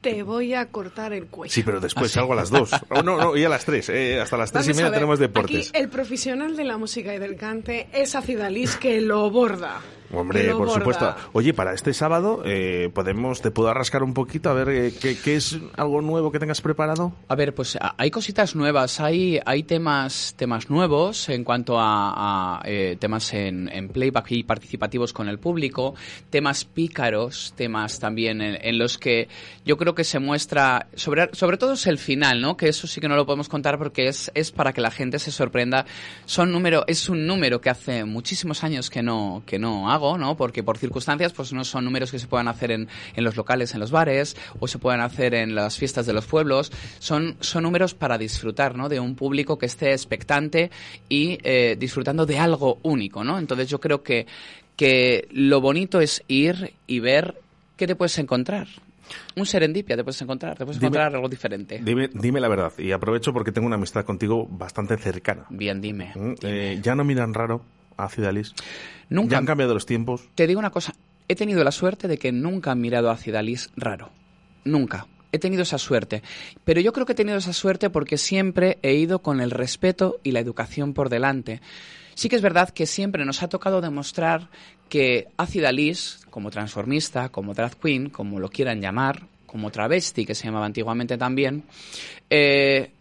Te 0.00 0.22
voy 0.22 0.54
a 0.54 0.66
cortar 0.66 1.12
el 1.12 1.26
cuello. 1.26 1.52
Sí, 1.52 1.62
pero 1.64 1.80
después 1.80 2.06
¿Ah, 2.06 2.08
sí? 2.08 2.14
salgo 2.14 2.34
a 2.34 2.36
las 2.36 2.50
dos. 2.50 2.70
Oh, 2.90 3.02
no, 3.02 3.16
no, 3.16 3.36
y 3.36 3.42
a 3.44 3.48
las 3.48 3.64
tres. 3.64 3.88
eh, 3.88 4.20
hasta 4.20 4.36
las 4.36 4.52
tres 4.52 4.66
Vamos 4.66 4.76
y 4.76 4.78
media 4.78 4.90
ver, 4.90 4.98
tenemos 5.00 5.18
deportes. 5.18 5.70
Aquí 5.70 5.78
el 5.80 5.88
profesional 5.88 6.56
de 6.56 6.64
la 6.64 6.76
música 6.78 7.12
y 7.14 7.18
del 7.18 7.36
cante 7.36 7.88
es 7.92 8.14
Acidalis 8.14 8.76
que 8.76 9.00
lo 9.00 9.28
borda. 9.30 9.80
Hombre, 10.12 10.54
por 10.54 10.70
supuesto. 10.70 11.14
Oye, 11.32 11.52
para 11.54 11.72
este 11.72 11.92
sábado, 11.92 12.42
eh, 12.44 12.90
podemos, 12.94 13.40
te 13.40 13.50
puedo 13.50 13.72
rascar 13.74 14.02
un 14.02 14.14
poquito 14.14 14.50
a 14.50 14.54
ver 14.54 14.68
eh, 14.68 14.92
qué, 15.00 15.16
qué 15.18 15.36
es 15.36 15.58
algo 15.76 16.00
nuevo 16.02 16.30
que 16.30 16.38
tengas 16.38 16.60
preparado. 16.60 17.12
A 17.28 17.34
ver, 17.34 17.54
pues 17.54 17.78
hay 17.80 18.10
cositas 18.10 18.54
nuevas, 18.54 19.00
hay, 19.00 19.40
hay 19.44 19.62
temas, 19.62 20.34
temas 20.36 20.70
nuevos 20.70 21.28
en 21.28 21.44
cuanto 21.44 21.78
a, 21.78 22.58
a, 22.58 22.62
eh, 22.64 22.96
temas 22.98 23.32
en, 23.34 23.68
en 23.72 23.88
playback 23.88 24.30
y 24.32 24.42
participativos 24.44 25.12
con 25.12 25.28
el 25.28 25.38
público, 25.38 25.94
temas 26.30 26.64
pícaros, 26.64 27.52
temas 27.56 27.98
también 27.98 28.40
en, 28.40 28.58
en 28.60 28.78
los 28.78 28.98
que 28.98 29.28
yo 29.64 29.76
creo 29.76 29.94
que 29.94 30.04
se 30.04 30.18
muestra, 30.18 30.88
sobre, 30.94 31.30
sobre 31.32 31.56
todo 31.56 31.72
es 31.72 31.86
el 31.86 31.98
final, 31.98 32.40
¿no? 32.40 32.56
Que 32.56 32.68
eso 32.68 32.86
sí 32.86 33.00
que 33.00 33.08
no 33.08 33.16
lo 33.16 33.26
podemos 33.26 33.48
contar 33.48 33.78
porque 33.78 34.08
es, 34.08 34.30
es 34.34 34.52
para 34.52 34.72
que 34.72 34.80
la 34.80 34.90
gente 34.90 35.18
se 35.18 35.32
sorprenda. 35.32 35.86
Son 36.24 36.52
número, 36.52 36.84
es 36.86 37.08
un 37.08 37.26
número 37.26 37.60
que 37.60 37.70
hace 37.70 38.04
muchísimos 38.04 38.64
años 38.64 38.90
que 38.90 39.02
no, 39.02 39.42
que 39.46 39.58
no 39.58 39.90
¿no? 40.18 40.36
Porque 40.36 40.62
por 40.62 40.78
circunstancias, 40.78 41.32
pues 41.32 41.52
no 41.52 41.64
son 41.64 41.84
números 41.84 42.10
que 42.10 42.18
se 42.18 42.26
puedan 42.26 42.48
hacer 42.48 42.70
en, 42.70 42.88
en 43.14 43.24
los 43.24 43.36
locales, 43.36 43.74
en 43.74 43.80
los 43.80 43.90
bares, 43.90 44.36
o 44.60 44.68
se 44.68 44.78
pueden 44.78 45.00
hacer 45.00 45.34
en 45.34 45.54
las 45.54 45.76
fiestas 45.78 46.06
de 46.06 46.12
los 46.12 46.26
pueblos. 46.26 46.70
Son, 46.98 47.36
son 47.40 47.62
números 47.62 47.94
para 47.94 48.18
disfrutar, 48.18 48.76
¿no? 48.76 48.88
De 48.88 49.00
un 49.00 49.14
público 49.16 49.58
que 49.58 49.66
esté 49.66 49.92
expectante 49.92 50.70
y 51.08 51.38
eh, 51.42 51.76
disfrutando 51.78 52.26
de 52.26 52.38
algo 52.38 52.78
único, 52.82 53.24
¿no? 53.24 53.38
Entonces 53.38 53.68
yo 53.68 53.80
creo 53.80 54.02
que, 54.02 54.26
que 54.76 55.26
lo 55.30 55.60
bonito 55.60 56.00
es 56.00 56.22
ir 56.28 56.74
y 56.86 57.00
ver 57.00 57.40
qué 57.76 57.86
te 57.86 57.96
puedes 57.96 58.18
encontrar. 58.18 58.68
Un 59.36 59.46
serendipia 59.46 59.96
te 59.96 60.02
puedes 60.02 60.20
encontrar, 60.20 60.56
te 60.58 60.64
puedes 60.64 60.80
Dime- 60.80 60.86
encontrar 60.88 61.14
algo 61.14 61.28
diferente. 61.28 61.80
Dime, 61.80 62.10
dime 62.12 62.40
la 62.40 62.48
verdad, 62.48 62.72
y 62.76 62.90
aprovecho 62.90 63.32
porque 63.32 63.52
tengo 63.52 63.66
una 63.68 63.76
amistad 63.76 64.04
contigo 64.04 64.48
bastante 64.50 64.96
cercana. 64.96 65.44
Bien, 65.48 65.80
dime. 65.80 66.10
Mm, 66.16 66.32
eh, 66.42 66.80
¿Ya 66.82 66.96
no 66.96 67.04
miran 67.04 67.32
raro 67.32 67.62
a 67.96 68.08
Cidalis? 68.08 68.54
Nunca. 69.08 69.32
¿Ya 69.32 69.38
han 69.38 69.46
cambiado 69.46 69.74
los 69.74 69.86
tiempos? 69.86 70.28
Te 70.34 70.46
digo 70.46 70.58
una 70.58 70.70
cosa, 70.70 70.94
he 71.28 71.34
tenido 71.34 71.64
la 71.64 71.72
suerte 71.72 72.08
de 72.08 72.18
que 72.18 72.32
nunca 72.32 72.72
han 72.72 72.80
mirado 72.80 73.10
a 73.10 73.16
Cidalis 73.16 73.70
raro. 73.76 74.10
Nunca. 74.64 75.06
He 75.32 75.38
tenido 75.38 75.62
esa 75.62 75.78
suerte. 75.78 76.22
Pero 76.64 76.80
yo 76.80 76.92
creo 76.92 77.04
que 77.04 77.12
he 77.12 77.16
tenido 77.16 77.38
esa 77.38 77.52
suerte 77.52 77.90
porque 77.90 78.16
siempre 78.16 78.78
he 78.82 78.94
ido 78.94 79.20
con 79.20 79.40
el 79.40 79.50
respeto 79.50 80.18
y 80.22 80.32
la 80.32 80.40
educación 80.40 80.94
por 80.94 81.08
delante. 81.08 81.60
Sí 82.14 82.28
que 82.28 82.36
es 82.36 82.42
verdad 82.42 82.70
que 82.70 82.86
siempre 82.86 83.24
nos 83.24 83.42
ha 83.42 83.48
tocado 83.48 83.80
demostrar 83.80 84.48
que 84.88 85.28
Acid 85.36 85.64
Alice, 85.64 86.18
como 86.30 86.50
transformista, 86.50 87.28
como 87.28 87.52
drag 87.52 87.76
queen, 87.76 88.08
como 88.08 88.40
lo 88.40 88.48
quieran 88.48 88.80
llamar, 88.80 89.26
como 89.46 89.70
travesti, 89.70 90.24
que 90.24 90.34
se 90.34 90.46
llamaba 90.46 90.66
antiguamente 90.66 91.18
también, 91.18 91.64
eh, 92.30 92.92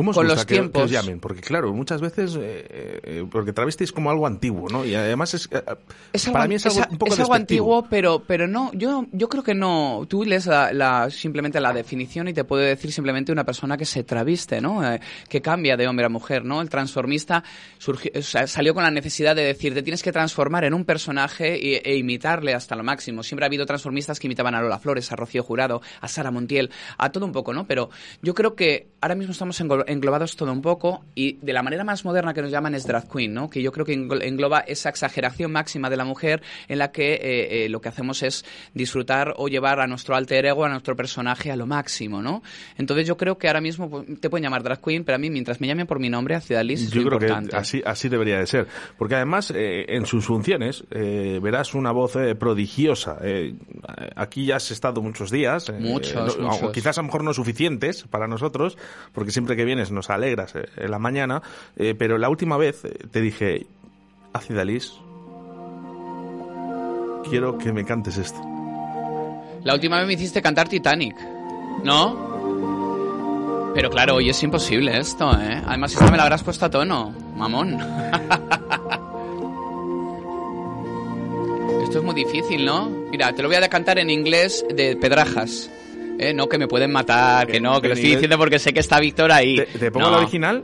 ¿Cómo 0.00 0.10
os 0.10 0.16
con 0.16 0.24
gusta 0.26 0.34
los 0.36 0.44
que, 0.46 0.54
que 0.54 0.60
tiempos... 0.60 0.82
os 0.84 0.90
llamen? 0.90 1.20
Porque 1.20 1.40
claro, 1.40 1.72
muchas 1.72 2.00
veces, 2.00 2.34
eh, 2.36 3.00
eh, 3.02 3.26
porque 3.30 3.52
travesti 3.52 3.84
es 3.84 3.92
como 3.92 4.10
algo 4.10 4.26
antiguo, 4.26 4.68
¿no? 4.68 4.84
Y 4.84 4.94
además 4.94 5.34
es, 5.34 5.48
eh, 5.52 5.62
Es 6.12 6.26
algo, 6.26 6.32
para 6.34 6.48
mí 6.48 6.54
es 6.56 6.66
algo 6.66 6.80
es 6.80 6.86
un 6.90 6.98
poco 6.98 7.12
es 7.12 7.18
algo 7.20 7.32
despectivo. 7.34 7.76
antiguo, 7.76 7.86
pero, 7.90 8.22
pero 8.26 8.48
no, 8.48 8.70
yo, 8.74 9.06
yo 9.12 9.28
creo 9.28 9.42
que 9.42 9.54
no. 9.54 10.06
Tú 10.08 10.24
lees 10.24 10.46
la, 10.46 10.72
la- 10.72 11.10
simplemente 11.10 11.60
la 11.60 11.72
definición 11.72 12.28
y 12.28 12.32
te 12.32 12.44
puede 12.44 12.66
decir 12.66 12.92
simplemente 12.92 13.32
una 13.32 13.44
persona 13.44 13.76
que 13.76 13.84
se 13.84 14.02
traviste, 14.04 14.60
¿no? 14.60 14.84
Eh, 14.90 15.00
que 15.28 15.40
cambia 15.40 15.76
de 15.76 15.86
hombre 15.86 16.06
a 16.06 16.08
mujer, 16.08 16.44
¿no? 16.44 16.60
El 16.60 16.68
transformista 16.70 17.44
surgió, 17.78 18.10
o 18.16 18.22
sea, 18.22 18.46
salió 18.46 18.74
con 18.74 18.82
la 18.82 18.90
necesidad 18.90 19.36
de 19.36 19.42
decir, 19.42 19.74
te 19.74 19.82
tienes 19.82 20.02
que 20.02 20.12
transformar 20.12 20.64
en 20.64 20.74
un 20.74 20.84
personaje 20.84 21.54
e, 21.76 21.82
e 21.84 21.96
imitarle 21.96 22.54
hasta 22.54 22.74
lo 22.76 22.82
máximo. 22.82 23.22
Siempre 23.22 23.44
ha 23.44 23.48
habido 23.48 23.66
transformistas 23.66 24.18
que 24.18 24.26
imitaban 24.26 24.54
a 24.54 24.60
Lola 24.62 24.78
Flores, 24.78 25.10
a 25.12 25.16
Rocío 25.16 25.42
Jurado, 25.42 25.82
a 26.00 26.08
Sara 26.08 26.30
Montiel, 26.30 26.70
a 26.98 27.10
todo 27.12 27.24
un 27.26 27.32
poco, 27.32 27.52
¿no? 27.52 27.66
Pero 27.66 27.90
yo 28.22 28.34
creo 28.34 28.54
que 28.54 28.88
ahora 29.00 29.14
mismo 29.14 29.32
estamos 29.32 29.60
englo- 29.60 29.84
englobados 29.90 30.36
todo 30.36 30.52
un 30.52 30.62
poco 30.62 31.04
y 31.14 31.38
de 31.42 31.52
la 31.52 31.62
manera 31.62 31.84
más 31.84 32.04
moderna 32.04 32.32
que 32.34 32.42
nos 32.42 32.50
llaman 32.50 32.74
es 32.74 32.86
drag 32.86 33.08
queen, 33.10 33.34
¿no? 33.34 33.50
Que 33.50 33.62
yo 33.62 33.72
creo 33.72 33.84
que 33.84 33.94
englo- 33.98 34.22
engloba 34.22 34.60
esa 34.60 34.88
exageración 34.88 35.52
máxima 35.52 35.90
de 35.90 35.96
la 35.96 36.04
mujer 36.04 36.42
en 36.68 36.78
la 36.78 36.92
que 36.92 37.14
eh, 37.14 37.64
eh, 37.64 37.68
lo 37.68 37.80
que 37.80 37.88
hacemos 37.88 38.22
es 38.22 38.44
disfrutar 38.74 39.34
o 39.36 39.48
llevar 39.48 39.80
a 39.80 39.86
nuestro 39.86 40.14
alter 40.14 40.46
ego, 40.46 40.64
a 40.64 40.68
nuestro 40.68 40.96
personaje 40.96 41.50
a 41.50 41.56
lo 41.56 41.66
máximo, 41.66 42.22
¿no? 42.22 42.42
Entonces 42.78 43.06
yo 43.06 43.16
creo 43.16 43.36
que 43.38 43.48
ahora 43.48 43.60
mismo 43.60 43.90
pues, 43.90 44.06
te 44.20 44.30
pueden 44.30 44.44
llamar 44.44 44.62
drag 44.62 44.80
queen, 44.80 45.04
pero 45.04 45.16
a 45.16 45.18
mí 45.18 45.30
mientras 45.30 45.60
me 45.60 45.66
llamen 45.66 45.86
por 45.86 45.98
mi 45.98 46.08
nombre, 46.08 46.34
a 46.34 46.40
Cidalis, 46.40 46.82
es 46.82 46.90
Yo 46.90 47.02
lo 47.02 47.08
creo 47.18 47.20
importante. 47.20 47.50
que 47.50 47.56
así, 47.56 47.82
así 47.84 48.08
debería 48.08 48.38
de 48.38 48.46
ser. 48.46 48.66
Porque 48.96 49.16
además, 49.16 49.52
eh, 49.54 49.86
en 49.88 50.06
sus 50.06 50.24
funciones, 50.24 50.84
eh, 50.90 51.38
verás 51.42 51.74
una 51.74 51.92
voz 51.92 52.16
eh, 52.16 52.34
prodigiosa. 52.34 53.18
Eh, 53.22 53.54
aquí 54.16 54.46
ya 54.46 54.56
has 54.56 54.70
estado 54.70 55.02
muchos 55.02 55.30
días. 55.30 55.72
Muchos, 55.78 56.38
no- 56.38 56.48
muchos. 56.50 56.72
quizás 56.72 56.98
a 56.98 57.02
lo 57.02 57.06
mejor 57.06 57.24
no 57.24 57.32
suficientes 57.34 58.04
para 58.10 58.26
nosotros, 58.28 58.76
porque 59.12 59.30
siempre 59.32 59.56
que 59.56 59.64
vienes 59.70 59.92
nos 59.92 60.10
alegras 60.10 60.56
eh, 60.56 60.66
en 60.76 60.90
la 60.90 60.98
mañana. 60.98 61.42
eh, 61.76 61.94
pero 61.96 62.18
la 62.18 62.28
última 62.28 62.56
vez 62.56 62.84
eh, 62.84 62.92
te 63.08 63.20
dije, 63.20 63.66
Acidalis, 64.32 64.94
quiero 67.28 67.56
que 67.56 67.72
me 67.72 67.84
cantes 67.84 68.18
esto. 68.18 68.40
La 69.62 69.74
última 69.74 69.98
vez 69.98 70.08
me 70.08 70.14
hiciste 70.14 70.42
cantar 70.42 70.68
Titanic, 70.68 71.14
¿no? 71.84 73.70
Pero 73.74 73.90
claro, 73.90 74.16
hoy 74.16 74.28
es 74.30 74.42
imposible 74.42 74.98
esto, 74.98 75.30
¿eh? 75.38 75.62
Además, 75.64 75.92
esta 75.92 76.10
me 76.10 76.16
la 76.16 76.24
habrás 76.24 76.42
puesto 76.42 76.66
a 76.66 76.70
tono, 76.70 77.14
mamón. 77.36 77.78
Esto 81.84 81.98
es 81.98 82.04
muy 82.04 82.14
difícil, 82.14 82.64
¿no? 82.64 82.88
Mira, 83.10 83.32
te 83.32 83.42
lo 83.42 83.48
voy 83.48 83.56
a 83.56 83.68
cantar 83.68 83.98
en 83.98 84.10
inglés 84.10 84.64
de 84.74 84.96
pedrajas. 84.96 85.70
¿Eh? 86.20 86.32
No, 86.34 86.48
que 86.48 86.58
me 86.58 86.68
pueden 86.68 86.92
matar, 86.92 87.46
que 87.46 87.60
no, 87.60 87.80
que 87.80 87.88
lo 87.88 87.94
estoy 87.94 88.10
diciendo 88.10 88.36
porque 88.38 88.58
sé 88.58 88.72
que 88.72 88.80
está 88.80 89.00
Víctor 89.00 89.32
ahí. 89.32 89.56
¿Te, 89.56 89.66
te 89.78 89.90
pongo 89.90 90.06
No. 90.06 90.12
la 90.12 90.18
original? 90.18 90.62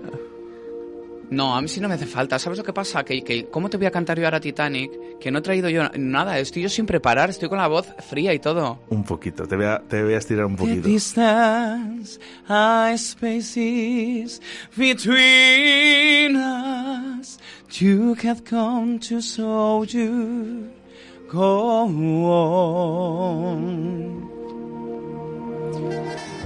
No, 1.28 1.56
a 1.56 1.60
mí 1.60 1.66
sí 1.66 1.80
no 1.80 1.88
me 1.88 1.94
hace 1.94 2.06
falta. 2.06 2.38
¿Sabes 2.38 2.56
lo 2.58 2.64
que 2.64 2.72
pasa? 2.72 3.04
Que, 3.04 3.20
que 3.24 3.46
¿Cómo 3.46 3.68
te 3.68 3.76
voy 3.76 3.86
a 3.86 3.90
cantar 3.90 4.16
yo 4.16 4.26
ahora 4.26 4.38
Titanic? 4.38 5.18
Que 5.18 5.32
no 5.32 5.40
he 5.40 5.42
traído 5.42 5.68
yo 5.68 5.82
nada. 5.98 6.38
Estoy 6.38 6.62
yo 6.62 6.68
sin 6.68 6.86
preparar. 6.86 7.30
Estoy 7.30 7.48
con 7.48 7.58
la 7.58 7.66
voz 7.66 7.88
fría 8.08 8.32
y 8.32 8.38
todo. 8.38 8.78
Un 8.90 9.02
poquito, 9.02 9.44
te 9.44 9.56
voy 9.56 9.64
a, 9.64 9.80
te 9.88 10.04
voy 10.04 10.14
a 10.14 10.18
estirar 10.18 10.44
un 10.44 10.54
The 10.54 10.62
poquito. 10.62 10.86
distance, 10.88 12.20
high 12.46 12.96
spaces 12.96 14.40
between 14.76 16.36
us. 16.36 17.40
You 17.80 18.14
have 18.22 18.44
come 18.48 19.00
to 19.08 19.20
show 19.20 19.84
you 19.84 20.68
go 21.28 21.88
on. 23.42 24.35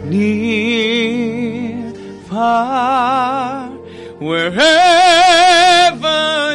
Near, 0.05 1.93
far, 2.29 3.69
wherever 4.19 4.57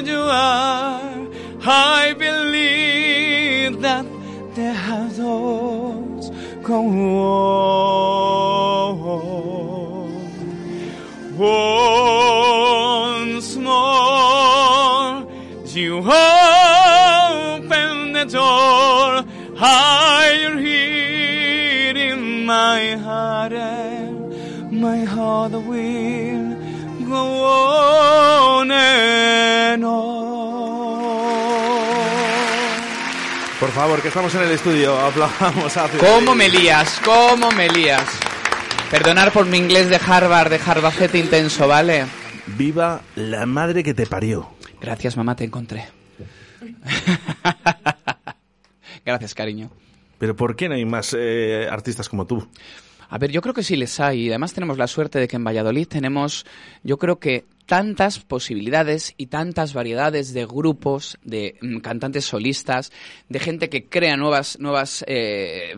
you 0.04 0.20
are, 0.20 1.28
I 1.66 2.14
believe 2.18 3.82
that 3.82 4.06
there 4.56 4.76
are 4.76 5.10
those 5.10 6.32
go 6.64 6.80
on. 6.80 7.46
Once 11.38 13.56
more, 13.58 15.28
you 15.68 15.98
open 15.98 16.14
the 18.14 18.26
door. 18.26 18.85
My 22.46 22.96
heart, 23.04 23.54
and 23.54 24.72
my 24.72 25.04
heart 25.04 25.54
will 25.54 26.56
go 27.08 27.44
on 27.44 28.72
and 28.72 29.84
on. 29.84 30.16
Por 33.60 33.72
favor, 33.72 34.02
que 34.02 34.10
estamos 34.10 34.36
en 34.36 34.44
el 34.44 34.52
estudio, 34.52 35.00
aplaudamos 35.00 35.76
a 35.78 35.88
¿Cómo 35.98 36.36
me 36.36 36.50
lías? 36.50 37.00
¿Cómo 37.04 37.52
me 37.52 37.70
lías? 37.70 38.04
Perdonar 38.92 39.32
por 39.32 39.48
mi 39.48 39.58
inglés 39.58 39.90
de 39.90 39.96
Harvard, 39.96 40.52
de 40.52 40.60
Harvard 40.64 41.16
intenso, 41.16 41.68
¿vale? 41.68 42.06
Viva 42.46 43.02
la 43.16 43.46
madre 43.46 43.84
que 43.84 43.96
te 43.96 44.06
parió. 44.06 44.52
Gracias, 44.80 45.18
mamá, 45.18 45.36
te 45.36 45.46
encontré. 45.46 45.88
Gracias, 49.06 49.34
cariño. 49.34 49.72
Pero 50.18 50.36
¿por 50.36 50.56
qué 50.56 50.70
no 50.70 50.76
hay 50.76 50.86
más 50.86 51.16
eh, 51.18 51.68
artistas 51.70 52.10
como 52.10 52.26
tú? 52.26 52.48
A 53.10 53.18
ver, 53.20 53.32
yo 53.32 53.42
creo 53.42 53.54
que 53.54 53.64
sí 53.64 53.76
les 53.76 54.00
hay. 54.00 54.24
Y 54.26 54.30
además 54.30 54.54
tenemos 54.54 54.78
la 54.78 54.88
suerte 54.88 55.20
de 55.20 55.28
que 55.28 55.36
en 55.36 55.44
Valladolid 55.44 55.88
tenemos, 55.88 56.46
yo 56.84 56.98
creo 56.98 57.20
que 57.20 57.46
tantas 57.68 58.20
posibilidades 58.20 59.14
y 59.18 59.28
tantas 59.28 59.74
variedades 59.74 60.34
de 60.34 60.46
grupos, 60.46 61.18
de 61.24 61.58
mm, 61.62 61.78
cantantes 61.80 62.26
solistas, 62.26 62.92
de 63.30 63.40
gente 63.40 63.70
que 63.70 63.86
crea 63.86 64.18
nuevas, 64.18 64.60
nuevas 64.60 65.04
eh, 65.08 65.76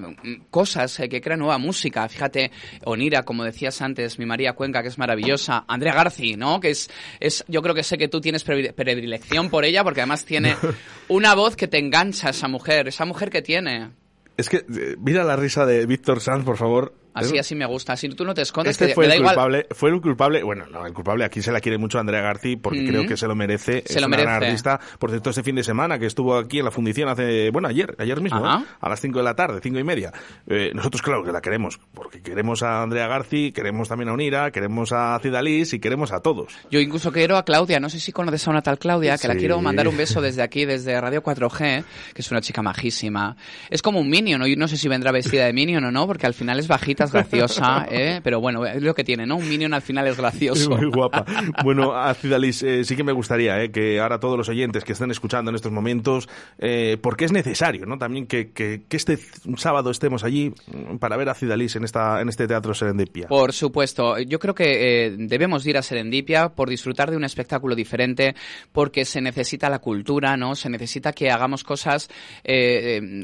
cosas, 0.50 1.00
eh, 1.00 1.08
que 1.10 1.22
crea 1.22 1.38
nueva 1.38 1.58
música. 1.58 2.08
Fíjate, 2.10 2.52
Onira, 2.84 3.24
como 3.24 3.44
decías 3.44 3.82
antes, 3.82 4.20
mi 4.20 4.26
María 4.26 4.54
Cuenca, 4.54 4.82
que 4.82 4.90
es 4.90 4.98
maravillosa, 4.98 5.64
Andrea 5.68 5.94
Garci, 5.94 6.36
¿no? 6.36 6.60
Que 6.60 6.72
es, 6.72 6.90
es 7.20 7.44
yo 7.48 7.62
creo 7.62 7.74
que 7.76 7.84
sé 7.84 7.98
que 7.98 8.08
tú 8.10 8.20
tienes 8.20 8.44
pre- 8.44 8.74
predilección 8.74 9.50
por 9.50 9.64
ella, 9.66 9.84
porque 9.84 10.02
además 10.02 10.26
tiene 10.26 10.56
una 11.08 11.36
voz 11.36 11.56
que 11.56 11.68
te 11.70 11.78
engancha 11.80 12.30
esa 12.32 12.48
mujer, 12.48 12.88
esa 12.90 13.06
mujer 13.06 13.30
que 13.30 13.42
tiene. 13.42 13.92
Es 14.38 14.50
que, 14.50 14.58
eh, 14.58 14.96
mira 15.00 15.24
la 15.24 15.36
risa 15.36 15.66
de 15.66 15.86
Víctor 15.88 16.22
Sanz, 16.22 16.46
por 16.46 16.58
favor. 16.58 16.94
Así, 17.20 17.38
así 17.38 17.56
me 17.56 17.66
gusta. 17.66 17.94
Así 17.94 18.10
tú 18.10 18.24
no 18.26 18.34
te 18.34 18.42
escondes. 18.42 18.72
Este 18.72 18.88
que 18.88 18.94
fue 18.94 19.06
me 19.06 19.08
da 19.10 19.14
el 19.16 19.20
igual. 19.22 19.36
culpable, 19.36 19.68
fue 19.72 19.90
el 19.90 20.02
culpable, 20.02 20.44
bueno, 20.44 20.66
no, 20.72 20.86
el 20.86 20.94
culpable 20.94 21.26
aquí 21.26 21.42
se 21.42 21.52
la 21.52 21.60
quiere 21.60 21.78
mucho 21.78 21.98
a 21.98 22.02
Andrea 22.02 22.22
Garci 22.22 22.56
porque 22.56 22.82
Mm. 22.82 22.88
creo 22.88 23.06
que 23.08 23.18
se 23.18 23.28
lo 23.28 23.36
merece. 23.36 23.84
Se 23.86 23.94
es 23.96 24.02
lo 24.02 24.08
una 24.08 24.18
merece. 24.18 24.46
artista. 24.46 24.80
Por 25.00 25.10
cierto, 25.10 25.30
este 25.30 25.44
fin 25.44 25.56
de 25.56 25.64
semana 25.64 26.00
que 26.00 26.06
estuvo 26.06 26.38
aquí 26.38 26.60
en 26.60 26.66
la 26.66 26.72
fundición 26.72 27.10
hace, 27.10 27.50
bueno, 27.52 27.68
ayer, 27.68 27.96
ayer 28.00 28.22
mismo. 28.22 28.40
¿eh? 28.46 28.64
a 28.80 28.90
las 28.90 29.00
5 29.02 29.18
de 29.20 29.24
la 29.24 29.36
tarde, 29.36 29.60
cinco 29.62 29.80
y 29.80 29.84
media. 29.84 30.12
Eh, 30.48 30.72
nosotros 30.74 31.02
claro 31.02 31.24
que 31.24 31.32
la 31.32 31.42
queremos, 31.42 31.80
porque 31.94 32.22
queremos 32.22 32.64
a 32.64 32.82
Andrea 32.84 33.08
Garci, 33.08 33.52
queremos 33.52 33.90
también 33.90 34.10
a 34.10 34.14
Unira, 34.14 34.52
queremos 34.52 34.92
a 34.92 35.20
Cidalis 35.22 35.74
y 35.74 35.80
queremos 35.80 36.12
a 36.12 36.22
todos. 36.22 36.54
Yo 36.72 36.80
incluso 36.80 37.12
quiero 37.12 37.38
a 37.38 37.44
Claudia, 37.44 37.80
no 37.80 37.90
sé 37.90 38.00
si 38.00 38.12
conoces 38.12 38.48
a 38.48 38.52
una 38.52 38.62
tal 38.62 38.78
Claudia, 38.78 39.18
que 39.18 39.28
la 39.28 39.34
Sí. 39.34 39.40
quiero 39.40 39.60
mandar 39.62 39.88
un 39.88 39.98
beso 39.98 40.22
desde 40.22 40.42
aquí, 40.42 40.66
desde 40.66 41.00
Radio 41.02 41.22
4G, 41.24 41.84
que 42.14 42.22
es 42.22 42.32
una 42.32 42.42
chica 42.42 42.62
majísima. 42.62 43.36
Es 43.70 43.82
como 43.82 44.00
un 44.00 44.10
Minion, 44.10 44.40
¿no? 44.40 44.48
Yo 44.48 44.56
no 44.58 44.68
sé 44.68 44.78
si 44.78 44.88
vendrá 44.88 45.12
vestida 45.12 45.46
de 45.46 45.54
Minion 45.54 45.84
o 45.86 45.92
no, 45.92 46.06
porque 46.08 46.26
al 46.28 46.34
final 46.34 46.60
es 46.60 46.68
bajita, 46.68 47.07
es 47.08 47.14
graciosa, 47.14 47.88
¿eh? 47.90 48.22
Pero 48.24 48.40
bueno, 48.40 48.66
es 48.66 48.82
lo 48.82 48.94
que 48.94 49.04
tiene, 49.04 49.26
¿no? 49.26 49.38
Un 49.38 49.48
Minion 49.50 49.74
al 49.74 49.82
final 49.82 50.08
es 50.08 50.18
gracioso. 50.18 50.70
Muy 50.70 50.90
guapa. 50.90 51.26
Bueno, 51.64 51.96
a 51.96 52.14
Cidalis, 52.14 52.64
eh, 52.64 52.84
sí 52.84 52.96
que 52.96 53.04
me 53.04 53.12
gustaría 53.12 53.62
eh, 53.64 53.72
que 53.72 54.00
ahora 54.00 54.20
todos 54.20 54.38
los 54.38 54.48
oyentes 54.50 54.84
que 54.84 54.94
estén 54.94 55.12
escuchando 55.12 55.50
en 55.50 55.56
estos 55.56 55.72
momentos, 55.72 56.30
eh, 56.60 56.98
porque 57.02 57.26
es 57.26 57.32
necesario, 57.32 57.86
¿no? 57.86 57.98
También 57.98 58.28
que, 58.28 58.52
que, 58.52 58.84
que 58.88 58.98
este 58.98 59.18
sábado 59.56 59.92
estemos 59.92 60.24
allí 60.24 60.54
para 61.00 61.18
ver 61.18 61.30
a 61.30 61.34
Cidalis 61.34 61.76
en, 61.76 61.84
esta, 61.84 62.22
en 62.22 62.30
este 62.30 62.48
teatro 62.48 62.74
Serendipia. 62.74 63.28
Por 63.28 63.54
supuesto, 63.54 64.20
yo 64.20 64.40
creo 64.40 64.54
que 64.54 65.08
eh, 65.08 65.16
debemos 65.18 65.66
ir 65.66 65.78
a 65.78 65.82
Serendipia 65.82 66.50
por 66.50 66.70
disfrutar 66.70 67.12
de 67.12 67.18
un 67.18 67.24
espectáculo 67.24 67.76
diferente, 67.76 68.36
porque 68.72 69.06
se 69.06 69.22
necesita 69.22 69.70
la 69.70 69.80
cultura, 69.80 70.38
¿no? 70.38 70.56
Se 70.56 70.70
necesita 70.70 71.14
que 71.14 71.32
hagamos 71.32 71.64
cosas 71.64 72.10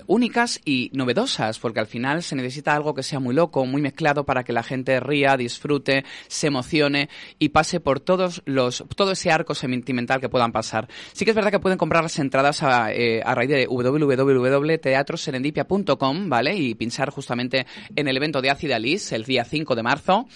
únicas 0.07 0.61
y 0.65 0.89
novedosas, 0.93 1.59
porque 1.59 1.79
al 1.79 1.87
final 1.87 2.23
se 2.23 2.35
necesita 2.35 2.73
algo 2.75 2.93
que 2.93 3.03
sea 3.03 3.19
muy 3.19 3.35
loco, 3.35 3.65
muy 3.73 3.81
mezclado 3.81 4.23
para 4.23 4.45
que 4.45 4.53
la 4.53 4.63
gente 4.63 5.01
ría, 5.01 5.35
disfrute, 5.35 6.05
se 6.27 6.47
emocione 6.47 7.09
y 7.39 7.49
pase 7.49 7.81
por 7.81 7.99
todos 7.99 8.41
los 8.45 8.85
todo 8.95 9.11
ese 9.11 9.31
arco 9.31 9.53
sentimental 9.55 10.21
que 10.21 10.29
puedan 10.29 10.51
pasar. 10.51 10.87
Sí 11.11 11.25
que 11.25 11.31
es 11.31 11.35
verdad 11.35 11.51
que 11.51 11.59
pueden 11.59 11.77
comprar 11.77 12.03
las 12.03 12.17
entradas 12.19 12.63
a, 12.63 12.93
eh, 12.93 13.21
a 13.25 13.35
raíz 13.35 13.49
de 13.49 13.67
www.teatroserendipia.com, 13.67 16.29
¿vale? 16.29 16.55
Y 16.55 16.75
pinchar 16.75 17.09
justamente 17.09 17.65
en 17.95 18.07
el 18.07 18.15
evento 18.15 18.41
de 18.41 18.51
Ácida 18.51 18.79
Lis 18.79 19.11
el 19.11 19.25
día 19.25 19.43
5 19.43 19.75
de 19.75 19.83
marzo. 19.83 20.27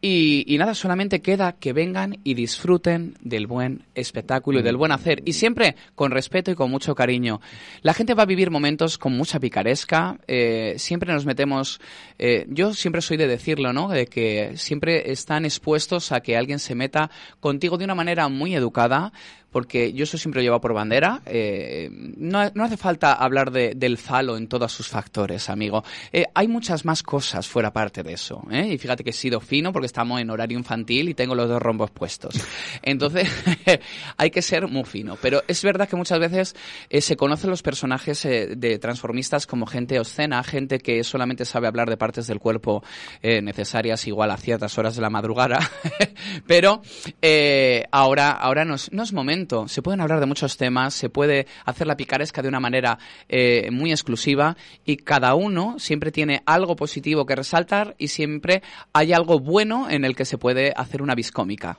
Y, 0.00 0.56
nada, 0.58 0.74
solamente 0.74 1.20
queda 1.20 1.52
que 1.52 1.72
vengan 1.72 2.18
y 2.24 2.34
disfruten 2.34 3.14
del 3.20 3.46
buen 3.46 3.82
espectáculo 3.94 4.60
y 4.60 4.62
del 4.62 4.76
buen 4.76 4.92
hacer. 4.92 5.22
Y 5.24 5.32
siempre 5.32 5.76
con 5.94 6.10
respeto 6.10 6.50
y 6.50 6.54
con 6.54 6.70
mucho 6.70 6.94
cariño. 6.94 7.40
La 7.82 7.94
gente 7.94 8.14
va 8.14 8.22
a 8.22 8.26
vivir 8.26 8.50
momentos 8.50 8.98
con 8.98 9.16
mucha 9.16 9.40
picaresca. 9.40 10.18
eh, 10.26 10.74
siempre 10.76 11.12
nos 11.12 11.26
metemos. 11.26 11.80
eh, 12.18 12.46
yo 12.48 12.74
siempre 12.84 13.00
soy 13.00 13.16
de 13.16 13.26
decirlo, 13.26 13.72
¿no? 13.72 13.88
De 13.88 14.04
que 14.06 14.58
siempre 14.58 15.10
están 15.10 15.46
expuestos 15.46 16.12
a 16.12 16.20
que 16.20 16.36
alguien 16.36 16.58
se 16.58 16.74
meta 16.74 17.10
contigo 17.40 17.78
de 17.78 17.86
una 17.86 17.94
manera 17.94 18.28
muy 18.28 18.54
educada. 18.54 19.10
Porque 19.54 19.92
yo 19.92 20.02
eso 20.02 20.18
siempre 20.18 20.40
lo 20.42 20.46
llevo 20.46 20.60
por 20.60 20.74
bandera. 20.74 21.22
eh, 21.26 21.88
no, 22.16 22.50
no 22.54 22.64
hace 22.64 22.76
falta 22.76 23.12
hablar 23.12 23.52
de- 23.52 23.74
del 23.76 23.98
falo 23.98 24.36
en 24.36 24.48
todos 24.48 24.72
sus 24.72 24.88
factores, 24.88 25.48
amigo. 25.48 25.84
Eh, 26.12 26.24
hay 26.34 26.48
muchas 26.48 26.84
más 26.84 27.04
cosas 27.04 27.46
fuera 27.46 27.72
parte 27.72 28.02
de 28.02 28.14
eso. 28.14 28.42
¿eh? 28.50 28.70
Y 28.72 28.78
fíjate 28.78 29.04
que 29.04 29.10
he 29.10 29.12
sido 29.12 29.38
fino 29.40 29.72
porque 29.72 29.86
estamos 29.86 30.20
en 30.20 30.28
horario 30.30 30.58
infantil 30.58 31.08
y 31.08 31.14
tengo 31.14 31.36
los 31.36 31.48
dos 31.48 31.62
rombos 31.62 31.92
puestos. 31.92 32.34
Entonces, 32.82 33.28
hay 34.16 34.30
que 34.32 34.42
ser 34.42 34.66
muy 34.66 34.82
fino. 34.82 35.16
Pero 35.22 35.44
es 35.46 35.62
verdad 35.62 35.88
que 35.88 35.94
muchas 35.94 36.18
veces 36.18 36.56
eh, 36.90 37.00
se 37.00 37.16
conocen 37.16 37.48
los 37.50 37.62
personajes 37.62 38.24
eh, 38.24 38.54
de 38.56 38.80
transformistas 38.80 39.46
como 39.46 39.66
gente 39.66 40.00
obscena, 40.00 40.42
gente 40.42 40.80
que 40.80 41.04
solamente 41.04 41.44
sabe 41.44 41.68
hablar 41.68 41.88
de 41.88 41.96
partes 41.96 42.26
del 42.26 42.40
cuerpo 42.40 42.82
eh, 43.22 43.40
necesarias 43.40 44.04
igual 44.08 44.32
a 44.32 44.36
ciertas 44.36 44.76
horas 44.78 44.96
de 44.96 45.02
la 45.02 45.10
madrugada. 45.10 45.60
Pero 46.48 46.82
ahora, 47.92 48.30
ahora 48.32 48.64
no 48.64 48.74
es, 48.74 48.92
no 48.92 49.04
es 49.04 49.12
momento. 49.12 49.43
Se 49.68 49.82
pueden 49.82 50.00
hablar 50.00 50.20
de 50.20 50.26
muchos 50.26 50.56
temas, 50.56 50.94
se 50.94 51.08
puede 51.08 51.46
hacer 51.64 51.86
la 51.86 51.96
picaresca 51.96 52.42
de 52.42 52.48
una 52.48 52.60
manera 52.60 52.98
eh, 53.28 53.68
muy 53.70 53.90
exclusiva 53.90 54.56
y 54.84 54.96
cada 54.96 55.34
uno 55.34 55.76
siempre 55.78 56.10
tiene 56.12 56.42
algo 56.46 56.76
positivo 56.76 57.26
que 57.26 57.36
resaltar 57.36 57.94
y 57.98 58.08
siempre 58.08 58.62
hay 58.92 59.12
algo 59.12 59.38
bueno 59.38 59.88
en 59.90 60.04
el 60.04 60.16
que 60.16 60.24
se 60.24 60.38
puede 60.38 60.72
hacer 60.76 61.02
una 61.02 61.14
viscómica. 61.14 61.78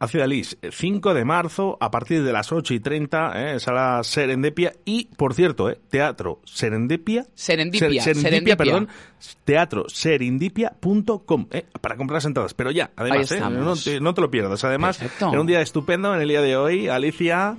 A 0.00 0.08
Cidalis, 0.08 0.58
5 0.70 1.14
de 1.14 1.24
marzo, 1.24 1.78
a 1.80 1.90
partir 1.90 2.22
de 2.24 2.32
las 2.32 2.50
8 2.52 2.74
y 2.74 2.80
30, 2.80 3.54
eh, 3.54 3.60
sala 3.60 4.02
Serendipia. 4.02 4.74
Y, 4.84 5.06
por 5.16 5.34
cierto, 5.34 5.70
eh, 5.70 5.78
teatro 5.88 6.40
Serendipia. 6.44 7.26
Serendipia, 7.34 8.02
Ser- 8.02 8.16
Serendipia. 8.16 8.56
perdón. 8.56 8.88
Teatro 9.44 9.84
serendipia.com, 9.88 11.46
eh, 11.52 11.64
para 11.80 11.96
comprar 11.96 12.16
las 12.16 12.24
entradas. 12.26 12.54
Pero 12.54 12.70
ya, 12.72 12.90
además, 12.96 13.30
eh, 13.30 13.34
estamos. 13.36 13.64
no, 13.64 13.76
te, 13.76 14.00
no 14.00 14.12
te 14.14 14.20
lo 14.20 14.30
pierdas. 14.30 14.64
Además, 14.64 14.98
Perfecto. 14.98 15.30
era 15.30 15.40
un 15.40 15.46
día 15.46 15.60
estupendo 15.60 16.14
en 16.14 16.20
el 16.20 16.28
día 16.28 16.42
de 16.42 16.56
hoy. 16.56 16.88
Alicia, 16.88 17.56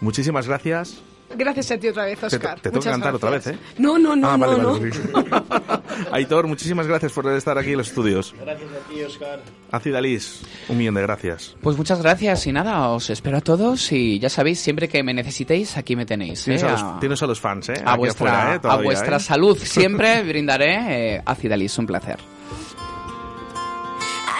muchísimas 0.00 0.46
gracias. 0.46 1.02
Gracias 1.36 1.70
a 1.70 1.78
ti 1.78 1.88
otra 1.88 2.04
vez, 2.06 2.18
Te, 2.18 2.26
Oscar. 2.26 2.58
te 2.60 2.70
tengo 2.70 2.82
que 2.82 2.90
cantar 2.90 3.14
otra 3.14 3.30
vez. 3.30 3.46
¿eh? 3.48 3.58
No, 3.78 3.98
no, 3.98 4.16
no, 4.16 4.28
Ah, 4.30 4.36
vale, 4.36 4.58
no, 4.62 4.72
vale, 4.78 4.90
no. 5.12 5.82
Aitor, 6.12 6.46
muchísimas 6.46 6.86
gracias 6.86 7.12
por 7.12 7.26
estar 7.32 7.56
aquí 7.58 7.72
en 7.72 7.78
los 7.78 7.88
estudios. 7.88 8.34
Gracias 8.40 8.70
a 8.72 8.88
ti, 8.92 9.02
Oscar. 9.02 9.40
A 9.70 9.78
Cidalis, 9.80 10.40
un 10.68 10.78
millón 10.78 10.94
de 10.94 11.02
gracias. 11.02 11.54
Pues 11.60 11.76
muchas 11.76 12.00
gracias 12.02 12.46
y 12.46 12.52
nada, 12.52 12.88
os 12.88 13.10
espero 13.10 13.36
a 13.36 13.40
todos 13.42 13.92
y 13.92 14.18
ya 14.18 14.30
sabéis, 14.30 14.58
siempre 14.60 14.88
que 14.88 15.02
me 15.02 15.12
necesitéis, 15.12 15.76
aquí 15.76 15.94
me 15.96 16.06
tenéis. 16.06 16.44
Tienes, 16.44 16.62
¿eh? 16.62 16.66
a, 16.66 16.68
A- 16.68 16.72
los, 16.92 17.00
tienes 17.00 17.22
a 17.22 17.26
los 17.26 17.40
fans, 17.40 17.68
¿eh? 17.68 17.82
a 17.84 17.90
Aquí 17.92 17.98
vuestra, 17.98 18.30
afuera, 18.30 18.52
¿eh? 18.52 18.56
a 18.56 18.60
Todavía, 18.60 18.84
vuestra 18.84 19.16
¿eh? 19.16 19.20
salud 19.20 19.58
siempre 19.62 20.22
brindaré 20.22 21.16
eh, 21.16 21.22
a 21.24 21.34
Cidalis, 21.34 21.76
un 21.78 21.86
placer. 21.86 22.18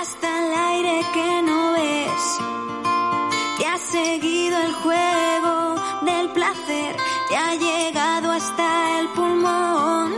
hasta 0.00 0.46
el 0.46 0.54
aire 0.54 1.00
que 1.12 1.42
no 1.42 1.72
ves. 1.72 2.67
Te 3.58 3.66
ha 3.66 3.76
seguido 3.76 4.56
el 4.56 4.72
juego 4.72 5.74
del 6.02 6.30
placer, 6.30 6.96
te 7.28 7.36
ha 7.36 7.54
llegado 7.56 8.30
hasta 8.30 9.00
el 9.00 9.08
pulmón 9.08 10.12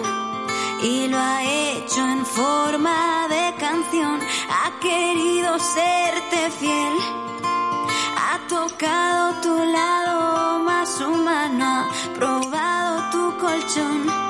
y 0.82 1.08
lo 1.08 1.16
ha 1.18 1.42
hecho 1.42 2.06
en 2.06 2.26
forma 2.26 3.28
de 3.30 3.54
canción. 3.58 4.20
Ha 4.50 4.78
querido 4.78 5.58
serte 5.58 6.50
fiel, 6.58 6.92
ha 8.18 8.38
tocado 8.46 9.40
tu 9.40 9.56
lado 9.64 10.58
más 10.58 11.00
humano, 11.00 11.64
ha 11.64 12.14
probado 12.18 13.10
tu 13.10 13.38
colchón 13.38 14.29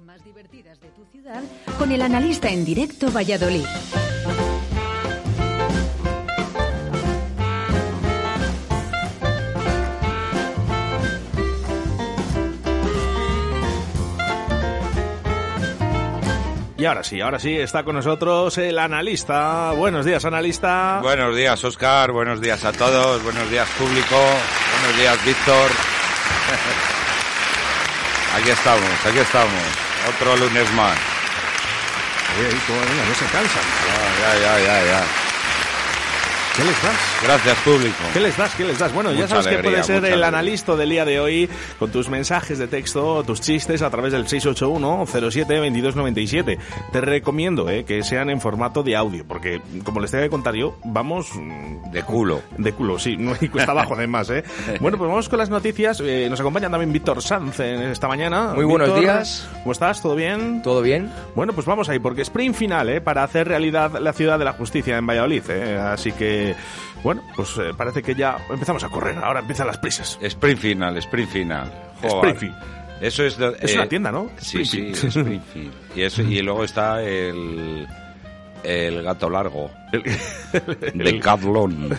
Más 0.00 0.24
divertidas 0.24 0.80
de 0.80 0.88
tu 0.88 1.04
ciudad 1.04 1.42
con 1.78 1.92
el 1.92 2.00
analista 2.00 2.48
en 2.48 2.64
directo 2.64 3.12
Valladolid. 3.12 3.66
Y 16.78 16.84
ahora 16.84 17.04
sí, 17.04 17.20
ahora 17.20 17.38
sí, 17.38 17.56
está 17.56 17.84
con 17.84 17.94
nosotros 17.94 18.56
el 18.58 18.78
analista. 18.78 19.72
Buenos 19.72 20.04
días, 20.06 20.24
analista. 20.24 21.00
Buenos 21.02 21.36
días, 21.36 21.62
Oscar. 21.62 22.10
Buenos 22.12 22.40
días 22.40 22.64
a 22.64 22.72
todos. 22.72 23.22
Buenos 23.22 23.48
días, 23.50 23.68
público. 23.78 24.16
Buenos 24.80 24.98
días, 24.98 25.24
Víctor. 25.24 25.70
Aquí 28.34 28.50
estamos, 28.50 28.90
aquí 29.04 29.18
estamos. 29.18 29.62
Otro 30.08 30.36
lunes 30.36 30.72
más. 30.72 30.96
Oye, 32.38 32.48
¿cómo 32.66 32.80
venga? 32.80 33.04
No 33.04 33.14
se 33.14 33.26
cansan. 33.26 33.62
Ya, 34.20 34.38
ya, 34.40 34.58
ya, 34.58 34.84
ya. 34.84 35.21
¿Qué 36.54 36.64
les 36.64 36.82
das? 36.82 36.94
Gracias, 37.22 37.56
público. 37.60 37.96
¿Qué 38.12 38.20
les 38.20 38.36
das? 38.36 38.54
¿Qué 38.54 38.64
les 38.64 38.78
das? 38.78 38.92
Bueno, 38.92 39.10
ya 39.12 39.22
Mucha 39.22 39.28
sabes 39.28 39.46
que 39.46 39.54
alegría, 39.54 39.70
puedes 39.70 39.86
ser 39.86 39.96
el 39.96 40.04
alegría. 40.04 40.28
analista 40.28 40.76
del 40.76 40.90
día 40.90 41.04
de 41.06 41.18
hoy 41.18 41.48
con 41.78 41.90
tus 41.90 42.10
mensajes 42.10 42.58
de 42.58 42.66
texto, 42.66 43.24
tus 43.24 43.40
chistes 43.40 43.80
a 43.80 43.88
través 43.88 44.12
del 44.12 44.26
681-07-2297. 44.26 46.58
Te 46.92 47.00
recomiendo 47.00 47.70
eh, 47.70 47.86
que 47.86 48.02
sean 48.02 48.28
en 48.28 48.38
formato 48.38 48.82
de 48.82 48.96
audio, 48.96 49.24
porque 49.26 49.62
como 49.82 49.98
les 50.00 50.10
tengo 50.10 50.24
que 50.24 50.30
contar 50.30 50.54
yo, 50.54 50.76
vamos... 50.84 51.30
mm, 51.34 51.90
De 51.90 52.02
culo. 52.02 52.42
De 52.58 52.72
culo, 52.72 52.98
sí. 52.98 53.16
No 53.16 53.34
hay 53.40 53.48
cuesta 53.48 53.72
abajo, 53.72 53.94
además, 53.94 54.28
¿eh? 54.28 54.44
Bueno, 54.80 54.98
pues 54.98 55.08
vamos 55.08 55.30
con 55.30 55.38
las 55.38 55.48
noticias. 55.48 56.02
Eh, 56.04 56.26
nos 56.28 56.38
acompaña 56.40 56.68
también 56.68 56.92
Víctor 56.92 57.22
Sanz 57.22 57.60
en 57.60 57.80
esta 57.84 58.08
mañana. 58.08 58.52
Muy 58.54 58.66
buenos 58.66 58.88
Víctor, 58.88 59.02
días. 59.04 59.48
¿Cómo 59.62 59.72
estás? 59.72 60.02
¿Todo 60.02 60.14
bien? 60.16 60.60
¿Todo 60.62 60.82
bien? 60.82 61.10
Bueno, 61.34 61.54
pues 61.54 61.66
vamos 61.66 61.88
ahí, 61.88 61.98
porque 61.98 62.20
sprint 62.22 62.54
final, 62.56 62.90
¿eh? 62.90 63.00
Para 63.00 63.22
hacer 63.24 63.48
realidad 63.48 63.92
la 64.00 64.12
ciudad 64.12 64.38
de 64.38 64.44
la 64.44 64.52
justicia 64.52 64.98
en 64.98 65.06
Valladolid, 65.06 65.42
¿eh? 65.48 65.78
Así 65.78 66.12
que, 66.12 66.41
bueno, 67.02 67.22
pues 67.36 67.50
eh, 67.58 67.72
parece 67.76 68.02
que 68.02 68.14
ya 68.14 68.36
empezamos 68.50 68.82
a 68.84 68.88
correr. 68.88 69.16
Ahora 69.18 69.40
empiezan 69.40 69.66
las 69.66 69.78
prisas. 69.78 70.18
Sprint 70.20 70.58
final, 70.60 70.96
sprint 70.98 71.30
final. 71.30 71.72
Joder. 72.00 72.30
Springfield. 72.34 72.54
Eso 73.00 73.24
es... 73.24 73.36
de- 73.36 73.56
Es 73.60 73.74
una 73.74 73.88
tienda, 73.88 74.12
¿no? 74.12 74.30
Sí, 74.38 74.64
sí, 74.64 74.92
Springfield. 74.92 75.72
Y, 75.96 76.02
eso, 76.02 76.22
y 76.22 76.40
luego 76.42 76.64
está 76.64 77.02
el... 77.02 77.86
El 78.62 79.02
gato 79.02 79.28
largo. 79.28 79.72
De 80.94 81.18
Catlon. 81.20 81.98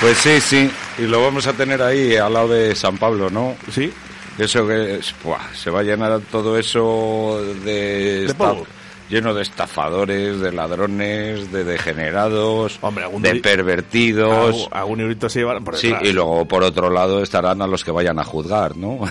Pues 0.00 0.18
sí, 0.18 0.40
sí. 0.40 0.70
Y 0.98 1.02
lo 1.02 1.22
vamos 1.22 1.46
a 1.46 1.52
tener 1.52 1.82
ahí 1.82 2.16
al 2.16 2.32
lado 2.34 2.48
de 2.48 2.74
San 2.74 2.98
Pablo, 2.98 3.30
¿no? 3.30 3.56
Sí. 3.70 3.92
Eso 4.38 4.66
que 4.66 4.96
es, 4.96 5.14
buah, 5.24 5.52
se 5.54 5.70
va 5.70 5.80
a 5.80 5.82
llenar 5.82 6.20
todo 6.30 6.58
eso 6.58 7.40
de, 7.64 8.26
De 8.26 8.34
polvo. 8.34 8.66
lleno 9.08 9.32
de 9.32 9.42
estafadores, 9.42 10.40
de 10.40 10.52
ladrones, 10.52 11.50
de 11.52 11.64
degenerados, 11.64 12.78
algún 12.82 13.22
de 13.22 13.36
pervertidos. 13.36 14.68
Algún- 14.72 14.98
algún 14.98 15.30
se 15.30 15.38
llevarán 15.38 15.64
por 15.64 15.76
Sí, 15.76 15.88
detrás. 15.88 16.04
y 16.08 16.12
luego 16.12 16.44
por 16.46 16.62
otro 16.64 16.90
lado 16.90 17.22
estarán 17.22 17.62
a 17.62 17.66
los 17.66 17.82
que 17.84 17.90
vayan 17.92 18.18
a 18.18 18.24
juzgar, 18.24 18.76
¿no? 18.76 18.98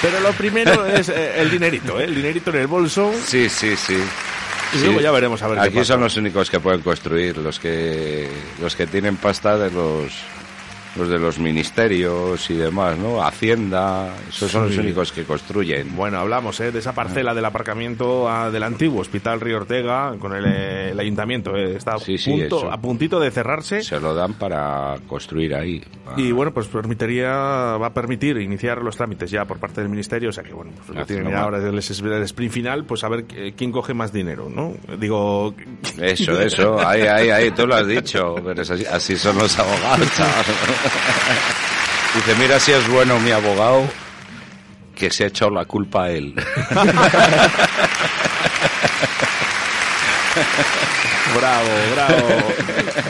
Pero 0.00 0.20
lo 0.20 0.32
primero 0.32 0.86
es 0.86 1.08
eh, 1.08 1.34
el 1.40 1.50
dinerito, 1.50 1.98
¿eh? 2.00 2.04
El 2.04 2.14
dinerito 2.14 2.50
en 2.50 2.56
el 2.56 2.66
bolso. 2.66 3.12
Sí, 3.24 3.48
sí, 3.48 3.76
sí. 3.76 3.96
Y 4.74 4.78
luego 4.84 5.00
ya 5.00 5.10
veremos 5.10 5.42
a 5.42 5.48
ver 5.48 5.58
qué 5.58 5.64
Aquí 5.66 5.78
pasa. 5.78 5.94
son 5.94 6.00
los 6.00 6.16
únicos 6.16 6.48
que 6.50 6.58
pueden 6.60 6.80
construir, 6.80 7.36
los 7.36 7.58
que 7.58 8.28
los 8.60 8.74
que 8.74 8.86
tienen 8.86 9.16
pasta 9.16 9.58
de 9.58 9.70
los 9.70 10.12
los 10.96 11.08
de 11.08 11.18
los 11.18 11.38
ministerios 11.38 12.50
y 12.50 12.54
demás, 12.54 12.98
¿no? 12.98 13.22
Hacienda, 13.22 14.14
esos 14.28 14.50
son 14.50 14.66
los 14.66 14.76
únicos 14.76 15.12
que 15.12 15.24
construyen. 15.24 15.96
Bueno, 15.96 16.18
hablamos 16.18 16.60
¿eh? 16.60 16.70
de 16.70 16.80
esa 16.80 16.92
parcela 16.92 17.34
del 17.34 17.44
aparcamiento 17.44 18.28
ah, 18.28 18.50
del 18.50 18.62
antiguo 18.62 19.00
Hospital 19.00 19.40
Río 19.40 19.58
Ortega 19.58 20.14
con 20.18 20.34
el, 20.34 20.44
eh, 20.44 20.90
el 20.90 21.00
ayuntamiento. 21.00 21.56
¿eh? 21.56 21.76
Está 21.76 21.94
a, 21.94 21.98
Sí, 21.98 22.16
punto, 22.18 22.70
a 22.70 22.80
puntito 22.80 23.18
de 23.20 23.30
cerrarse. 23.30 23.82
Se 23.82 23.98
lo 24.00 24.14
dan 24.14 24.34
para 24.34 24.96
construir 25.06 25.54
ahí. 25.54 25.82
Y 26.16 26.30
bueno, 26.32 26.52
pues 26.52 26.66
permitiría, 26.66 27.30
va 27.30 27.86
a 27.86 27.94
permitir 27.94 28.36
iniciar 28.38 28.82
los 28.82 28.96
trámites 28.96 29.30
ya 29.30 29.44
por 29.46 29.58
parte 29.58 29.80
del 29.80 29.88
ministerio. 29.88 30.28
O 30.28 30.32
sea 30.32 30.44
que 30.44 30.52
bueno, 30.52 30.72
pues 30.76 30.98
lo 30.98 31.06
tienen 31.06 31.30
ya 31.30 31.42
ahora 31.42 31.58
el, 31.58 31.74
el 31.74 32.22
sprint 32.22 32.52
final, 32.52 32.84
pues 32.84 33.02
a 33.04 33.08
ver 33.08 33.24
quién 33.56 33.72
coge 33.72 33.94
más 33.94 34.12
dinero, 34.12 34.50
¿no? 34.50 34.74
Digo. 34.98 35.54
Eso, 35.98 36.40
eso, 36.40 36.78
ahí, 36.86 37.02
ahí, 37.02 37.30
ahí, 37.30 37.50
tú 37.52 37.66
lo 37.66 37.74
has 37.74 37.86
dicho, 37.86 38.34
pero 38.44 38.60
es 38.60 38.70
así, 38.70 38.84
así 38.84 39.16
son 39.16 39.38
los 39.38 39.58
abogados, 39.58 40.12
chaval. 40.16 40.44
Dice, 42.14 42.34
mira 42.38 42.60
si 42.60 42.72
es 42.72 42.86
bueno 42.88 43.18
mi 43.20 43.30
abogado, 43.30 43.84
que 44.94 45.10
se 45.10 45.24
ha 45.24 45.26
echado 45.28 45.50
la 45.50 45.64
culpa 45.64 46.04
a 46.04 46.10
él. 46.10 46.34
Bravo, 51.36 51.68
bravo. 51.94 52.28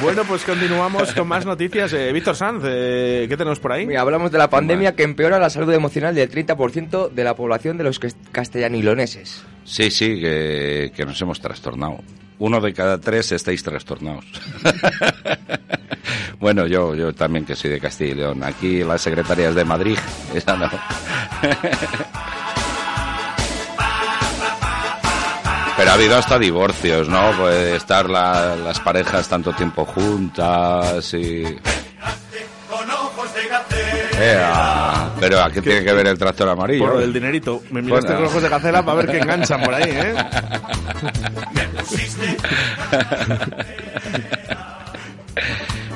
Bueno, 0.00 0.24
pues 0.24 0.44
continuamos 0.44 1.12
con 1.12 1.26
más 1.26 1.44
noticias. 1.44 1.92
Eh, 1.92 2.12
Víctor 2.12 2.36
Sanz, 2.36 2.62
eh, 2.66 3.26
¿qué 3.28 3.36
tenemos 3.36 3.58
por 3.58 3.72
ahí? 3.72 3.84
Mira, 3.86 4.00
hablamos 4.02 4.30
de 4.30 4.38
la 4.38 4.48
pandemia 4.48 4.94
que 4.94 5.02
empeora 5.02 5.38
la 5.38 5.50
salud 5.50 5.72
emocional 5.72 6.14
del 6.14 6.30
30% 6.30 7.10
de 7.10 7.24
la 7.24 7.34
población 7.34 7.78
de 7.78 7.84
los 7.84 7.98
cas- 7.98 8.16
castellaniloneses. 8.30 9.44
Sí, 9.64 9.90
sí, 9.90 10.20
que, 10.20 10.92
que 10.94 11.04
nos 11.04 11.20
hemos 11.20 11.40
trastornado. 11.40 11.98
Uno 12.42 12.60
de 12.60 12.74
cada 12.74 12.98
tres 12.98 13.30
estáis 13.30 13.62
trastornados. 13.62 14.24
bueno, 16.40 16.66
yo, 16.66 16.92
yo 16.96 17.12
también 17.14 17.44
que 17.44 17.54
soy 17.54 17.70
de 17.70 17.78
Castilla 17.78 18.10
y 18.10 18.14
León. 18.16 18.42
Aquí 18.42 18.82
las 18.82 19.00
secretarias 19.00 19.54
de 19.54 19.64
Madrid, 19.64 19.96
esa 20.34 20.56
no. 20.56 20.68
Pero 25.76 25.90
ha 25.90 25.94
habido 25.94 26.16
hasta 26.16 26.36
divorcios, 26.38 27.08
¿no? 27.08 27.30
Puede 27.38 27.76
estar 27.76 28.10
la- 28.10 28.56
las 28.56 28.80
parejas 28.80 29.28
tanto 29.28 29.52
tiempo 29.52 29.84
juntas 29.84 31.14
y... 31.14 31.44
Ea, 34.20 35.10
pero 35.18 35.40
¿a 35.42 35.50
qué 35.50 35.60
tiene 35.62 35.82
que 35.84 35.92
ver 35.92 36.06
el 36.06 36.18
tractor 36.18 36.48
amarillo? 36.48 36.92
Por 36.92 37.02
el 37.02 37.12
dinerito. 37.12 37.62
Me 37.70 37.82
miraste 37.82 38.08
Bueno. 38.08 38.20
con 38.22 38.30
ojos 38.30 38.42
de 38.42 38.48
gacela 38.48 38.84
para 38.84 38.98
ver 38.98 39.10
qué 39.10 39.18
enganchan 39.18 39.62
por 39.62 39.74
ahí, 39.74 39.90
¿eh? 39.90 40.14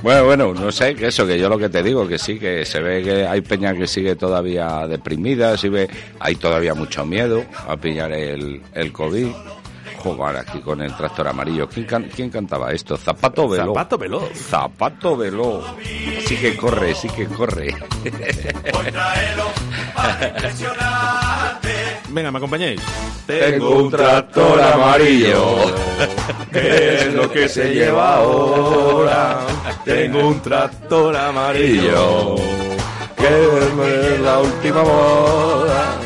Bueno, 0.02 0.24
bueno, 0.24 0.54
no 0.54 0.70
sé, 0.70 0.94
que 0.94 1.08
eso, 1.08 1.26
que 1.26 1.36
yo 1.38 1.48
lo 1.48 1.58
que 1.58 1.68
te 1.68 1.82
digo, 1.82 2.06
que 2.06 2.16
sí, 2.18 2.38
que 2.38 2.64
se 2.64 2.80
ve 2.80 3.02
que 3.02 3.26
hay 3.26 3.40
peña 3.40 3.74
que 3.74 3.86
sigue 3.88 4.14
todavía 4.14 4.86
deprimida, 4.86 5.56
se 5.56 5.68
ve, 5.68 5.90
hay 6.20 6.36
todavía 6.36 6.74
mucho 6.74 7.04
miedo 7.04 7.44
a 7.66 7.76
pillar 7.76 8.12
el, 8.12 8.62
el 8.72 8.92
COVID. 8.92 9.26
Jugar 9.98 10.36
aquí 10.36 10.60
con 10.60 10.80
el 10.82 10.94
tractor 10.96 11.26
amarillo. 11.26 11.68
¿Quién, 11.68 11.86
can- 11.86 12.08
quién 12.14 12.30
cantaba 12.30 12.70
esto? 12.72 12.96
Zapato 12.96 13.48
Veló. 13.48 13.72
Zapato 13.74 13.98
Veló. 13.98 14.28
Zapato 14.32 15.16
Veló. 15.16 15.64
Sí 16.26 16.36
que 16.36 16.56
corre, 16.56 16.94
sí 16.94 17.08
que 17.08 17.26
corre. 17.26 17.74
Venga, 22.16 22.30
¿me 22.30 22.38
acompañáis? 22.38 22.80
Tengo 23.26 23.76
un 23.76 23.90
tractor 23.90 24.58
amarillo. 24.58 25.54
¿Qué 26.50 26.94
es 26.94 27.12
lo 27.12 27.30
que 27.30 27.46
se 27.46 27.74
lleva 27.74 28.14
ahora? 28.14 29.40
Tengo 29.84 30.28
un 30.28 30.40
tractor 30.40 31.14
amarillo. 31.14 32.36
Que 33.18 33.26
es 33.26 34.20
la 34.20 34.38
última 34.38 34.82
moda. 34.82 35.98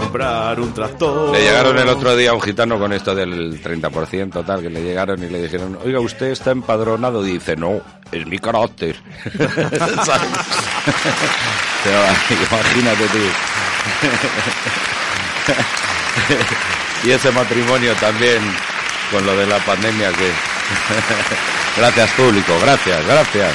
Comprar 0.00 0.58
un 0.58 0.72
tractor. 0.72 1.32
Le 1.32 1.42
llegaron 1.42 1.78
el 1.78 1.88
otro 1.90 2.16
día 2.16 2.30
a 2.30 2.32
un 2.32 2.40
gitano 2.40 2.78
con 2.78 2.90
esto 2.94 3.14
del 3.14 3.62
30%, 3.62 4.42
tal, 4.46 4.62
que 4.62 4.70
le 4.70 4.82
llegaron 4.82 5.22
y 5.22 5.28
le 5.28 5.42
dijeron, 5.42 5.78
oiga, 5.84 6.00
¿usted 6.00 6.28
está 6.28 6.50
empadronado? 6.50 7.22
Dice, 7.22 7.56
no, 7.56 7.82
es 8.10 8.26
mi 8.26 8.38
carácter. 8.38 8.96
Pero, 11.84 12.00
imagínate 12.30 13.04
tú. 13.08 13.18
y 17.04 17.10
ese 17.10 17.30
matrimonio 17.30 17.94
también, 17.96 18.40
con 19.10 19.24
lo 19.26 19.36
de 19.36 19.46
la 19.46 19.58
pandemia, 19.58 20.10
que 20.12 20.30
gracias, 21.76 22.10
público, 22.12 22.58
gracias, 22.60 23.06
gracias, 23.06 23.52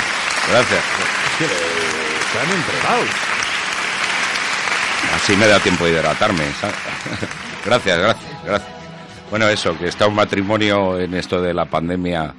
gracias. 0.49 0.83
Así 5.15 5.35
me 5.35 5.47
da 5.47 5.59
tiempo 5.59 5.85
de 5.85 5.91
hidratarme. 5.91 6.43
¿sabes? 6.59 6.75
gracias, 7.65 7.97
gracias, 7.97 8.43
gracias. 8.43 8.71
Bueno, 9.29 9.47
eso, 9.47 9.77
que 9.77 9.87
está 9.87 10.07
un 10.07 10.15
matrimonio 10.15 10.99
en 10.99 11.13
esto 11.13 11.41
de 11.41 11.53
la 11.53 11.65
pandemia, 11.65 12.33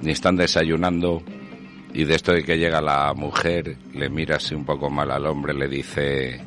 ni 0.00 0.12
están 0.12 0.36
desayunando, 0.36 1.22
y 1.92 2.04
de 2.04 2.14
esto 2.14 2.32
de 2.32 2.42
que 2.42 2.58
llega 2.58 2.80
la 2.80 3.12
mujer, 3.14 3.76
le 3.94 4.08
mira 4.08 4.36
así 4.36 4.54
un 4.54 4.64
poco 4.64 4.90
mal 4.90 5.10
al 5.10 5.26
hombre, 5.26 5.54
le 5.54 5.68
dice, 5.68 6.40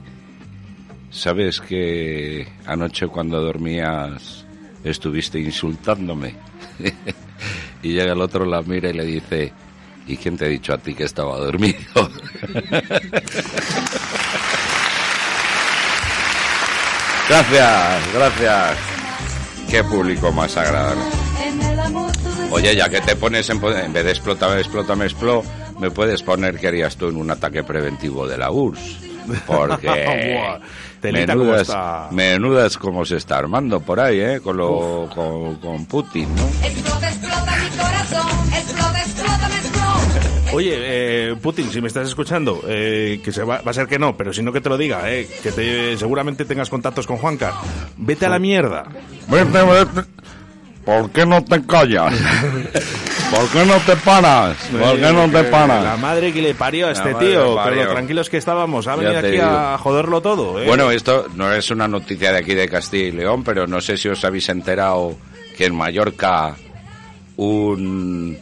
¿sabes 1.11 1.59
que 1.61 2.47
anoche 2.65 3.07
cuando 3.07 3.41
dormías 3.41 4.45
estuviste 4.83 5.39
insultándome? 5.39 6.35
y 7.83 7.93
llega 7.93 8.13
el 8.13 8.21
otro, 8.21 8.45
la 8.45 8.61
mira 8.61 8.89
y 8.89 8.93
le 8.93 9.05
dice, 9.05 9.51
¿y 10.07 10.17
quién 10.17 10.37
te 10.37 10.45
ha 10.45 10.49
dicho 10.49 10.73
a 10.73 10.77
ti 10.77 10.93
que 10.93 11.03
estaba 11.05 11.37
dormido? 11.37 11.79
gracias, 17.29 18.13
gracias. 18.13 18.77
Qué 19.69 19.83
público 19.83 20.31
más 20.31 20.57
agradable. 20.57 21.03
Oye, 22.51 22.75
ya 22.75 22.89
que 22.89 23.01
te 23.01 23.15
pones 23.15 23.49
en, 23.51 23.63
en 23.63 23.93
vez 23.93 24.03
de 24.03 24.09
explótame, 24.11 24.59
explótame, 24.59 25.05
explo, 25.05 25.43
me 25.79 25.91
puedes 25.91 26.23
poner 26.23 26.59
qué 26.59 26.69
harías 26.69 26.97
tú 26.97 27.07
en 27.07 27.17
un 27.17 27.29
ataque 27.29 27.63
preventivo 27.63 28.27
de 28.27 28.37
la 28.37 28.51
URSS. 28.51 28.97
Porque 29.45 30.59
telita 30.99 31.35
menudas, 31.35 31.61
está. 31.61 32.07
menudas 32.11 32.77
como 32.77 33.05
se 33.05 33.17
está 33.17 33.37
armando 33.37 33.79
por 33.79 33.99
ahí, 33.99 34.19
¿eh? 34.19 34.39
Con, 34.41 34.57
lo, 34.57 35.09
con, 35.13 35.55
con 35.55 35.85
Putin, 35.85 36.27
¿no? 36.35 36.43
Explota, 36.65 37.09
explota 37.09 37.57
mi 37.63 37.69
corazón. 37.77 38.53
Explota, 38.53 38.99
explota, 39.01 39.49
me 39.49 39.55
explota. 39.55 40.53
Oye, 40.53 40.73
eh, 40.75 41.35
Putin, 41.41 41.69
si 41.69 41.79
me 41.81 41.87
estás 41.87 42.07
escuchando, 42.07 42.61
eh, 42.67 43.21
que 43.23 43.31
se 43.31 43.43
va, 43.43 43.61
va 43.61 43.71
a 43.71 43.73
ser 43.73 43.87
que 43.87 43.99
no, 43.99 44.17
pero 44.17 44.33
si 44.33 44.41
no 44.41 44.51
que 44.51 44.61
te 44.61 44.69
lo 44.69 44.77
diga, 44.77 45.11
eh, 45.11 45.27
que 45.43 45.51
te, 45.51 45.97
seguramente 45.97 46.45
tengas 46.45 46.69
contactos 46.69 47.05
con 47.05 47.17
Juanca. 47.17 47.53
Vete 47.97 48.25
a 48.25 48.29
la 48.29 48.39
mierda. 48.39 48.85
¿Por 50.89 51.11
qué 51.11 51.25
no 51.25 51.43
te 51.43 51.61
callas? 51.65 52.13
¿Por 53.31 53.47
qué 53.49 53.63
no 53.65 53.75
te 53.85 53.95
paras? 53.97 54.57
¿Por 54.71 54.95
qué 54.99 55.13
no 55.13 55.29
te 55.29 55.43
La 55.43 55.51
paras? 55.51 55.99
madre 55.99 56.33
que 56.33 56.41
le 56.41 56.55
parió 56.55 56.87
a 56.87 56.91
La 56.91 56.93
este 56.93 57.13
tío, 57.15 57.55
parió. 57.55 57.83
lo 57.83 57.91
tranquilos 57.91 58.27
que 58.29 58.37
estábamos, 58.37 58.87
ha 58.87 58.95
venido 58.95 59.19
aquí 59.19 59.31
digo. 59.31 59.43
a 59.45 59.77
joderlo 59.77 60.19
todo. 60.21 60.59
¿eh? 60.59 60.65
Bueno, 60.65 60.89
esto 60.89 61.27
no 61.35 61.53
es 61.53 61.69
una 61.69 61.87
noticia 61.87 62.31
de 62.31 62.39
aquí 62.39 62.55
de 62.55 62.67
Castilla 62.67 63.05
y 63.05 63.11
León, 63.11 63.43
pero 63.43 63.67
no 63.67 63.79
sé 63.81 63.97
si 63.97 64.07
os 64.09 64.25
habéis 64.25 64.49
enterado 64.49 65.15
que 65.55 65.65
en 65.65 65.75
Mallorca 65.75 66.55
un 67.37 68.37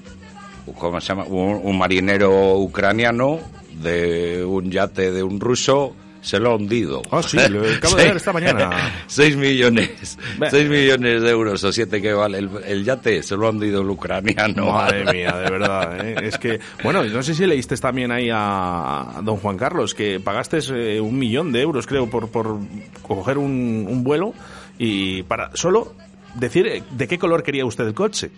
¿cómo 0.77 1.01
se 1.01 1.07
llama? 1.07 1.23
Un, 1.25 1.59
un 1.63 1.77
marinero 1.77 2.55
ucraniano 2.57 3.39
de 3.73 4.43
un 4.45 4.71
yate 4.71 5.11
de 5.11 5.21
un 5.23 5.39
ruso 5.39 5.93
se 6.27 6.39
lo 6.39 6.51
ha 6.51 6.55
hundido. 6.55 7.01
Ah, 7.09 7.23
sí, 7.23 7.37
lo 7.49 7.61
acabo 7.77 7.95
de 7.95 8.03
ver 8.03 8.17
esta 8.17 8.33
mañana. 8.33 8.69
6 9.07 9.37
millones, 9.37 10.17
Ve. 10.37 10.49
6 10.49 10.69
millones 10.69 11.21
de 11.21 11.29
euros 11.29 11.63
o 11.63 11.71
7 11.71 12.01
que 12.01 12.11
vale 12.11 12.39
el, 12.39 12.49
el 12.65 12.83
yate, 12.83 13.23
se 13.23 13.37
lo 13.37 13.47
ha 13.47 13.51
hundido 13.51 13.81
el 13.81 13.89
ucraniano. 13.89 14.73
Madre 14.73 15.05
mía, 15.13 15.37
de 15.37 15.49
verdad. 15.49 16.05
¿eh? 16.05 16.15
Es 16.23 16.37
que, 16.37 16.59
bueno, 16.83 17.01
no 17.05 17.23
sé 17.23 17.33
si 17.33 17.45
leíste 17.45 17.77
también 17.77 18.11
ahí 18.11 18.29
a 18.31 19.21
don 19.23 19.37
Juan 19.37 19.57
Carlos 19.57 19.93
que 19.95 20.19
pagaste 20.19 20.59
eh, 20.71 20.99
un 20.99 21.17
millón 21.17 21.53
de 21.53 21.61
euros, 21.61 21.87
creo, 21.87 22.09
por, 22.09 22.29
por 22.29 22.59
coger 23.01 23.37
un, 23.37 23.85
un 23.89 24.03
vuelo 24.03 24.33
y 24.77 25.23
para 25.23 25.51
solo 25.55 25.93
decir 26.35 26.67
eh, 26.67 26.83
de 26.91 27.07
qué 27.07 27.17
color 27.17 27.41
quería 27.41 27.65
usted 27.65 27.87
el 27.87 27.93
coche. 27.93 28.31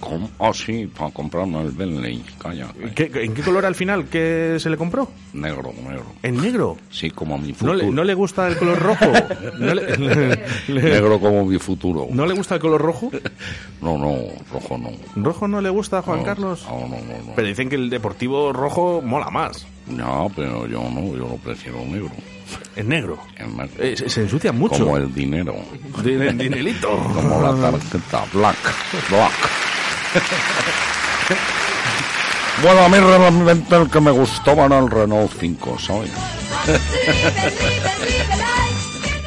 ¿Cómo? 0.00 0.28
Ah, 0.38 0.50
sí, 0.52 0.86
para 0.86 1.10
comprarme 1.12 1.62
el 1.62 1.70
Bentley, 1.70 2.22
calla. 2.38 2.66
¿Qué- 2.94 3.10
¿En 3.14 3.32
qué 3.32 3.42
color 3.42 3.64
al 3.64 3.74
final 3.74 4.06
que 4.06 4.56
se 4.58 4.68
le 4.68 4.76
compró? 4.76 5.08
Negro, 5.32 5.72
negro. 5.86 6.04
¿En 6.22 6.36
negro? 6.42 6.76
Sí, 6.90 7.10
como 7.10 7.38
mi 7.38 7.48
¿No 7.48 7.54
futuro. 7.54 7.74
le, 7.74 7.86
no 7.90 8.04
le 8.04 8.12
gusta 8.12 8.46
el 8.48 8.58
color 8.58 8.78
rojo? 8.80 9.06
¿No 9.58 9.72
le, 9.74 9.96
le- 9.96 10.38
Negro 10.82 11.18
como 11.20 11.46
mi 11.46 11.58
futuro. 11.58 12.08
¿No 12.10 12.26
le 12.26 12.34
gusta 12.34 12.56
el 12.56 12.60
color 12.60 12.82
rojo? 12.82 13.10
No, 13.80 13.96
no, 13.96 14.14
rojo 14.52 14.76
no. 14.76 14.90
¿Rojo 15.16 15.48
no 15.48 15.60
le 15.62 15.70
gusta 15.70 15.98
a 15.98 16.02
Juan 16.02 16.18
No, 16.18 16.24
Carlos? 16.24 16.66
No, 16.68 16.80
no, 16.80 16.88
no, 16.88 17.26
no. 17.26 17.32
Pero 17.34 17.48
dicen 17.48 17.68
que 17.70 17.76
el 17.76 17.88
deportivo 17.88 18.52
rojo 18.52 19.00
mola 19.02 19.30
más. 19.30 19.66
No, 19.86 20.30
pero 20.36 20.66
yo 20.66 20.82
no, 20.90 21.02
yo 21.16 21.28
lo 21.28 21.36
prefiero 21.36 21.78
negro. 21.86 22.10
En 22.76 22.88
negro. 22.88 23.18
En 23.38 23.56
negro. 23.56 23.72
Eh, 23.82 23.96
se, 23.96 24.08
se 24.10 24.22
ensucia 24.22 24.52
mucho. 24.52 24.84
Como 24.84 24.96
el 24.98 25.14
dinero. 25.14 25.54
Din- 26.02 26.36
Dinelito. 26.36 26.88
Como 27.14 27.40
la 27.40 27.54
tarjeta 27.70 28.24
black. 28.32 28.56
Black. 29.08 29.32
Bueno, 32.62 32.84
a 32.84 32.88
mí 32.88 32.96
realmente 32.98 33.74
el 33.76 33.90
que 33.90 34.00
me 34.00 34.12
gustaba 34.12 34.66
era 34.66 34.78
el 34.78 34.88
Renault 34.88 35.32
5, 35.40 35.76
¿sabes? 35.78 36.10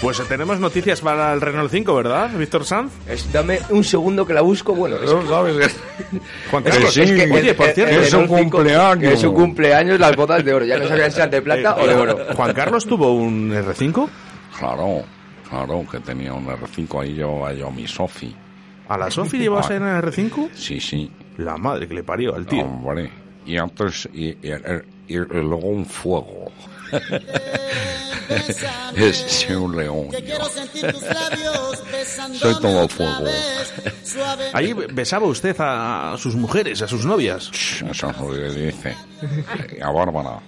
Pues 0.02 0.26
tenemos 0.30 0.60
noticias 0.60 1.02
para 1.02 1.34
el 1.34 1.42
Renault 1.42 1.70
5, 1.70 1.94
¿verdad, 1.94 2.30
Víctor 2.38 2.64
Sanz? 2.66 2.94
Es- 3.08 3.32
dame 3.34 3.60
un 3.70 3.84
segundo 3.84 4.26
que 4.26 4.34
la 4.34 4.42
busco. 4.42 4.74
Bueno, 4.74 4.96
es 4.96 5.12
que- 5.12 5.16
Juan 6.52 6.64
Es 6.68 6.74
Carlos, 6.74 6.94
que- 6.94 7.04
es 7.04 7.12
que 7.12 7.32
oye, 7.34 7.50
el- 7.50 7.56
por 7.56 7.68
cierto, 7.68 8.00
es 8.02 8.10
5, 8.10 8.28
cumpleaños. 8.28 9.00
que 9.00 9.14
Es 9.14 9.24
un 9.24 9.34
cumpleaños 9.34 10.00
las 10.00 10.16
bodas 10.16 10.46
de 10.46 10.54
oro. 10.54 10.66
Ya 10.66 10.78
no 10.78 10.88
sabían 10.88 11.12
si 11.12 11.18
eran 11.18 11.30
de 11.32 11.42
plata 11.42 11.76
o 11.76 11.86
de 11.86 11.96
oro. 11.96 12.18
Eh, 12.20 12.34
Juan 12.34 12.54
Carlos 12.54 12.86
tuvo 12.86 13.14
un 13.14 13.52
R5 13.52 14.08
Claro, 14.58 15.04
claro, 15.50 15.86
que 15.92 16.00
tenía 16.00 16.34
un 16.34 16.48
R5 16.48 17.02
ahí 17.02 17.16
yo, 17.16 17.52
yo 17.52 17.70
mi 17.72 17.86
Sofi. 17.88 18.34
A 18.90 18.98
la 18.98 19.12
Sofi 19.12 19.38
llevas 19.38 19.70
en 19.72 19.84
el 19.84 20.02
R5. 20.04 20.50
Sí, 20.54 20.80
sí. 20.80 21.12
La 21.38 21.58
madre 21.58 21.88
que 21.88 21.94
le 21.94 22.04
parió 22.04 22.36
al 22.36 22.46
tío. 22.46 22.64
Hombre. 22.64 23.10
Y 23.46 23.58
antes, 23.58 24.08
y, 24.14 24.26
y- 24.30 24.38
y- 25.08 25.14
y 25.14 25.18
luego 25.18 25.68
un 25.68 25.86
fuego. 25.86 26.52
es 28.96 29.48
un 29.50 29.76
león. 29.78 30.10
yo. 30.12 30.38
Soy 32.34 32.56
todo 32.62 32.88
fuego. 32.90 33.26
Ahí 34.54 34.74
besaba 34.74 35.26
usted 35.28 35.56
a 35.60 36.16
sus 36.18 36.36
mujeres, 36.36 36.82
a 36.82 36.88
sus 36.88 37.06
novias. 37.06 37.50
Eso 37.54 38.10
es 38.10 38.20
lo 38.20 38.32
que 38.32 38.50
dice. 38.50 38.96
A 39.82 39.92
Bárbara. 39.92 40.40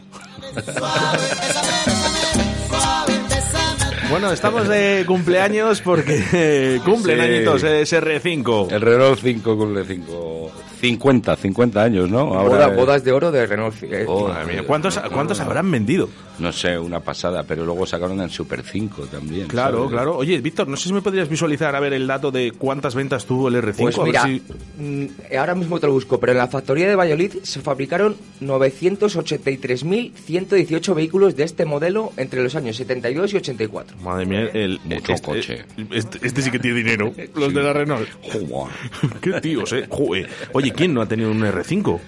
Bueno, 4.09 4.31
estamos 4.31 4.67
de 4.67 5.03
cumpleaños 5.05 5.81
porque 5.81 6.23
eh, 6.33 6.79
cumplen 6.85 7.17
Sí. 7.19 7.23
añitos 7.25 7.63
ese 7.63 8.01
R5. 8.01 8.71
El 8.71 8.81
Renault 8.81 9.19
5 9.21 9.57
cumple 9.57 9.83
5. 9.85 10.51
50, 10.79 11.35
50 11.35 11.83
años, 11.83 12.09
¿no? 12.09 12.25
Boda- 12.27 12.69
es- 12.71 12.75
bodas 12.77 13.03
de 13.03 13.11
oro 13.11 13.31
de 13.31 13.45
Renault. 13.45 13.75
eh, 13.83 14.05
Oh, 14.07 14.31
¿Cuántos, 14.65 14.97
¿Cuántos 15.11 15.39
habrán 15.39 15.69
vendido? 15.69 16.09
No 16.39 16.51
sé, 16.53 16.79
una 16.79 17.01
pasada, 17.01 17.43
pero 17.43 17.65
luego 17.65 17.85
sacaron 17.85 18.21
el 18.21 18.29
Super 18.29 18.63
5 18.63 19.03
también. 19.07 19.47
Claro, 19.47 19.79
¿sabes? 19.79 19.91
claro. 19.91 20.15
Oye, 20.17 20.39
Víctor, 20.39 20.69
no 20.69 20.77
sé 20.77 20.87
si 20.87 20.93
me 20.93 21.01
podrías 21.01 21.27
visualizar 21.27 21.75
a 21.75 21.79
ver 21.81 21.91
el 21.93 22.07
dato 22.07 22.31
de 22.31 22.53
cuántas 22.53 22.95
ventas 22.95 23.25
tuvo 23.25 23.49
el 23.49 23.55
R5. 23.55 23.75
Pues 23.77 23.97
a 23.97 24.03
ver 24.03 24.07
mira, 24.07 24.23
si- 24.23 24.41
mm, 24.81 25.05
ahora 25.37 25.53
mismo 25.55 25.79
te 25.81 25.87
lo 25.87 25.93
busco, 25.93 26.17
pero 26.19 26.31
en 26.31 26.37
la 26.37 26.47
factoría 26.47 26.87
de 26.87 26.95
Valladolid 26.95 27.33
se 27.43 27.59
fabricaron 27.59 28.15
983.118 28.39 30.95
vehículos 30.95 31.35
de 31.35 31.43
este 31.43 31.65
modelo 31.65 32.11
entre 32.17 32.41
los 32.43 32.55
años 32.55 32.75
72 32.77 33.33
y 33.33 33.37
84. 33.37 33.97
Madre 34.01 34.25
mía, 34.25 34.49
el, 34.53 34.79
Mucho 34.85 35.13
este, 35.13 35.27
coche. 35.27 35.65
Este, 35.91 36.25
este 36.25 36.41
sí 36.41 36.51
que 36.51 36.59
tiene 36.59 36.77
dinero. 36.77 37.11
Los 37.35 37.53
de 37.53 37.63
la 37.63 37.73
Renault. 37.73 38.07
Joder. 38.21 38.69
Qué 39.21 39.41
tíos, 39.41 39.71
eh. 39.73 39.85
Joder. 39.89 40.29
Oye, 40.53 40.68
¿quién 40.71 40.93
no 40.93 41.01
ha 41.01 41.05
tenido 41.07 41.31
un 41.31 41.41
R5? 41.41 41.99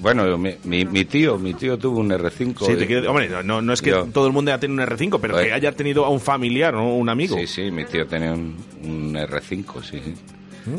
Bueno, 0.00 0.38
mi, 0.38 0.54
mi, 0.64 0.84
mi 0.84 1.04
tío, 1.06 1.38
mi 1.38 1.54
tío 1.54 1.76
tuvo 1.76 1.98
un 1.98 2.10
R5. 2.10 2.66
Sí, 2.66 2.76
te 2.76 2.84
eh, 2.84 2.86
quiero- 2.86 3.10
hombre, 3.10 3.28
no- 3.28 3.42
no, 3.42 3.60
no 3.62 3.72
es 3.72 3.82
que 3.82 3.90
Yo- 3.90 4.04
todo 4.12 4.26
el 4.28 4.32
mundo 4.32 4.50
haya 4.52 4.60
tenido 4.60 4.80
un 4.82 4.88
R5, 4.88 5.18
pero 5.20 5.34
que 5.36 5.42
Oye. 5.42 5.52
haya 5.52 5.72
tenido 5.72 6.04
a 6.04 6.08
un 6.10 6.20
familiar 6.20 6.74
o 6.76 6.94
un 6.94 7.08
amigo. 7.08 7.36
Sí, 7.36 7.46
sí, 7.46 7.70
mi 7.72 7.84
tío 7.84 8.06
tenía 8.06 8.32
un, 8.32 8.56
un 8.84 9.14
R5, 9.16 9.82
sí, 9.82 10.00
sí. 10.04 10.14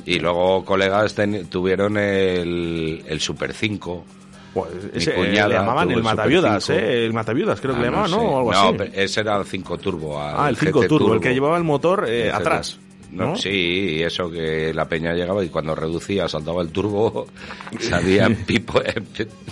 Y 0.05 0.19
luego 0.19 0.63
colegas 0.63 1.15
ten- 1.15 1.47
tuvieron 1.47 1.97
el, 1.97 3.03
el 3.07 3.19
Super 3.19 3.53
5. 3.53 4.05
Pues 4.53 4.69
Mi 4.93 4.97
ese, 4.99 5.11
eh, 5.11 5.15
cuñada 5.15 5.47
le 5.47 5.53
llamaban 5.55 5.91
el 5.91 6.03
Mataviudas, 6.03 6.63
5. 6.63 6.79
¿eh? 6.79 7.05
El 7.05 7.13
Mataviudas, 7.13 7.59
creo 7.59 7.73
que 7.73 7.79
Ah, 7.79 7.83
le 7.83 7.87
llamaban, 7.89 8.11
¿no? 8.11 8.19
sé. 8.19 8.25
O 8.25 8.37
algo 8.37 8.51
no, 8.53 8.83
así. 8.83 8.91
ese 8.93 9.19
era 9.21 9.37
el 9.37 9.45
5 9.45 9.77
Turbo. 9.79 10.19
Ah, 10.21 10.47
el 10.49 10.55
5 10.57 10.79
GT 10.81 10.87
Turbo, 10.87 11.13
el 11.15 11.19
que 11.19 11.33
llevaba 11.33 11.57
el 11.57 11.63
motor 11.63 12.05
eh, 12.07 12.31
atrás. 12.31 12.79
No, 13.11 13.27
¿no? 13.27 13.35
Sí, 13.35 13.49
y 13.97 14.03
eso 14.03 14.29
que 14.29 14.73
la 14.73 14.87
peña 14.87 15.13
llegaba 15.13 15.43
y 15.43 15.49
cuando 15.49 15.73
reducía 15.73 16.27
saltaba 16.27 16.61
el 16.61 16.69
turbo, 16.69 17.27
salía 17.79 18.25
en 18.25 18.35
pipo, 18.35 18.81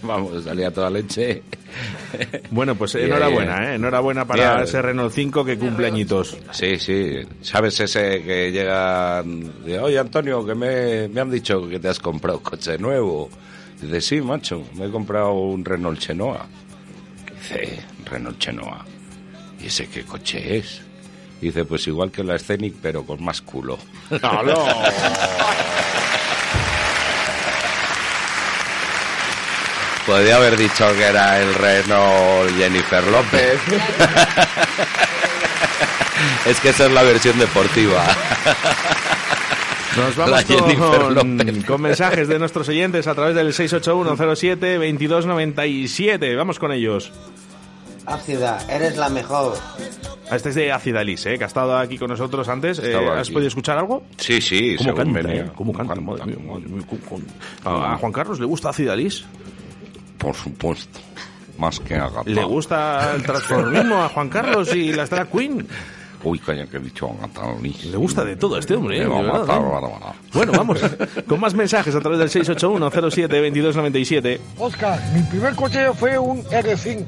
vamos, 0.03 0.43
salía 0.43 0.71
toda 0.71 0.89
leche. 0.89 1.41
Bueno, 2.51 2.75
pues 2.75 2.95
enhorabuena, 2.95 3.71
¿eh? 3.71 3.75
Enhorabuena 3.75 4.25
para 4.25 4.63
ese 4.63 4.81
Renault 4.81 5.13
5 5.13 5.43
que 5.43 5.57
cumple 5.57 5.87
añitos. 5.87 6.37
Sí, 6.51 6.77
sí. 6.77 7.19
¿Sabes 7.41 7.79
ese 7.79 8.23
que 8.23 8.51
llegan 8.51 9.63
de, 9.63 9.79
oye 9.79 9.99
Antonio, 9.99 10.45
que 10.45 10.55
me, 10.55 11.07
me 11.07 11.21
han 11.21 11.31
dicho 11.31 11.67
que 11.67 11.79
te 11.79 11.89
has 11.89 11.99
comprado 11.99 12.39
coche 12.41 12.77
nuevo? 12.77 13.29
Dice, 13.81 14.01
sí, 14.01 14.21
macho, 14.21 14.63
me 14.75 14.85
he 14.85 14.89
comprado 14.89 15.33
un 15.33 15.63
Renault 15.63 15.99
Chenoa. 15.99 16.47
Dice, 17.35 17.79
Renault 18.05 18.39
Chenoa. 18.39 18.85
¿Y 19.59 19.67
ese 19.67 19.87
qué 19.87 20.03
coche 20.03 20.57
es? 20.57 20.81
Dice, 21.41 21.65
pues 21.65 21.85
igual 21.87 22.11
que 22.11 22.23
la 22.23 22.39
Scenic, 22.39 22.75
pero 22.81 23.03
con 23.03 23.21
más 23.23 23.41
culo. 23.41 23.77
¡Aló! 24.21 24.65
Podría 30.07 30.37
haber 30.37 30.57
dicho 30.57 30.87
que 30.95 31.03
era 31.03 31.39
el 31.41 31.53
reno 31.53 32.43
Jennifer 32.57 33.05
López. 33.07 33.59
es 36.45 36.59
que 36.61 36.69
esa 36.69 36.85
es 36.85 36.91
la 36.91 37.03
versión 37.03 37.37
deportiva. 37.37 38.05
Nos 39.97 40.15
vamos 40.15 40.45
con, 40.45 41.63
con, 41.63 41.81
mensajes 41.81 42.29
de 42.29 42.39
nuestros 42.39 42.69
oyentes 42.69 43.05
a 43.07 43.15
través 43.15 43.35
del 43.35 43.51
68107-2297. 43.53 46.37
Vamos 46.37 46.57
con 46.57 46.71
ellos. 46.71 47.11
Ácida, 48.07 48.57
eres 48.69 48.95
la 48.97 49.09
mejor. 49.09 49.55
Este 50.31 50.49
es 50.49 50.55
de 50.55 50.71
Acidalis, 50.71 51.25
¿eh? 51.25 51.37
que 51.37 51.43
ha 51.43 51.47
estado 51.47 51.77
aquí 51.77 51.97
con 51.97 52.07
nosotros 52.09 52.47
antes. 52.47 52.79
Eh, 52.79 52.95
¿Has 52.95 53.27
aquí. 53.27 53.33
podido 53.33 53.49
escuchar 53.49 53.77
algo? 53.77 54.03
Sí, 54.17 54.39
sí, 54.41 54.77
¿Cómo 54.77 54.95
canta? 54.95 55.19
eh? 55.33 55.51
¿Cómo 55.55 55.73
canta? 55.73 55.95
Madre 55.95 56.25
mía, 56.25 56.37
madre 56.39 56.67
mía, 56.69 56.85
cómo- 56.89 57.01
cómo- 57.09 57.23
¿A 57.65 57.93
a 57.93 57.97
Juan 57.97 58.11
Carlos 58.13 58.39
le 58.39 58.45
gusta 58.45 58.69
Acidalis? 58.69 59.25
Por 60.17 60.33
supuesto. 60.35 60.99
Más 61.57 61.79
que 61.81 61.95
a 61.95 62.09
¿Le 62.25 62.43
gusta 62.45 63.13
el 63.15 63.23
transformismo 63.23 63.97
a 64.03 64.07
Juan 64.09 64.29
Carlos 64.29 64.73
y 64.73 64.93
las 64.93 65.09
drag 65.09 65.29
queen? 65.29 65.67
Uy, 66.23 66.39
coño, 66.39 66.67
que 66.69 66.77
he 66.77 66.79
dicho. 66.79 67.09
Le 67.91 67.97
gusta 67.97 68.23
de 68.23 68.35
todo 68.37 68.55
a 68.55 68.59
este 68.59 68.75
hombre, 68.75 69.01
¿eh? 69.01 69.07
Me 69.07 69.09
va 69.09 69.19
a 69.19 69.23
matar, 69.39 69.61
¿eh? 69.61 69.65
Bueno, 70.33 70.51
vamos 70.53 70.79
con 71.27 71.39
más 71.39 71.53
mensajes 71.53 71.93
a 71.95 71.99
través 71.99 72.19
del 72.19 72.29
681072297. 72.29 74.39
Oscar, 74.59 74.99
mi 75.13 75.21
primer 75.23 75.55
coche 75.55 75.91
fue 75.93 76.17
un 76.17 76.41
R5 76.45 77.05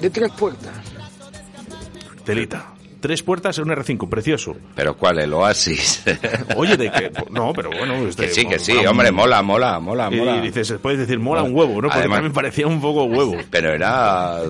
de 0.00 0.10
tres 0.10 0.30
puertas. 0.32 0.72
Telita. 2.24 2.66
Tres 3.00 3.22
puertas 3.22 3.56
en 3.56 3.64
un 3.64 3.70
R5, 3.70 4.10
precioso. 4.10 4.54
¿Pero 4.76 4.94
cuál? 4.94 5.20
¿El 5.20 5.32
Oasis? 5.32 6.02
Oye, 6.56 6.76
¿de 6.76 6.90
qué? 6.90 7.10
No, 7.30 7.50
pero 7.54 7.70
bueno... 7.70 7.94
este, 8.06 8.26
que 8.26 8.28
sí, 8.28 8.44
que 8.44 8.58
sí, 8.58 8.72
mola 8.74 8.82
un- 8.82 8.88
hombre, 8.88 9.10
mola, 9.10 9.42
mola, 9.42 9.80
mola, 9.80 10.08
Y 10.12 10.16
mola. 10.18 10.40
dices, 10.42 10.74
puedes 10.82 10.98
decir, 10.98 11.18
mola 11.18 11.42
un 11.42 11.54
huevo, 11.56 11.76
¿no? 11.76 11.88
Porque 11.88 11.96
Además- 12.00 12.16
también 12.18 12.34
parecía 12.34 12.66
un 12.66 12.78
poco 12.78 13.04
huevo. 13.04 13.36
Pero 13.50 13.72
era, 13.72 14.42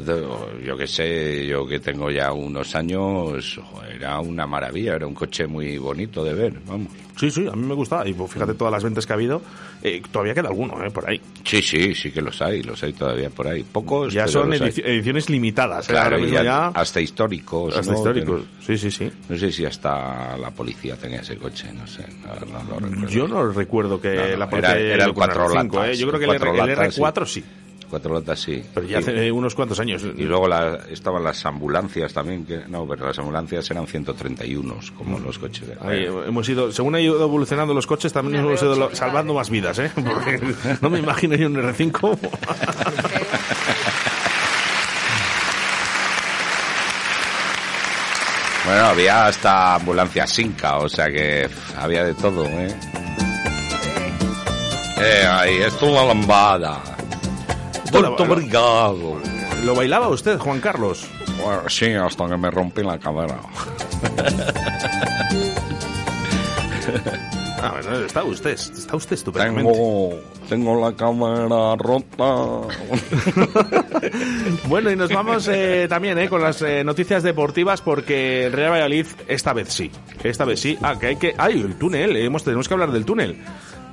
yo 0.67 0.77
que 0.77 0.89
sé, 0.89 1.47
yo 1.47 1.65
que 1.65 1.79
tengo 1.79 2.11
ya 2.11 2.33
unos 2.33 2.75
años, 2.75 3.61
era 3.95 4.19
una 4.19 4.49
maravilla, 4.49 4.97
era 4.97 5.07
un 5.07 5.15
coche 5.15 5.47
muy 5.47 5.79
bonito 5.79 6.25
de 6.25 6.35
ver, 6.35 6.55
vamos. 6.67 6.89
Sí, 7.17 7.31
sí, 7.31 7.47
a 7.47 7.53
mí 7.55 7.65
me 7.65 7.75
gusta. 7.75 8.03
Y 8.09 8.15
pues, 8.15 8.33
fíjate 8.33 8.55
todas 8.55 8.73
las 8.73 8.83
ventas 8.83 9.07
que 9.07 9.13
ha 9.13 9.15
habido. 9.17 9.43
Eh, 9.83 10.03
todavía 10.13 10.35
queda 10.35 10.49
alguno, 10.49 10.85
¿eh? 10.85 10.91
Por 10.91 11.09
ahí. 11.09 11.21
Sí, 11.45 11.63
sí, 11.63 11.95
sí 11.95 12.11
que 12.11 12.21
los 12.21 12.41
hay, 12.43 12.63
los 12.63 12.83
hay 12.83 12.93
todavía 12.93 13.31
por 13.31 13.49
ahí. 13.49 13.63
Pocos, 13.65 14.13
Ya 14.13 14.29
son 14.29 14.53
hay. 14.53 14.59
ediciones 14.59 15.31
limitadas. 15.31 15.89
¿eh? 15.89 15.93
Claro, 15.93 16.19
ya- 16.19 16.43
ya... 16.43 16.67
hasta 16.69 17.01
históricos. 17.01 17.77
Hasta 17.77 17.93
¿no? 17.93 17.97
históricos, 17.99 18.43
sí, 18.65 18.77
sí, 18.77 18.91
sí. 18.91 19.11
No 19.29 19.39
sé 19.39 19.51
si 19.51 19.65
hasta 19.65 20.37
la 20.37 20.51
policía 20.51 20.97
tenía 20.97 21.21
ese 21.21 21.37
coche, 21.37 21.69
no 21.73 21.87
sé, 21.87 22.05
no, 22.23 22.63
no 22.63 22.65
lo 22.71 22.79
recuerdo. 22.87 23.09
Yo 23.09 23.27
no 23.29 23.51
recuerdo 23.53 24.01
que 24.01 24.37
la 24.37 24.51
policía... 24.51 24.77
era, 24.79 24.81
era 24.81 25.05
el 25.05 25.11
iba 25.11 25.15
con 25.15 25.15
cuatro 25.15 25.49
R5, 25.49 25.55
latas. 25.75 25.89
¿eh? 25.89 25.97
Yo 25.97 26.09
creo 26.09 26.19
que 26.21 26.25
el, 26.27 26.35
R- 26.35 26.51
el 26.51 26.57
latas, 26.57 26.99
R4 26.99 27.27
sí. 27.27 27.45
Cuatro 27.91 28.15
latas 28.15 28.39
sí. 28.41 28.63
Pero 28.73 28.87
ya 28.87 28.99
Y- 28.99 29.03
hace 29.03 29.33
unos 29.33 29.55
cuantos 29.55 29.81
años. 29.81 30.03
Y 30.17 30.23
luego 30.23 30.47
la- 30.47 30.79
estaban 30.91 31.25
las 31.25 31.45
ambulancias 31.45 32.13
también, 32.15 32.47
que 32.47 32.61
no, 32.69 32.87
pero 32.87 33.07
las 33.09 33.19
ambulancias 33.19 33.69
eran 33.71 33.87
131, 33.87 34.77
como 34.97 35.19
los 35.19 35.39
coches 35.39 35.67
de... 35.67 35.77
Ahí, 35.81 36.05
hemos 36.27 36.49
ido, 36.49 36.71
según 36.71 36.95
han 36.95 37.01
ido 37.03 37.21
evolucionando 37.23 37.75
los 37.75 37.87
coches, 37.87 38.13
también 38.13 38.41
hemos 38.45 38.63
ido 38.63 38.77
lo- 38.77 38.95
salvando 38.95 39.35
más 39.35 39.51
vidas, 39.51 39.79
¿eh? 39.81 39.91
Porque 39.95 40.41
no 40.81 40.89
me 40.89 41.01
imagino 41.01 41.35
yo 41.35 41.47
un 41.49 41.57
R5. 41.57 42.19
Bueno, 48.65 48.87
había 48.87 49.27
hasta 49.27 49.77
ambulancias 49.77 50.31
Sinca, 50.31 50.77
o 50.79 50.89
sea 50.89 51.07
que 51.11 51.49
pff, 51.49 51.79
había 51.79 52.05
de 52.05 52.15
todo, 52.15 52.45
¿eh? 52.47 52.69
Eh, 55.03 55.27
ahí, 55.27 55.57
esto 55.63 55.87
es 55.87 55.93
la 55.95 56.05
lambada. 56.05 56.83
Muito 57.93 58.25
Lo- 58.25 58.33
obrigado. 58.33 59.19
¿Lo 59.65 59.75
bailaba 59.75 60.09
usted, 60.09 60.39
Juan 60.39 60.61
Carlos? 60.61 61.07
Bueno, 61.43 61.69
sí, 61.69 61.93
hasta 61.93 62.27
que 62.29 62.37
me 62.37 62.51
rompí 62.51 62.83
la 62.83 62.99
cadera. 62.99 63.41
Ah, 67.63 67.73
bueno, 67.83 68.07
está 68.07 68.25
usted, 68.25 68.53
está 68.53 68.97
usted 68.97 69.13
estupendamente. 69.17 69.71
Tengo, 69.71 70.19
tengo 70.49 70.81
la 70.81 70.97
cámara 70.97 71.77
rota. 71.77 72.75
Bueno, 74.67 74.91
y 74.91 74.97
nos 74.97 75.13
vamos 75.13 75.47
eh, 75.49 75.87
también 75.89 76.17
eh, 76.19 76.29
con 76.31 76.41
las 76.41 76.63
eh, 76.63 76.83
noticias 76.85 77.23
deportivas 77.23 77.83
porque 77.83 78.47
el 78.47 78.53
Real 78.53 78.71
Valladolid 78.73 79.07
esta 79.29 79.53
vez 79.53 79.69
sí. 79.75 79.91
Esta 80.25 80.47
vez 80.47 80.59
sí. 80.61 80.79
Ah, 80.81 80.99
que 80.99 81.09
hay 81.09 81.17
que... 81.17 81.35
¡Ay, 81.37 81.61
el 81.61 81.75
túnel! 81.77 82.17
eh, 82.17 82.25
hemos, 82.25 82.45
tenemos 82.45 82.67
que 82.67 82.73
hablar 82.75 82.93
del 82.93 83.05
túnel. 83.05 83.33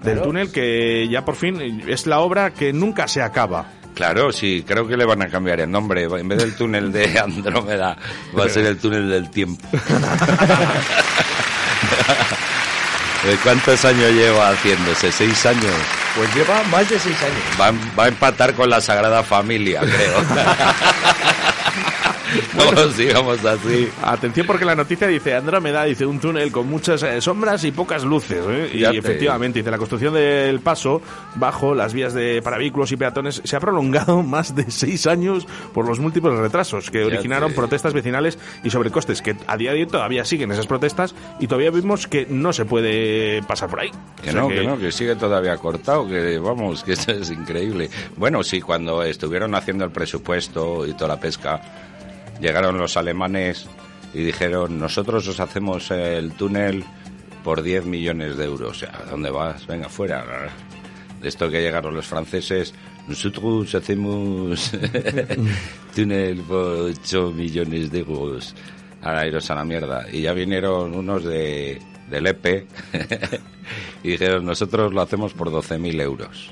Del 0.02 0.14
Claro. 0.14 0.22
túnel 0.24 0.52
que 0.52 1.07
ya 1.10 1.26
por 1.26 1.36
fin 1.36 1.84
es 1.88 2.07
la 2.07 2.19
obra 2.22 2.53
que 2.53 2.72
nunca 2.72 3.07
se 3.10 3.22
acaba. 3.22 3.65
Claro, 3.98 4.32
sí, 4.32 4.64
creo 4.65 4.88
que 4.88 4.95
le 4.95 5.06
van 5.06 5.24
a 5.24 5.28
cambiar 5.28 5.60
el 5.60 5.72
nombre. 5.72 6.03
En 6.03 6.28
vez 6.28 6.38
del 6.38 6.56
túnel 6.56 6.91
de 6.91 7.18
Andrómeda, 7.24 7.98
va 8.38 8.45
a 8.45 8.49
ser 8.49 8.68
el 8.68 8.78
túnel 8.78 9.10
del 9.10 9.32
tiempo. 9.32 9.68
¿De 13.24 13.36
¿Cuántos 13.44 13.84
años 13.86 14.11
lleva 14.11 14.49
haciéndose? 14.52 15.11
¿Seis 15.11 15.44
años? 15.48 15.74
Pues 16.15 16.36
lleva 16.36 16.61
más 16.65 16.88
de 16.88 16.99
seis 16.99 17.18
años. 17.24 17.41
Va, 17.60 17.72
va 17.98 18.03
a 18.03 18.07
empatar 18.10 18.53
con 18.53 18.69
la 18.69 18.82
Sagrada 18.82 19.24
Familia, 19.24 19.80
creo. 19.82 20.22
Vamos, 22.58 22.94
sigamos 22.95 23.44
así. 23.45 23.90
Atención 24.04 24.45
porque 24.48 24.66
la 24.66 24.76
noticia 24.76 25.08
dice 25.08 25.34
Andrómeda, 25.36 25.84
dice 25.86 26.06
un 26.06 26.20
túnel 26.20 26.52
con 26.52 26.68
muchas 26.70 27.02
eh, 27.04 27.22
sombras 27.22 27.64
y 27.64 27.72
pocas 27.72 28.04
luces. 28.04 28.44
¿eh? 28.48 28.70
Y 28.74 28.80
te- 28.84 28.98
efectivamente, 28.98 29.60
dice 29.60 29.72
la 29.72 29.78
construcción 29.78 30.14
del 30.14 30.60
paso 30.60 31.02
bajo 31.36 31.74
las 31.76 31.94
vías 31.94 32.14
de 32.14 32.41
para 32.41 32.58
vehículos 32.58 32.91
y 32.91 32.98
peatones 32.98 33.41
se 33.44 33.56
ha 33.56 33.60
prolongado 33.60 34.24
más 34.24 34.56
de 34.56 34.70
seis 34.72 35.08
años 35.08 35.45
por 35.74 35.88
los 35.88 35.99
múltiples 35.99 36.34
retrasos 36.38 36.90
que 36.91 36.99
Ya 36.99 37.06
originaron 37.06 37.49
te- 37.52 37.56
protestas 37.56 37.94
vecinales 37.94 38.38
y 38.64 38.70
sobrecostes 38.70 39.22
que 39.22 39.36
a 39.48 39.58
día 39.58 39.72
de 39.74 39.82
hoy 39.82 39.88
todavía 39.88 40.26
siguen 40.26 40.52
esas 40.52 40.68
protestas 40.68 41.16
y 41.40 41.48
todavía 41.48 41.72
vimos 41.72 42.08
que 42.08 42.26
no 42.30 42.52
se 42.54 42.66
puede 42.66 43.41
pasar 43.44 43.70
por 43.70 43.80
ahí. 43.82 43.91
Que 44.22 44.30
O 44.30 44.32
sea 44.34 44.41
no, 44.41 44.48
que 44.49 44.64
no, 44.64 44.78
que 44.78 44.91
sigue 44.91 45.16
todavía 45.16 45.56
cortado, 45.58 46.08
que 46.08 46.38
vamos, 46.40 46.84
que 46.86 46.94
eso 46.94 47.12
es 47.12 47.30
increíble. 47.32 47.90
Bueno, 48.16 48.44
sí, 48.44 48.62
cuando 48.62 49.04
estuvieron 49.04 49.56
haciendo 49.56 49.86
el 49.86 49.91
presupuesto 49.91 50.86
y 50.86 50.94
toda 50.94 51.10
la 51.10 51.20
pesca, 51.20 51.62
llegaron 52.39 52.77
los 52.77 52.97
alemanes 52.97 53.68
y 54.14 54.23
dijeron, 54.23 54.80
nosotros 54.80 55.27
os 55.27 55.39
hacemos 55.39 55.91
el 55.91 56.31
túnel 56.34 56.84
por 57.43 57.61
10 57.61 57.85
millones 57.85 58.38
de 58.38 58.45
euros. 58.45 58.84
¿A 58.84 59.09
dónde 59.09 59.30
vas? 59.30 59.65
Venga, 59.68 59.89
fuera. 59.89 60.49
De 61.22 61.27
esto 61.27 61.49
que 61.49 61.61
llegaron 61.61 61.95
los 61.95 62.05
franceses, 62.05 62.73
nosotros 63.07 63.73
hacemos 63.73 64.72
túnel 65.95 66.41
por 66.41 66.91
8 66.91 67.31
millones 67.31 67.91
de 67.91 67.99
euros. 67.99 68.55
Ahora 69.01 69.27
iros 69.27 69.49
a 69.51 69.55
la 69.55 69.64
mierda. 69.64 70.05
Y 70.11 70.22
ya 70.22 70.34
vinieron 70.34 70.93
unos 70.93 71.23
de, 71.23 71.81
del 72.09 72.27
EPE 72.27 72.68
y 74.03 74.09
dijeron, 74.09 74.45
nosotros 74.45 74.93
lo 74.93 75.01
hacemos 75.01 75.34
por 75.34 75.49
12.000 75.49 76.01
euros. 76.01 76.51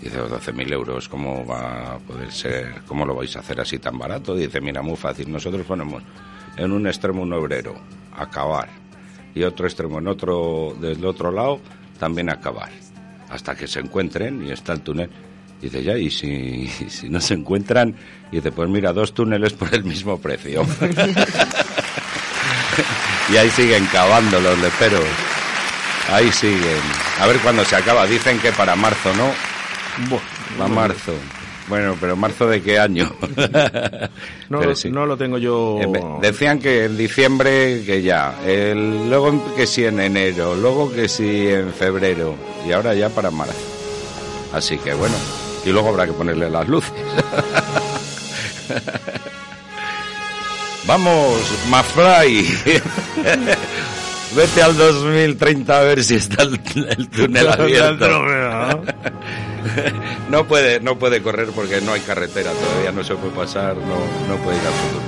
Dice, 0.00 0.20
12.000 0.20 0.72
euros, 0.72 1.08
¿cómo 1.08 1.44
va 1.44 1.94
a 1.94 1.98
poder 1.98 2.30
ser? 2.30 2.82
¿Cómo 2.86 3.04
lo 3.04 3.16
vais 3.16 3.34
a 3.36 3.40
hacer 3.40 3.60
así 3.60 3.78
tan 3.78 3.98
barato? 3.98 4.34
Dice, 4.34 4.60
mira, 4.60 4.80
muy 4.80 4.96
fácil. 4.96 5.30
Nosotros 5.30 5.66
ponemos 5.66 6.02
en 6.56 6.70
un 6.72 6.86
extremo 6.86 7.22
un 7.22 7.32
obrero, 7.32 7.74
acabar. 8.16 8.68
Y 9.34 9.42
otro 9.42 9.66
extremo, 9.66 9.98
en 9.98 10.06
otro, 10.06 10.76
del 10.80 11.04
otro 11.04 11.32
lado, 11.32 11.60
también 11.98 12.30
acabar. 12.30 12.70
Hasta 13.28 13.56
que 13.56 13.66
se 13.66 13.80
encuentren 13.80 14.46
y 14.46 14.52
está 14.52 14.72
el 14.72 14.82
túnel. 14.82 15.10
Dice, 15.60 15.82
ya, 15.82 15.98
y 15.98 16.10
si, 16.10 16.68
si 16.88 17.08
no 17.08 17.20
se 17.20 17.34
encuentran, 17.34 17.96
dice, 18.30 18.52
pues 18.52 18.68
mira, 18.68 18.92
dos 18.92 19.12
túneles 19.12 19.52
por 19.52 19.74
el 19.74 19.82
mismo 19.82 20.18
precio. 20.18 20.62
y 23.32 23.36
ahí 23.36 23.50
siguen 23.50 23.84
cavando 23.86 24.40
los 24.40 24.56
leperos. 24.60 25.04
Ahí 26.08 26.30
siguen. 26.30 26.80
A 27.20 27.26
ver 27.26 27.38
cuándo 27.40 27.64
se 27.64 27.74
acaba. 27.76 28.06
Dicen 28.06 28.38
que 28.38 28.52
para 28.52 28.76
marzo, 28.76 29.12
¿no? 29.14 29.57
Va 30.60 30.68
marzo. 30.68 31.14
Bueno, 31.68 31.96
pero 32.00 32.16
marzo 32.16 32.46
de 32.48 32.62
qué 32.62 32.78
año? 32.78 33.10
No, 34.48 34.74
sí. 34.74 34.88
no 34.90 35.04
lo 35.04 35.18
tengo 35.18 35.36
yo. 35.36 35.78
Decían 36.22 36.58
que 36.58 36.86
en 36.86 36.96
diciembre 36.96 37.82
que 37.84 38.00
ya, 38.00 38.34
el, 38.46 39.10
luego 39.10 39.54
que 39.54 39.66
sí 39.66 39.84
en 39.84 40.00
enero, 40.00 40.54
luego 40.54 40.90
que 40.90 41.06
sí 41.06 41.48
en 41.48 41.70
febrero 41.74 42.34
y 42.66 42.72
ahora 42.72 42.94
ya 42.94 43.10
para 43.10 43.30
marzo. 43.30 43.52
Así 44.54 44.78
que 44.78 44.94
bueno, 44.94 45.16
y 45.66 45.70
luego 45.70 45.90
habrá 45.90 46.06
que 46.06 46.14
ponerle 46.14 46.48
las 46.48 46.66
luces. 46.66 46.94
Vamos, 50.86 51.38
Mafray. 51.68 52.46
Vete 54.36 54.62
al 54.62 54.76
2030 54.76 55.78
a 55.78 55.82
ver 55.82 56.04
si 56.04 56.16
está 56.16 56.42
el, 56.42 56.60
el 56.96 57.08
túnel 57.08 57.48
abierto. 57.52 58.06
No 60.30 60.46
puede, 60.46 60.80
no 60.80 60.98
puede 60.98 61.20
correr 61.22 61.48
porque 61.54 61.80
no 61.80 61.92
hay 61.92 62.00
carretera 62.00 62.50
todavía, 62.52 62.92
no 62.92 63.02
se 63.04 63.14
puede 63.16 63.34
pasar, 63.34 63.76
no, 63.76 63.96
no 64.28 64.36
puede 64.42 64.56
ir 64.56 64.62
al 64.66 64.72
futuro. 64.72 65.02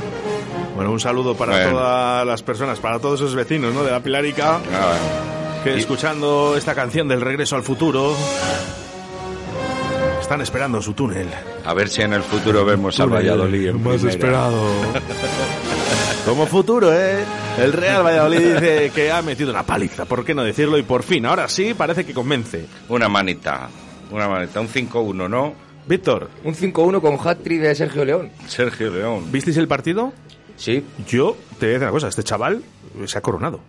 Bueno, 0.75 0.93
un 0.93 1.01
saludo 1.01 1.35
para 1.37 1.53
Bueno. 1.53 1.71
todas 1.73 2.27
las 2.27 2.43
personas, 2.43 2.79
para 2.81 2.99
todos 2.99 3.21
esos 3.21 3.35
vecinos 3.35 3.73
¿no? 3.75 3.85
de 3.85 3.91
la 3.91 4.01
Pilarica, 4.01 4.59
que 5.63 5.77
escuchando 5.79 6.57
esta 6.57 6.75
canción 6.75 7.07
del 7.09 7.21
Regreso 7.21 7.57
al 7.57 7.63
Futuro 7.63 8.15
están 10.21 10.41
esperando 10.41 10.83
su 10.83 10.93
túnel. 10.95 11.29
A 11.65 11.73
ver 11.75 11.89
si 11.89 12.03
en 12.03 12.13
el 12.13 12.23
futuro 12.23 12.65
vemos 12.65 12.99
al 13.01 13.11
Valladolid 13.11 13.69
en 13.69 13.77
Más 13.83 13.95
primera. 13.97 14.11
esperado. 14.11 14.63
Como 16.25 16.47
futuro, 16.47 16.93
¿eh? 16.95 17.25
El 17.59 17.73
Real 17.73 18.05
Valladolid 18.05 18.39
dice 18.39 18.93
que 18.95 19.11
ha 19.11 19.23
metido 19.23 19.51
una 19.51 19.65
paliza, 19.65 20.05
¿por 20.05 20.25
qué 20.25 20.35
no 20.35 20.45
decirlo? 20.45 20.79
Y 20.79 20.83
por 20.83 21.03
fin, 21.03 21.27
ahora 21.27 21.49
sí, 21.49 21.75
parece 21.75 22.05
que 22.05 22.15
convence. 22.15 22.67
Una 22.89 23.09
manita, 23.09 23.69
una 24.11 24.29
manita, 24.29 24.61
un 24.61 24.69
5-1, 24.69 25.29
¿no? 25.29 25.55
Víctor. 25.87 26.31
Un 26.45 26.55
5-1 26.55 27.01
con 27.01 27.19
hat-trick 27.19 27.61
de 27.61 27.75
Sergio 27.75 28.05
León. 28.05 28.31
Sergio 28.47 28.91
León. 28.91 29.33
¿Visteis 29.33 29.57
el 29.57 29.67
partido? 29.67 30.13
Sí. 30.57 30.85
Yo 31.09 31.37
te 31.59 31.67
voy 31.67 31.71
a 31.71 31.73
decir 31.73 31.83
una 31.83 31.91
cosa, 31.91 32.09
este 32.09 32.23
chaval 32.23 32.63
se 33.07 33.19
ha 33.19 33.23
coronado. 33.23 33.61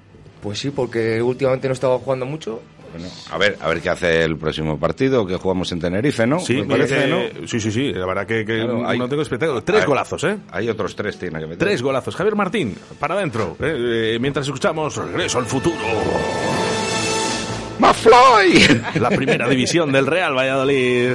Pues 0.44 0.60
sí, 0.60 0.69
porque 0.72 1.22
últimamente 1.22 1.68
no 1.68 1.73
estaba 1.73 1.98
jugando 1.99 2.26
mucho. 2.26 2.61
Bueno, 2.92 3.08
a 3.32 3.38
ver, 3.38 3.58
a 3.62 3.68
ver 3.70 3.82
qué 3.82 3.90
hace 3.90 4.24
el 4.24 4.38
próximo 4.38 4.78
partido, 4.80 5.26
que 5.26 5.36
jugamos 5.38 5.72
en 5.72 5.80
Tenerife, 5.80 6.28
¿no? 6.28 6.40
Sí, 6.40 6.56
Me 6.58 6.66
parece, 6.66 7.06
eh, 7.06 7.08
¿no? 7.42 7.48
sí, 7.48 7.60
sí, 7.60 7.72
sí, 7.72 7.92
la 7.94 8.06
verdad 8.06 8.26
que, 8.28 8.46
que 8.46 8.58
Claro, 8.58 8.88
hay- 8.88 9.00
no 9.00 9.08
tengo 9.08 9.22
espectáculo. 9.22 9.64
Tres 9.64 9.86
golazos, 9.86 10.24
¿eh? 10.26 10.38
Hay 10.52 10.68
otros 10.70 10.96
tres, 10.96 11.18
tiene 11.18 11.40
que 11.40 11.46
meter. 11.46 11.60
Tres 11.60 11.82
golazos. 11.82 12.16
Javier 12.16 12.36
Martín, 12.36 12.76
para 13.00 13.16
adentro. 13.16 13.56
eh, 13.60 14.16
eh, 14.16 14.18
mientras 14.20 14.46
escuchamos 14.46 14.96
Regreso 14.98 15.40
al 15.40 15.46
futuro. 15.46 15.76
¡Mafly! 17.80 18.82
La 19.00 19.10
primera 19.10 19.48
división 19.50 19.92
del 19.92 20.06
Real 20.06 20.36
Valladolid. 20.38 21.14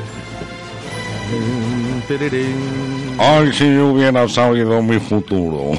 Ay, 3.19 3.53
si 3.53 3.75
yo 3.75 3.89
hubiera 3.89 4.29
sabido 4.29 4.83
mi 4.83 4.99
futuro. 4.99 5.73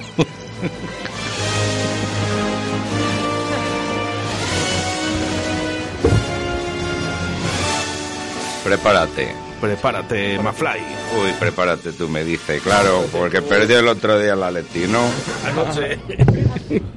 Prepárate. 8.68 9.30
Prepárate, 9.62 10.38
Mafly. 10.40 10.80
Uy, 11.24 11.32
prepárate 11.40 11.94
tú, 11.94 12.10
me 12.10 12.24
dice. 12.26 12.60
Claro, 12.60 13.06
porque 13.12 13.42
perdió 13.42 13.80
el 13.80 13.88
otro 13.88 14.20
día 14.20 14.36
la 14.36 14.52
Leti, 14.52 14.88
¿no? 14.88 15.00
Anoche. 15.46 15.98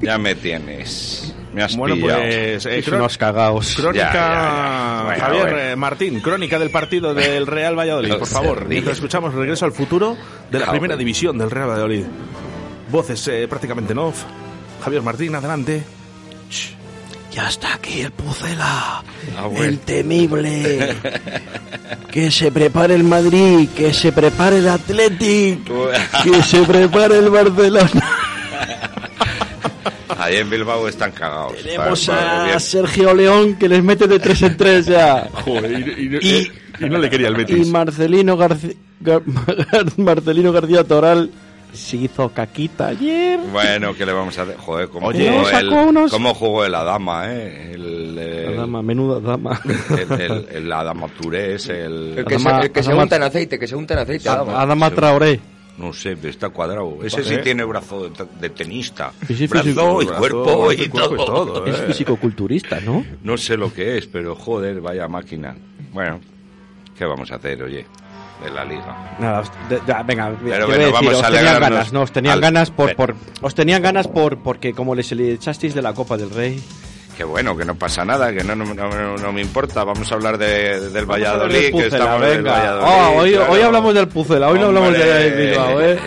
Ya 0.01 0.19
me 0.19 0.35
tienes. 0.35 1.33
Me 1.55 1.63
has 1.63 1.77
Bueno, 1.77 1.95
pillado. 1.95 2.21
pues. 2.23 2.67
eh, 2.67 2.85
unos 2.93 3.17
cagaos. 3.17 3.75
Crónica. 3.77 4.13
Ya, 4.13 4.13
ya, 4.13 4.99
ya. 4.99 5.03
Bueno, 5.05 5.21
Javier 5.25 5.43
bueno. 5.43 5.59
eh, 5.59 5.77
Martín, 5.77 6.21
crónica 6.21 6.59
del 6.59 6.71
partido 6.71 7.15
del 7.15 7.47
Real 7.47 7.79
Valladolid, 7.79 8.11
por 8.11 8.21
No 8.21 8.27
favor. 8.27 8.67
Mientras 8.67 8.97
escuchamos 8.97 9.33
Regreso 9.33 9.65
al 9.65 9.73
futuro 9.73 10.17
de 10.51 10.59
la 10.59 10.71
primera 10.71 10.97
división 10.97 11.39
del 11.39 11.51
Real 11.51 11.69
Valladolid. 11.71 12.05
Voces 12.91 13.27
eh, 13.29 13.47
prácticamente 13.49 13.93
en 13.93 13.99
off. 14.01 14.25
Javier 14.83 15.03
Martín, 15.03 15.35
adelante. 15.37 15.83
Ya 17.32 17.48
está 17.48 17.74
aquí 17.74 18.01
el 18.01 18.11
Pucela. 18.11 19.02
Ah, 19.39 19.47
bueno. 19.47 19.65
El 19.65 19.78
temible. 19.78 20.97
que 22.11 22.31
se 22.31 22.51
prepare 22.51 22.94
el 22.97 23.05
Madrid, 23.05 23.69
que 23.77 23.93
se 23.94 24.11
prepare 24.12 24.59
el 24.59 24.69
Athletic, 24.69 25.61
que 26.24 26.43
se 26.43 26.62
prepare 26.62 27.19
el 27.19 27.31
Barcelona. 27.31 27.90
Ahí 30.19 30.36
en 30.36 30.51
Bilbao 30.51 30.86
están 30.89 31.12
cagados. 31.12 31.55
Tenemos 31.62 32.09
a. 32.09 32.59
Sergio 32.61 33.15
León 33.15 33.55
que 33.55 33.69
les 33.69 33.82
mete 33.82 34.07
de 34.07 34.19
tres 34.19 34.43
en 34.43 34.57
tres 34.57 34.86
ya. 34.86 35.28
Joder, 35.32 35.70
y, 35.98 36.16
y- 36.16 36.52
Y- 36.81 36.89
no 36.89 36.98
le 36.98 37.09
quería 37.11 37.28
el 37.28 37.36
Betis. 37.36 37.66
Y 37.66 37.70
Marcelino 37.70 38.36
García, 38.36 38.73
Marcelino 39.98 40.51
García 40.52 40.82
Toral 40.85 41.31
se 41.73 41.97
hizo 41.97 42.29
caquita 42.31 42.89
ayer. 42.89 43.39
Bueno, 43.53 43.95
¿qué 43.95 44.05
le 44.07 44.13
vamos 44.13 44.39
a 44.39 44.43
hacer? 44.43 44.57
Joder, 44.57 44.89
¿cómo, 44.89 45.09
Oye, 45.09 45.31
jugó, 45.31 45.45
sacó 45.47 45.81
el, 45.83 45.89
unos- 45.89 46.11
cómo 46.11 46.35
jugó 46.35 46.65
el 46.65 46.75
Adama, 46.75 47.33
eh? 47.33 47.73
El, 47.75 48.19
el, 48.19 48.55
La 48.57 48.61
dama, 48.63 48.83
menuda 48.83 49.21
dama. 49.21 49.61
el, 49.91 50.21
el- 50.21 50.49
el 50.51 50.73
Adama 50.73 51.09
Touré 51.09 51.55
es 51.55 51.69
el... 51.69 52.19
El 52.19 52.25
que, 52.25 52.39
se, 52.39 52.49
Adama- 52.49 52.69
que 52.69 52.83
se 52.83 52.95
unta 52.95 53.17
en 53.17 53.23
aceite, 53.23 53.59
que 53.59 53.67
se 53.67 53.77
unta 53.77 53.95
en 53.95 54.01
aceite. 54.01 54.29
Adama. 54.29 54.61
Adama 54.61 54.91
Traoré. 54.91 55.41
No 55.79 55.95
sé, 55.95 56.15
pero 56.15 56.29
está 56.29 56.51
cuadrado. 56.51 56.99
Ese 57.03 57.23
Vale. 57.23 57.37
sí 57.37 57.43
tiene 57.43 57.65
brazo 57.65 58.11
de, 58.11 58.27
de 58.39 58.51
tenista. 58.51 59.13
Sí, 59.27 59.35
sí, 59.35 59.47
brazo 59.47 59.65
físico. 59.65 60.03
y 60.03 60.05
Brazo, 60.07 60.19
cuerpo 60.21 60.73
y 60.73 60.77
brazo 60.77 60.83
y 60.85 60.89
cuerpo 60.91 61.15
y 61.15 61.17
todo. 61.27 61.47
todo, 61.55 61.67
Es 61.67 61.79
eh. 61.79 61.85
fisicoculturista, 61.87 62.81
¿no? 62.81 63.03
No 63.23 63.39
sé 63.39 63.57
lo 63.57 63.73
que 63.73 63.97
es, 63.97 64.07
pero 64.07 64.35
joder, 64.35 64.83
vaya 64.83 65.09
máquina. 65.09 65.57
Bueno, 65.93 66.21
¿qué 66.99 67.07
vamos 67.07 67.33
a 67.33 67.37
hacer, 67.37 67.63
oye? 67.63 67.87
De 68.43 68.51
la 68.51 68.65
liga. 68.65 68.97
Nada, 69.19 69.41
os- 69.41 69.53
de- 69.69 69.81
de- 69.81 70.03
venga, 70.07 70.33
Pero 70.43 70.43
¿qué 70.43 70.65
bueno, 70.65 70.79
decir? 70.79 70.93
vamos 70.95 71.15
os 71.15 71.23
a 71.25 71.31
tenían 71.31 71.61
ganas, 71.61 71.93
no, 71.93 72.01
os 72.03 72.12
tenían 72.12 72.35
al- 72.35 72.41
ganas 72.41 72.71
por, 72.71 72.97
por, 72.97 73.15
os 73.43 73.55
tenían 73.55 73.83
ganas 73.83 74.09
por, 74.09 74.39
porque 74.39 74.73
como 74.73 74.95
les 74.95 75.12
echasteis 75.12 75.75
de 75.75 75.83
la 75.83 75.93
Copa 75.93 76.17
del 76.17 76.31
Rey. 76.31 76.62
Que 77.21 77.25
bueno, 77.25 77.55
que 77.55 77.67
no 77.67 77.75
pasa 77.75 78.03
nada, 78.03 78.33
que 78.33 78.43
no, 78.43 78.57
no, 78.57 78.65
no- 78.73 79.17
no 79.19 79.31
me 79.31 79.43
importa. 79.43 79.85
Vamos 79.85 80.11
a 80.11 80.15
hablar 80.15 80.39
de, 80.39 80.89
del 80.89 81.05
Vamos 81.05 81.23
a 81.27 81.33
hablar 81.33 81.49
Valladolid, 81.51 81.77
que 81.77 81.91
del. 81.91 82.01
Valladolid. 82.01 82.47
Ah, 82.83 83.11
hoy, 83.15 83.33
claro. 83.33 83.53
hoy 83.53 83.61
hablamos 83.61 83.93
del 83.95 84.09
Pucela, 84.09 84.49
hoy 84.49 84.59
no 84.59 84.67
hablamos 84.69 84.93
de. 84.95 85.31
Bilbao, 85.51 85.81
¿eh? 85.83 85.99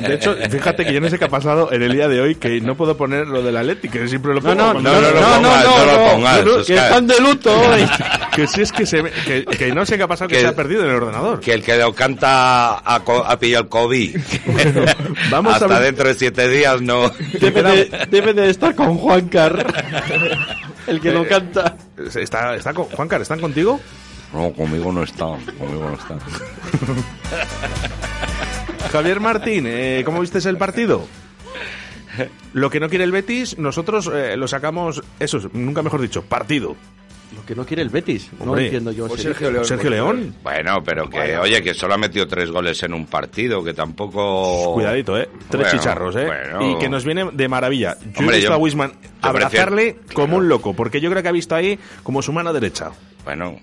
De 0.00 0.14
hecho, 0.14 0.34
fíjate 0.48 0.86
que 0.86 0.94
yo 0.94 1.00
no 1.02 1.10
sé 1.10 1.18
qué 1.18 1.26
ha 1.26 1.28
pasado 1.28 1.70
en 1.72 1.82
el 1.82 1.92
día 1.92 2.08
de 2.08 2.22
hoy, 2.22 2.36
que 2.36 2.58
no 2.62 2.74
puedo 2.74 2.96
poner 2.96 3.26
lo 3.26 3.42
del 3.42 3.54
Atlético, 3.54 3.98
que 3.98 4.08
siempre 4.08 4.32
lo 4.32 4.40
pongo. 4.40 4.54
no, 4.54 4.72
no, 4.72 4.80
no, 4.80 4.92
no, 4.92 5.00
lo 5.02 5.10
no, 5.20 5.20
pongas, 5.20 5.42
no, 5.42 5.76
no 5.78 5.84
lo 5.84 5.92
no, 6.06 6.10
pongas, 6.12 6.44
no, 6.46 6.64
que 6.64 6.74
están 6.74 7.06
de 7.06 7.20
luto 7.20 7.60
hoy. 7.70 7.86
Que 8.34 8.46
si 8.46 8.62
es 8.62 8.72
que, 8.72 8.86
se, 8.86 9.02
que, 9.26 9.44
que 9.44 9.72
no 9.74 9.84
sé 9.84 9.98
qué 9.98 10.04
ha 10.04 10.08
pasado, 10.08 10.28
que, 10.28 10.36
Que- 10.36 10.40
se 10.40 10.46
ha 10.46 10.54
perdido 10.56 10.84
en 10.84 10.88
el 10.90 10.96
ordenador. 10.96 11.38
Que 11.40 11.52
el 11.52 11.62
que 11.62 11.76
lo 11.76 11.92
canta 11.92 12.78
ha, 12.82 13.00
co- 13.04 13.24
ha 13.26 13.38
pillado 13.38 13.64
el 13.64 13.68
COVID. 13.68 14.16
vamos 15.30 15.52
a 15.52 15.56
Hasta 15.56 15.66
ver- 15.68 15.82
dentro 15.82 16.08
de 16.08 16.14
siete 16.14 16.48
días 16.48 16.80
no. 16.80 17.12
Debe 17.38 17.62
de, 17.62 18.06
debe 18.10 18.32
de 18.32 18.48
estar 18.50 18.74
con 18.74 18.96
Juan 18.96 19.28
Car, 19.28 19.66
el 20.86 21.00
que 21.00 21.12
lo 21.12 21.26
canta. 21.26 21.76
Está, 22.14 22.54
está 22.54 22.74
con, 22.74 22.84
Juan 22.86 23.08
Car, 23.08 23.22
¿están 23.22 23.40
contigo? 23.40 23.80
No, 24.32 24.52
conmigo 24.52 24.92
no 24.92 25.02
está. 25.02 25.24
Conmigo 25.24 25.90
no 25.90 25.94
está. 25.94 26.18
Javier 28.92 29.20
Martín, 29.20 29.64
eh, 29.66 30.02
¿cómo 30.04 30.20
viste 30.20 30.38
el 30.48 30.56
partido? 30.56 31.06
Lo 32.52 32.70
que 32.70 32.80
no 32.80 32.88
quiere 32.88 33.04
el 33.04 33.12
Betis, 33.12 33.58
nosotros 33.58 34.10
eh, 34.12 34.36
lo 34.36 34.46
sacamos, 34.46 35.02
eso, 35.18 35.38
es, 35.38 35.52
nunca 35.52 35.82
mejor 35.82 36.00
dicho, 36.00 36.22
partido. 36.22 36.76
Lo 37.34 37.44
que 37.44 37.54
no 37.54 37.64
quiere 37.66 37.82
el 37.82 37.88
Betis, 37.88 38.30
no 38.44 38.56
entiendo 38.56 38.92
yo. 38.92 39.06
pues 39.08 39.22
Sergio 39.22 39.50
León. 39.50 39.64
Sergio 39.64 39.90
León, 39.90 40.34
Bueno, 40.42 40.82
pero 40.84 41.08
que, 41.10 41.36
oye, 41.36 41.62
que 41.62 41.74
solo 41.74 41.94
ha 41.94 41.98
metido 41.98 42.26
tres 42.28 42.50
goles 42.50 42.82
en 42.82 42.94
un 42.94 43.06
partido, 43.06 43.62
que 43.64 43.74
tampoco. 43.74 44.72
cuidadito, 44.74 45.18
¿eh? 45.18 45.28
Tres 45.50 45.64
Bueno, 45.64 45.70
chicharros, 45.78 46.16
¿eh? 46.16 46.24
bueno. 46.26 46.70
Y 46.70 46.78
que 46.78 46.88
nos 46.88 47.04
viene 47.04 47.30
de 47.32 47.48
maravilla. 47.48 47.96
Yo 48.00 48.20
Hombre, 48.20 48.36
he 48.36 48.38
visto 48.38 48.50
yo- 48.50 48.54
a 48.54 48.58
Wisman 48.58 48.92
abrazarle 49.20 49.94
prefiero- 49.94 50.14
como 50.14 50.36
un 50.36 50.48
loco, 50.48 50.74
porque 50.74 51.00
yo 51.00 51.10
creo 51.10 51.22
que 51.22 51.28
ha 51.28 51.32
visto 51.32 51.54
ahí 51.54 51.78
como 52.02 52.22
su 52.22 52.32
mano 52.32 52.52
derecha. 52.52 52.90
Bueno, 53.24 53.56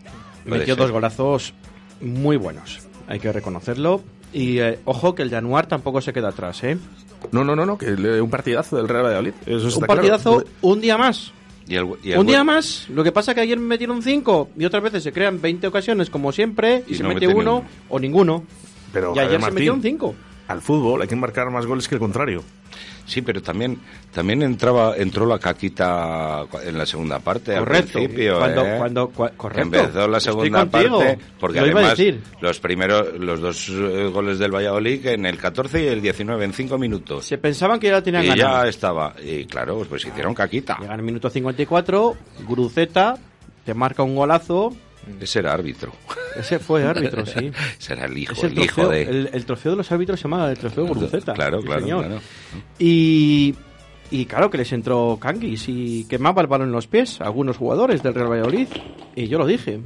Metió 0.45 0.67
ser. 0.75 0.77
dos 0.77 0.91
golazos 0.91 1.53
muy 2.01 2.37
buenos, 2.37 2.79
hay 3.07 3.19
que 3.19 3.31
reconocerlo. 3.31 4.01
Y 4.33 4.59
eh, 4.59 4.79
ojo 4.85 5.13
que 5.13 5.23
el 5.23 5.29
Januar 5.29 5.67
tampoco 5.67 5.99
se 6.01 6.13
queda 6.13 6.29
atrás, 6.29 6.63
¿eh? 6.63 6.77
No, 7.31 7.43
no, 7.43 7.55
no, 7.55 7.65
no, 7.65 7.77
que 7.77 7.91
le- 7.91 8.21
un 8.21 8.29
partidazo 8.29 8.77
del 8.77 8.87
Real 8.87 9.03
Valladolid. 9.05 9.33
Eso 9.45 9.67
está 9.67 9.79
Un 9.79 9.85
claro. 9.85 9.87
partidazo, 9.87 10.43
un 10.61 10.81
día 10.81 10.97
más. 10.97 11.31
Y 11.67 11.75
el- 11.75 11.87
y 12.03 12.11
el 12.11 12.19
Un 12.19 12.27
día 12.27 12.43
más. 12.43 12.87
Lo 12.89 13.03
que 13.03 13.11
pasa 13.11 13.33
que 13.35 13.41
ayer 13.41 13.57
metieron 13.59 14.01
cinco 14.01 14.49
y 14.57 14.65
otras 14.65 14.83
veces 14.83 15.03
se 15.03 15.11
crean 15.13 15.39
20 15.41 15.67
ocasiones 15.67 16.09
como 16.09 16.31
siempre 16.31 16.83
y, 16.87 16.93
Y 16.93 16.95
se 16.95 17.03
no 17.03 17.09
mete 17.09 17.27
uno 17.27 17.63
o 17.89 17.99
ninguno. 17.99 18.43
Pero, 18.91 19.13
y 19.15 19.19
ayer 19.19 19.31
se 19.33 19.37
Martín, 19.39 19.55
metieron 19.55 19.81
cinco. 19.81 20.15
Al 20.47 20.61
fútbol 20.61 21.01
hay 21.01 21.07
que 21.07 21.15
marcar 21.15 21.49
más 21.49 21.65
goles 21.65 21.87
que 21.87 21.95
el 21.95 21.99
contrario. 21.99 22.43
Sí, 23.11 23.21
pero 23.21 23.41
también 23.41 23.77
también 24.13 24.41
entraba 24.41 24.95
entró 24.95 25.25
la 25.25 25.37
caquita 25.37 26.45
en 26.63 26.77
la 26.77 26.85
segunda 26.85 27.19
parte 27.19 27.57
Correcto. 27.57 27.99
al 27.99 28.05
principio, 28.05 28.37
Cuando- 28.37 28.65
¿eh? 28.65 28.75
cuando- 28.77 29.09
cua- 29.11 29.31
correcto. 29.35 29.61
Empezó 29.77 30.07
la 30.07 30.19
segunda 30.21 30.65
parte 30.65 31.19
porque 31.39 31.57
Lo 31.59 31.65
además 31.65 31.99
los 32.39 32.59
primeros 32.61 33.13
los 33.19 33.41
dos 33.41 33.67
eh, 33.69 34.09
goles 34.13 34.39
del 34.39 34.51
Valladolid 34.55 35.05
en 35.07 35.25
el 35.25 35.37
14 35.37 35.83
y 35.83 35.87
el 35.87 36.01
19 36.01 36.45
en 36.45 36.53
5 36.53 36.77
minutos. 36.77 37.25
Se 37.25 37.37
pensaban 37.37 37.79
que 37.81 37.87
ya 37.87 37.93
lo 37.95 38.03
tenían 38.03 38.23
y 38.23 38.27
ganado. 38.29 38.63
ya 38.63 38.69
estaba 38.69 39.13
y 39.21 39.45
claro, 39.45 39.85
pues 39.89 40.05
hicieron 40.05 40.33
caquita. 40.33 40.77
Llegan 40.79 40.99
al 40.99 41.03
minuto 41.05 41.29
54, 41.29 42.15
Guruceta 42.47 43.17
te 43.65 43.73
marca 43.73 44.03
un 44.03 44.15
golazo. 44.15 44.73
Ese 45.19 45.39
era 45.39 45.51
árbitro. 45.53 45.91
Ese 46.35 46.59
fue 46.59 46.83
árbitro, 46.83 47.25
sí. 47.25 47.51
Ese 47.79 47.93
era 47.93 48.05
el 48.05 48.17
hijo, 48.17 48.33
Es 48.33 48.43
el, 48.43 48.51
el, 48.51 48.63
hijo 48.63 48.81
trofeo, 48.81 48.89
de 48.89 49.01
el, 49.03 49.29
el 49.33 49.45
trofeo 49.45 49.71
de 49.71 49.77
los 49.77 49.91
árbitros 49.91 50.19
se 50.19 50.23
llama 50.23 50.49
el 50.49 50.57
trofeo 50.57 50.85
Guruceta. 50.85 51.33
Claro, 51.33 51.61
claro, 51.61 51.81
señor. 51.81 52.05
claro. 52.05 52.21
Y, 52.79 53.55
y 54.11 54.25
claro 54.25 54.49
que 54.49 54.57
les 54.57 54.71
entró 54.71 55.17
Canguis 55.19 55.65
y 55.67 56.05
quemaba 56.05 56.41
el 56.41 56.47
balón 56.47 56.67
en 56.67 56.73
los 56.73 56.87
pies 56.87 57.21
a 57.21 57.25
algunos 57.25 57.57
jugadores 57.57 58.03
del 58.03 58.13
Real 58.13 58.31
Valladolid. 58.31 58.67
Y 59.15 59.27
yo 59.27 59.37
lo 59.37 59.45
dije. 59.45 59.79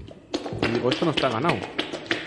Y 0.64 0.74
digo, 0.74 0.90
esto 0.90 1.06
no 1.06 1.12
está 1.12 1.30
ganado. 1.30 1.58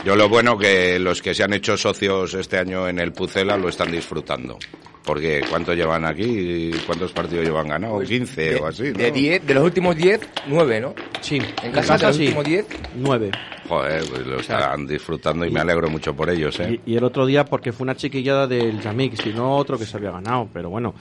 Yo 0.05 0.15
lo 0.15 0.28
bueno 0.28 0.57
que 0.57 0.99
los 0.99 1.20
que 1.20 1.35
se 1.35 1.43
han 1.43 1.53
hecho 1.53 1.77
socios 1.77 2.35
este 2.35 2.57
año 2.57 2.89
en 2.89 3.01
el 3.01 3.12
Pucela 3.12 3.57
lo 3.57 3.69
están 3.69 3.90
disfrutando. 3.90 4.59
Porque 5.05 5.43
¿cuántos 5.49 5.74
llevan 5.74 6.05
aquí? 6.05 6.70
¿Cuántos 6.86 7.12
partidos 7.12 7.45
llevan 7.47 7.69
ganado? 7.69 8.01
15 8.01 8.57
o 8.57 8.66
así, 8.66 8.85
¿no? 8.93 8.99
De, 8.99 9.11
10, 9.11 9.47
de 9.47 9.55
los 9.55 9.65
últimos 9.65 9.97
10, 9.97 10.20
9, 10.47 10.81
¿no? 10.81 10.95
Sí, 11.20 11.39
En 11.62 11.73
casa, 11.73 11.95
casa 11.99 12.12
sí. 12.12 12.24
último 12.27 12.43
10. 12.43 12.66
Nueve. 12.97 13.31
Joder, 13.69 14.03
pues 14.09 14.27
lo 14.27 14.40
estarán 14.40 14.86
disfrutando 14.86 15.45
y 15.45 15.51
me 15.51 15.61
alegro 15.61 15.90
mucho 15.90 16.15
por 16.15 16.31
ellos, 16.31 16.59
¿eh? 16.61 16.81
Y, 16.86 16.93
y 16.93 16.97
el 16.97 17.05
otro 17.05 17.27
día 17.27 17.45
porque 17.45 17.73
fue 17.73 17.85
una 17.85 17.95
chiquillada 17.97 18.47
del 18.47 18.81
Jamix 18.81 19.27
y 19.27 19.31
no 19.35 19.57
otro 19.57 19.78
que 19.78 19.85
se 19.85 19.97
había 19.97 20.11
ganado. 20.11 20.49
Pero 20.53 20.70
bueno, 20.70 20.95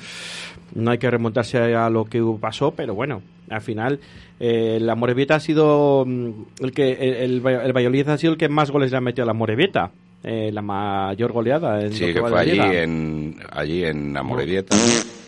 no 0.76 0.92
hay 0.92 0.98
que 0.98 1.10
remontarse 1.10 1.76
a 1.76 1.90
lo 1.90 2.06
que 2.06 2.22
pasó, 2.42 2.72
pero 2.72 2.94
bueno, 2.94 3.22
al 3.50 3.62
final 3.62 4.00
eh, 4.40 4.80
la 4.82 4.96
Morevieta 4.96 5.36
ha 5.36 5.40
sido 5.40 6.04
mm, 6.06 6.30
el 6.60 6.72
que 6.74 6.92
el, 6.92 7.42
el, 7.44 7.48
el 7.48 7.74
Valladolid 7.74 8.10
ha 8.10 8.18
sido 8.18 8.34
el 8.34 8.38
que 8.40 8.50
más 8.50 8.70
goles 8.70 8.92
le 8.92 8.98
ha 8.98 9.02
metido 9.02 9.24
a 9.24 9.28
la 9.28 9.34
Morevieta. 9.34 9.92
Eh, 10.24 10.50
la 10.52 10.64
mayor 10.64 11.32
goleada 11.32 11.80
en 11.80 11.94
Sí, 11.94 12.12
que 12.12 12.20
fue 12.20 12.40
allí 12.40 12.60
en, 12.60 13.38
allí 13.52 13.86
en 13.86 14.18
Amorebieta. 14.18 14.76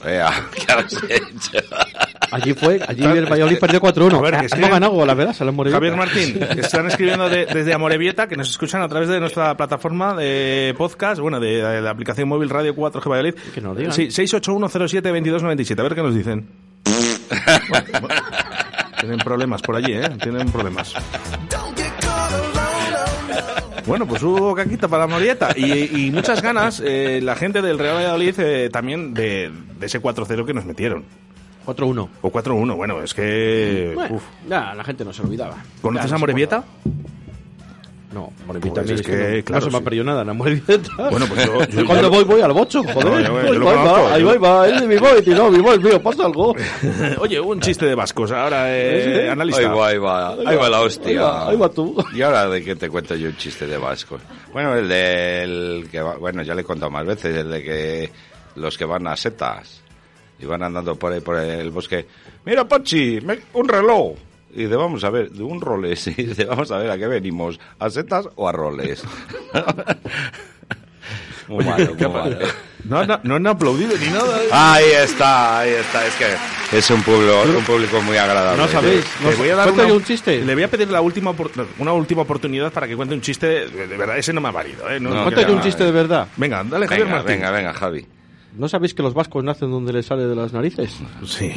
Ea, 0.05 0.31
¿qué 0.55 0.71
has 0.73 0.93
hecho? 1.03 1.59
Allí 2.31 2.53
fue, 2.53 2.79
allí 2.87 3.03
el 3.03 3.25
Valladolid 3.25 3.57
perdió 3.59 3.81
4-1. 3.81 4.17
A 4.17 4.21
ver, 4.21 4.39
que 4.39 4.45
es 4.47 4.53
Hemos 4.53 4.65
que- 4.67 4.71
ganado, 4.73 5.05
la 5.05 5.13
verdad, 5.13 5.35
a 5.39 5.43
la 5.45 5.51
Morevieta. 5.51 5.77
Javier 5.77 5.95
Martín, 5.97 6.39
que 6.55 6.61
están 6.61 6.87
escribiendo 6.87 7.27
de- 7.29 7.45
desde 7.47 7.73
Amorebieta, 7.73 8.27
que 8.27 8.35
nos 8.37 8.49
escuchan 8.49 8.81
a 8.81 8.87
través 8.87 9.09
de 9.09 9.19
nuestra 9.19 9.55
plataforma 9.57 10.13
de 10.15 10.73
podcast, 10.77 11.19
bueno, 11.19 11.39
de, 11.39 11.61
de 11.63 11.81
la 11.81 11.89
aplicación 11.89 12.29
móvil 12.29 12.49
Radio 12.49 12.75
4G 12.75 13.09
Valladolid. 13.09 13.33
Que 13.53 13.61
nos 13.61 13.75
digan. 13.77 13.93
Sí, 13.93 14.07
681072297, 14.07 15.79
a 15.79 15.83
ver 15.83 15.95
qué 15.95 16.01
nos 16.03 16.13
dicen. 16.15 16.47
Bueno, 17.69 17.85
bueno, 18.01 18.15
tienen 18.99 19.17
problemas 19.19 19.61
por 19.61 19.75
allí, 19.75 19.93
¿eh? 19.93 20.09
Tienen 20.21 20.51
problemas. 20.51 20.93
Bueno, 23.85 24.05
pues 24.05 24.21
hubo 24.21 24.53
caquita 24.53 24.87
para 24.87 25.05
la 25.05 25.07
Morieta 25.07 25.49
y, 25.55 26.05
y 26.07 26.11
muchas 26.11 26.41
ganas 26.43 26.79
eh, 26.85 27.21
la 27.23 27.35
gente 27.35 27.61
del 27.61 27.79
Real 27.79 27.95
Valladolid 27.95 28.35
eh, 28.39 28.69
también 28.69 29.15
de, 29.15 29.51
de 29.79 29.85
ese 29.85 29.99
4-0 29.99 30.45
que 30.45 30.53
nos 30.53 30.65
metieron. 30.65 31.05
4-1. 31.75 32.09
O 32.21 32.31
4-1, 32.31 32.75
bueno, 32.75 33.01
es 33.03 33.13
que... 33.13 33.91
Bueno, 33.95 34.15
uf. 34.15 34.23
ya, 34.47 34.73
la 34.73 34.83
gente 34.83 35.03
no 35.05 35.13
se 35.13 35.21
olvidaba. 35.21 35.55
¿Conoces 35.81 36.09
Ya, 36.09 36.15
a 36.15 36.19
Morevieta? 36.19 36.63
No, 38.11 38.33
Morevieta 38.47 38.81
Pues 38.81 38.89
es 38.89 39.01
es 39.01 39.05
que 39.05 39.11
que, 39.11 39.37
no, 39.37 39.43
claro, 39.45 39.65
no 39.65 39.71
se 39.71 39.71
me 39.71 39.77
ha 39.77 39.83
perdido 39.83 40.03
nada 40.03 40.21
en 40.21 40.27
la 40.27 40.33
Morevieta. 40.33 40.89
Bueno, 41.11 41.27
pues 41.27 41.45
yo- 41.45 41.63
yo- 41.67 41.85
cuando 41.85 42.03
yo- 42.05 42.09
voy, 42.09 42.23
voy 42.23 42.41
al 42.41 42.53
bocho, 42.53 42.81
joder. 42.83 43.05
No, 43.05 43.19
yo- 43.19 43.41
yo 43.43 43.51
ahí 43.51 43.57
lo 43.59 43.65
va, 43.65 43.71
ahí 43.71 43.77
conozco, 43.77 44.03
va, 44.03 44.13
ahí 44.15 44.21
yo- 44.21 44.25
va, 44.27 44.31
ahí 44.33 44.39
va, 44.39 44.67
es 44.75 44.81
de 44.81 44.87
mi 44.87 44.97
boy, 44.97 45.21
tío, 45.21 45.35
no, 45.35 45.51
mi 45.51 45.59
boy, 45.59 45.77
mío, 45.77 46.01
pasa 46.01 46.25
algo. 46.25 46.55
Oye, 47.19 47.39
un 47.39 47.59
chiste 47.61 47.85
de 47.85 47.93
vascos. 47.93 48.31
Ahora, 48.31 48.63
eh, 48.75 49.21
Sí. 49.25 49.29
analista. 49.29 49.61
Ahí 49.61 49.67
va, 49.77 49.87
ahí 49.89 49.97
va, 49.99 50.29
ahí 50.31 50.55
va 50.57 50.69
la 50.69 50.81
hostia. 50.81 51.09
Ahí 51.11 51.17
va, 51.17 51.49
ahí 51.49 51.55
va 51.57 51.69
tú. 51.69 52.03
Y 52.15 52.21
ahora 52.23 52.49
de 52.49 52.63
qué 52.63 52.75
te 52.75 52.89
cuento 52.89 53.15
yo 53.15 53.27
un 53.29 53.37
chiste 53.37 53.67
de 53.67 53.77
vascos. 53.77 54.21
Bueno, 54.53 54.73
el 54.75 54.89
del 54.89 55.87
que 55.91 56.01
va- 56.01 56.17
bueno, 56.17 56.41
ya 56.41 56.55
le 56.55 56.61
he 56.61 56.65
contado 56.65 56.89
más 56.89 57.05
veces, 57.05 57.37
el 57.37 57.51
de 57.51 57.61
que 57.61 58.11
los 58.55 58.75
que 58.75 58.85
van 58.85 59.05
a 59.05 59.15
setas 59.15 59.83
y 60.39 60.45
van 60.45 60.63
andando 60.63 60.95
por 60.95 61.11
ahí 61.13 61.19
por 61.21 61.37
el 61.37 61.69
bosque. 61.71 62.05
Mira, 62.45 62.67
Pachi, 62.67 63.19
me- 63.21 63.39
un 63.53 63.67
reloj. 63.67 64.13
Y 64.51 64.63
dice, 64.63 64.75
vamos 64.75 65.03
a 65.03 65.09
ver, 65.11 65.29
de 65.29 65.43
un 65.43 65.61
roles. 65.61 66.07
Y 66.17 66.23
dice, 66.23 66.45
vamos 66.45 66.71
a 66.71 66.77
ver, 66.77 66.89
¿a 66.91 66.97
qué 66.97 67.07
venimos? 67.07 67.59
¿A 67.79 67.89
setas 67.89 68.27
o 68.35 68.47
a 68.47 68.51
roles? 68.51 69.03
muy 71.47 71.65
malo, 71.65 71.93
muy 71.95 72.07
malo. 72.09 72.37
No, 72.85 73.05
no, 73.05 73.19
no 73.23 73.35
han 73.35 73.47
aplaudido 73.47 73.95
ni 73.97 74.07
nada. 74.07 74.41
¿eh? 74.43 74.47
Ahí 74.51 74.85
está, 75.03 75.59
ahí 75.59 75.71
está. 75.71 76.05
Es 76.05 76.13
que 76.15 76.77
es 76.77 76.89
un 76.91 77.01
pueblo, 77.03 77.41
un 77.43 77.63
público 77.65 78.01
muy 78.01 78.17
agradable. 78.17 78.61
No 78.61 78.67
sabéis. 78.69 79.03
Le 79.23 79.31
Le 79.31 79.35
voy 79.35 79.49
a 79.49 79.55
dar 79.55 79.71
una- 79.71 79.85
un 79.85 80.03
chiste. 80.03 80.43
Le 80.43 80.53
voy 80.53 80.63
a 80.63 80.67
pedir 80.69 80.89
la 80.89 81.01
última, 81.01 81.33
una 81.79 81.93
última 81.93 82.21
oportunidad 82.21 82.71
para 82.71 82.87
que 82.87 82.95
cuente 82.95 83.13
un 83.15 83.21
chiste. 83.21 83.47
De, 83.67 83.87
de 83.87 83.97
verdad, 83.97 84.17
ese 84.17 84.31
no 84.33 84.41
me 84.41 84.49
ha 84.49 84.51
valido. 84.51 84.89
¿eh? 84.89 84.99
No, 84.99 85.09
No, 85.09 85.53
un 85.53 85.61
chiste 85.61 85.83
de 85.83 85.91
verdad. 85.91 86.27
Venga, 86.37 86.63
dale, 86.63 86.87
Javier 86.87 87.05
Venga, 87.07 87.17
Martín. 87.17 87.35
venga, 87.35 87.51
venga, 87.51 87.73
Javi. 87.73 88.07
¿No 88.57 88.67
sabéis 88.67 88.93
que 88.93 89.03
los 89.03 89.13
vascos 89.13 89.43
nacen 89.43 89.71
donde 89.71 89.93
les 89.93 90.05
sale 90.05 90.25
de 90.25 90.35
las 90.35 90.51
narices? 90.53 90.91
Sí. 91.25 91.51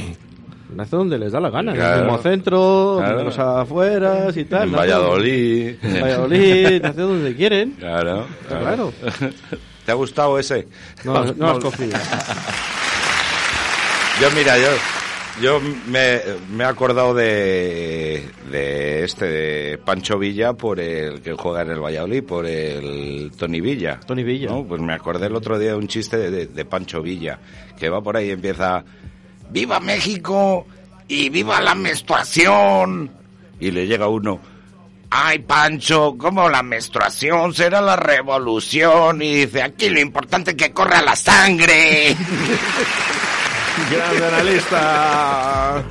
Nacen 0.75 0.99
donde 1.01 1.19
les 1.19 1.33
da 1.33 1.41
la 1.41 1.51
gana, 1.51 1.73
en 1.73 1.77
Claro. 1.79 1.99
el 1.99 2.05
mismo 2.07 2.19
centro, 2.23 2.97
Claro. 2.99 3.19
en 3.21 3.25
los 3.27 3.39
afueras 3.39 4.37
y 4.37 4.45
tal. 4.45 4.69
En 4.69 4.73
Valladolid. 4.77 5.75
En 5.83 6.01
Valladolid, 6.03 6.83
nacen 6.83 6.97
donde 7.03 7.35
quieren. 7.37 7.73
Claro, 7.73 8.27
Claro. 8.49 8.93
¿Te 9.85 9.91
ha 9.91 9.95
gustado 9.95 10.39
ese? 10.39 10.69
No, 11.05 11.25
no, 11.35 11.51
has 11.51 11.59
cogido. 11.59 11.99
Yo, 14.21 14.31
mira, 14.37 14.57
yo, 14.59 14.69
yo 15.41 15.61
me, 15.87 16.21
me 16.51 16.65
he 16.65 16.67
acordado 16.67 17.15
de, 17.15 18.23
de 18.51 19.05
este 19.05 19.27
de 19.27 19.79
Pancho 19.79 20.19
Villa 20.19 20.53
por 20.53 20.79
el 20.79 21.23
que 21.23 21.33
juega 21.33 21.63
en 21.63 21.71
el 21.71 21.81
Valladolid, 21.81 22.23
por 22.25 22.47
el 22.47 23.33
Tony 23.37 23.61
Villa. 23.61 23.99
Tony 24.07 24.23
Villa. 24.23 24.49
¿no? 24.51 24.65
Pues 24.65 24.81
me 24.81 24.93
acordé 24.93 25.27
el 25.27 25.37
otro 25.37 25.59
día 25.59 25.71
de 25.71 25.77
un 25.77 25.89
chiste 25.89 26.31
de, 26.31 26.65
Pancho 26.65 27.03
Villa, 27.03 27.39
que 27.79 27.89
va 27.89 28.01
por 28.01 28.17
ahí 28.17 28.29
y 28.29 28.33
empieza, 28.33 28.85
¡Viva 29.51 29.81
México! 29.81 30.67
¡Y 31.09 31.29
viva 31.29 31.61
la 31.61 31.75
menstruación! 31.75 33.11
Y 33.59 33.71
le 33.71 33.87
llega 33.87 34.09
uno, 34.09 34.41
¡Ay, 35.11 35.41
Pancho! 35.41 36.17
¿Cómo 36.17 36.49
la 36.49 36.63
menstruación 36.63 37.53
será 37.53 37.83
la 37.83 37.97
revolución? 37.97 39.21
Y 39.21 39.45
dice, 39.45 39.63
aquí 39.63 39.91
lo 39.91 40.01
importante 40.01 40.53
es 40.53 40.57
que 40.57 40.73
corra 40.73 41.03
la 41.03 41.17
sangre. 41.17 42.17
Grande 43.91 44.27
analista. 44.27 45.83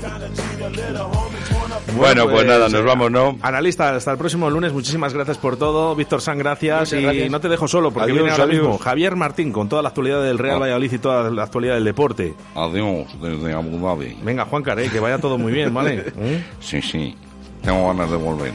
Bueno, 1.97 2.29
pues 2.29 2.45
nada, 2.45 2.69
nos 2.69 2.83
vamos, 2.83 3.11
¿no? 3.11 3.37
Analista, 3.41 3.95
hasta 3.95 4.11
el 4.11 4.17
próximo 4.17 4.49
lunes. 4.49 4.71
Muchísimas 4.71 5.13
gracias 5.13 5.37
por 5.37 5.57
todo. 5.57 5.95
Víctor 5.95 6.21
San, 6.21 6.37
gracias. 6.37 6.79
Muchas 6.81 6.99
y 6.99 7.03
gracias. 7.03 7.31
no 7.31 7.39
te 7.39 7.49
dejo 7.49 7.67
solo 7.67 7.91
porque 7.91 8.11
Adiós, 8.11 8.17
viene 8.23 8.31
ahora 8.31 8.45
mismo 8.45 8.77
Javier 8.77 9.15
Martín 9.15 9.51
con 9.51 9.67
toda 9.67 9.81
la 9.81 9.89
actualidad 9.89 10.21
del 10.23 10.37
Real 10.37 10.57
Ah. 10.57 10.59
Valladolid 10.59 10.91
y 10.93 10.97
toda 10.99 11.29
la 11.29 11.43
actualidad 11.43 11.73
del 11.75 11.83
deporte. 11.85 12.33
Adiós, 12.55 13.07
desde 13.21 13.53
Abu 13.53 13.77
Dhabi. 13.79 14.17
Venga, 14.23 14.45
Juan 14.45 14.63
Carey, 14.63 14.89
que 14.89 14.99
vaya 14.99 15.17
todo 15.17 15.37
muy 15.37 15.51
bien, 15.51 15.73
¿vale? 15.73 16.05
¿Eh? 16.17 16.43
Sí, 16.59 16.81
sí. 16.81 17.15
Tengo 17.63 17.87
ganas 17.87 18.09
de 18.09 18.17
volver. 18.17 18.53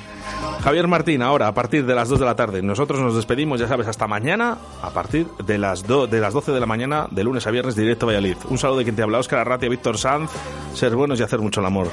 Javier 0.62 0.88
Martín, 0.88 1.22
ahora 1.22 1.46
a 1.48 1.54
partir 1.54 1.86
de 1.86 1.94
las 1.94 2.08
2 2.08 2.18
de 2.20 2.24
la 2.24 2.34
tarde. 2.34 2.60
Nosotros 2.62 2.98
nos 3.00 3.14
despedimos, 3.14 3.60
ya 3.60 3.68
sabes, 3.68 3.86
hasta 3.86 4.06
mañana 4.08 4.58
a 4.82 4.90
partir 4.90 5.26
de 5.46 5.58
las, 5.58 5.86
do- 5.86 6.06
de 6.06 6.20
las 6.20 6.32
12 6.34 6.50
de 6.52 6.58
la 6.60 6.66
mañana, 6.66 7.06
de 7.10 7.22
lunes 7.24 7.46
a 7.46 7.50
viernes, 7.50 7.76
directo 7.76 8.06
a 8.06 8.08
Valladolid. 8.08 8.36
Un 8.50 8.58
saludo 8.58 8.78
de 8.78 8.84
quien 8.84 8.96
te 8.96 9.02
habla, 9.02 9.18
Óscar 9.18 9.38
Arratia, 9.40 9.68
Víctor 9.68 9.96
Sanz. 9.98 10.30
Ser 10.74 10.94
buenos 10.96 11.18
y 11.20 11.22
hacer 11.22 11.38
mucho 11.40 11.60
el 11.60 11.66
amor. 11.66 11.90